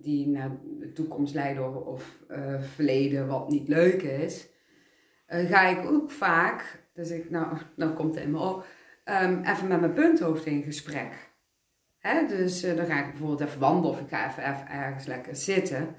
die 0.00 0.28
naar 0.28 0.50
de 0.78 0.92
toekomst 0.92 1.34
leiden 1.34 1.86
of 1.86 2.18
eh, 2.28 2.60
verleden 2.60 3.26
wat 3.26 3.48
niet 3.48 3.68
leuk 3.68 4.02
is, 4.02 4.48
eh, 5.26 5.48
ga 5.48 5.66
ik 5.66 5.86
ook 5.86 6.10
vaak, 6.10 6.88
dus 6.94 7.10
ik, 7.10 7.30
nou, 7.30 7.56
nou 7.76 7.92
komt 7.92 8.14
het 8.14 8.24
in 8.24 8.30
me 8.30 8.38
op, 8.38 8.66
ehm, 9.04 9.42
even 9.44 9.68
met 9.68 9.80
mijn 9.80 9.92
punthoofd 9.92 10.46
in 10.46 10.62
gesprek. 10.62 11.30
Hè? 11.98 12.26
Dus 12.26 12.60
dan 12.60 12.86
ga 12.86 12.98
ik 12.98 13.10
bijvoorbeeld 13.10 13.40
even 13.40 13.60
wandelen 13.60 13.90
of 13.90 14.00
ik 14.00 14.08
ga 14.08 14.28
even, 14.28 14.42
even 14.42 14.68
ergens 14.68 15.06
lekker 15.06 15.36
zitten. 15.36 15.94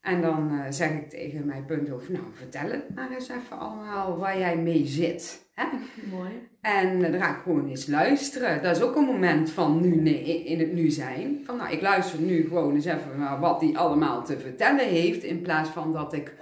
En 0.00 0.20
dan 0.20 0.72
zeg 0.72 0.90
ik 0.90 1.10
tegen 1.10 1.46
mijn 1.46 1.64
punthoofd, 1.64 2.08
nou 2.08 2.24
vertel 2.32 2.70
het 2.70 2.94
maar 2.94 3.10
eens 3.10 3.28
even 3.28 3.58
allemaal 3.58 4.18
waar 4.18 4.38
jij 4.38 4.56
mee 4.56 4.86
zit. 4.86 5.41
Hè? 5.54 5.64
Mooi. 6.10 6.48
En 6.60 7.04
eh, 7.04 7.12
dan 7.12 7.20
ga 7.20 7.36
ik 7.36 7.42
gewoon 7.42 7.68
eens 7.68 7.86
luisteren. 7.86 8.62
Dat 8.62 8.76
is 8.76 8.82
ook 8.82 8.96
een 8.96 9.04
moment 9.04 9.50
van 9.50 9.80
nu 9.80 9.96
nee, 9.96 10.44
in 10.44 10.58
het 10.58 10.72
nu 10.72 10.90
zijn. 10.90 11.42
Van 11.44 11.56
nou, 11.56 11.72
ik 11.72 11.80
luister 11.80 12.20
nu 12.20 12.46
gewoon 12.48 12.74
eens 12.74 12.84
even 12.84 13.18
naar 13.18 13.40
wat 13.40 13.60
hij 13.60 13.76
allemaal 13.76 14.24
te 14.24 14.38
vertellen 14.38 14.88
heeft. 14.88 15.22
In 15.22 15.42
plaats 15.42 15.70
van 15.70 15.92
dat 15.92 16.12
ik 16.12 16.34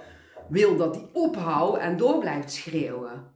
wil 0.49 0.77
dat 0.77 0.95
hij 0.95 1.09
ophoudt 1.13 1.77
en 1.77 1.97
door 1.97 2.19
blijft 2.19 2.51
schreeuwen. 2.51 3.29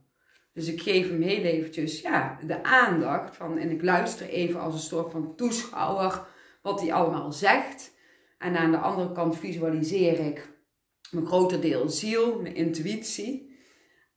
Dus 0.52 0.68
ik 0.68 0.82
geef 0.82 1.08
hem 1.08 1.22
heel 1.22 1.42
eventjes 1.42 2.00
ja, 2.00 2.38
de 2.46 2.62
aandacht 2.62 3.36
van, 3.36 3.58
en 3.58 3.70
ik 3.70 3.82
luister 3.82 4.28
even 4.28 4.60
als 4.60 4.74
een 4.74 4.80
soort 4.80 5.12
van 5.12 5.34
toeschouwer 5.36 6.26
wat 6.62 6.80
hij 6.80 6.92
allemaal 6.92 7.32
zegt. 7.32 7.94
En 8.38 8.56
aan 8.56 8.70
de 8.70 8.78
andere 8.78 9.12
kant 9.12 9.36
visualiseer 9.36 10.20
ik 10.20 10.48
mijn 11.10 11.26
grote 11.26 11.58
deel 11.58 11.88
ziel, 11.88 12.40
mijn 12.40 12.54
intuïtie 12.54 13.45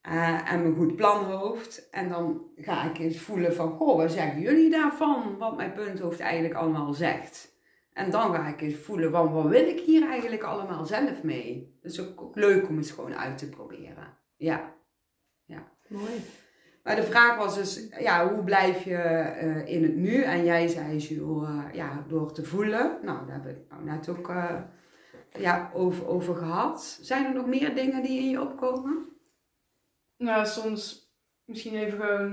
eh, 0.10 0.52
en 0.52 0.62
mijn 0.62 0.76
goed 0.76 0.96
planhoofd. 0.96 1.90
En 1.90 2.10
dan 2.10 2.42
ga 2.56 2.90
ik 2.90 2.98
eens 2.98 3.20
voelen 3.20 3.56
van, 3.56 3.72
goh, 3.72 3.98
wat 3.98 4.12
zeggen 4.12 4.42
jullie 4.42 4.70
daarvan? 4.70 5.38
Wat 5.38 5.56
mijn 5.56 5.74
punthoofd 5.74 6.20
eigenlijk 6.20 6.54
allemaal 6.54 6.94
zegt. 6.94 7.58
En 7.94 8.12
dan 8.12 8.34
ga 8.34 8.48
ik 8.48 8.62
eens 8.62 8.76
voelen 8.76 9.12
van, 9.12 9.34
wat 9.34 9.48
wil 9.48 9.68
ik 9.68 9.80
hier 9.80 10.08
eigenlijk 10.08 10.44
allemaal 10.44 10.86
zelf 10.86 11.24
mee? 11.24 11.78
Dat 11.82 11.92
is 11.92 12.02
ook, 12.02 12.36
leuk 12.36 12.68
om 12.68 12.78
het 12.78 12.92
gewoon 12.92 13.16
uit 13.16 13.38
te 13.38 13.50
proberen. 13.50 14.18
Ja. 14.36 14.78
Mooi. 15.88 16.24
Maar 16.84 16.96
de 16.96 17.04
vraag 17.04 17.38
was 17.38 17.56
dus, 17.56 17.88
ja, 18.00 18.34
hoe 18.34 18.44
blijf 18.44 18.84
je 18.84 18.96
eh, 18.96 19.76
in 19.76 19.84
het 19.84 19.96
nu? 19.96 20.22
En 20.22 20.44
jij 20.44 20.68
zei, 20.68 20.98
Jules, 20.98 21.48
eh, 21.48 21.64
ja, 21.74 22.06
door 22.08 22.32
te 22.32 22.44
voelen. 22.44 22.98
Nou, 23.02 23.26
daar 23.26 23.34
hebben 23.34 23.54
we 23.54 23.60
het 23.60 23.70
nou 23.70 23.84
net 23.84 24.10
ook 24.10 24.34
ja, 25.38 25.72
over, 25.74 26.08
over 26.08 26.36
gehad. 26.36 26.98
Zijn 27.02 27.26
er 27.26 27.34
nog 27.34 27.46
meer 27.46 27.76
dingen 27.76 28.04
die 28.04 28.20
in 28.20 28.30
je 28.30 28.42
opkomen? 28.42 29.18
Nou, 30.20 30.46
soms 30.46 31.12
misschien 31.46 31.76
even 31.76 32.00
gewoon, 32.00 32.32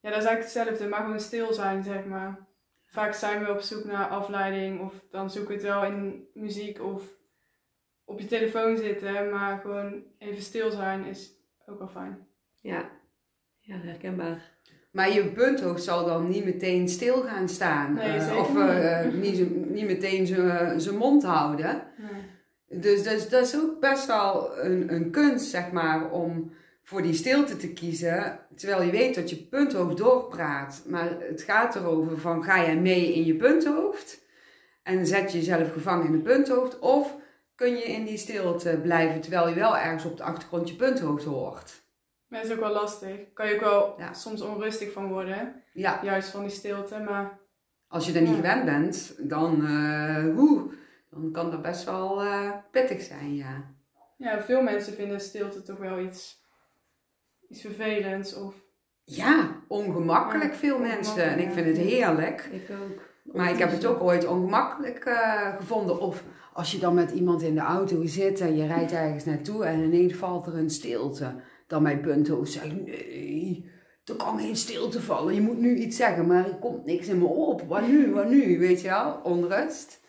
ja, 0.00 0.10
dat 0.10 0.18
is 0.22 0.24
eigenlijk 0.24 0.42
hetzelfde, 0.42 0.86
maar 0.88 1.00
gewoon 1.00 1.20
stil 1.20 1.52
zijn, 1.52 1.82
zeg 1.82 2.04
maar. 2.04 2.38
Vaak 2.86 3.14
zijn 3.14 3.44
we 3.44 3.50
op 3.50 3.60
zoek 3.60 3.84
naar 3.84 4.08
afleiding, 4.08 4.80
of 4.80 4.92
dan 5.10 5.30
zoeken 5.30 5.48
we 5.48 5.54
het 5.62 5.72
wel 5.72 5.84
in 5.84 6.26
muziek 6.34 6.82
of 6.82 7.02
op 8.04 8.20
je 8.20 8.26
telefoon 8.26 8.76
zitten, 8.76 9.30
maar 9.30 9.58
gewoon 9.58 10.02
even 10.18 10.42
stil 10.42 10.70
zijn 10.70 11.04
is 11.04 11.32
ook 11.66 11.78
wel 11.78 11.88
fijn. 11.88 12.26
Ja. 12.60 12.90
Ja, 13.60 13.76
herkenbaar. 13.76 14.54
Maar 14.90 15.12
je 15.12 15.24
punthoofd 15.32 15.82
zal 15.82 16.04
dan 16.06 16.28
niet 16.28 16.44
meteen 16.44 16.88
stil 16.88 17.22
gaan 17.22 17.48
staan. 17.48 17.92
Nee, 17.94 18.18
eh, 18.18 18.38
of 18.38 18.56
eh, 18.56 19.00
eh, 19.06 19.12
niet, 19.14 19.36
zo- 19.36 19.48
niet 19.50 19.86
meteen 19.86 20.26
zijn 20.80 20.96
mond 20.96 21.22
houden. 21.24 21.82
Nee. 21.96 22.80
Dus 22.80 23.04
dat 23.04 23.12
is, 23.12 23.28
dat 23.28 23.46
is 23.46 23.56
ook 23.56 23.80
best 23.80 24.06
wel 24.06 24.58
een, 24.58 24.92
een 24.94 25.10
kunst, 25.10 25.50
zeg 25.50 25.70
maar, 25.72 26.10
om 26.10 26.52
voor 26.86 27.02
die 27.02 27.12
stilte 27.14 27.56
te 27.56 27.72
kiezen. 27.72 28.38
Terwijl 28.56 28.82
je 28.82 28.90
weet 28.90 29.14
dat 29.14 29.30
je 29.30 29.36
punthoofd 29.36 29.96
doorpraat. 29.96 30.82
Maar 30.86 31.10
het 31.20 31.42
gaat 31.42 31.74
erover 31.74 32.18
van, 32.18 32.44
ga 32.44 32.62
jij 32.62 32.76
mee 32.76 33.14
in 33.14 33.24
je 33.24 33.34
punthoofd? 33.36 34.24
En 34.82 35.06
zet 35.06 35.32
je 35.32 35.38
jezelf 35.38 35.72
gevangen 35.72 36.06
in 36.06 36.12
een 36.12 36.22
punthoofd? 36.22 36.78
Of 36.78 37.14
kun 37.54 37.70
je 37.76 37.82
in 37.82 38.04
die 38.04 38.16
stilte 38.16 38.78
blijven, 38.82 39.20
terwijl 39.20 39.48
je 39.48 39.54
wel 39.54 39.76
ergens 39.76 40.04
op 40.04 40.16
de 40.16 40.22
achtergrond 40.22 40.68
je 40.68 40.74
punthoofd 40.76 41.24
hoort? 41.24 41.82
Maar 42.28 42.40
dat 42.40 42.50
is 42.50 42.56
ook 42.56 42.62
wel 42.62 42.72
lastig. 42.72 43.32
Kan 43.34 43.48
je 43.48 43.54
ook 43.54 43.60
wel 43.60 43.94
Ja. 43.98 44.12
soms 44.12 44.40
onrustig 44.40 44.92
van 44.92 45.08
worden. 45.08 45.62
Ja, 45.72 46.00
Juist 46.02 46.28
van 46.28 46.40
die 46.42 46.50
stilte. 46.50 46.98
Maar 46.98 47.38
als 47.88 48.06
je 48.06 48.12
er 48.12 48.20
niet 48.22 48.34
gewend 48.34 48.64
bent, 48.64 49.14
dan, 49.18 49.66
eh, 49.66 50.24
dan 51.10 51.30
kan 51.32 51.50
dat 51.50 51.62
best 51.62 51.84
wel 51.84 52.22
eh, 52.22 52.50
pittig 52.70 53.02
zijn, 53.02 53.34
ja. 53.34 53.74
ja, 54.16 54.42
veel 54.42 54.62
mensen 54.62 54.92
vinden 54.94 55.20
stilte 55.20 55.62
toch 55.62 55.78
wel 55.78 55.98
iets, 55.98 56.44
iets 57.48 57.60
vervelends. 57.60 58.34
Of, 58.34 58.54
Ja, 59.04 59.62
ongemakkelijk 59.68 60.52
Ja, 60.52 60.58
veel 60.58 60.78
mensen. 60.78 61.24
En 61.24 61.38
ik 61.38 61.52
vind 61.52 61.66
het 61.66 61.76
heerlijk. 61.76 62.48
Ik 62.52 62.70
ook. 62.70 63.14
Maar 63.34 63.50
ik 63.50 63.58
heb 63.58 63.70
het 63.70 63.86
ook 63.86 64.02
ooit 64.02 64.26
ongemakkelijk 64.26 65.04
eh, 65.04 65.56
gevonden. 65.56 66.00
Of 66.00 66.24
als 66.52 66.72
je 66.72 66.78
dan 66.78 66.94
met 66.94 67.10
iemand 67.10 67.42
in 67.42 67.54
de 67.54 67.60
auto 67.60 68.06
zit 68.06 68.40
en 68.40 68.56
je 68.56 68.66
rijdt 68.66 68.92
ergens 68.92 69.24
naartoe 69.24 69.64
en 69.64 69.82
ineens 69.82 70.14
valt 70.14 70.46
er 70.46 70.54
een 70.54 70.70
stilte. 70.70 71.34
Dan 71.66 71.82
mijn 71.82 72.00
punthoofd 72.00 72.52
zegt, 72.52 72.84
nee, 72.84 73.70
er 74.04 74.14
kan 74.14 74.38
geen 74.38 74.56
stilte 74.56 75.00
vallen. 75.00 75.34
Je 75.34 75.40
moet 75.40 75.58
nu 75.58 75.76
iets 75.76 75.96
zeggen, 75.96 76.26
maar 76.26 76.46
er 76.46 76.58
komt 76.58 76.84
niks 76.84 77.06
in 77.06 77.18
me 77.18 77.24
op. 77.24 77.62
Wat 77.62 77.86
nu, 77.86 78.12
wat 78.12 78.28
nu, 78.28 78.58
weet 78.58 78.80
je 78.80 78.88
wel? 78.88 79.20
Onrust. 79.22 80.04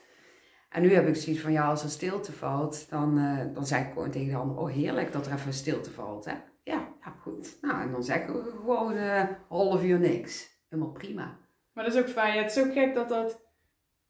En 0.70 0.82
nu 0.82 0.94
heb 0.94 1.08
ik 1.08 1.16
zoiets 1.16 1.42
van, 1.42 1.52
ja, 1.52 1.70
als 1.70 1.84
er 1.84 1.90
stilte 1.90 2.32
valt, 2.32 2.90
dan, 2.90 3.18
eh, 3.18 3.54
dan 3.54 3.66
zeg 3.66 3.80
ik 3.80 3.94
gewoon 3.94 4.10
tegen 4.10 4.30
de 4.30 4.36
ander, 4.36 4.58
oh 4.58 4.70
heerlijk 4.70 5.12
dat 5.12 5.26
er 5.26 5.34
even 5.34 5.54
stilte 5.54 5.92
valt, 5.92 6.26
hè. 6.26 6.34
Ja, 6.68 6.88
ja 7.04 7.12
goed. 7.22 7.58
Nou, 7.62 7.82
en 7.82 7.92
dan 7.92 8.04
zeggen 8.04 8.34
we 8.34 8.52
gewoon 8.52 8.96
eh 8.96 9.24
half 9.50 9.84
uur 9.84 10.00
niks. 10.00 10.60
Helemaal 10.70 10.92
prima. 10.94 11.38
maar 11.74 11.84
dat 11.84 11.94
is 11.94 12.00
ook 12.00 12.10
fijn. 12.10 12.36
Ja, 12.36 12.42
het 12.42 12.56
is 12.56 12.64
ook 12.64 12.74
gek 12.74 12.94
dat 12.94 13.10
dat 13.10 13.42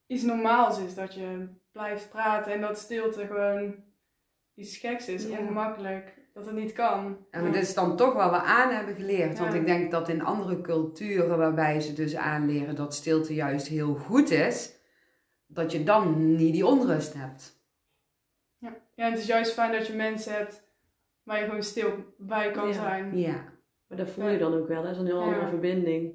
iets 0.07 0.23
normaals 0.23 0.79
is. 0.79 0.95
Dat 0.95 1.13
je 1.13 1.47
blijft 1.71 2.09
praten 2.09 2.53
en 2.53 2.61
dat 2.61 2.77
stilte 2.77 3.25
gewoon 3.27 3.75
iets 4.55 4.77
geks 4.77 5.07
is. 5.07 5.27
Ja. 5.27 5.39
Ongemakkelijk. 5.39 6.15
Dat 6.33 6.45
het 6.45 6.55
niet 6.55 6.73
kan. 6.73 7.25
En 7.31 7.43
maar 7.43 7.51
dit 7.51 7.61
is 7.61 7.73
dan 7.73 7.95
toch 7.95 8.13
wat 8.13 8.29
we 8.29 8.41
aan 8.41 8.69
hebben 8.73 8.95
geleerd. 8.95 9.39
Want 9.39 9.53
Ja. 9.53 9.59
ik 9.59 9.65
denk 9.65 9.91
dat 9.91 10.09
in 10.09 10.21
andere 10.23 10.61
culturen 10.61 11.37
waarbij 11.37 11.79
ze 11.79 11.93
dus 11.93 12.15
aanleren 12.15 12.75
dat 12.75 12.93
stilte 12.95 13.33
juist 13.33 13.67
heel 13.67 13.95
goed 13.95 14.29
is, 14.29 14.75
dat 15.47 15.71
je 15.71 15.83
dan 15.83 16.35
niet 16.35 16.53
die 16.53 16.65
onrust 16.65 17.13
hebt. 17.13 17.61
Ja, 18.57 18.73
en 18.95 19.09
het 19.11 19.19
is 19.19 19.25
juist 19.25 19.53
fijn 19.53 19.71
dat 19.71 19.87
je 19.87 19.93
mensen 19.93 20.33
hebt 20.33 20.66
waar 21.27 21.39
je 21.39 21.45
gewoon 21.45 21.63
stil 21.63 21.89
bij 22.17 22.51
kan 22.51 22.67
Ja. 22.67 22.73
zijn. 22.73 23.17
Ja. 23.17 23.43
Maar 23.87 23.97
dat 23.97 24.09
voel 24.09 24.27
je 24.29 24.37
dan 24.37 24.53
ook 24.53 24.67
wel, 24.67 24.77
hè? 24.77 24.83
dat 24.83 24.91
is 24.91 24.97
een 24.97 25.05
heel 25.05 25.19
Ja. 25.19 25.25
andere 25.25 25.47
verbinding. 25.47 26.13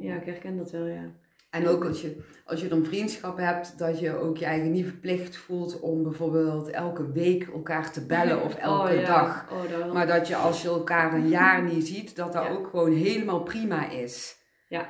Ja, 0.00 0.14
ik 0.14 0.24
herken 0.24 0.56
dat 0.56 0.70
wel, 0.70 0.86
ja. 0.86 1.04
En 1.50 1.66
ook 1.68 1.84
als 1.84 2.00
je, 2.02 2.16
als 2.44 2.60
je 2.60 2.68
dan 2.68 2.84
vriendschap 2.84 3.36
hebt, 3.36 3.78
dat 3.78 4.00
je 4.00 4.16
ook 4.16 4.36
je 4.36 4.44
eigen 4.44 4.70
niet 4.70 4.86
verplicht 4.86 5.36
voelt 5.36 5.80
om 5.80 6.02
bijvoorbeeld 6.02 6.68
elke 6.70 7.12
week 7.12 7.48
elkaar 7.52 7.92
te 7.92 8.06
bellen 8.06 8.42
of 8.46 8.54
elke 8.54 8.92
oh, 8.94 9.00
ja. 9.00 9.06
dag. 9.06 9.46
Oh, 9.52 9.92
Maar 9.92 10.06
dat 10.06 10.28
je 10.28 10.36
als 10.36 10.62
je 10.62 10.68
elkaar 10.68 11.14
een 11.14 11.28
jaar 11.28 11.62
niet 11.62 11.86
ziet, 11.86 12.16
dat 12.16 12.32
dat 12.32 12.44
Ja. 12.44 12.50
ook 12.50 12.66
gewoon 12.66 12.92
helemaal 12.92 13.42
prima 13.42 13.90
is. 13.90 14.36
Ja. 14.68 14.86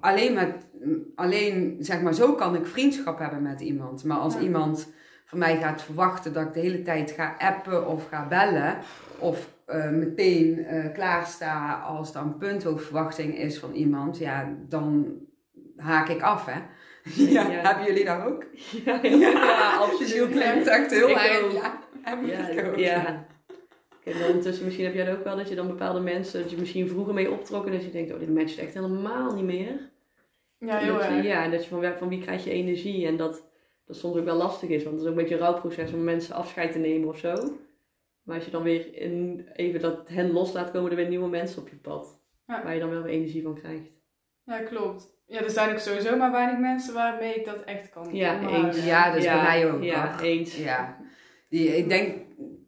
Alleen, 0.00 0.34
met, 0.34 0.66
alleen, 1.14 1.76
zeg 1.80 2.00
maar, 2.02 2.14
zo 2.14 2.34
kan 2.34 2.54
ik 2.54 2.66
vriendschap 2.66 3.18
hebben 3.18 3.42
met 3.42 3.60
iemand. 3.60 4.04
Maar 4.04 4.18
als 4.18 4.34
Ja. 4.34 4.40
iemand 4.40 4.92
van 5.26 5.38
mij 5.38 5.56
gaat 5.56 5.82
verwachten 5.82 6.32
dat 6.32 6.46
ik 6.46 6.52
de 6.52 6.60
hele 6.60 6.82
tijd 6.82 7.10
ga 7.10 7.34
appen 7.38 7.86
of 7.88 8.08
ga 8.08 8.26
bellen, 8.28 8.76
of 9.18 9.50
eh, 9.64 9.88
meteen 9.90 10.64
eh 10.64 10.92
klaarsta 10.92 11.72
als 11.86 12.14
er 12.14 12.20
een 12.20 12.36
punthoofdverwachting 12.38 13.38
is 13.38 13.58
van 13.58 13.72
iemand, 13.72 14.18
ja, 14.18 14.54
dan 14.68 15.14
haak 15.76 16.08
ik 16.08 16.22
af, 16.22 16.46
hè. 16.46 16.60
Ja, 17.32 17.50
Ja. 17.50 17.60
hebben 17.62 17.86
jullie 17.86 18.04
dat 18.04 18.24
ook? 18.24 18.44
Ja, 18.84 18.98
ja, 19.02 19.76
absoluut. 19.76 20.12
Jules 20.12 20.30
klinkt 20.30 20.66
echt 20.66 20.90
heel 20.90 21.08
Ik 21.08 21.16
erg. 21.16 21.42
ook. 21.44 21.52
Ja, 21.52 21.78
heb 22.02 22.22
ik 22.22 22.28
Ja, 22.54 22.68
ook. 22.68 22.76
ja. 22.76 23.24
Kijk, 24.04 24.18
dan 24.18 24.26
ondertussen 24.28 24.64
misschien 24.64 24.84
heb 24.84 24.94
jij 24.94 25.04
dat 25.04 25.16
ook 25.16 25.24
wel 25.24 25.36
dat 25.36 25.48
je 25.48 25.54
dan 25.54 25.66
bepaalde 25.66 26.00
mensen, 26.00 26.40
dat 26.42 26.50
je 26.50 26.56
misschien 26.56 26.88
vroeger 26.88 27.14
mee 27.14 27.30
optrok 27.30 27.66
en 27.66 27.72
dat 27.72 27.84
je 27.84 27.90
denkt, 27.90 28.12
oh 28.12 28.18
dit 28.18 28.34
matcht 28.34 28.58
echt 28.58 28.74
helemaal 28.74 29.34
niet 29.34 29.44
meer. 29.44 29.90
Ja, 30.58 30.78
En 30.78 30.84
heel 30.84 30.94
dat 30.94 31.04
je- 31.04 31.10
erg. 31.10 31.24
Ja, 31.24 31.44
en 31.44 31.50
dat 31.50 31.64
je 31.64 31.68
van, 31.70 31.84
van 31.98 32.08
wie 32.08 32.20
krijg 32.22 32.44
je 32.44 32.50
energie 32.50 33.06
en 33.06 33.16
dat 33.16 33.42
dat 33.86 33.96
soms 33.96 34.16
ook 34.16 34.24
wel 34.24 34.36
lastig 34.36 34.68
is, 34.68 34.82
want 34.82 34.94
het 34.94 35.04
is 35.04 35.10
ook 35.10 35.16
een 35.16 35.22
beetje 35.22 35.34
een 35.34 35.40
rouwproces 35.40 35.92
om 35.92 36.04
mensen 36.04 36.34
afscheid 36.34 36.72
te 36.72 36.78
nemen 36.78 37.08
of 37.08 37.18
zo. 37.18 37.34
Maar 38.22 38.36
als 38.36 38.44
je 38.44 38.50
dan 38.50 38.62
weer 38.62 38.94
in, 38.94 39.46
even 39.52 39.80
dat 39.80 40.08
hen 40.08 40.32
los 40.32 40.52
laat 40.52 40.70
komen, 40.70 40.90
er 40.90 40.96
weer 40.96 41.08
nieuwe 41.08 41.28
mensen 41.28 41.62
op 41.62 41.68
je 41.68 41.76
pad. 41.76 42.20
Ja. 42.46 42.62
Waar 42.62 42.74
je 42.74 42.80
dan 42.80 42.90
wel 42.90 43.02
weer 43.02 43.12
energie 43.12 43.42
van 43.42 43.54
krijgt. 43.54 43.90
Ja, 44.44 44.58
klopt. 44.58 45.14
Ja, 45.26 45.42
er 45.42 45.50
zijn 45.50 45.70
ook 45.70 45.78
sowieso 45.78 46.16
maar 46.16 46.32
weinig 46.32 46.58
mensen 46.58 46.94
waarmee 46.94 47.34
ik 47.34 47.44
dat 47.44 47.64
echt 47.64 47.90
kan. 47.90 48.14
Ja, 48.14 48.48
eens. 48.48 48.84
Ja, 48.84 49.08
dat 49.08 49.16
is 49.16 49.24
bij 49.24 49.42
mij 49.42 49.72
ook. 49.72 49.82
Ja, 49.82 50.20
eens. 50.20 50.56
Ja, 50.56 50.98
die, 51.48 51.76
ik 51.76 51.88
denk 51.88 52.14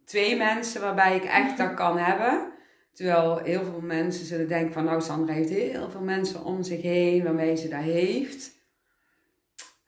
twee 0.04 0.36
mensen 0.36 0.80
waarbij 0.80 1.16
ik 1.16 1.24
echt 1.24 1.58
dat 1.58 1.74
kan 1.74 1.98
hebben. 1.98 2.52
Terwijl 2.92 3.38
heel 3.38 3.64
veel 3.64 3.80
mensen 3.80 4.26
zullen 4.26 4.48
denken 4.48 4.72
van, 4.72 4.84
nou 4.84 5.00
Sandra 5.00 5.34
heeft 5.34 5.50
heel 5.50 5.90
veel 5.90 6.00
mensen 6.00 6.44
om 6.44 6.62
zich 6.62 6.82
heen 6.82 7.24
waarmee 7.24 7.56
ze 7.56 7.68
dat 7.68 7.80
heeft. 7.80 8.57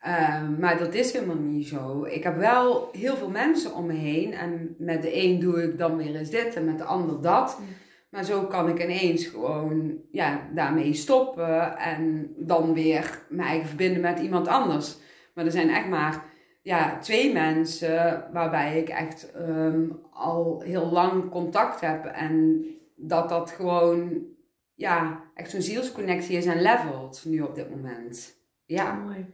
Ehm, 0.01 0.59
maar 0.59 0.77
dat 0.77 0.93
is 0.93 1.13
helemaal 1.13 1.35
niet 1.35 1.67
zo. 1.67 2.03
Ik 2.03 2.23
heb 2.23 2.37
wel 2.37 2.89
heel 2.91 3.15
veel 3.15 3.29
mensen 3.29 3.75
om 3.75 3.85
me 3.85 3.93
heen. 3.93 4.33
En 4.33 4.75
met 4.77 5.01
de 5.01 5.15
een 5.23 5.39
doe 5.39 5.63
ik 5.63 5.77
dan 5.77 5.97
weer 5.97 6.15
eens 6.15 6.29
dit 6.29 6.55
en 6.55 6.65
met 6.65 6.77
de 6.77 6.83
ander 6.83 7.21
dat. 7.21 7.57
Mm. 7.59 7.65
Maar 8.09 8.23
zo 8.23 8.45
kan 8.45 8.69
ik 8.69 8.83
ineens 8.83 9.25
gewoon 9.25 9.99
ja, 10.11 10.49
daarmee 10.53 10.93
stoppen 10.93 11.77
en 11.77 12.33
dan 12.37 12.73
weer 12.73 13.23
me 13.29 13.43
eigen 13.43 13.67
verbinden 13.67 14.01
met 14.01 14.19
iemand 14.19 14.47
anders. 14.47 14.97
Maar 15.33 15.45
er 15.45 15.51
zijn 15.51 15.69
echt 15.69 15.87
maar 15.87 16.23
ja, 16.61 16.97
twee 16.99 17.33
mensen 17.33 18.25
waarbij 18.33 18.79
ik 18.79 18.89
echt 18.89 19.31
ehm, 19.31 19.89
al 20.11 20.61
heel 20.61 20.91
lang 20.91 21.29
contact 21.29 21.81
heb. 21.81 22.05
En 22.05 22.65
dat 22.95 23.29
dat 23.29 23.51
gewoon 23.51 24.25
ja, 24.75 25.23
echt 25.35 25.49
zo'n 25.49 25.61
zielsconnectie 25.61 26.37
is 26.37 26.45
en 26.45 26.61
levelt 26.61 27.23
nu 27.25 27.41
op 27.41 27.55
dit 27.55 27.69
moment. 27.69 28.35
Ja. 28.65 28.93
Mooi. 28.93 29.25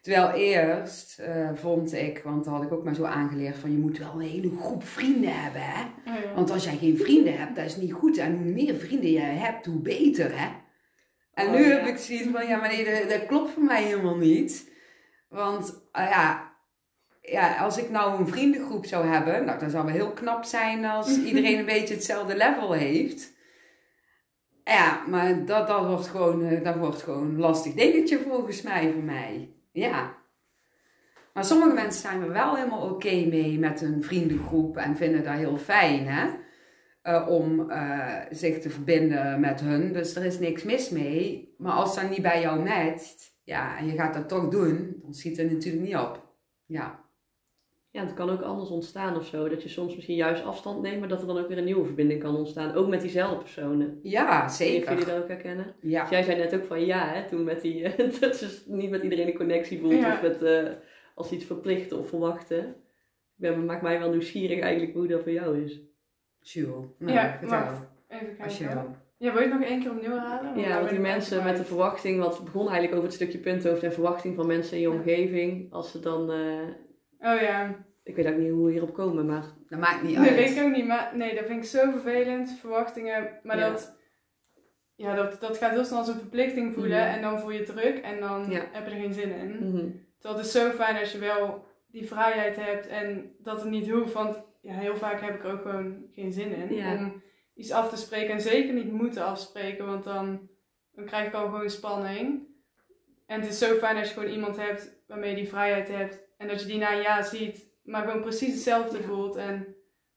Terwijl 0.00 0.30
eerst 0.30 1.18
eh, 1.18 1.50
vond 1.54 1.92
ik, 1.92 2.20
want 2.24 2.44
dat 2.44 2.54
had 2.54 2.62
ik 2.62 2.72
ook 2.72 2.84
maar 2.84 2.94
zo 2.94 3.04
aangeleerd, 3.04 3.56
van 3.56 3.70
je 3.70 3.78
moet 3.78 3.98
wel 3.98 4.12
een 4.14 4.20
hele 4.28 4.56
groep 4.60 4.84
vrienden 4.84 5.42
hebben, 5.42 5.62
hè. 5.62 5.84
Want 6.34 6.50
als 6.50 6.64
jij 6.64 6.76
geen 6.76 6.98
vrienden 6.98 7.38
hebt, 7.38 7.56
dat 7.56 7.64
is 7.64 7.76
niet 7.76 7.92
goed. 7.92 8.18
En 8.18 8.36
hoe 8.36 8.52
meer 8.52 8.74
vrienden 8.74 9.10
jij 9.10 9.34
hebt, 9.34 9.66
hoe 9.66 9.80
beter, 9.80 10.38
hè. 10.38 10.48
En 11.34 11.46
Oh, 11.46 11.52
nu 11.52 11.64
ja. 11.64 11.76
heb 11.76 11.86
ik 11.86 11.96
zoiets 11.96 12.28
van, 12.32 12.46
ja, 12.46 12.56
maar 12.56 12.68
nee, 12.68 12.84
dat, 12.84 13.10
dat 13.10 13.26
klopt 13.26 13.50
voor 13.50 13.62
mij 13.62 13.82
helemaal 13.82 14.16
niet. 14.16 14.70
Want, 15.28 15.88
ah 15.92 16.08
ja, 16.08 16.52
ja, 17.22 17.56
als 17.56 17.78
ik 17.78 17.90
nou 17.90 18.20
een 18.20 18.28
vriendengroep 18.28 18.86
zou 18.86 19.06
hebben, 19.06 19.44
nou, 19.44 19.58
dan 19.58 19.70
zou 19.70 19.86
het 19.86 19.96
heel 19.96 20.12
knap 20.12 20.44
zijn 20.44 20.84
als 20.84 21.18
iedereen 21.28 21.58
een 21.58 21.64
beetje 21.64 21.94
hetzelfde 21.94 22.36
level 22.36 22.72
heeft. 22.72 23.32
Ja, 24.64 25.04
maar 25.08 25.44
dat, 25.44 25.68
dat, 25.68 25.86
wordt 25.86 26.06
gewoon, 26.06 26.44
eh, 26.44 26.64
dat 26.64 26.76
wordt 26.76 27.02
gewoon 27.02 27.28
een 27.28 27.38
lastig 27.38 27.74
dingetje 27.74 28.18
volgens 28.18 28.62
mij 28.62 28.92
voor 28.92 29.02
mij. 29.02 29.54
Ja. 29.72 30.18
Maar 31.32 31.44
sommige 31.44 31.74
mensen 31.74 32.00
zijn 32.00 32.22
er 32.22 32.32
wel 32.32 32.56
helemaal 32.56 32.90
oké 32.90 33.26
mee 33.26 33.58
met 33.58 33.80
een 33.80 34.02
vriendengroep 34.02 34.76
en 34.76 34.96
vinden 34.96 35.24
dat 35.24 35.34
heel 35.34 35.58
fijn, 35.58 36.06
hè? 36.06 36.30
Eh, 37.02 37.28
om 37.28 37.70
eh, 37.70 38.16
zich 38.30 38.60
te 38.60 38.70
verbinden 38.70 39.40
met 39.40 39.60
hun. 39.60 39.92
Dus 39.92 40.16
er 40.16 40.24
is 40.24 40.38
niks 40.38 40.62
mis 40.62 40.90
mee. 40.90 41.54
Maar 41.58 41.72
als 41.72 41.94
dat 41.94 42.10
niet 42.10 42.22
bij 42.22 42.40
jou 42.40 42.62
matcht, 42.62 43.38
ja, 43.44 43.78
en 43.78 43.86
je 43.86 43.92
gaat 43.92 44.14
dat 44.14 44.28
toch 44.28 44.48
doen, 44.48 44.96
dan 45.02 45.14
schiet 45.14 45.36
het 45.36 45.52
natuurlijk 45.52 45.84
niet 45.84 45.96
op. 45.96 46.34
Ja. 46.66 47.04
Ja, 47.92 48.00
het 48.04 48.14
kan 48.14 48.30
ook 48.30 48.40
anders 48.42 48.68
ontstaan 48.70 49.16
of 49.16 49.26
zo. 49.26 49.48
Dat 49.48 49.62
je 49.62 49.68
soms 49.68 49.94
misschien 49.94 50.16
juist 50.16 50.44
afstand 50.44 50.82
neemt, 50.82 50.98
maar 51.00 51.08
dat 51.08 51.20
er 51.20 51.26
dan 51.26 51.38
ook 51.38 51.48
weer 51.48 51.58
een 51.58 51.64
nieuwe 51.64 51.84
verbinding 51.84 52.20
kan 52.22 52.36
ontstaan. 52.36 52.74
Ook 52.74 52.88
met 52.88 53.00
diezelfde 53.00 53.36
personen. 53.36 53.98
Ja, 54.02 54.48
Zeker. 54.48 54.74
Jullie 54.88 54.98
zeker. 54.98 55.14
dat 55.14 55.22
ook 55.22 55.28
herkennen? 55.28 55.74
Ja. 55.80 56.06
Jij 56.10 56.22
zei 56.22 56.38
net 56.38 56.54
ook 56.54 56.64
van 56.64 56.84
ja, 56.86 57.08
hè, 57.08 57.28
toen 57.28 57.44
met 57.44 57.60
die, 57.60 57.82
eh, 57.84 57.98
dat 58.20 58.40
je 58.40 58.62
niet 58.66 58.90
met 58.90 59.02
iedereen 59.02 59.26
een 59.26 59.34
connectie 59.36 59.80
voelt 59.80 59.92
Ja. 59.92 60.12
of 60.12 60.22
met, 60.22 60.42
eh, 60.42 60.66
als 61.14 61.32
iets 61.32 61.44
verplichten 61.44 61.98
of 61.98 62.08
verwachten. 62.08 62.58
Ik 62.68 62.74
ben, 63.36 63.64
maakt 63.64 63.82
mij 63.82 63.98
wel 63.98 64.10
nieuwsgierig 64.10 64.60
eigenlijk 64.60 64.94
hoe 64.94 65.06
dat 65.06 65.22
voor 65.22 65.32
jou 65.32 65.64
is. 65.64 65.80
Jules, 66.40 66.84
nou, 66.98 67.12
Ja, 67.12 67.36
vertel. 67.38 67.58
wacht. 67.58 67.88
Even 68.08 68.44
Als 68.44 68.58
je 68.58 68.64
kijken. 68.64 68.82
wil. 68.82 68.94
Ja, 69.16 69.32
wil 69.32 69.42
je 69.42 69.48
het 69.48 69.58
nog 69.58 69.68
één 69.68 69.80
keer 69.80 69.90
opnieuw 69.90 70.10
herhalen? 70.10 70.54
Want 70.54 70.66
Ja, 70.66 70.76
want 70.78 70.90
die 70.90 70.98
mensen 70.98 71.44
met 71.44 71.56
de 71.56 71.64
verwachting, 71.64 72.20
wat 72.20 72.34
het 72.36 72.44
begon 72.44 72.62
eigenlijk 72.62 72.92
over 72.92 73.04
het 73.04 73.14
stukje 73.14 73.38
punthoofd 73.38 73.82
en 73.82 73.92
verwachting 73.92 74.34
van 74.36 74.46
mensen 74.46 74.76
in 74.76 74.82
je 74.82 74.88
Ja. 74.88 74.94
omgeving. 74.94 75.72
Als 75.72 75.90
ze 75.90 76.00
dan, 76.00 76.30
eh, 76.30 76.38
Oh 77.20 77.40
ja. 77.40 77.84
ik 78.02 78.16
weet 78.16 78.26
ook 78.26 78.36
niet 78.36 78.50
hoe 78.50 78.64
we 78.66 78.72
hierop 78.72 78.94
komen, 78.94 79.26
maar 79.26 79.44
Dat 79.68 79.78
maakt 79.78 80.02
niet 80.02 80.18
Nee, 80.18 80.28
uit. 80.28 80.36
weet 80.38 80.56
ik 80.56 80.62
ook 80.64 80.72
niet. 80.72 80.86
Maar 80.86 81.10
nee, 81.16 81.34
dat 81.34 81.44
vind 81.46 81.62
ik 81.64 81.68
zo 81.68 81.90
vervelend. 81.90 82.50
Verwachtingen. 82.60 83.38
Maar 83.42 83.58
Ja. 83.58 83.68
dat... 83.70 83.98
ja, 84.94 85.14
dat, 85.14 85.40
dat 85.40 85.56
gaat 85.58 85.70
heel 85.70 85.84
snel 85.84 85.98
als 85.98 86.08
een 86.08 86.18
verplichting 86.18 86.74
voelen 86.74 86.98
Mhm. 87.06 87.14
en 87.16 87.22
dan 87.22 87.40
voel 87.40 87.50
je 87.50 87.62
druk 87.62 87.98
en 87.98 88.20
dan 88.20 88.50
Ja. 88.50 88.62
heb 88.72 88.86
je 88.86 88.94
er 88.94 89.00
geen 89.00 89.12
zin 89.14 89.30
in. 89.30 89.48
Terwijl 90.18 90.36
het 90.40 90.46
is 90.46 90.52
zo 90.60 90.70
fijn 90.70 90.96
als 90.96 91.12
je 91.12 91.18
wel 91.18 91.64
die 91.86 92.06
vrijheid 92.06 92.56
hebt 92.56 92.86
en 92.86 93.34
dat 93.38 93.60
het 93.60 93.70
niet 93.70 93.90
hoeft, 93.90 94.12
want 94.12 94.42
ja, 94.60 94.72
heel 94.74 94.96
vaak 94.96 95.20
heb 95.20 95.34
ik 95.34 95.44
er 95.44 95.52
ook 95.52 95.62
gewoon 95.62 96.04
geen 96.12 96.32
zin 96.32 96.54
in 96.54 96.74
Ja. 96.74 96.94
om 96.96 97.22
iets 97.54 97.70
af 97.72 97.88
te 97.88 97.96
spreken 97.96 98.32
en 98.34 98.40
zeker 98.40 98.74
niet 98.74 98.92
moeten 98.92 99.24
afspreken, 99.24 99.86
want 99.86 100.04
dan, 100.04 100.48
dan 100.92 101.04
krijg 101.04 101.26
ik 101.26 101.34
al 101.34 101.44
gewoon 101.48 101.70
spanning. 101.70 102.48
En 103.26 103.40
het 103.40 103.50
is 103.50 103.58
zo 103.58 103.74
fijn 103.74 103.96
als 103.96 104.08
je 104.08 104.14
gewoon 104.14 104.32
iemand 104.32 104.56
hebt 104.56 105.02
waarmee 105.06 105.30
je 105.30 105.36
die 105.36 105.48
vrijheid 105.48 105.88
hebt 105.88 106.28
en 106.40 106.48
dat 106.48 106.60
je 106.60 106.66
die 106.66 106.78
na 106.78 106.92
een 106.92 107.02
jaar 107.02 107.24
ziet, 107.24 107.66
maar 107.82 108.02
gewoon 108.02 108.20
precies 108.20 108.52
hetzelfde 108.54 108.98
Ja. 108.98 109.04
voelt 109.04 109.36
en 109.36 109.74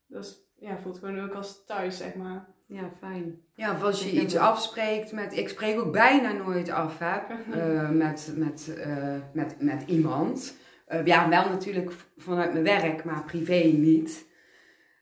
dat 0.07 0.23
is, 0.23 0.37
ja, 0.55 0.77
voelt 0.77 0.97
gewoon 0.97 1.19
ook 1.19 1.33
als 1.33 1.65
thuis, 1.65 1.97
zeg 1.97 2.15
maar. 2.15 2.45
Ja, 2.67 2.89
fijn. 2.99 3.41
Ja, 3.55 3.71
of 3.73 3.83
als 3.83 4.03
je 4.03 4.21
iets 4.21 4.35
afspreekt 4.35 5.11
met... 5.11 5.37
Ik 5.37 5.49
spreek 5.49 5.79
ook 5.79 5.91
bijna 5.91 6.31
nooit 6.31 6.69
af, 6.69 6.99
hè. 6.99 7.17
eh, 7.59 7.89
met, 7.89 8.33
met, 8.35 8.75
eh, 8.77 9.15
met, 9.33 9.61
met 9.61 9.83
iemand. 9.85 10.55
Eh, 10.85 11.05
ja, 11.05 11.29
wel 11.29 11.49
natuurlijk 11.49 11.91
vanuit 12.17 12.51
mijn 12.51 12.63
werk, 12.63 13.03
maar 13.03 13.23
privé 13.23 13.63
niet. 13.63 14.27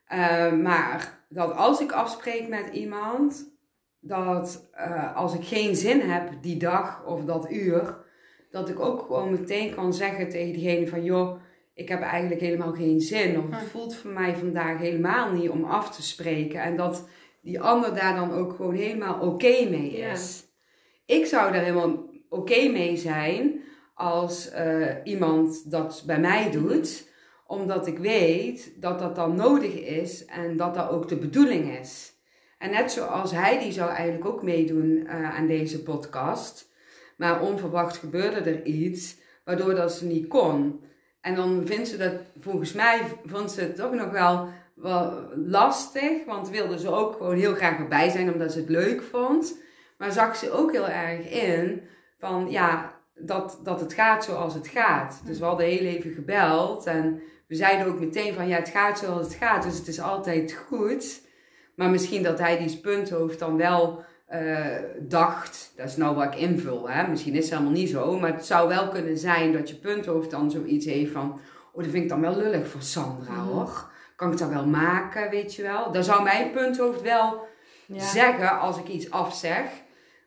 Eh, 0.06 0.52
maar 0.54 1.20
dat 1.30 1.56
als 1.56 1.82
ik 1.82 1.92
afspreek 1.92 2.48
met 2.48 2.70
iemand, 2.74 3.56
dat 4.00 4.70
eh, 4.72 5.16
als 5.16 5.34
ik 5.34 5.44
geen 5.46 5.76
zin 5.76 6.00
heb 6.00 6.32
die 6.42 6.58
dag 6.58 7.06
of 7.06 7.24
dat 7.26 7.52
uur, 7.52 7.98
dat 8.52 8.70
ik 8.70 8.80
ook 8.80 9.02
gewoon 9.02 9.32
meteen 9.32 9.76
kan 9.76 9.94
zeggen 9.94 10.30
tegen 10.30 10.54
diegene 10.54 10.88
van 10.88 11.04
joh, 11.04 11.40
ik 11.74 11.90
heb 11.90 12.02
eigenlijk 12.02 12.42
helemaal 12.42 12.74
geen 12.74 13.00
zin. 13.00 13.38
Of 13.40 13.46
het 13.50 13.70
voelt 13.70 13.96
voor 13.96 14.12
mij 14.12 14.36
vandaag 14.36 14.78
helemaal 14.80 15.32
niet 15.32 15.50
om 15.50 15.64
af 15.64 15.96
te 15.96 16.02
spreken. 16.04 16.62
En 16.62 16.76
dat 16.78 17.08
die 17.42 17.62
ander 17.62 17.96
daar 17.96 18.16
dan 18.16 18.32
ook 18.34 18.56
gewoon 18.56 18.76
helemaal 18.76 19.20
oké 19.20 19.70
mee 19.70 19.98
Ja. 19.98 20.12
is. 20.12 20.44
Ik 21.06 21.26
zou 21.26 21.52
daar 21.52 21.62
helemaal 21.64 22.10
oké 22.30 22.68
mee 22.70 22.98
zijn 22.98 23.62
als 23.94 24.50
eh, 24.50 24.86
iemand 25.04 25.72
dat 25.72 26.04
bij 26.06 26.20
mij 26.20 26.52
doet, 26.52 27.10
omdat 27.48 27.88
ik 27.88 27.98
weet 27.98 28.74
dat 28.82 29.00
dat 29.00 29.16
dan 29.16 29.36
nodig 29.36 29.74
is 29.74 30.26
en 30.26 30.58
dat 30.58 30.74
dat 30.76 30.90
ook 30.90 31.08
de 31.08 31.18
bedoeling 31.18 31.78
is. 31.80 32.14
En 32.58 32.72
net 32.72 32.92
zoals 32.92 33.32
hij, 33.32 33.60
die 33.60 33.72
zou 33.72 33.90
eigenlijk 33.92 34.26
ook 34.26 34.44
meedoen 34.44 35.06
eh, 35.08 35.36
aan 35.38 35.48
deze 35.48 35.84
podcast, 35.84 36.71
maar 37.22 37.42
onverwacht 37.42 37.98
gebeurde 37.98 38.50
er 38.50 38.64
iets 38.64 39.16
waardoor 39.44 39.76
dat 39.76 39.94
ze 39.94 40.06
niet 40.06 40.28
kon. 40.28 40.84
En 41.20 41.36
dan 41.36 41.62
vindt 41.66 41.88
ze 41.88 41.98
dat, 41.98 42.14
volgens 42.40 42.74
mij, 42.74 43.02
vond 43.26 43.52
ze 43.52 43.62
het 43.62 43.76
toch 43.76 43.94
nog 43.94 44.10
wel, 44.10 44.50
lastig, 45.36 46.26
want 46.26 46.50
wilde 46.50 46.80
ze 46.80 46.92
ook 46.92 47.16
gewoon 47.18 47.36
heel 47.36 47.54
graag 47.54 47.78
erbij 47.78 48.10
zijn 48.10 48.34
omdat 48.34 48.52
ze 48.52 48.60
het 48.60 48.70
leuk 48.70 49.02
vond. 49.02 49.58
Maar 49.98 50.12
zag 50.12 50.36
ze 50.36 50.52
ook 50.52 50.72
heel 50.72 50.88
erg 50.88 51.30
in 51.30 51.82
van 52.20 52.48
ja, 52.50 53.00
dat, 53.16 53.60
dat 53.64 53.80
het 53.80 53.94
gaat 53.94 54.24
zoals 54.24 54.54
het 54.54 54.68
gaat. 54.68 55.22
Dus 55.26 55.40
we 55.40 55.46
hadden 55.46 55.66
heel 55.66 55.86
even 55.86 56.12
gebeld 56.12 56.86
en 56.86 57.22
we 57.48 57.56
zeiden 57.56 57.88
ook 57.88 58.00
meteen 58.00 58.34
van 58.34 58.48
ja, 58.48 58.58
het 58.58 58.70
gaat 58.70 59.00
zoals 59.00 59.26
het 59.26 59.36
gaat, 59.36 59.64
dus 59.64 59.78
het 59.78 59.88
is 59.88 60.02
altijd 60.02 60.54
goed. 60.68 61.22
Maar 61.76 61.90
misschien 61.90 62.24
dat 62.24 62.40
hij 62.40 62.58
die 62.58 62.78
punthoofd 62.78 63.40
dan 63.40 63.58
wel 63.58 64.04
eh, 64.32 64.84
dacht, 65.00 65.74
dat 65.76 65.88
is 65.88 65.98
nou 65.98 66.16
wat 66.16 66.26
ik 66.26 66.36
invul, 66.36 66.90
hè? 66.90 67.08
misschien 67.08 67.34
is 67.34 67.44
het 67.44 67.50
helemaal 67.54 67.72
niet 67.74 67.90
zo, 67.90 68.20
maar 68.20 68.34
het 68.34 68.46
zou 68.46 68.68
wel 68.68 68.88
kunnen 68.90 69.18
zijn 69.18 69.54
dat 69.54 69.70
je 69.70 69.76
punthoofd 69.76 70.32
dan 70.32 70.52
zoiets 70.52 70.86
heeft 70.86 71.12
van, 71.12 71.40
oh 71.74 71.84
dat 71.84 71.92
vind 71.92 72.04
ik 72.04 72.10
dan 72.10 72.22
wel 72.22 72.36
lullig 72.38 72.68
voor 72.68 72.82
Sandra 72.82 73.32
Mhm. 73.34 73.46
hoor. 73.48 73.90
Kan 74.16 74.32
ik 74.32 74.38
dat 74.38 74.50
wel 74.50 74.66
maken, 74.66 75.30
weet 75.30 75.56
je 75.56 75.62
wel? 75.62 75.92
Dan 75.92 76.04
zou 76.04 76.24
mijn 76.24 76.52
punthoofd 76.52 77.02
wel 77.02 77.48
Ja. 77.86 78.00
zeggen 78.08 78.60
als 78.60 78.78
ik 78.78 78.88
iets 78.88 79.12
afzeg. 79.12 79.64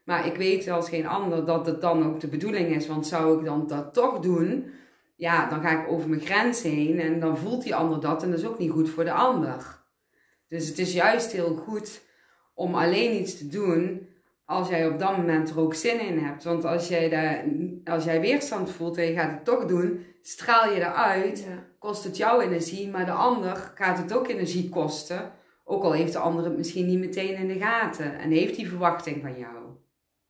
Maar 0.04 0.26
ik 0.26 0.36
weet 0.36 0.68
als 0.68 0.88
geen 0.88 1.06
ander 1.06 1.44
dat 1.46 1.66
het 1.66 1.80
dan 1.80 2.06
ook 2.06 2.20
de 2.20 2.26
bedoeling 2.28 2.74
is. 2.74 2.86
Want 2.86 3.06
zou 3.06 3.38
ik 3.38 3.44
dan 3.44 3.66
dat 3.66 3.94
toch 3.94 4.18
doen, 4.18 4.70
ja, 5.16 5.48
dan 5.48 5.60
ga 5.60 5.70
ik 5.82 5.88
over 5.88 6.08
mijn 6.08 6.20
grens 6.20 6.62
heen 6.62 7.00
en 7.00 7.20
dan 7.20 7.38
voelt 7.38 7.62
die 7.62 7.74
ander 7.74 8.00
dat 8.00 8.22
en 8.22 8.30
dat 8.30 8.38
is 8.38 8.46
ook 8.46 8.58
niet 8.58 8.70
goed 8.70 8.90
voor 8.90 9.04
de 9.04 9.12
ander. 9.12 9.82
Dus 10.48 10.68
het 10.68 10.78
is 10.78 10.92
juist 10.92 11.32
heel 11.32 11.54
goed 11.66 12.00
om 12.54 12.74
alleen 12.74 13.20
iets 13.20 13.38
te 13.38 13.48
doen 13.48 14.08
als 14.44 14.68
jij 14.68 14.88
op 14.88 14.98
dat 14.98 15.16
moment 15.16 15.50
er 15.50 15.60
ook 15.60 15.74
zin 15.74 16.00
in 16.00 16.18
hebt. 16.18 16.44
Want 16.44 16.64
als 16.64 16.88
jij, 16.88 17.08
daar, 17.08 17.44
als 17.84 18.04
jij 18.04 18.20
weerstand 18.20 18.70
voelt 18.70 18.96
en 18.96 19.04
je 19.04 19.12
gaat 19.14 19.30
het 19.30 19.44
toch 19.44 19.64
doen, 19.66 20.04
straal 20.22 20.70
je 20.72 20.76
eruit 20.80 21.44
Ja. 21.48 21.64
kost 21.78 22.04
het 22.04 22.16
jouw 22.16 22.40
energie, 22.40 22.88
maar 22.90 23.04
de 23.06 23.12
ander 23.12 23.72
gaat 23.74 23.98
het 23.98 24.14
ook 24.16 24.28
energie 24.28 24.68
kosten. 24.68 25.32
Ook 25.64 25.82
al 25.82 25.92
heeft 25.92 26.12
de 26.12 26.18
ander 26.18 26.44
het 26.44 26.56
misschien 26.56 26.86
niet 26.86 26.98
meteen 26.98 27.36
in 27.36 27.48
de 27.48 27.58
gaten 27.58 28.18
en 28.18 28.30
heeft 28.30 28.56
die 28.56 28.68
verwachting 28.68 29.22
van 29.22 29.38
jou. 29.38 29.54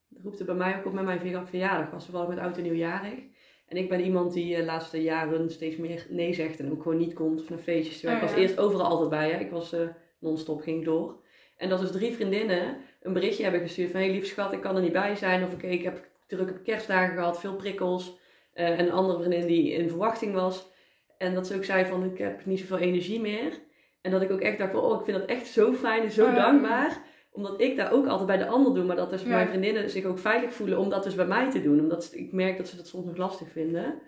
Dat 0.09 0.23
roept 0.23 0.39
het 0.39 0.47
bij 0.47 0.57
mij 0.57 0.77
ook 0.79 0.87
op 0.87 0.93
met 0.93 1.05
mijn 1.05 1.21
verja- 1.21 1.47
verjaardag. 1.47 1.91
Was 1.91 2.05
toevallig 2.05 2.29
met 2.29 2.39
oud 2.39 2.57
en 2.57 2.63
nieuwjarig. 2.63 3.19
En 3.67 3.77
ik 3.77 3.89
ben 3.89 4.01
iemand 4.01 4.33
die 4.33 4.57
de 4.57 4.65
laatste 4.65 5.03
jaren 5.03 5.51
steeds 5.51 5.77
meer 5.77 6.07
nee 6.11 6.35
zegt 6.35 6.61
en 6.61 6.71
ook 6.71 6.83
gewoon 6.83 6.99
niet 6.99 7.13
komt 7.15 7.43
of 7.43 7.49
naar 7.49 7.59
feestjes. 7.59 8.05
Oh, 8.05 8.13
ik 8.13 8.21
was 8.21 8.31
ja. 8.31 8.37
eerst 8.37 8.59
overal 8.59 8.87
altijd 8.87 9.11
bij. 9.11 9.31
Hè. 9.31 9.39
Ik 9.39 9.51
was 9.51 9.73
eh, 9.73 9.81
non-stop, 10.19 10.61
ging 10.63 10.85
door. 10.85 11.23
En 11.57 11.69
dat 11.69 11.81
dus 11.81 11.91
drie 11.91 12.13
vriendinnen 12.13 12.77
een 13.03 13.13
berichtje 13.13 13.43
hebben 13.43 13.61
gestuurd 13.61 13.91
van... 13.91 14.01
Hé 14.01 14.07
hey, 14.07 14.15
lief 14.15 14.27
schat, 14.27 14.53
ik 14.53 14.61
kan 14.61 14.77
er 14.77 14.83
niet 14.83 14.93
bij 14.93 15.15
zijn. 15.17 15.45
Of 15.45 15.53
oké, 15.53 15.67
ik 15.67 15.83
heb 15.83 16.07
drukke 16.27 16.63
kerstdagen 16.63 17.15
gehad, 17.15 17.41
veel 17.41 17.55
prikkels. 17.57 18.19
Eh, 18.53 18.69
en 18.71 18.79
een 18.87 18.93
andere 18.93 19.19
vriendin 19.19 19.47
die 19.47 19.73
in 19.73 19.89
verwachting 19.89 20.35
was. 20.35 20.71
En 21.19 21.35
dat 21.35 21.47
ze 21.47 21.55
ook 21.57 21.65
zei 21.65 21.85
van, 21.85 22.05
ik 22.05 22.19
heb 22.19 22.47
niet 22.47 22.59
zoveel 22.59 22.79
energie 22.79 23.21
meer. 23.21 23.53
En 24.01 24.11
dat 24.11 24.23
ik 24.23 24.31
ook 24.31 24.41
echt 24.41 24.59
dacht 24.59 24.73
van, 24.73 24.81
oh, 24.81 24.99
ik 24.99 25.05
vind 25.05 25.19
dat 25.19 25.29
echt 25.29 25.47
zo 25.47 25.73
fijn 25.73 26.03
en 26.03 26.11
zo 26.11 26.25
Ja. 26.25 26.35
dankbaar. 26.35 27.03
Omdat 27.33 27.61
ik 27.61 27.77
daar 27.77 27.93
ook 27.93 28.07
altijd 28.07 28.27
bij 28.27 28.37
de 28.37 28.47
ander 28.47 28.75
doe. 28.75 28.85
Maar 28.85 28.97
dat 28.97 29.11
dus 29.11 29.23
Ja. 29.23 29.29
mijn 29.29 29.49
vriendinnen 29.49 29.91
zich 29.91 30.05
ook 30.05 30.19
veilig 30.19 30.53
voelen 30.53 30.79
om 30.79 30.89
dat 30.89 31.03
dus 31.05 31.15
bij 31.15 31.27
mij 31.27 31.51
te 31.51 31.63
doen. 31.63 31.81
Omdat 31.81 32.11
ik 32.15 32.33
merk 32.33 32.57
dat 32.57 32.69
ze 32.69 32.77
dat 32.77 32.87
soms 32.87 33.07
nog 33.07 33.17
lastig 33.17 33.49
vinden. 33.51 34.01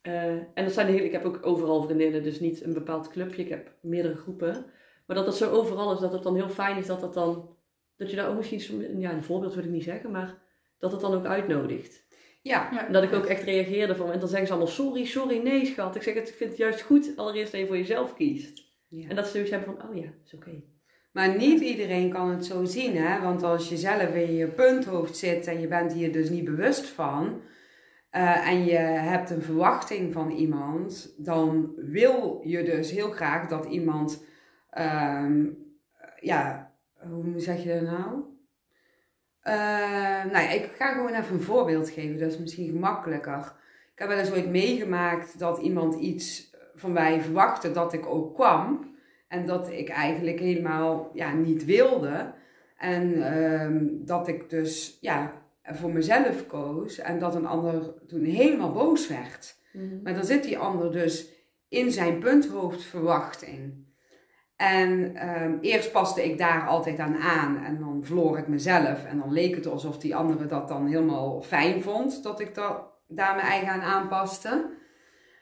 Eh, 0.00 0.24
en 0.32 0.64
dat 0.64 0.72
zijn 0.72 0.86
de 0.86 0.92
hele, 0.92 1.04
ik 1.04 1.12
heb 1.12 1.24
ook 1.24 1.38
overal 1.42 1.82
vriendinnen, 1.82 2.22
dus 2.22 2.40
niet 2.40 2.64
een 2.64 2.72
bepaald 2.72 3.08
clubje. 3.08 3.42
Ik 3.42 3.48
heb 3.48 3.70
meerdere 3.80 4.16
groepen. 4.16 4.66
Maar 5.10 5.18
dat 5.18 5.28
dat 5.28 5.36
zo 5.36 5.50
overal 5.50 5.92
is, 5.92 6.00
dat 6.00 6.12
het 6.12 6.22
dan 6.22 6.34
heel 6.34 6.48
fijn 6.48 6.76
is 6.76 6.86
dat 6.86 7.00
dat 7.00 7.14
dan... 7.14 7.56
Dat 7.96 8.10
je 8.10 8.16
daar 8.16 8.28
ook 8.28 8.36
misschien, 8.36 8.98
ja 9.00 9.12
een 9.12 9.24
voorbeeld 9.24 9.54
wil 9.54 9.64
ik 9.64 9.70
niet 9.70 9.82
zeggen, 9.82 10.10
maar 10.10 10.38
dat 10.78 10.92
het 10.92 11.00
dan 11.00 11.14
ook 11.14 11.24
uitnodigt. 11.24 12.06
Ja, 12.42 12.68
Ja. 12.72 12.86
En 12.86 12.92
dat 12.92 13.02
ik 13.02 13.12
ook 13.12 13.26
echt 13.26 13.42
reageerde 13.42 13.96
van, 13.96 14.12
en 14.12 14.18
dan 14.18 14.28
zeggen 14.28 14.46
ze 14.46 14.52
allemaal 14.52 14.72
sorry, 14.72 15.04
sorry, 15.04 15.42
nee 15.42 15.66
schat. 15.66 15.94
Ik 15.96 16.02
zeg, 16.02 16.14
het, 16.14 16.28
ik 16.28 16.34
vind 16.34 16.50
het 16.50 16.58
juist 16.58 16.80
goed 16.80 17.12
allereerst 17.16 17.52
dat 17.52 17.60
je 17.60 17.66
voor 17.66 17.76
jezelf 17.76 18.14
kiest. 18.14 18.62
Ja. 18.88 19.08
En 19.08 19.16
dat 19.16 19.24
ze 19.24 19.30
zoiets 19.30 19.50
hebben 19.50 19.74
van, 19.76 19.88
oh 19.88 19.96
ja, 19.96 20.10
is 20.24 20.34
oké. 20.34 20.62
maar 21.12 21.36
niet 21.36 21.60
iedereen 21.60 22.10
kan 22.10 22.30
het 22.30 22.44
zo 22.44 22.64
zien, 22.64 22.96
hè? 22.96 23.20
Want 23.20 23.42
als 23.42 23.68
je 23.68 23.76
zelf 23.76 24.14
in 24.14 24.34
je 24.34 24.46
punthoofd 24.46 25.16
zit 25.16 25.46
en 25.46 25.60
je 25.60 25.68
bent 25.68 25.92
hier 25.92 26.12
dus 26.12 26.30
niet 26.30 26.44
bewust 26.44 26.86
van, 26.86 27.42
eh, 28.10 28.48
en 28.48 28.64
je 28.64 28.76
hebt 28.78 29.30
een 29.30 29.42
verwachting 29.42 30.12
van 30.12 30.30
iemand, 30.30 31.14
dan 31.18 31.72
wil 31.76 32.40
je 32.44 32.62
dus 32.62 32.90
heel 32.90 33.10
graag 33.10 33.48
dat 33.48 33.64
iemand, 33.64 34.28
ehm, 34.70 35.46
ja, 36.20 36.72
hoe 37.08 37.40
zeg 37.40 37.62
je 37.62 37.72
dat 37.72 37.82
nou? 37.82 38.22
Eh, 39.40 40.24
nou 40.24 40.44
ja, 40.44 40.50
ik 40.50 40.70
ga 40.74 40.92
gewoon 40.92 41.14
even 41.14 41.34
een 41.34 41.42
voorbeeld 41.42 41.90
geven, 41.90 42.18
dat 42.18 42.30
is 42.32 42.38
misschien 42.38 42.66
gemakkelijker. 42.66 43.54
Ik 43.92 43.98
heb 43.98 44.08
wel 44.08 44.18
eens 44.18 44.32
ooit 44.32 44.50
meegemaakt 44.50 45.38
dat 45.38 45.58
iemand 45.58 45.94
iets 45.94 46.50
van 46.74 46.92
mij 46.92 47.20
verwachtte 47.20 47.72
dat 47.72 47.92
ik 47.92 48.06
ook 48.06 48.34
kwam. 48.34 48.94
En 49.28 49.46
dat 49.46 49.70
ik 49.70 49.88
eigenlijk 49.88 50.38
helemaal 50.38 51.10
ja, 51.14 51.32
niet 51.32 51.64
wilde. 51.64 52.32
En 52.76 53.32
ehm, 53.32 53.86
dat 53.90 54.28
ik 54.28 54.50
dus 54.50 54.98
ja, 55.00 55.32
voor 55.62 55.92
mezelf 55.92 56.46
koos. 56.46 56.98
En 56.98 57.18
dat 57.18 57.34
een 57.34 57.46
ander 57.46 57.94
toen 58.06 58.24
helemaal 58.24 58.72
boos 58.72 59.08
werd. 59.08 59.58
Maar 60.02 60.14
dan 60.14 60.24
zit 60.24 60.42
die 60.42 60.58
ander 60.58 60.92
dus 60.92 61.28
in 61.68 61.90
zijn 61.90 62.18
punthoofdverwachting. 62.18 63.84
En 64.60 65.16
ehm, 65.16 65.58
eerst 65.60 65.92
paste 65.92 66.24
ik 66.24 66.38
daar 66.38 66.66
altijd 66.66 66.98
aan 66.98 67.16
aan 67.16 67.64
en 67.64 67.78
dan 67.78 68.00
verloor 68.04 68.38
ik 68.38 68.48
mezelf. 68.48 69.04
En 69.04 69.18
dan 69.18 69.32
leek 69.32 69.54
het 69.54 69.66
alsof 69.66 69.98
die 69.98 70.16
andere 70.16 70.46
dat 70.46 70.68
dan 70.68 70.86
helemaal 70.86 71.42
fijn 71.42 71.82
vond, 71.82 72.22
dat 72.22 72.40
ik 72.40 72.54
dat, 72.54 72.82
daar 73.08 73.34
mijn 73.34 73.46
eigen 73.46 73.68
aan 73.68 73.80
aanpaste. 73.80 74.70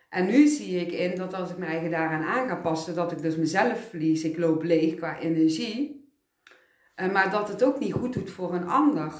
En 0.08 0.26
nu 0.26 0.46
zie 0.46 0.80
ik 0.80 0.92
in 0.92 1.16
dat 1.16 1.34
als 1.34 1.50
ik 1.50 1.58
mijn 1.58 1.70
eigen 1.70 1.90
daaraan 1.90 2.22
aan 2.22 2.48
ga 2.48 2.56
passen, 2.56 2.94
dat 2.94 3.12
ik 3.12 3.22
dus 3.22 3.36
mezelf 3.36 3.88
verlies. 3.88 4.24
Ik 4.24 4.38
loop 4.38 4.62
leeg 4.62 4.94
qua 4.94 5.18
energie. 5.18 6.10
Eh, 6.94 7.12
maar 7.12 7.30
dat 7.30 7.48
het 7.48 7.64
ook 7.64 7.78
niet 7.78 7.92
goed 7.92 8.12
doet 8.12 8.30
voor 8.30 8.54
een 8.54 8.68
ander. 8.68 9.12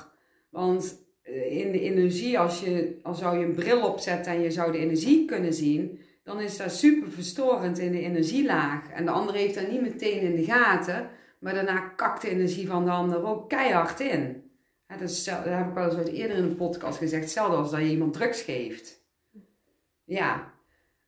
Want 0.50 1.06
eh, 1.22 1.58
in 1.58 1.72
de 1.72 1.80
energie, 1.80 2.38
als, 2.38 2.60
je, 2.60 2.98
als 3.02 3.18
zou 3.18 3.38
je 3.38 3.44
een 3.44 3.54
bril 3.54 3.86
opzetten 3.86 4.32
en 4.32 4.40
je 4.40 4.50
zou 4.50 4.72
de 4.72 4.78
energie 4.78 5.24
kunnen 5.24 5.54
zien, 5.54 6.00
dan 6.28 6.40
is 6.40 6.56
dat 6.56 6.72
super 6.72 7.10
verstorend 7.10 7.78
in 7.78 7.92
de 7.92 8.00
energielaag. 8.00 8.90
En 8.90 9.04
de 9.04 9.10
ander 9.10 9.34
heeft 9.34 9.54
dat 9.54 9.68
niet 9.68 9.80
meteen 9.80 10.20
in 10.20 10.34
de 10.36 10.44
gaten, 10.44 11.10
maar 11.38 11.54
daarna 11.54 11.78
kakt 11.78 12.22
de 12.22 12.28
energie 12.28 12.66
van 12.68 12.84
de 12.84 12.90
ander 12.90 13.24
ook 13.26 13.48
keihard 13.48 14.00
in. 14.00 14.50
Dat, 14.86 15.00
is, 15.00 15.24
dat 15.24 15.44
heb 15.44 15.68
ik 15.68 15.74
wel 15.74 15.98
eens 15.98 16.10
eerder 16.10 16.36
in 16.36 16.42
een 16.42 16.56
podcast 16.56 16.98
gezegd, 16.98 17.22
hetzelfde 17.22 17.56
als 17.56 17.70
dat 17.70 17.80
je 17.80 17.86
iemand 17.88 18.12
drugs 18.12 18.42
geeft. 18.42 19.02
Ja, 20.04 20.52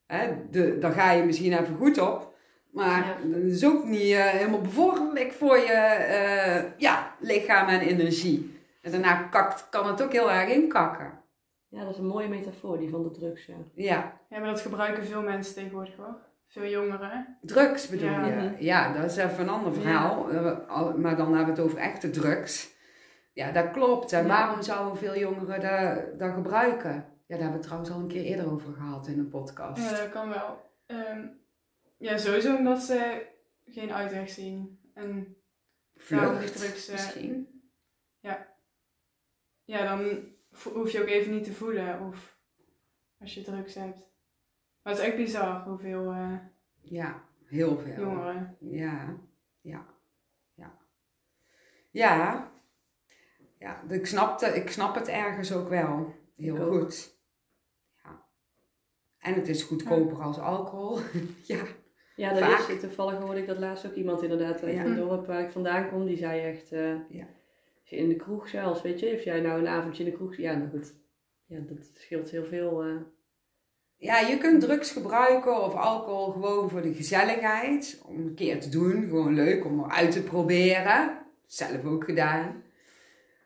hè, 0.07 0.33
de, 0.51 0.79
daar 0.79 0.93
ga 0.93 1.11
je 1.11 1.23
misschien 1.23 1.53
even 1.53 1.77
goed 1.77 1.99
op, 1.99 2.35
maar 2.73 3.07
Ja. 3.07 3.29
dat 3.29 3.43
is 3.43 3.65
ook 3.65 3.85
niet 3.85 4.13
eh, 4.13 4.25
helemaal 4.25 4.61
bevorderlijk 4.61 5.33
voor 5.33 5.57
je 5.59 5.73
eh, 5.73 6.63
ja, 6.77 7.15
lichaam 7.19 7.69
en 7.69 7.81
energie. 7.81 8.59
En 8.83 8.91
daarna 8.91 9.15
kakt, 9.23 9.67
kan 9.71 9.87
het 9.87 10.03
ook 10.03 10.13
heel 10.13 10.31
erg 10.31 10.51
inkakken. 10.51 11.20
Ja, 11.71 11.85
dat 11.85 11.93
is 11.93 11.99
een 11.99 12.07
mooie 12.07 12.29
metafoor, 12.29 12.79
die 12.79 12.89
van 12.91 13.03
de 13.03 13.11
drugs, 13.11 13.47
ja. 13.47 13.55
Ja, 13.75 14.21
Ja, 14.29 14.39
maar 14.39 14.49
dat 14.49 14.61
gebruiken 14.61 15.05
veel 15.05 15.23
mensen 15.23 15.55
tegenwoordig 15.55 15.97
hoor. 15.97 16.19
Veel 16.47 16.67
jongeren. 16.67 17.39
drugs 17.43 17.89
bedoel 17.89 18.09
Ja. 18.09 18.27
je? 18.27 18.57
Ja, 18.65 18.93
dat 18.93 19.11
is 19.11 19.17
even 19.17 19.41
een 19.41 19.49
ander 19.49 19.73
verhaal. 19.75 20.31
Eh, 20.31 20.95
Maar 20.95 21.17
dan 21.17 21.27
hebben 21.35 21.55
we 21.55 21.61
het 21.61 21.71
over 21.71 21.79
echte 21.79 22.11
drugs. 22.11 22.75
Ja, 23.33 23.53
dat 23.53 23.71
klopt. 23.71 24.13
En 24.13 24.23
Ja. 24.23 24.29
waarom 24.29 24.63
zouden 24.63 24.97
veel 24.99 25.17
jongeren 25.19 25.61
dat, 25.61 26.19
dat 26.19 26.33
gebruiken? 26.35 26.91
Ja, 26.93 27.37
daar 27.37 27.39
hebben 27.39 27.47
we 27.47 27.53
het 27.53 27.63
trouwens 27.63 27.91
al 27.91 27.99
een 28.01 28.09
keer 28.09 28.23
eerder 28.25 28.53
over 28.53 28.73
gehad 28.73 29.07
in 29.07 29.19
een 29.19 29.29
podcast. 29.29 29.91
Ja, 29.91 29.97
dat 29.99 30.11
kan 30.11 30.29
wel. 30.29 30.71
Ehm, 30.87 31.27
ja, 31.99 32.17
sowieso 32.17 32.57
omdat 32.57 32.83
ze 32.83 33.27
geen 33.65 33.93
uitweg 33.93 34.29
zien. 34.29 34.81
En 34.95 35.37
Vlucht 35.97 36.57
drugs, 36.57 36.87
eh, 36.89 36.93
misschien. 36.95 37.63
ja, 39.65 39.85
dan 39.85 39.99
vo- 40.09 40.19
hoef 40.73 40.91
je 40.91 41.01
ook 41.01 41.07
even 41.09 41.33
niet 41.33 41.45
te 41.45 41.53
voelen 41.53 42.01
of 42.01 42.39
als 43.21 43.35
je 43.35 43.43
drugs 43.43 43.75
hebt. 43.75 43.99
Maar 44.83 44.93
het 44.93 45.03
is 45.03 45.09
echt 45.09 45.17
bizar 45.17 45.63
hoeveel 45.65 46.11
eh, 46.11 46.37
Ja, 46.81 47.23
heel 47.45 47.79
veel. 47.79 48.01
jongeren. 48.03 48.57
Ja, 48.61 49.17
ja, 49.61 49.87
ja. 50.55 50.79
Ja, 51.91 52.51
ja 53.59 53.83
ik, 53.89 54.07
snap 54.07 54.41
het, 54.41 54.55
ik 54.57 54.71
snap 54.71 54.95
het 54.95 55.09
ergens 55.09 55.53
ook 55.53 55.69
wel. 55.69 56.15
Heel 56.37 56.55
Ik 56.57 56.63
ook. 56.63 56.73
goed. 56.81 57.19
Ja. 58.05 58.25
En 59.19 59.35
het 59.35 59.49
is 59.49 59.63
goedkoper 59.63 60.23
als 60.23 60.39
alcohol. 60.39 60.99
ja. 61.43 61.63
Ja, 62.17 62.31
dat 62.33 62.39
Vaak. 62.39 62.59
is 62.59 62.67
het. 62.67 62.81
Toevallig 62.81 63.19
hoorde 63.19 63.41
ik 63.41 63.47
dat 63.47 63.59
laatst 63.59 63.87
ook 63.87 63.95
iemand 63.95 64.23
inderdaad 64.23 64.63
uit 64.63 64.75
Ja. 64.75 64.85
een 64.85 64.97
dorp 64.97 65.27
waar 65.27 65.41
ik 65.41 65.51
vandaan 65.51 65.89
kom. 65.91 66.05
Die 66.05 66.17
zei 66.17 66.41
echt, 66.41 66.73
eh, 66.73 67.09
Ja. 67.11 67.27
Als 67.91 67.99
in 67.99 68.09
de 68.09 68.17
kroeg 68.17 68.49
zelfs, 68.49 68.83
weet 68.83 69.01
je, 69.01 69.15
of 69.15 69.23
jij 69.23 69.41
nou 69.41 69.61
een 69.61 69.69
avondje 69.69 70.05
in 70.05 70.11
de 70.11 70.17
kroeg... 70.17 70.37
Ja, 70.37 70.55
nou 70.55 70.71
goed. 70.71 70.95
Ja, 71.47 71.59
dat 71.59 71.91
scheelt 71.95 72.31
heel 72.31 72.45
veel. 72.45 72.83
eh. 72.83 72.97
ja, 73.97 74.19
je 74.19 74.39
kunt 74.39 74.61
drugs 74.61 74.91
gebruiken 74.93 75.63
of 75.63 75.75
alcohol 75.75 76.33
gewoon 76.33 76.71
voor 76.71 76.83
de 76.83 76.95
gezelligheid. 76.95 78.03
Om 78.07 78.17
een 78.17 78.35
keer 78.35 78.61
te 78.61 78.69
doen. 78.69 79.09
Gewoon 79.09 79.35
leuk 79.35 79.65
om 79.65 79.91
uit 79.91 80.13
te 80.13 80.23
proberen. 80.23 81.19
Zelf 81.47 81.85
ook 81.85 82.05
gedaan. 82.05 82.63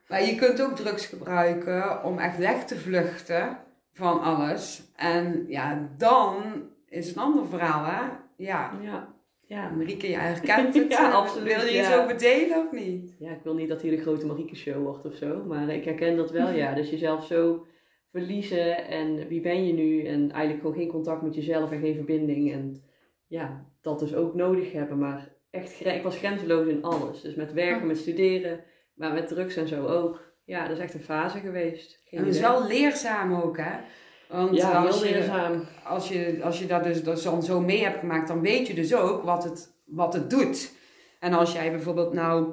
Maar 0.08 0.24
je 0.24 0.34
kunt 0.34 0.62
ook 0.62 0.76
drugs 0.76 1.06
gebruiken 1.06 2.04
om 2.04 2.18
echt 2.18 2.38
weg 2.38 2.64
te 2.64 2.78
vluchten 2.78 3.58
van 3.92 4.20
alles. 4.20 4.92
En 4.96 5.44
ja, 5.48 5.88
dan 5.96 6.42
is 6.88 7.06
het 7.06 7.16
een 7.16 7.22
ander 7.22 7.48
verhaal, 7.48 7.84
hè? 7.84 8.02
Ja. 8.36 8.78
ja, 8.82 9.13
ja. 9.46 9.70
Marieke, 9.70 10.10
jij 10.10 10.20
herkent 10.20 10.74
het. 10.74 10.90
Ja, 10.92 11.08
eh, 11.08 11.14
absoluut, 11.14 11.56
Wil 11.56 11.66
je 11.66 11.72
ja. 11.72 11.80
iets 11.80 11.96
over 11.96 12.18
delen 12.18 12.66
of 12.66 12.72
niet? 12.72 13.16
ja, 13.18 13.30
ik 13.30 13.42
wil 13.42 13.54
niet 13.54 13.68
dat 13.68 13.82
hier 13.82 13.96
de 13.96 14.02
grote 14.02 14.26
Marieke 14.26 14.56
show 14.56 14.82
wordt 14.82 15.04
of 15.04 15.14
zo. 15.14 15.44
Maar 15.44 15.68
ik 15.68 15.84
herken 15.84 16.16
dat 16.16 16.30
wel, 16.30 16.50
ja. 16.62 16.74
Dus 16.74 16.90
jezelf 16.90 17.26
zo 17.26 17.66
verliezen 18.10 18.86
en 18.86 19.28
wie 19.28 19.40
ben 19.40 19.66
je 19.66 19.72
nu? 19.72 20.04
En 20.04 20.30
eigenlijk 20.30 20.60
gewoon 20.60 20.76
geen 20.76 20.88
contact 20.88 21.22
met 21.22 21.34
jezelf 21.34 21.70
en 21.70 21.80
geen 21.80 21.94
verbinding. 21.94 22.52
En 22.52 22.82
ja, 23.26 23.66
dat 23.80 23.98
dus 23.98 24.14
ook 24.14 24.34
nodig 24.34 24.72
hebben. 24.72 24.98
Maar 24.98 25.28
echt, 25.50 25.86
ik 25.86 26.02
was 26.02 26.18
grenzeloos 26.18 26.66
in 26.66 26.82
alles. 26.82 27.20
Dus 27.20 27.34
met 27.34 27.52
werken, 27.52 27.86
met 27.86 27.98
studeren, 27.98 28.64
maar 28.94 29.12
met 29.12 29.28
drugs 29.28 29.56
en 29.56 29.68
zo 29.68 29.86
ook. 29.86 30.32
Ja, 30.44 30.68
dat 30.68 30.76
is 30.76 30.82
echt 30.82 30.94
een 30.94 31.00
fase 31.00 31.38
geweest. 31.38 32.02
Geen 32.04 32.18
En 32.18 32.26
het 32.26 32.34
is 32.34 32.40
wel 32.40 32.66
leerzaam 32.66 33.34
ook, 33.34 33.56
hè? 33.56 33.78
Want 34.28 34.56
ja, 34.56 34.84
als, 34.84 35.02
heel 35.02 35.08
je, 35.08 35.14
leerzaam. 35.14 35.64
als, 35.84 36.08
je, 36.08 36.40
als 36.42 36.58
je 36.58 36.66
dat 36.66 36.84
dus 36.84 37.22
dan 37.22 37.42
zo 37.42 37.60
mee 37.60 37.82
hebt 37.82 37.98
gemaakt, 37.98 38.28
dan 38.28 38.40
weet 38.40 38.66
je 38.66 38.74
dus 38.74 38.94
ook 38.94 39.22
wat 39.24 39.44
het, 39.44 39.72
wat 39.84 40.14
het 40.14 40.30
doet. 40.30 40.72
En 41.20 41.32
als 41.32 41.52
jij 41.52 41.70
bijvoorbeeld 41.70 42.12
nou 42.12 42.48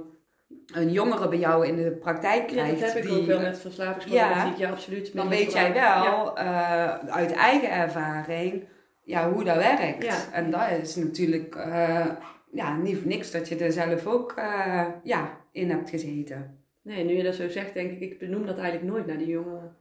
een 0.74 0.92
jongere 0.92 1.28
bij 1.28 1.38
jou 1.38 1.68
in 1.68 1.76
de 1.76 1.92
praktijk 1.92 2.50
Ja, 2.50 2.56
krijgt, 2.56 2.80
dat 2.80 2.94
heb 2.94 3.04
ik 3.04 3.10
die, 3.10 3.20
ook 3.20 3.26
wel 3.26 3.42
met 3.42 3.60
verslavingsproblematiek. 3.60 4.58
Ja, 4.58 4.70
absoluut. 4.70 5.16
dan 5.16 5.28
weet 5.28 5.54
jij. 5.54 5.74
Ja. 5.74 6.04
wel 6.04 6.38
eh, 6.38 6.94
uit 6.94 7.32
eigen 7.32 7.72
ervaring 7.72 8.64
ja, 9.04 9.32
hoe 9.32 9.44
dat 9.44 9.56
werkt. 9.56 10.04
Ja. 10.04 10.32
En 10.32 10.52
dat 10.52 10.70
is 10.82 10.96
natuurlijk 10.96 11.56
eh, 11.56 12.06
ja, 12.52 12.78
niet 12.78 12.98
voor 12.98 13.08
niks 13.08 13.32
dat 13.32 13.50
je 13.50 13.56
er 13.56 13.72
zelf 13.72 14.08
ook 14.08 14.34
eh, 14.36 14.86
ja, 15.04 15.38
in 15.52 15.70
hebt 15.70 15.90
gezeten. 15.90 16.60
Nee, 16.82 17.04
nu 17.04 17.14
je 17.14 17.24
dat 17.24 17.36
zo 17.36 17.50
zegt, 17.50 17.74
denk 17.74 17.92
ik, 17.92 18.00
ik 18.00 18.20
benoem 18.20 18.46
dat 18.46 18.58
eigenlijk 18.58 18.92
nooit 18.92 19.06
naar 19.06 19.18
die 19.18 19.28
jongeren. 19.28 19.76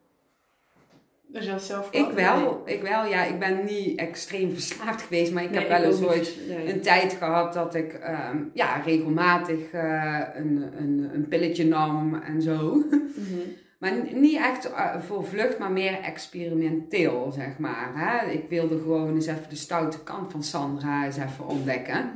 Dus 1.33 1.45
je 1.45 1.59
zelf 1.59 1.89
Ik 1.91 2.11
wel, 2.11 2.63
ik 2.67 2.83
wel. 2.83 3.07
Ja, 3.07 3.25
ik 3.25 3.39
ben 3.39 3.65
niet 3.65 3.99
extreem 3.99 4.53
verslaafd 4.53 5.03
geweest, 5.03 5.33
maar 5.33 5.43
ik 5.43 5.51
Nee, 5.51 5.59
heb 5.59 5.69
wel 5.69 5.83
eens 5.83 6.03
ooit 6.03 6.37
Nee. 6.49 6.73
een 6.73 6.81
tijd 6.81 7.13
gehad 7.13 7.53
dat 7.53 7.75
ik 7.75 7.93
ehm, 7.93 8.37
ja, 8.55 8.77
regelmatig 8.85 9.59
eh, 9.73 10.21
een, 10.35 10.71
een, 10.79 11.11
een 11.15 11.29
pilletje 11.29 11.67
nam 11.67 12.15
en 12.15 12.43
zo. 12.43 12.75
Mhm. 12.75 13.39
Maar 13.81 13.93
niet 14.15 14.37
echt 14.37 14.73
eh, 14.73 15.01
voor 15.01 15.25
vlucht, 15.25 15.59
maar 15.59 15.71
meer 15.71 15.99
experimenteel, 16.01 17.33
zeg 17.35 17.59
maar. 17.59 17.91
Hè? 17.95 18.31
Ik 18.31 18.49
wilde 18.49 18.79
gewoon 18.79 19.15
eens 19.15 19.27
even 19.27 19.49
de 19.49 19.57
stoute 19.57 20.03
kant 20.03 20.31
van 20.31 20.43
Sandra 20.43 21.05
eens 21.05 21.17
even 21.17 21.47
ontdekken. 21.49 22.11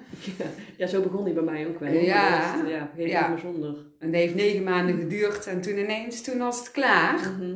Ja, 0.77 0.86
zo 0.86 1.01
begon 1.03 1.24
die 1.24 1.35
bij 1.35 1.43
mij 1.43 1.66
ook 1.66 1.81
wel. 1.81 1.93
Ja. 1.93 2.57
Dat 2.57 2.70
ja, 2.70 2.89
Ja. 2.97 3.36
zonder. 3.36 3.77
En 3.99 4.11
dat 4.11 4.20
heeft 4.20 4.35
negen 4.35 4.62
maanden 4.62 4.99
geduurd 4.99 5.47
en 5.47 5.61
toen 5.61 5.78
ineens, 5.78 6.23
toen 6.23 6.39
was 6.39 6.59
het 6.59 6.70
klaar. 6.70 7.15
Mhm. 7.15 7.55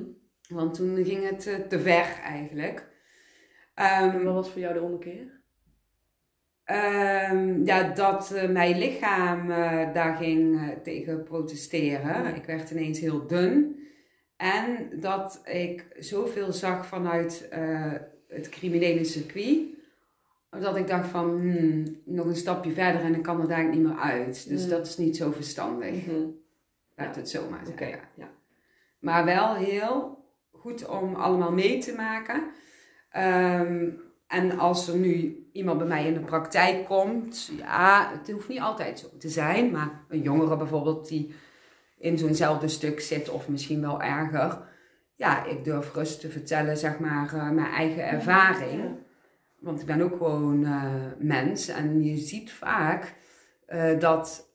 Want 0.48 0.74
toen 0.74 1.04
ging 1.04 1.28
het 1.28 1.46
eh, 1.46 1.54
te 1.54 1.80
ver 1.80 2.20
eigenlijk. 2.22 2.86
En 3.74 4.12
Ehm, 4.12 4.24
wat 4.24 4.34
was 4.34 4.50
voor 4.50 4.60
jou 4.60 4.74
de 4.74 4.82
ommekeer? 4.82 5.36
Ehm, 6.64 7.64
ja, 7.64 7.82
dat 7.94 8.30
eh, 8.32 8.48
mijn 8.50 8.78
lichaam 8.78 9.50
eh, 9.50 9.92
daar 9.94 10.16
ging 10.16 10.72
tegen 10.82 11.22
protesteren. 11.22 12.22
Ja. 12.22 12.28
Ik 12.34 12.44
werd 12.44 12.70
ineens 12.70 13.00
heel 13.00 13.26
dun. 13.26 13.76
En 14.36 14.90
dat 15.00 15.40
ik 15.44 15.86
zoveel 15.98 16.52
zag 16.52 16.86
vanuit 16.86 17.48
het 18.28 18.48
criminele 18.48 19.04
circuit. 19.04 19.58
Dat 20.50 20.76
ik 20.76 20.86
dacht 20.86 21.08
van, 21.08 21.30
hmm, 21.40 22.00
nog 22.04 22.26
een 22.26 22.36
stapje 22.36 22.72
verder 22.72 23.00
en 23.00 23.14
ik 23.14 23.22
kan 23.22 23.40
er 23.40 23.50
eigenlijk 23.50 23.82
niet 23.82 23.88
meer 23.94 24.02
uit. 24.02 24.48
Dus 24.48 24.64
Mm. 24.64 24.70
dat 24.70 24.86
is 24.86 24.96
niet 24.96 25.16
zo 25.16 25.30
verstandig. 25.32 26.06
Mhm. 26.06 26.26
Laat 26.96 27.16
het 27.16 27.28
zo 27.30 27.50
maar 27.50 27.60
Oké, 27.68 27.84
zeggen. 27.84 28.08
ja. 28.14 28.30
Maar 28.98 29.24
wel 29.24 29.54
heel 29.54 30.17
goed 30.68 30.86
om 30.86 31.14
allemaal 31.14 31.52
mee 31.52 31.78
te 31.78 31.92
maken. 31.92 32.42
Ehm, 33.10 33.90
en 34.26 34.58
als 34.58 34.88
er 34.88 34.96
nu 34.96 35.46
iemand 35.52 35.78
bij 35.78 35.86
mij 35.86 36.06
in 36.06 36.14
de 36.14 36.20
praktijk 36.20 36.84
komt, 36.84 37.50
ja, 37.56 38.10
het 38.18 38.30
hoeft 38.30 38.48
niet 38.48 38.60
altijd 38.60 38.98
zo 38.98 39.08
te 39.18 39.28
zijn, 39.28 39.70
maar 39.70 40.04
een 40.08 40.22
jongere 40.22 40.56
bijvoorbeeld 40.56 41.08
die 41.08 41.34
in 41.98 42.18
zo'nzelfde 42.18 42.68
stuk 42.68 43.00
zit 43.00 43.28
of 43.28 43.48
misschien 43.48 43.80
wel 43.80 44.02
erger. 44.02 44.66
Ja, 45.14 45.44
ik 45.44 45.64
durf 45.64 45.94
rust 45.94 46.20
te 46.20 46.30
vertellen, 46.30 46.76
zeg 46.76 46.98
maar, 46.98 47.34
eh, 47.34 47.50
mijn 47.50 47.72
eigen 47.72 48.08
ervaring. 48.08 48.96
Want 49.58 49.80
ik 49.80 49.86
ben 49.86 50.00
ook 50.00 50.16
gewoon 50.16 50.64
eh, 50.64 50.92
mens 51.18 51.68
en 51.68 52.02
je 52.04 52.16
ziet 52.16 52.52
vaak 52.52 53.14
eh, 53.66 53.98
dat, 53.98 54.50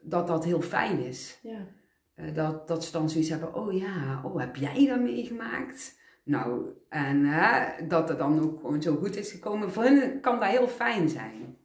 dat 0.00 0.26
dat 0.26 0.44
heel 0.44 0.60
fijn 0.60 0.98
is. 1.04 1.38
Ja. 1.42 1.76
Eh, 2.18 2.34
dat, 2.34 2.68
dat 2.68 2.84
ze 2.84 2.92
dan 2.92 3.10
zoiets 3.10 3.30
hebben, 3.30 3.54
oh 3.54 3.72
ja, 3.72 4.20
oh 4.24 4.38
heb 4.38 4.56
jij 4.56 4.86
dat 4.86 5.00
meegemaakt? 5.00 5.98
Nou, 6.24 6.66
en 6.88 7.24
hè, 7.24 7.86
dat 7.86 8.08
het 8.08 8.18
dan 8.18 8.40
ook 8.40 8.60
gewoon 8.60 8.82
zo 8.82 8.96
goed 8.96 9.16
is 9.16 9.30
gekomen. 9.30 9.72
Voor 9.72 9.82
hen 9.82 10.20
kan 10.20 10.40
dat 10.40 10.48
heel 10.48 10.68
fijn 10.68 11.08
zijn. 11.08 11.56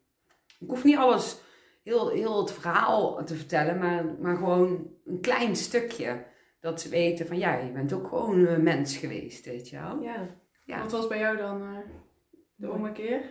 Ik 0.59 0.69
hoef 0.69 0.83
niet 0.83 0.97
alles, 0.97 1.41
heel, 1.83 2.09
heel 2.09 2.39
het 2.41 2.51
verhaal 2.51 3.25
te 3.25 3.35
vertellen, 3.35 3.77
maar, 3.77 4.05
maar 4.19 4.35
gewoon 4.35 4.87
een 5.05 5.19
klein 5.21 5.55
stukje. 5.55 6.25
Dat 6.59 6.81
ze 6.81 6.89
weten 6.89 7.27
van, 7.27 7.37
ja, 7.37 7.55
je 7.55 7.71
bent 7.71 7.93
ook 7.93 8.07
gewoon 8.07 8.45
een 8.45 8.63
mens 8.63 8.97
geweest, 8.97 9.45
weet 9.45 9.69
je 9.69 9.79
wel. 9.79 10.01
ja. 10.01 10.41
Ja. 10.65 10.81
Wat 10.81 10.91
was 10.91 11.07
bij 11.07 11.19
jou 11.19 11.37
dan 11.37 11.61
eh, 11.61 11.77
de 12.55 12.71
ommekeer? 12.71 13.21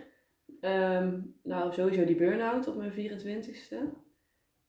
Ehm, 0.59 1.19
nou, 1.43 1.73
sowieso 1.73 2.05
die 2.05 2.15
burn-out 2.15 2.67
op 2.67 2.75
mijn 2.75 2.91
24ste. 2.91 3.75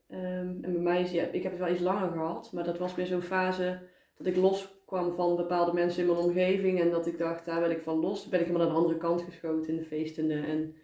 Ehm, 0.08 0.56
en 0.60 0.72
bij 0.72 0.82
mij 0.82 1.00
is, 1.00 1.10
ja, 1.10 1.24
ik 1.24 1.42
heb 1.42 1.52
het 1.52 1.60
wel 1.60 1.72
iets 1.72 1.80
langer 1.80 2.10
gehad, 2.10 2.52
maar 2.52 2.64
dat 2.64 2.78
was 2.78 2.94
meer 2.94 3.06
zo'n 3.06 3.22
fase 3.22 3.80
dat 4.16 4.26
ik 4.26 4.36
loskwam 4.36 5.12
van 5.12 5.36
bepaalde 5.36 5.72
mensen 5.72 6.00
in 6.00 6.08
mijn 6.08 6.24
omgeving 6.24 6.80
en 6.80 6.90
dat 6.90 7.06
ik 7.06 7.18
dacht, 7.18 7.44
daar 7.44 7.60
wil 7.60 7.70
ik 7.70 7.80
van 7.80 7.98
los. 7.98 8.22
Toen 8.22 8.30
ben 8.30 8.40
ik 8.40 8.46
helemaal 8.46 8.66
naar 8.66 8.76
de 8.76 8.82
andere 8.82 9.00
kant 9.00 9.22
geschoten 9.22 9.70
in 9.70 9.76
de 9.76 9.84
feestende 9.84 10.34
en 10.34 10.74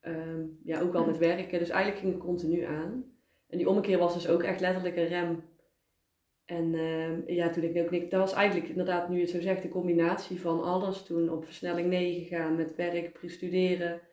ehm, 0.00 0.44
ja, 0.64 0.80
ook 0.80 0.94
al 0.94 1.06
met 1.06 1.18
werken. 1.18 1.58
Dus 1.58 1.68
eigenlijk 1.68 2.00
ging 2.00 2.12
het 2.12 2.22
continu 2.22 2.62
aan. 2.62 3.04
En 3.48 3.58
die 3.58 3.68
ommekeer 3.68 3.98
was 3.98 4.14
dus 4.14 4.28
ook 4.28 4.42
echt 4.42 4.60
letterlijk 4.60 4.96
een 4.96 5.06
rem. 5.06 5.42
En 6.44 6.74
ehm, 6.74 7.20
ja, 7.26 7.50
toen 7.50 7.62
ik 7.62 7.82
ook 7.82 7.90
niks, 7.90 8.08
dat 8.08 8.20
was 8.20 8.32
eigenlijk 8.32 8.68
inderdaad, 8.68 9.08
nu 9.08 9.14
je 9.14 9.20
het 9.20 9.30
zo 9.30 9.40
zegt, 9.40 9.62
de 9.62 9.68
combinatie 9.68 10.40
van 10.40 10.62
alles. 10.62 11.02
Toen 11.02 11.30
op 11.30 11.44
versnelling 11.44 11.88
9 11.88 12.22
gegaan 12.22 12.56
met 12.56 12.74
werk, 12.74 13.12
pre-studeren, 13.12 13.92
eh, 13.92 14.09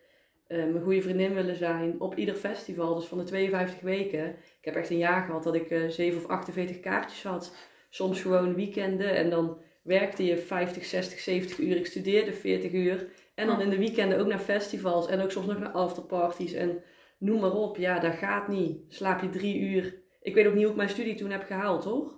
mijn 0.48 0.82
goede 0.82 1.02
vriendin 1.02 1.34
willen 1.34 1.56
zijn. 1.56 1.96
Op 2.02 2.16
ieder 2.16 2.36
festival, 2.36 2.96
dus 2.96 3.06
van 3.06 3.18
de 3.18 3.24
52 3.24 3.82
weken. 3.82 4.30
Ik 4.30 4.66
heb 4.66 4.76
echt 4.76 4.90
een 4.90 4.98
jaar 4.98 5.26
gehad 5.26 5.44
dat 5.44 5.56
ik 5.56 5.70
eh 5.70 5.88
7 5.88 6.20
of 6.20 6.28
48 6.28 6.80
kaartjes 6.80 7.24
had. 7.24 7.56
Soms 7.90 8.22
gewoon 8.22 8.56
weekenden 8.56 9.16
en 9.16 9.30
dan 9.30 9.58
werkte 9.84 10.26
je 10.26 10.38
50, 10.38 10.86
60, 10.86 11.20
70 11.20 11.58
uur. 11.58 11.76
Ik 11.76 11.86
studeerde 11.86 12.34
40 12.34 12.72
uur. 12.72 13.08
En 13.36 13.48
dan 13.48 13.62
in 13.62 13.70
de 13.70 13.78
weekenden 13.78 14.20
ook 14.20 14.28
naar 14.28 14.40
festivals 14.40 15.08
en 15.08 15.22
ook 15.22 15.32
soms 15.32 15.46
nog 15.46 15.60
naar 15.60 15.72
afterparties 15.72 16.54
en 16.54 16.84
noem 17.18 17.40
maar 17.40 17.54
op. 17.54 17.78
Ja, 17.78 18.00
dat 18.00 18.14
gaat 18.16 18.48
niet. 18.48 18.80
Slaap 18.88 19.22
je 19.22 19.30
drie 19.30 19.60
uur. 19.60 19.96
Ik 20.22 20.34
weet 20.34 20.48
ook 20.48 20.54
niet 20.54 20.62
hoe 20.62 20.72
ik 20.72 20.78
mijn 20.78 20.90
studie 20.90 21.16
toen 21.16 21.32
heb 21.32 21.44
gehaald, 21.44 21.84
hoor. 21.84 22.12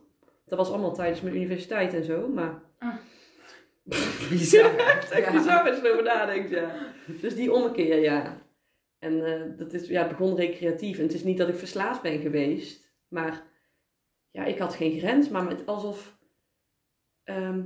Dat 0.45 0.57
was 0.57 0.69
allemaal 0.69 0.93
tijdens 0.93 1.21
mijn 1.21 1.35
universiteit 1.35 1.93
en 1.93 2.03
zo, 2.03 2.27
maar... 2.27 2.61
Bizar. 4.29 4.75
Echt 4.75 5.09
Ja. 5.17 5.31
bizar 5.31 5.69
als 5.69 5.79
je 5.79 5.85
erover 5.85 6.03
nadenkt, 6.03 6.49
ja. 6.49 6.75
Dus 7.21 7.35
die 7.35 7.53
ommekeer, 7.53 7.99
ja. 7.99 8.41
En 8.99 9.25
eh, 9.25 9.57
dat 9.57 9.73
is, 9.73 9.87
ja, 9.87 10.07
begon 10.07 10.35
recreatief. 10.35 10.97
En 10.97 11.03
het 11.03 11.13
is 11.13 11.23
niet 11.23 11.37
dat 11.37 11.49
ik 11.49 11.55
verslaafd 11.55 12.01
ben 12.01 12.19
geweest. 12.19 12.93
Maar 13.07 13.43
ja, 14.31 14.45
ik 14.45 14.57
had 14.57 14.75
geen 14.75 14.99
grens. 14.99 15.29
Maar 15.29 15.43
met, 15.43 15.65
alsof... 15.65 16.17
ehm 17.23 17.61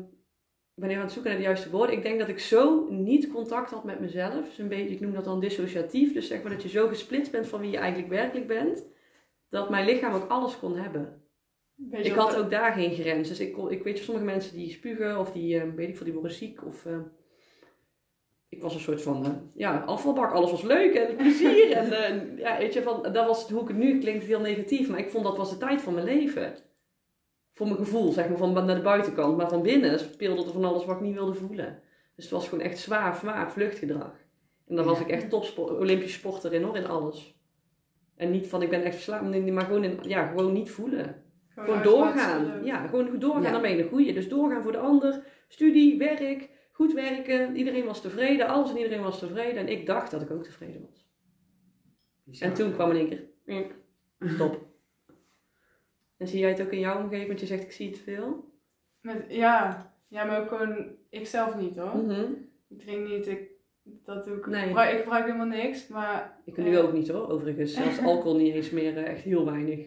ik 0.76 0.82
ben 0.82 0.90
even 0.90 1.02
aan 1.02 1.08
het 1.08 1.14
zoeken 1.14 1.32
naar 1.32 1.42
de 1.42 1.48
juiste 1.48 1.70
woorden. 1.70 1.96
Ik 1.96 2.04
denk 2.04 2.20
dat 2.20 2.28
ik 2.28 2.40
zo 2.40 2.88
niet 2.90 3.32
contact 3.32 3.72
had 3.72 3.84
met 3.84 4.00
mezelf. 4.00 4.46
Dus 4.46 4.58
een 4.58 4.68
beetje, 4.68 4.94
ik 4.94 5.00
noem 5.00 5.14
dat 5.14 5.24
dan 5.24 5.40
dissociatief. 5.40 6.14
Dus 6.14 6.28
zeg 6.28 6.42
maar 6.42 6.52
dat 6.52 6.64
je 6.64 6.70
zo 6.70 6.88
gesplitst 6.88 7.32
bent 7.32 7.48
van 7.48 7.60
wie 7.60 7.72
je 7.72 7.78
eigenlijk 7.78 8.10
werkelijk 8.10 8.48
bent. 8.48 8.84
Dat 9.50 9.70
mijn 9.70 9.86
lichaam 9.86 10.14
ook 10.14 10.30
alles 10.30 10.60
kon 10.60 10.78
hebben. 10.78 11.23
Weet 11.76 12.06
Ik 12.06 12.14
had 12.14 12.36
ook 12.36 12.50
daar 12.50 12.74
geen 12.74 12.94
grens. 12.94 13.28
Dus 13.28 13.40
ik, 13.40 13.58
ik 13.58 13.84
weet 13.84 13.98
je, 13.98 14.04
sommige 14.04 14.26
mensen 14.26 14.58
die 14.58 14.72
spugen 14.72 15.20
of 15.20 15.32
die, 15.32 15.60
eh, 15.60 15.74
weet 15.76 15.90
ik 15.90 15.96
veel, 15.96 16.06
die 16.06 16.14
worden 16.14 16.32
ziek. 16.32 16.66
Of, 16.66 16.86
eh, 16.86 17.00
ik 18.54 18.62
was 18.62 18.74
een 18.74 18.80
soort 18.80 19.02
van, 19.02 19.26
eh, 19.26 19.32
ja, 19.54 19.80
afvalbak. 19.80 20.32
Alles 20.32 20.52
was 20.52 20.62
leuk 20.62 20.94
en 20.94 21.16
plezier. 21.16 21.72
en 21.72 21.92
eh, 21.92 22.38
ja, 22.38 22.58
weet 22.58 22.74
je, 22.74 22.82
van, 22.82 23.02
dat 23.02 23.28
was 23.28 23.50
hoe 23.50 23.62
ik 23.62 23.68
het 23.68 23.78
nu 23.78 24.00
klinkt 24.00 24.24
heel 24.24 24.40
negatief. 24.40 24.90
Maar 24.90 25.00
ik 25.00 25.10
vond 25.10 25.24
dat 25.24 25.38
was 25.38 25.50
de 25.50 25.58
tijd 25.58 25.82
van 25.82 25.94
mijn 25.94 26.06
leven. 26.06 26.56
Voor 27.54 27.68
mijn 27.68 27.78
gevoel, 27.78 28.12
zeg 28.12 28.30
maar, 28.30 28.38
van 28.38 28.54
naar 28.54 28.76
de 28.76 28.82
buitenkant. 28.82 29.38
Maar 29.38 29.50
van 29.50 29.62
binnen 29.62 30.00
speelde 30.00 30.44
er 30.44 30.52
van 30.52 30.66
alles 30.66 30.86
wat 30.86 30.96
ik 30.96 31.02
niet 31.02 31.14
wilde 31.14 31.34
voelen. 31.34 31.82
Dus 32.16 32.24
het 32.24 32.34
was 32.34 32.48
gewoon 32.48 32.64
echt 32.64 32.78
zwaar, 32.78 33.16
zwaar 33.16 33.52
vluchtgedrag. 33.52 34.22
En 34.68 34.76
dan 34.76 34.86
was 34.86 35.00
ik 35.00 35.08
echt 35.08 35.30
topsport, 35.30 35.80
Olympisch 35.80 36.14
sporter 36.14 36.54
in 36.54 36.64
hoor, 36.64 36.78
in 36.78 36.88
alles. 36.88 37.38
En 38.16 38.32
niet 38.32 38.48
van, 38.48 38.62
ik 38.62 38.70
ben 38.70 38.84
echt 38.84 38.96
verslaafd, 38.96 39.52
maar 39.52 39.66
gewoon, 39.66 39.84
in, 39.84 40.00
ja, 40.02 40.28
gewoon 40.28 40.54
niet 40.54 40.72
voelen. 40.72 41.23
Gewoon 41.56 41.84
doorgaan. 41.84 42.64
Ja, 42.66 42.88
gewoon 42.88 43.20
doorgaan. 43.20 43.42
Ja. 43.44 43.52
Dan 43.52 43.62
ben 43.62 43.76
je 43.78 43.84
een 43.84 43.90
goeie. 43.90 44.14
Dus 44.14 44.30
doorgaan 44.30 44.64
voor 44.64 44.72
de 44.72 44.78
ander. 44.78 45.24
Studie, 45.48 45.98
werk, 45.98 46.50
goed 46.72 46.94
werken. 46.94 47.56
Iedereen 47.56 47.86
was 47.86 48.02
tevreden. 48.02 48.48
Alles 48.48 48.70
en 48.70 48.78
iedereen 48.78 49.02
was 49.02 49.20
tevreden. 49.20 49.56
En 49.62 49.68
ik 49.68 49.86
dacht 49.86 50.12
dat 50.12 50.22
ik 50.22 50.32
ook 50.32 50.44
tevreden 50.44 50.82
was. 50.90 51.08
Bizar. 52.24 52.48
En 52.50 52.54
toen 52.54 52.74
kwam 52.74 52.92
in 52.92 52.96
één 52.98 53.10
keer... 53.10 53.72
Stop. 54.30 54.66
En 56.18 56.28
zie 56.28 56.40
jij 56.40 56.50
het 56.50 56.62
ook 56.62 56.72
in 56.72 56.80
jouw 56.80 57.02
omgeving? 57.04 57.28
Want 57.28 57.40
je 57.40 57.46
zegt, 57.46 57.64
ik 57.64 57.72
zie 57.72 57.90
het 57.90 58.00
veel. 58.00 58.52
Met, 59.02 59.26
ja. 59.30 59.94
ja, 60.08 60.24
maar 60.24 60.42
ook 60.42 60.48
gewoon 60.48 60.86
ikzelf 61.10 61.56
niet 61.56 61.78
hoor. 61.78 61.98
Mhm. 61.98 62.26
Ik 62.70 62.80
drink 62.80 63.08
niet, 63.10 63.28
ik, 63.28 63.50
dat 63.84 64.26
doe 64.26 64.38
ik. 64.38 64.46
Nee. 64.48 64.62
Ik, 64.62 64.68
gebruik, 64.68 64.92
ik 64.96 65.02
gebruik 65.02 65.26
helemaal 65.26 65.46
niks, 65.48 65.88
maar, 65.88 66.42
Ik 66.46 66.58
nu 66.58 66.76
Eh. 66.76 66.84
ook 66.84 66.94
niet 66.94 67.08
hoor, 67.08 67.30
overigens. 67.30 67.74
Zelfs 67.74 68.00
alcohol 68.12 68.36
niet 68.38 68.54
eens 68.54 68.70
meer. 68.70 68.98
eh, 68.98 69.08
Echt 69.12 69.22
heel 69.24 69.46
weinig. 69.46 69.80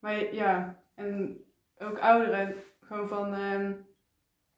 Maar 0.00 0.34
ja. 0.34 0.82
En 0.94 1.44
ook 1.78 1.98
ouderen, 1.98 2.54
gewoon 2.80 3.08
van 3.08 3.34
ehm 3.34 3.72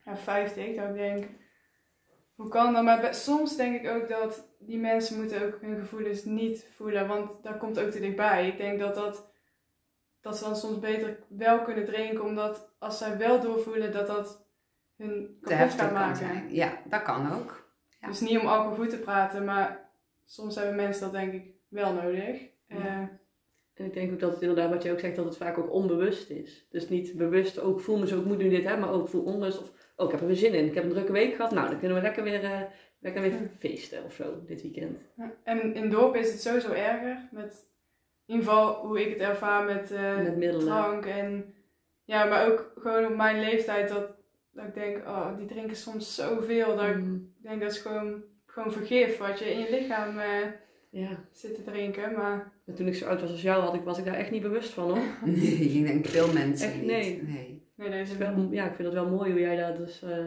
ja, 0.04 0.16
50, 0.16 0.76
dat 0.76 0.88
ik 0.88 0.94
denk, 0.94 1.24
hoe 2.34 2.48
kan 2.48 2.72
dat? 2.72 2.82
Maar 2.84 3.14
soms 3.14 3.56
denk 3.56 3.82
ik 3.82 3.90
ook 3.90 4.08
dat 4.08 4.48
die 4.58 4.78
mensen 4.78 5.16
moeten 5.16 5.46
ook 5.46 5.60
hun 5.60 5.78
gevoelens 5.78 6.24
niet 6.24 6.66
voelen, 6.76 7.08
want 7.08 7.42
dat 7.42 7.58
komt 7.58 7.80
ook 7.80 7.90
te 7.90 8.00
dichtbij. 8.00 8.48
Ik 8.48 8.56
denk 8.56 8.78
dat 8.78 8.94
dat, 8.94 9.32
dat 10.20 10.36
ze 10.36 10.44
dan 10.44 10.56
soms 10.56 10.78
beter 10.78 11.18
wel 11.28 11.62
kunnen 11.62 11.84
drinken, 11.84 12.24
omdat 12.24 12.74
als 12.78 12.98
zij 12.98 13.18
wel 13.18 13.40
doorvoelen, 13.40 13.92
dat 13.92 14.06
dat 14.06 14.46
hun 14.96 15.38
te 15.42 15.54
kapot 15.54 15.70
gaat 15.70 15.76
kan 15.76 15.92
maken. 15.92 16.54
Ja, 16.54 16.82
dat 16.84 17.02
kan 17.02 17.32
ook. 17.32 17.74
Ja. 18.00 18.08
Dus 18.08 18.20
niet 18.20 18.38
om 18.38 18.46
alcohol 18.46 18.76
goed 18.76 18.90
te 18.90 18.98
praten, 18.98 19.44
maar 19.44 19.90
soms 20.24 20.54
hebben 20.54 20.76
mensen 20.76 21.02
dat 21.02 21.12
denk 21.12 21.32
ik 21.32 21.54
wel 21.68 21.92
nodig. 21.92 22.50
Ja. 22.66 22.76
Eh, 22.76 23.02
ik 23.84 23.94
denk 23.94 24.12
ook 24.12 24.20
dat 24.20 24.32
het 24.32 24.40
inderdaad, 24.42 24.70
wat 24.70 24.82
je 24.82 24.92
ook 24.92 25.00
zegt, 25.00 25.16
dat 25.16 25.24
het 25.24 25.36
vaak 25.36 25.58
ook 25.58 25.72
onbewust 25.72 26.30
is. 26.30 26.66
Dus 26.70 26.88
niet 26.88 27.16
bewust, 27.16 27.60
ook 27.60 27.80
voel 27.80 27.98
me 27.98 28.06
zo, 28.06 28.18
ik 28.18 28.24
moet 28.24 28.38
nu 28.38 28.48
dit 28.48 28.64
hebben, 28.64 28.80
maar 28.86 28.94
ook 28.94 29.08
voel 29.08 29.22
onrust. 29.22 29.60
Of, 29.60 29.72
oh, 29.96 30.06
ik 30.06 30.12
heb 30.12 30.20
er 30.20 30.26
weer 30.26 30.36
zin 30.36 30.54
in. 30.54 30.66
Ik 30.66 30.74
heb 30.74 30.84
een 30.84 30.90
drukke 30.90 31.12
week 31.12 31.34
gehad. 31.34 31.50
Nou, 31.52 31.68
dan 31.70 31.78
kunnen 31.78 31.96
we 31.96 32.02
lekker 32.02 32.22
weer, 32.22 32.44
eh, 32.44 32.60
lekker 33.00 33.22
weer 33.22 33.32
feesten 33.58 34.04
of 34.04 34.14
zo, 34.14 34.42
dit 34.46 34.62
weekend. 34.62 34.98
Ja, 35.16 35.32
En 35.44 35.74
in 35.74 35.90
dorp 35.90 36.14
is 36.16 36.32
het 36.32 36.40
sowieso 36.40 36.72
erger. 36.72 37.28
Met, 37.30 37.70
in 38.26 38.34
ieder 38.34 38.50
geval 38.50 38.74
hoe 38.86 39.00
ik 39.00 39.08
het 39.10 39.18
ervaar 39.28 39.64
met, 39.64 39.90
eh, 39.92 40.16
Met 40.36 40.60
drank. 40.60 41.06
En, 41.06 41.54
ja, 42.04 42.24
maar 42.24 42.50
ook 42.50 42.72
gewoon 42.76 43.06
op 43.06 43.16
mijn 43.16 43.40
leeftijd 43.40 43.88
dat, 43.88 44.06
dat 44.52 44.64
ik 44.64 44.74
denk, 44.74 44.96
oh, 45.06 45.36
die 45.36 45.46
drinken 45.46 45.76
soms 45.76 46.14
zoveel. 46.14 46.76
Dat 46.76 46.86
ik 46.88 46.96
Mm, 46.96 47.32
denk 47.42 47.60
dat 47.60 47.70
is 47.70 47.78
gewoon, 47.78 48.22
gewoon 48.46 48.72
vergif 48.72 49.18
wat 49.18 49.38
je 49.38 49.50
in 49.52 49.58
je 49.58 49.70
lichaam 49.70 50.18
eh, 50.18 50.46
ja. 50.90 51.24
zit 51.32 51.54
te 51.54 51.62
drinken. 51.62 52.12
Maar 52.12 52.52
Toen 52.74 52.86
ik 52.86 52.94
zo 52.94 53.06
oud 53.06 53.20
was 53.20 53.30
als 53.30 53.42
jou, 53.42 53.62
had 53.62 53.74
ik, 53.74 53.82
was 53.82 53.98
ik 53.98 54.04
daar 54.04 54.14
echt 54.14 54.30
niet 54.30 54.42
bewust 54.42 54.70
van 54.70 54.88
hoor. 54.88 54.98
Nee, 55.24 55.52
ik 55.52 55.86
denk 55.86 56.06
veel 56.06 56.32
mensen 56.32 56.68
Echt, 56.68 56.76
niet. 56.76 56.86
nee. 56.86 57.22
nee. 57.22 57.88
nee, 57.88 58.00
is 58.00 58.16
wel, 58.16 58.48
ja, 58.50 58.64
ik 58.66 58.74
vind 58.74 58.88
het 58.88 58.96
wel 58.96 59.10
mooi 59.10 59.30
hoe 59.30 59.40
jij 59.40 59.56
daar 59.56 59.76
dus... 59.76 60.02
eh, 60.02 60.24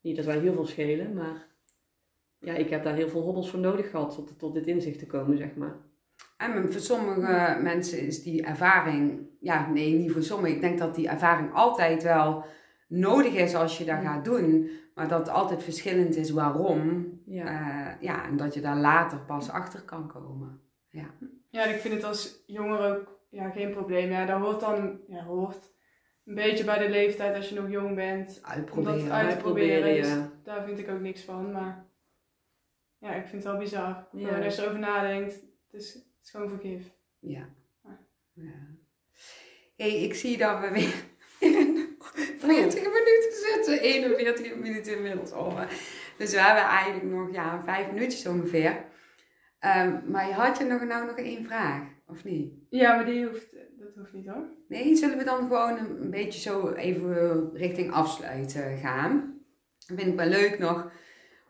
niet 0.00 0.16
dat 0.16 0.24
wij 0.24 0.38
heel 0.38 0.52
veel 0.52 0.66
schelen, 0.66 1.14
maar... 1.14 1.46
Ja, 2.40 2.54
ik 2.54 2.70
heb 2.70 2.84
daar 2.84 2.94
heel 2.94 3.08
veel 3.08 3.22
hobbels 3.22 3.50
voor 3.50 3.58
nodig 3.58 3.90
gehad 3.90 4.14
tot, 4.14 4.38
tot 4.38 4.54
dit 4.54 4.66
inzicht 4.66 4.98
te 4.98 5.06
komen, 5.06 5.36
zeg 5.36 5.54
maar. 5.54 5.76
En 6.36 6.72
voor 6.72 6.80
sommige 6.80 7.58
mensen 7.62 8.00
is 8.00 8.22
die 8.22 8.42
ervaring, 8.42 9.20
ja, 9.40 9.70
nee, 9.70 9.92
niet 9.92 10.12
voor 10.12 10.22
sommigen. 10.22 10.54
Ik 10.54 10.60
denk 10.62 10.78
dat 10.78 10.94
die 10.94 11.08
ervaring 11.08 11.52
altijd 11.54 12.02
wel 12.02 12.44
nodig 12.88 13.34
is 13.34 13.54
als 13.54 13.78
je 13.78 13.84
dat 13.84 14.00
gaat 14.02 14.24
doen. 14.24 14.70
Maar 14.94 15.08
dat 15.08 15.18
het 15.18 15.28
altijd 15.28 15.62
verschillend 15.62 16.16
is 16.16 16.30
waarom. 16.30 17.06
Ja. 17.24 17.44
Eh, 17.44 18.02
ja, 18.02 18.24
en 18.24 18.36
dat 18.36 18.54
je 18.54 18.60
daar 18.60 18.76
later 18.76 19.18
pas 19.18 19.50
achter 19.50 19.82
kan 19.82 20.06
komen. 20.08 20.60
Ja, 20.88 21.14
en 21.50 21.74
ik 21.74 21.80
vind 21.80 21.94
het 21.94 22.04
als 22.04 22.42
jonger 22.46 22.96
ook 22.96 23.20
ja, 23.30 23.50
geen 23.50 23.70
probleem. 23.70 24.10
Ja, 24.10 24.26
dat 24.26 24.40
hoort 24.40 24.60
dan, 24.60 25.00
ja, 25.08 25.24
hoort 25.24 25.76
een 26.24 26.34
beetje 26.34 26.64
bij 26.64 26.78
de 26.78 26.88
leeftijd 26.88 27.36
als 27.36 27.48
je 27.48 27.54
nog 27.54 27.70
jong 27.70 27.94
bent. 27.94 28.40
Uitproberen. 28.42 28.98
dat. 28.98 29.10
Uitproberen, 29.10 29.94
Dus 29.94 30.08
ja. 30.08 30.30
daar 30.42 30.64
vind 30.64 30.78
ik 30.78 30.88
ook 30.88 31.00
niks 31.00 31.22
van. 31.22 31.52
Maar 31.52 31.86
ja, 32.98 33.14
ik 33.14 33.26
vind 33.26 33.42
het 33.42 33.52
wel 33.52 33.60
bizar. 33.60 34.08
Ja. 34.12 34.44
Als 34.44 34.56
je 34.56 34.62
erover 34.62 34.78
nadenkt, 34.78 35.32
het 35.32 35.80
is, 35.80 35.94
het 35.94 36.04
is 36.22 36.30
gewoon 36.30 36.48
vergif. 36.48 36.90
Ja. 37.18 37.48
Ja. 38.32 38.76
hey, 39.76 40.02
ik 40.02 40.14
zie 40.14 40.38
dat 40.38 40.60
we 40.60 40.70
weer 40.70 40.94
40 42.38 42.82
minuten 42.98 43.32
zitten. 43.32 43.80
41 43.80 44.54
minuten 44.56 44.96
inmiddels 44.96 45.32
over. 45.32 45.68
Dus 46.16 46.30
we 46.32 46.40
hebben 46.40 46.64
eigenlijk 46.64 47.14
nog 47.14 47.32
ja, 47.32 47.62
vijf 47.64 47.90
minuutjes 47.92 48.26
ongeveer. 48.26 48.84
Ehm, 49.58 50.10
maar 50.10 50.32
had 50.32 50.58
je 50.58 50.64
nog, 50.64 50.84
nou 50.84 51.06
nog 51.06 51.16
één 51.16 51.44
vraag, 51.44 51.82
of 52.06 52.24
niet? 52.24 52.52
Ja, 52.70 52.94
maar 52.94 53.04
die 53.04 53.26
hoeft, 53.26 53.52
dat 53.78 53.94
hoeft 53.94 54.12
niet 54.12 54.26
hoor. 54.26 54.48
Nee, 54.68 54.96
zullen 54.96 55.18
we 55.18 55.24
dan 55.24 55.38
gewoon 55.38 55.78
een, 55.78 56.02
een 56.02 56.10
beetje 56.10 56.40
zo 56.40 56.72
even 56.72 57.50
richting 57.52 57.92
afsluiten 57.92 58.78
gaan? 58.78 59.40
Dat 59.86 59.98
vind 59.98 60.10
ik 60.10 60.16
wel 60.16 60.28
leuk 60.28 60.58
nog 60.58 60.92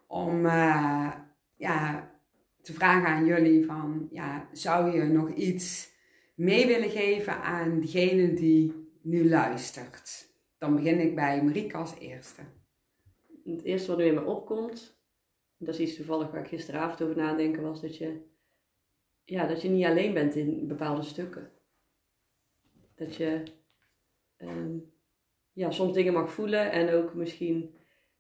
om 0.06 0.46
eh, 0.46 1.12
ja, 1.56 2.10
te 2.62 2.72
vragen 2.72 3.08
aan 3.08 3.24
jullie 3.24 3.66
van, 3.66 4.08
ja, 4.10 4.48
zou 4.52 4.96
je 4.96 5.04
nog 5.04 5.30
iets 5.30 5.92
mee 6.34 6.66
willen 6.66 6.90
geven 6.90 7.42
aan 7.42 7.80
degene 7.80 8.34
die 8.34 8.88
nu 9.02 9.28
luistert? 9.28 10.26
Dan 10.58 10.74
begin 10.74 11.00
ik 11.00 11.14
bij 11.14 11.42
Marieke 11.42 11.76
als 11.76 11.94
eerste. 11.98 12.42
Het 13.44 13.62
eerste 13.62 13.88
wat 13.88 13.98
nu 13.98 14.04
in 14.04 14.14
me 14.14 14.24
opkomt, 14.24 14.97
dat 15.58 15.74
is 15.74 15.80
iets 15.80 15.96
toevallig 15.96 16.30
waar 16.30 16.42
ik 16.42 16.48
gisteravond 16.48 17.02
over 17.02 17.16
nadenken 17.16 17.62
was, 17.62 17.80
dat 17.80 17.96
je, 17.96 18.20
ja, 19.24 19.46
dat 19.46 19.62
je 19.62 19.68
niet 19.68 19.84
alleen 19.84 20.14
bent 20.14 20.34
in 20.34 20.66
bepaalde 20.66 21.02
stukken. 21.02 21.52
Dat 22.94 23.14
je 23.16 23.42
ehm, 24.36 24.78
ja, 25.52 25.70
soms 25.70 25.94
dingen 25.94 26.12
mag 26.12 26.32
voelen 26.32 26.70
en 26.70 26.94
ook 26.94 27.14
misschien 27.14 27.74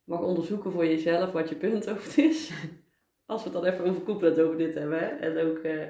mag 0.04 0.20
onderzoeken 0.20 0.72
voor 0.72 0.86
jezelf 0.86 1.32
wat 1.32 1.48
je 1.48 1.56
punthoofd 1.56 2.18
is. 2.18 2.50
Als 3.26 3.44
we 3.44 3.50
het 3.50 3.62
dan 3.62 3.72
even 3.72 3.84
overkoepelend 3.84 4.40
over 4.40 4.58
dit 4.58 4.74
hebben. 4.74 4.98
Hè? 4.98 5.06
En 5.06 5.46
ook, 5.46 5.58
eh, 5.58 5.88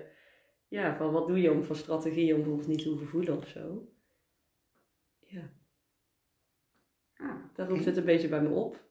ja, 0.69 0.97
van 0.97 1.13
wat 1.13 1.27
doe 1.27 1.41
je 1.41 1.53
om 1.53 1.65
van 1.65 1.77
strategie 1.77 2.35
om 2.35 2.41
bijvoorbeeld 2.41 2.69
niet 2.69 2.83
te 2.83 2.89
hoeven 2.89 3.07
voelen 3.07 3.37
of 3.37 3.49
zo. 3.49 3.89
Ja, 5.19 5.51
Ah, 7.19 7.37
oké. 7.51 7.65
roept 7.65 7.85
het 7.85 7.97
een 7.97 8.05
beetje 8.05 8.29
bij 8.29 8.43
me 8.43 8.49
op. 8.49 8.87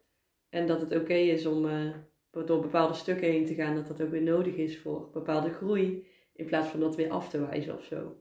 En 0.49 0.67
dat 0.67 0.81
het 0.81 0.95
oké 0.95 1.13
is 1.13 1.45
om 1.45 1.65
eh, 1.65 1.95
door 2.45 2.61
bepaalde 2.61 2.93
stukken 2.93 3.27
heen 3.27 3.45
te 3.45 3.53
gaan, 3.53 3.75
dat 3.75 3.87
dat 3.87 4.01
ook 4.01 4.09
weer 4.09 4.21
nodig 4.21 4.55
is 4.55 4.79
voor 4.79 5.09
bepaalde 5.13 5.53
groei. 5.53 6.07
In 6.33 6.45
plaats 6.45 6.67
van 6.67 6.79
dat 6.79 6.95
weer 6.95 7.09
af 7.09 7.29
te 7.29 7.45
wijzen 7.45 7.77
of 7.77 7.83
zo. 7.83 8.15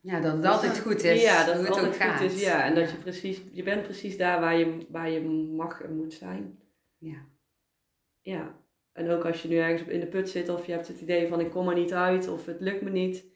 Ja, 0.00 0.20
dat 0.20 0.36
het 0.36 0.44
altijd 0.44 0.78
goed 0.78 1.02
is. 1.02 1.22
Ja, 1.22 1.46
dat 1.46 1.54
het 1.54 1.66
het 1.66 1.72
ook 1.72 1.76
altijd 1.76 1.96
gaat. 1.96 2.20
goed 2.20 2.30
is. 2.30 2.42
Ja, 2.42 2.64
en 2.64 2.74
dat 2.74 2.90
je 2.90 2.96
precies, 2.96 3.42
je 3.52 3.62
bent 3.62 3.82
precies 3.82 4.16
daar 4.16 4.40
waar 4.40 4.58
je, 4.58 4.86
waar 4.90 5.10
je 5.10 5.20
mag 5.56 5.82
en 5.82 5.96
moet 5.96 6.12
zijn. 6.12 6.58
Ja. 6.98 7.26
Ja. 8.20 8.60
En 8.92 9.10
ook 9.10 9.24
als 9.24 9.42
je 9.42 9.48
nu 9.48 9.56
ergens 9.56 9.88
in 9.88 10.00
de 10.00 10.06
put 10.06 10.28
zit 10.28 10.48
of 10.48 10.66
je 10.66 10.72
hebt 10.72 10.88
het 10.88 11.00
idee 11.00 11.28
van 11.28 11.40
ik 11.40 11.50
kom 11.50 11.68
er 11.68 11.74
niet 11.74 11.92
uit 11.92 12.28
of 12.28 12.46
het 12.46 12.60
lukt 12.60 12.82
me 12.82 12.90
niet. 12.90 13.30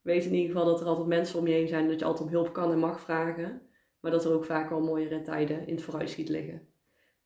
Weet 0.00 0.24
in 0.24 0.34
ieder 0.34 0.50
geval 0.50 0.64
dat 0.64 0.80
er 0.80 0.86
altijd 0.86 1.06
mensen 1.06 1.38
om 1.38 1.46
je 1.46 1.54
heen 1.54 1.68
zijn. 1.68 1.88
Dat 1.88 1.98
je 1.98 2.04
altijd 2.04 2.28
om 2.28 2.34
hulp 2.34 2.52
kan 2.52 2.72
en 2.72 2.78
mag 2.78 3.00
vragen. 3.00 3.62
Maar 4.00 4.10
dat 4.10 4.24
er 4.24 4.32
ook 4.32 4.44
vaak 4.44 4.70
al 4.70 4.80
mooiere 4.80 5.22
tijden 5.22 5.66
in 5.66 5.74
het 5.74 5.84
vooruitschiet 5.84 6.28
liggen. 6.28 6.68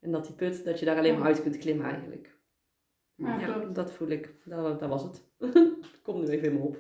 En 0.01 0.11
dat 0.11 0.25
die 0.27 0.35
put, 0.35 0.65
dat 0.65 0.79
je 0.79 0.85
daar 0.85 0.97
alleen 0.97 1.19
maar 1.19 1.27
uit 1.27 1.43
kunt 1.43 1.59
klimmen 1.59 1.87
eigenlijk. 1.87 2.37
Ja, 3.15 3.39
Ja, 3.41 3.53
klopt. 3.53 3.75
dat 3.75 3.93
voel 3.93 4.09
ik. 4.09 4.35
Dat, 4.45 4.81
dat 4.81 4.89
was 4.89 5.03
het. 5.03 5.23
Komt 6.03 6.25
nu 6.25 6.29
even 6.29 6.49
in 6.49 6.55
me 6.55 6.61
op. 6.61 6.77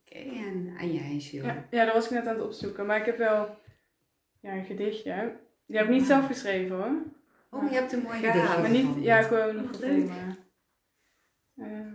Oké, 0.00 0.18
en, 0.18 0.74
en 0.78 0.92
jij, 0.92 1.16
Jules? 1.16 1.46
Ja, 1.52 1.66
ja, 1.70 1.84
dat 1.84 1.94
was 1.94 2.04
ik 2.04 2.10
net 2.10 2.26
aan 2.26 2.34
het 2.34 2.44
opzoeken. 2.44 2.86
Maar 2.86 2.98
ik 3.00 3.06
heb 3.06 3.18
wel 3.18 3.56
ja, 4.40 4.52
een 4.56 4.64
gedichtje. 4.64 5.36
Die 5.66 5.76
heb 5.76 5.86
ik 5.86 5.92
niet 5.92 6.06
zelf 6.06 6.26
geschreven 6.26 6.76
hoor. 6.76 7.02
Oh, 7.50 7.62
maar 7.62 7.72
je 7.72 7.78
hebt 7.78 7.92
een 7.92 8.02
mooi 8.02 8.20
Ja, 8.20 8.32
gedichtje 8.32 8.60
Maar 8.60 8.70
niet, 8.70 9.04
ja, 9.04 9.22
gewoon 9.22 9.56
Wat 9.66 9.76
gevonden. 9.76 10.36
Ehm, 11.56 11.94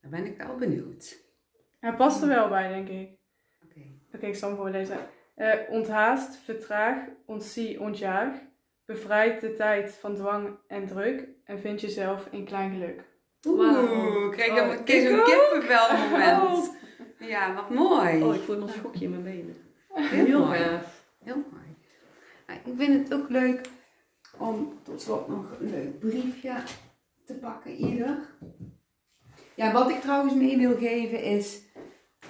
Dan 0.00 0.10
ben 0.10 0.26
ik 0.26 0.36
wel 0.36 0.56
benieuwd. 0.56 1.22
hij 1.80 1.94
past 1.96 2.22
er 2.22 2.28
wel 2.28 2.48
bij, 2.48 2.68
denk 2.68 2.88
ik. 2.88 3.18
Oké. 3.64 3.80
Oké, 4.14 4.26
ik 4.26 4.34
zal 4.34 4.48
hem 4.48 4.58
voorlezen. 4.58 4.98
Eh, 5.40 5.58
onthaast, 5.68 6.36
vertraag, 6.36 6.96
ontzie, 7.26 7.80
ontjaag. 7.80 8.34
Bevrijd 8.84 9.40
de 9.40 9.54
tijd 9.54 9.94
van 9.94 10.14
dwang 10.14 10.48
en 10.66 10.86
druk. 10.86 11.28
En 11.44 11.60
vind 11.60 11.80
jezelf 11.80 12.28
in 12.30 12.44
klein 12.44 12.72
geluk. 12.72 13.04
Oeh, 13.46 14.24
ik 14.24 14.30
krijg 14.30 14.50
Oh, 14.50 14.68
ook. 14.68 14.84
kippenvel 14.84 15.96
moment. 16.10 16.72
Ja, 17.18 17.54
wat 17.54 17.70
mooi. 17.70 18.22
Oh, 18.22 18.34
ik 18.34 18.40
voel 18.40 18.58
nog 18.58 18.68
een 18.68 18.74
schokje 18.74 19.04
in 19.04 19.10
mijn 19.10 19.22
benen. 19.22 19.56
Heel 19.92 20.24
Heel 20.24 20.46
mooi. 20.46 20.58
gaaf. 20.58 21.04
Heel 21.24 21.36
mooi. 21.52 21.76
Nou, 22.46 22.60
ik 22.64 22.72
vind 22.76 23.08
het 23.08 23.20
ook 23.20 23.28
leuk 23.28 23.60
om 24.38 24.78
tot 24.82 25.02
slot 25.02 25.28
nog 25.28 25.44
een 25.60 25.70
leuk 25.70 25.98
briefje 25.98 26.54
te 27.26 27.34
pakken, 27.34 27.72
ieder. 27.72 28.18
Ja, 29.54 29.72
wat 29.72 29.90
ik 29.90 30.00
trouwens 30.00 30.34
mee 30.34 30.58
wil 30.58 30.76
geven 30.76 31.22
is 31.22 31.62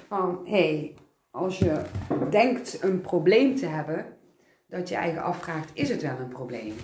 van, 0.08 0.40
hé, 0.44 0.76
hey, 0.76 0.94
als 1.31 1.59
je 1.59 1.82
denkt 2.31 2.82
een 2.82 3.01
probleem 3.01 3.57
te 3.57 3.66
hebben, 3.66 4.19
dat 4.66 4.89
je 4.89 4.94
eigen 4.94 5.23
afvraagt, 5.23 5.70
is 5.73 5.89
het 5.89 6.02
wel 6.02 6.19
een 6.19 6.28
probleem? 6.28 6.74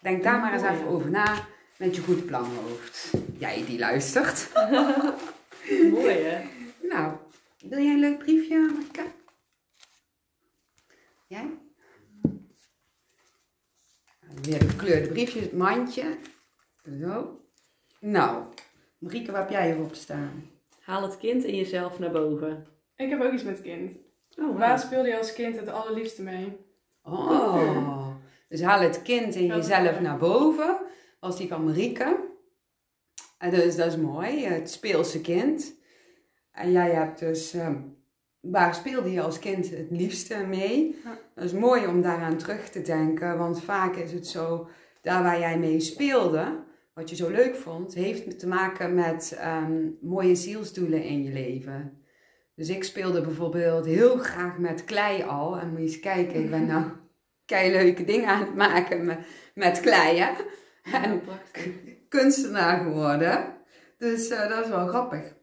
Denk 0.00 0.22
daar 0.22 0.40
maar 0.40 0.52
eens 0.52 0.62
even 0.62 0.86
over 0.86 1.10
na 1.10 1.46
met 1.78 1.96
je 1.96 2.02
goed 2.02 2.26
planhoofd. 2.26 3.12
Jij 3.38 3.64
die 3.64 3.78
luistert. 3.78 4.52
Mooi 5.92 6.14
hè? 6.14 6.44
Nou, 6.88 7.16
wil 7.60 7.78
jij 7.78 7.92
een 7.92 8.00
leuk 8.00 8.18
briefje, 8.18 8.58
Marika? 8.58 9.02
Jij? 11.26 11.50
Weer 14.42 14.58
de 14.58 14.68
gekleurde 14.68 15.08
briefjes, 15.08 15.42
het 15.42 15.52
mandje. 15.52 16.16
Zo. 17.00 17.40
Nou, 18.00 18.44
Marieke, 18.98 19.30
wat 19.30 19.40
heb 19.40 19.50
jij 19.50 19.72
erop 19.72 19.94
staan? 19.94 20.50
Haal 20.80 21.02
het 21.02 21.18
kind 21.18 21.44
in 21.44 21.56
jezelf 21.56 21.98
naar 21.98 22.10
boven. 22.10 22.75
Ik 22.96 23.10
heb 23.10 23.20
ook 23.20 23.32
iets 23.32 23.42
met 23.42 23.60
kind. 23.60 23.96
Oh, 24.38 24.58
Waar 24.58 24.78
speelde 24.78 25.08
je 25.08 25.18
als 25.18 25.32
kind 25.32 25.56
het 25.56 25.68
allerliefste 25.68 26.22
mee? 26.22 26.56
Oh, 27.02 28.08
dus 28.48 28.62
haal 28.62 28.80
het 28.80 29.02
kind 29.02 29.34
in 29.34 29.48
Dat 29.48 29.66
jezelf 29.66 30.00
naar 30.00 30.18
boven. 30.18 30.76
Was 31.20 31.36
die 31.36 31.48
van 31.48 31.64
Marieke. 31.64 32.24
En 33.38 33.50
dus 33.50 33.76
dat 33.76 33.86
is 33.86 33.96
mooi, 33.96 34.44
het 34.44 34.70
speelse 34.70 35.20
kind. 35.20 35.74
En 36.52 36.72
jij 36.72 36.90
hebt 36.90 37.18
dus, 37.18 37.54
ehm, 37.54 37.76
waar 38.40 38.74
speelde 38.74 39.12
je 39.12 39.20
als 39.20 39.38
kind 39.38 39.70
het 39.70 39.90
liefste 39.90 40.44
mee? 40.46 41.00
Ja. 41.04 41.18
Dat 41.34 41.44
is 41.44 41.52
mooi 41.52 41.86
om 41.86 42.02
daaraan 42.02 42.36
terug 42.36 42.68
te 42.68 42.82
denken, 42.82 43.38
want 43.38 43.62
vaak 43.62 43.96
is 43.96 44.12
het 44.12 44.26
zo, 44.26 44.68
daar 45.02 45.22
waar 45.22 45.38
jij 45.38 45.58
mee 45.58 45.80
speelde, 45.80 46.64
wat 46.94 47.10
je 47.10 47.16
zo 47.16 47.30
leuk 47.30 47.56
vond, 47.56 47.94
heeft 47.94 48.38
te 48.38 48.46
maken 48.46 48.94
met 48.94 49.36
ehm, 49.38 49.88
mooie 50.00 50.34
zielsdoelen 50.34 51.02
in 51.02 51.22
je 51.22 51.32
leven. 51.32 52.04
Dus 52.56 52.68
ik 52.68 52.84
speelde 52.84 53.20
bijvoorbeeld 53.20 53.86
heel 53.86 54.18
graag 54.18 54.58
met 54.58 54.84
klei 54.84 55.22
al. 55.22 55.58
En 55.58 55.68
moet 55.68 55.78
je 55.78 55.84
eens 55.84 56.00
kijken, 56.00 56.42
ik 56.42 56.50
ben 56.50 56.66
nou 56.66 56.84
kei 57.44 57.70
leuke 57.70 58.04
dingen 58.04 58.28
aan 58.28 58.40
het 58.40 58.54
maken 58.54 59.04
met, 59.04 59.18
met 59.54 59.80
klei, 59.80 60.18
hè? 60.18 60.32
En 60.92 61.22
kunstenaar 62.08 62.78
geworden. 62.78 63.54
Dus 63.98 64.28
eh, 64.28 64.48
dat 64.48 64.64
is 64.64 64.70
wel 64.70 64.86
grappig. 64.86 65.34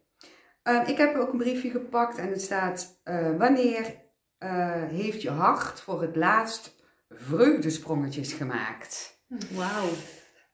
Eh, 0.64 0.88
ik 0.88 0.98
heb 0.98 1.16
ook 1.16 1.32
een 1.32 1.38
briefje 1.38 1.70
gepakt 1.70 2.18
en 2.18 2.30
het 2.30 2.42
staat: 2.42 3.00
eh, 3.04 3.38
Wanneer 3.38 3.96
eh, 4.38 4.84
heeft 4.84 5.22
je 5.22 5.30
hart 5.30 5.80
voor 5.80 6.02
het 6.02 6.16
laatst 6.16 6.76
vreugdesprongetjes 7.10 8.34
gemaakt? 8.34 9.22
Wauw. 9.52 9.90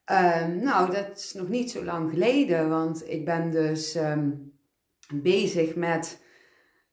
Ehm, 0.04 0.62
nou, 0.62 0.92
dat 0.92 1.18
is 1.18 1.32
nog 1.32 1.48
niet 1.48 1.70
zo 1.70 1.84
lang 1.84 2.10
geleden, 2.10 2.68
want 2.68 3.08
ik 3.08 3.24
ben 3.24 3.50
dus 3.50 3.94
ehm, 3.94 4.30
bezig 5.14 5.74
met, 5.74 6.22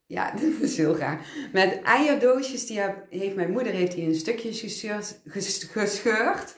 ja, 0.08 0.32
dat 0.42 0.42
is 0.62 0.78
heel 0.78 0.98
raar, 0.98 1.26
met 1.54 1.82
eierdoosjes. 1.82 2.66
Die 2.68 2.80
heb- 2.80 3.06
heeft 3.10 3.36
mijn 3.36 3.52
moeder 3.52 3.74
heeft 3.74 3.92
die 3.92 4.04
in 4.04 4.16
stukjes 4.16 4.60
gescheurd. 4.60 5.22
ges- 5.26 5.64
gescheurd. 5.72 6.56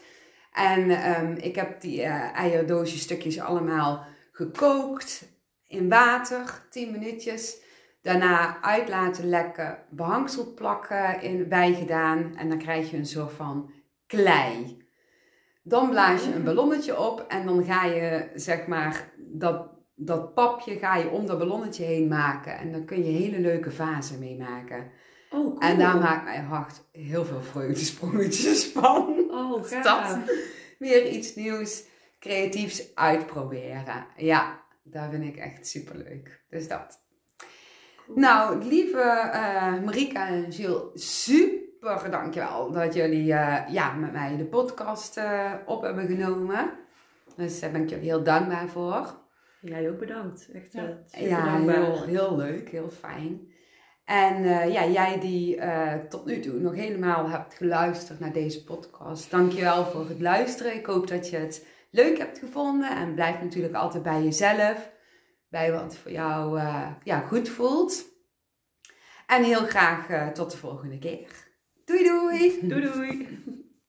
En 0.54 0.90
ehm, 0.90 1.36
ik 1.36 1.56
heb 1.56 1.82
die 1.82 2.02
eh, 2.02 2.34
eierdoosjes 2.36 3.02
stukjes 3.02 3.40
allemaal 3.40 4.06
gekookt 4.32 5.28
in 5.68 5.90
water, 5.90 6.66
10 6.70 6.92
minuutjes. 6.92 7.58
Daarna 8.02 8.62
uit 8.62 8.90
laten 8.90 9.30
lekken, 9.30 9.78
behangsel 9.90 10.54
plakken 10.54 11.22
in, 11.22 11.48
bijgedaan 11.50 12.36
en 12.38 12.50
dan 12.50 12.58
krijg 12.58 12.92
je 12.92 12.98
een 12.98 13.06
soort 13.06 13.32
van 13.34 13.72
klei. 14.08 14.78
Dan 15.64 15.90
blaas 15.90 16.24
je 16.26 16.34
een 16.34 16.44
ballonnetje 16.44 17.00
op 17.00 17.26
en 17.28 17.46
dan 17.46 17.64
ga 17.64 17.86
je, 17.86 18.30
zeg 18.36 18.68
maar, 18.68 19.10
dat, 19.18 19.68
dat 20.02 20.34
papje 20.34 20.78
ga 20.78 20.96
je 20.96 21.10
om 21.10 21.26
dat 21.26 21.38
ballonnetje 21.38 21.84
heen 21.84 22.08
maken. 22.08 22.58
En 22.58 22.72
dan 22.72 22.86
kun 22.86 23.04
je 23.04 23.12
hele 23.12 23.40
leuke 23.40 23.72
vazen 23.72 24.20
mee 24.20 24.38
maken. 24.38 24.92
Oh, 25.32 25.40
cool. 25.40 25.60
En 25.60 25.78
daar 25.78 25.98
maakt 25.98 26.24
mijn 26.24 26.44
hart 26.44 26.82
heel 26.92 27.26
veel 27.26 27.42
vreugdesprongetjes 27.42 28.66
van. 28.66 29.28
Oh, 29.32 29.66
Is 29.66 29.72
gaaf. 29.86 30.18
Weer 30.80 31.10
iets 31.10 31.36
nieuws, 31.36 31.84
creatiefs 32.20 32.96
uitproberen. 32.96 34.06
Ja, 34.18 34.64
dat 34.84 35.10
vind 35.10 35.24
ik 35.24 35.38
echt 35.38 35.68
superleuk. 35.68 36.44
Dus 36.50 36.68
dat. 36.68 37.02
Nou, 38.16 38.64
lieve 38.64 39.02
eh 39.32 39.84
Marika 39.84 40.28
en 40.28 40.52
Gilles, 40.52 41.24
super 41.24 42.12
dankjewel 42.12 42.72
dat 42.72 42.94
jullie 42.94 43.34
eh, 43.34 43.74
ja, 43.74 43.94
met 43.94 44.12
mij 44.12 44.38
de 44.38 44.46
podcast 44.46 45.18
eh, 45.18 45.54
op 45.66 45.82
hebben 45.82 46.08
genomen. 46.08 46.72
Dus 47.36 47.60
daar 47.60 47.72
ben 47.72 47.82
ik 47.82 47.90
jullie 47.90 48.06
heel 48.06 48.24
dankbaar 48.24 48.68
voor. 48.68 49.19
Jij 49.62 49.90
ook 49.90 50.00
bedankt. 50.00 50.50
Echt 50.54 50.74
Ja. 50.74 50.84
eh, 50.88 50.96
super 51.06 51.28
Ja, 51.28 51.46
dankbaar. 51.46 51.76
heel, 51.76 52.04
heel 52.06 52.36
leuk, 52.38 52.70
heel 52.70 52.90
fijn. 52.90 53.48
En 54.06 54.36
eh, 54.44 54.74
ja, 54.74 54.86
jij 54.88 55.20
die 55.20 55.58
eh, 55.58 55.94
tot 56.10 56.26
nu 56.26 56.40
toe 56.40 56.60
nog 56.60 56.76
helemaal 56.76 57.30
hebt 57.30 57.54
geluisterd 57.54 58.20
naar 58.20 58.34
deze 58.34 58.64
podcast, 58.64 59.32
dankjewel 59.32 59.86
voor 59.86 60.08
het 60.10 60.22
luisteren. 60.22 60.76
Ik 60.76 60.86
hoop 60.86 61.08
dat 61.08 61.30
je 61.30 61.38
het 61.38 61.66
leuk 61.92 62.18
hebt 62.18 62.38
gevonden 62.38 62.90
en 62.98 63.14
blijf 63.14 63.42
natuurlijk 63.42 63.74
altijd 63.74 64.04
bij 64.04 64.24
jezelf, 64.24 64.92
bij 65.50 65.72
wat 65.72 65.98
voor 65.98 66.12
jou 66.12 66.60
ja, 67.04 67.20
goed 67.20 67.50
voelt. 67.50 68.06
En 69.28 69.44
heel 69.44 69.66
graag 69.66 70.32
tot 70.34 70.52
de 70.52 70.58
volgende 70.58 71.00
keer. 71.00 71.48
Doei 71.86 72.04
doei! 72.04 72.60
Doei 72.68 72.82
doei. 72.82 73.28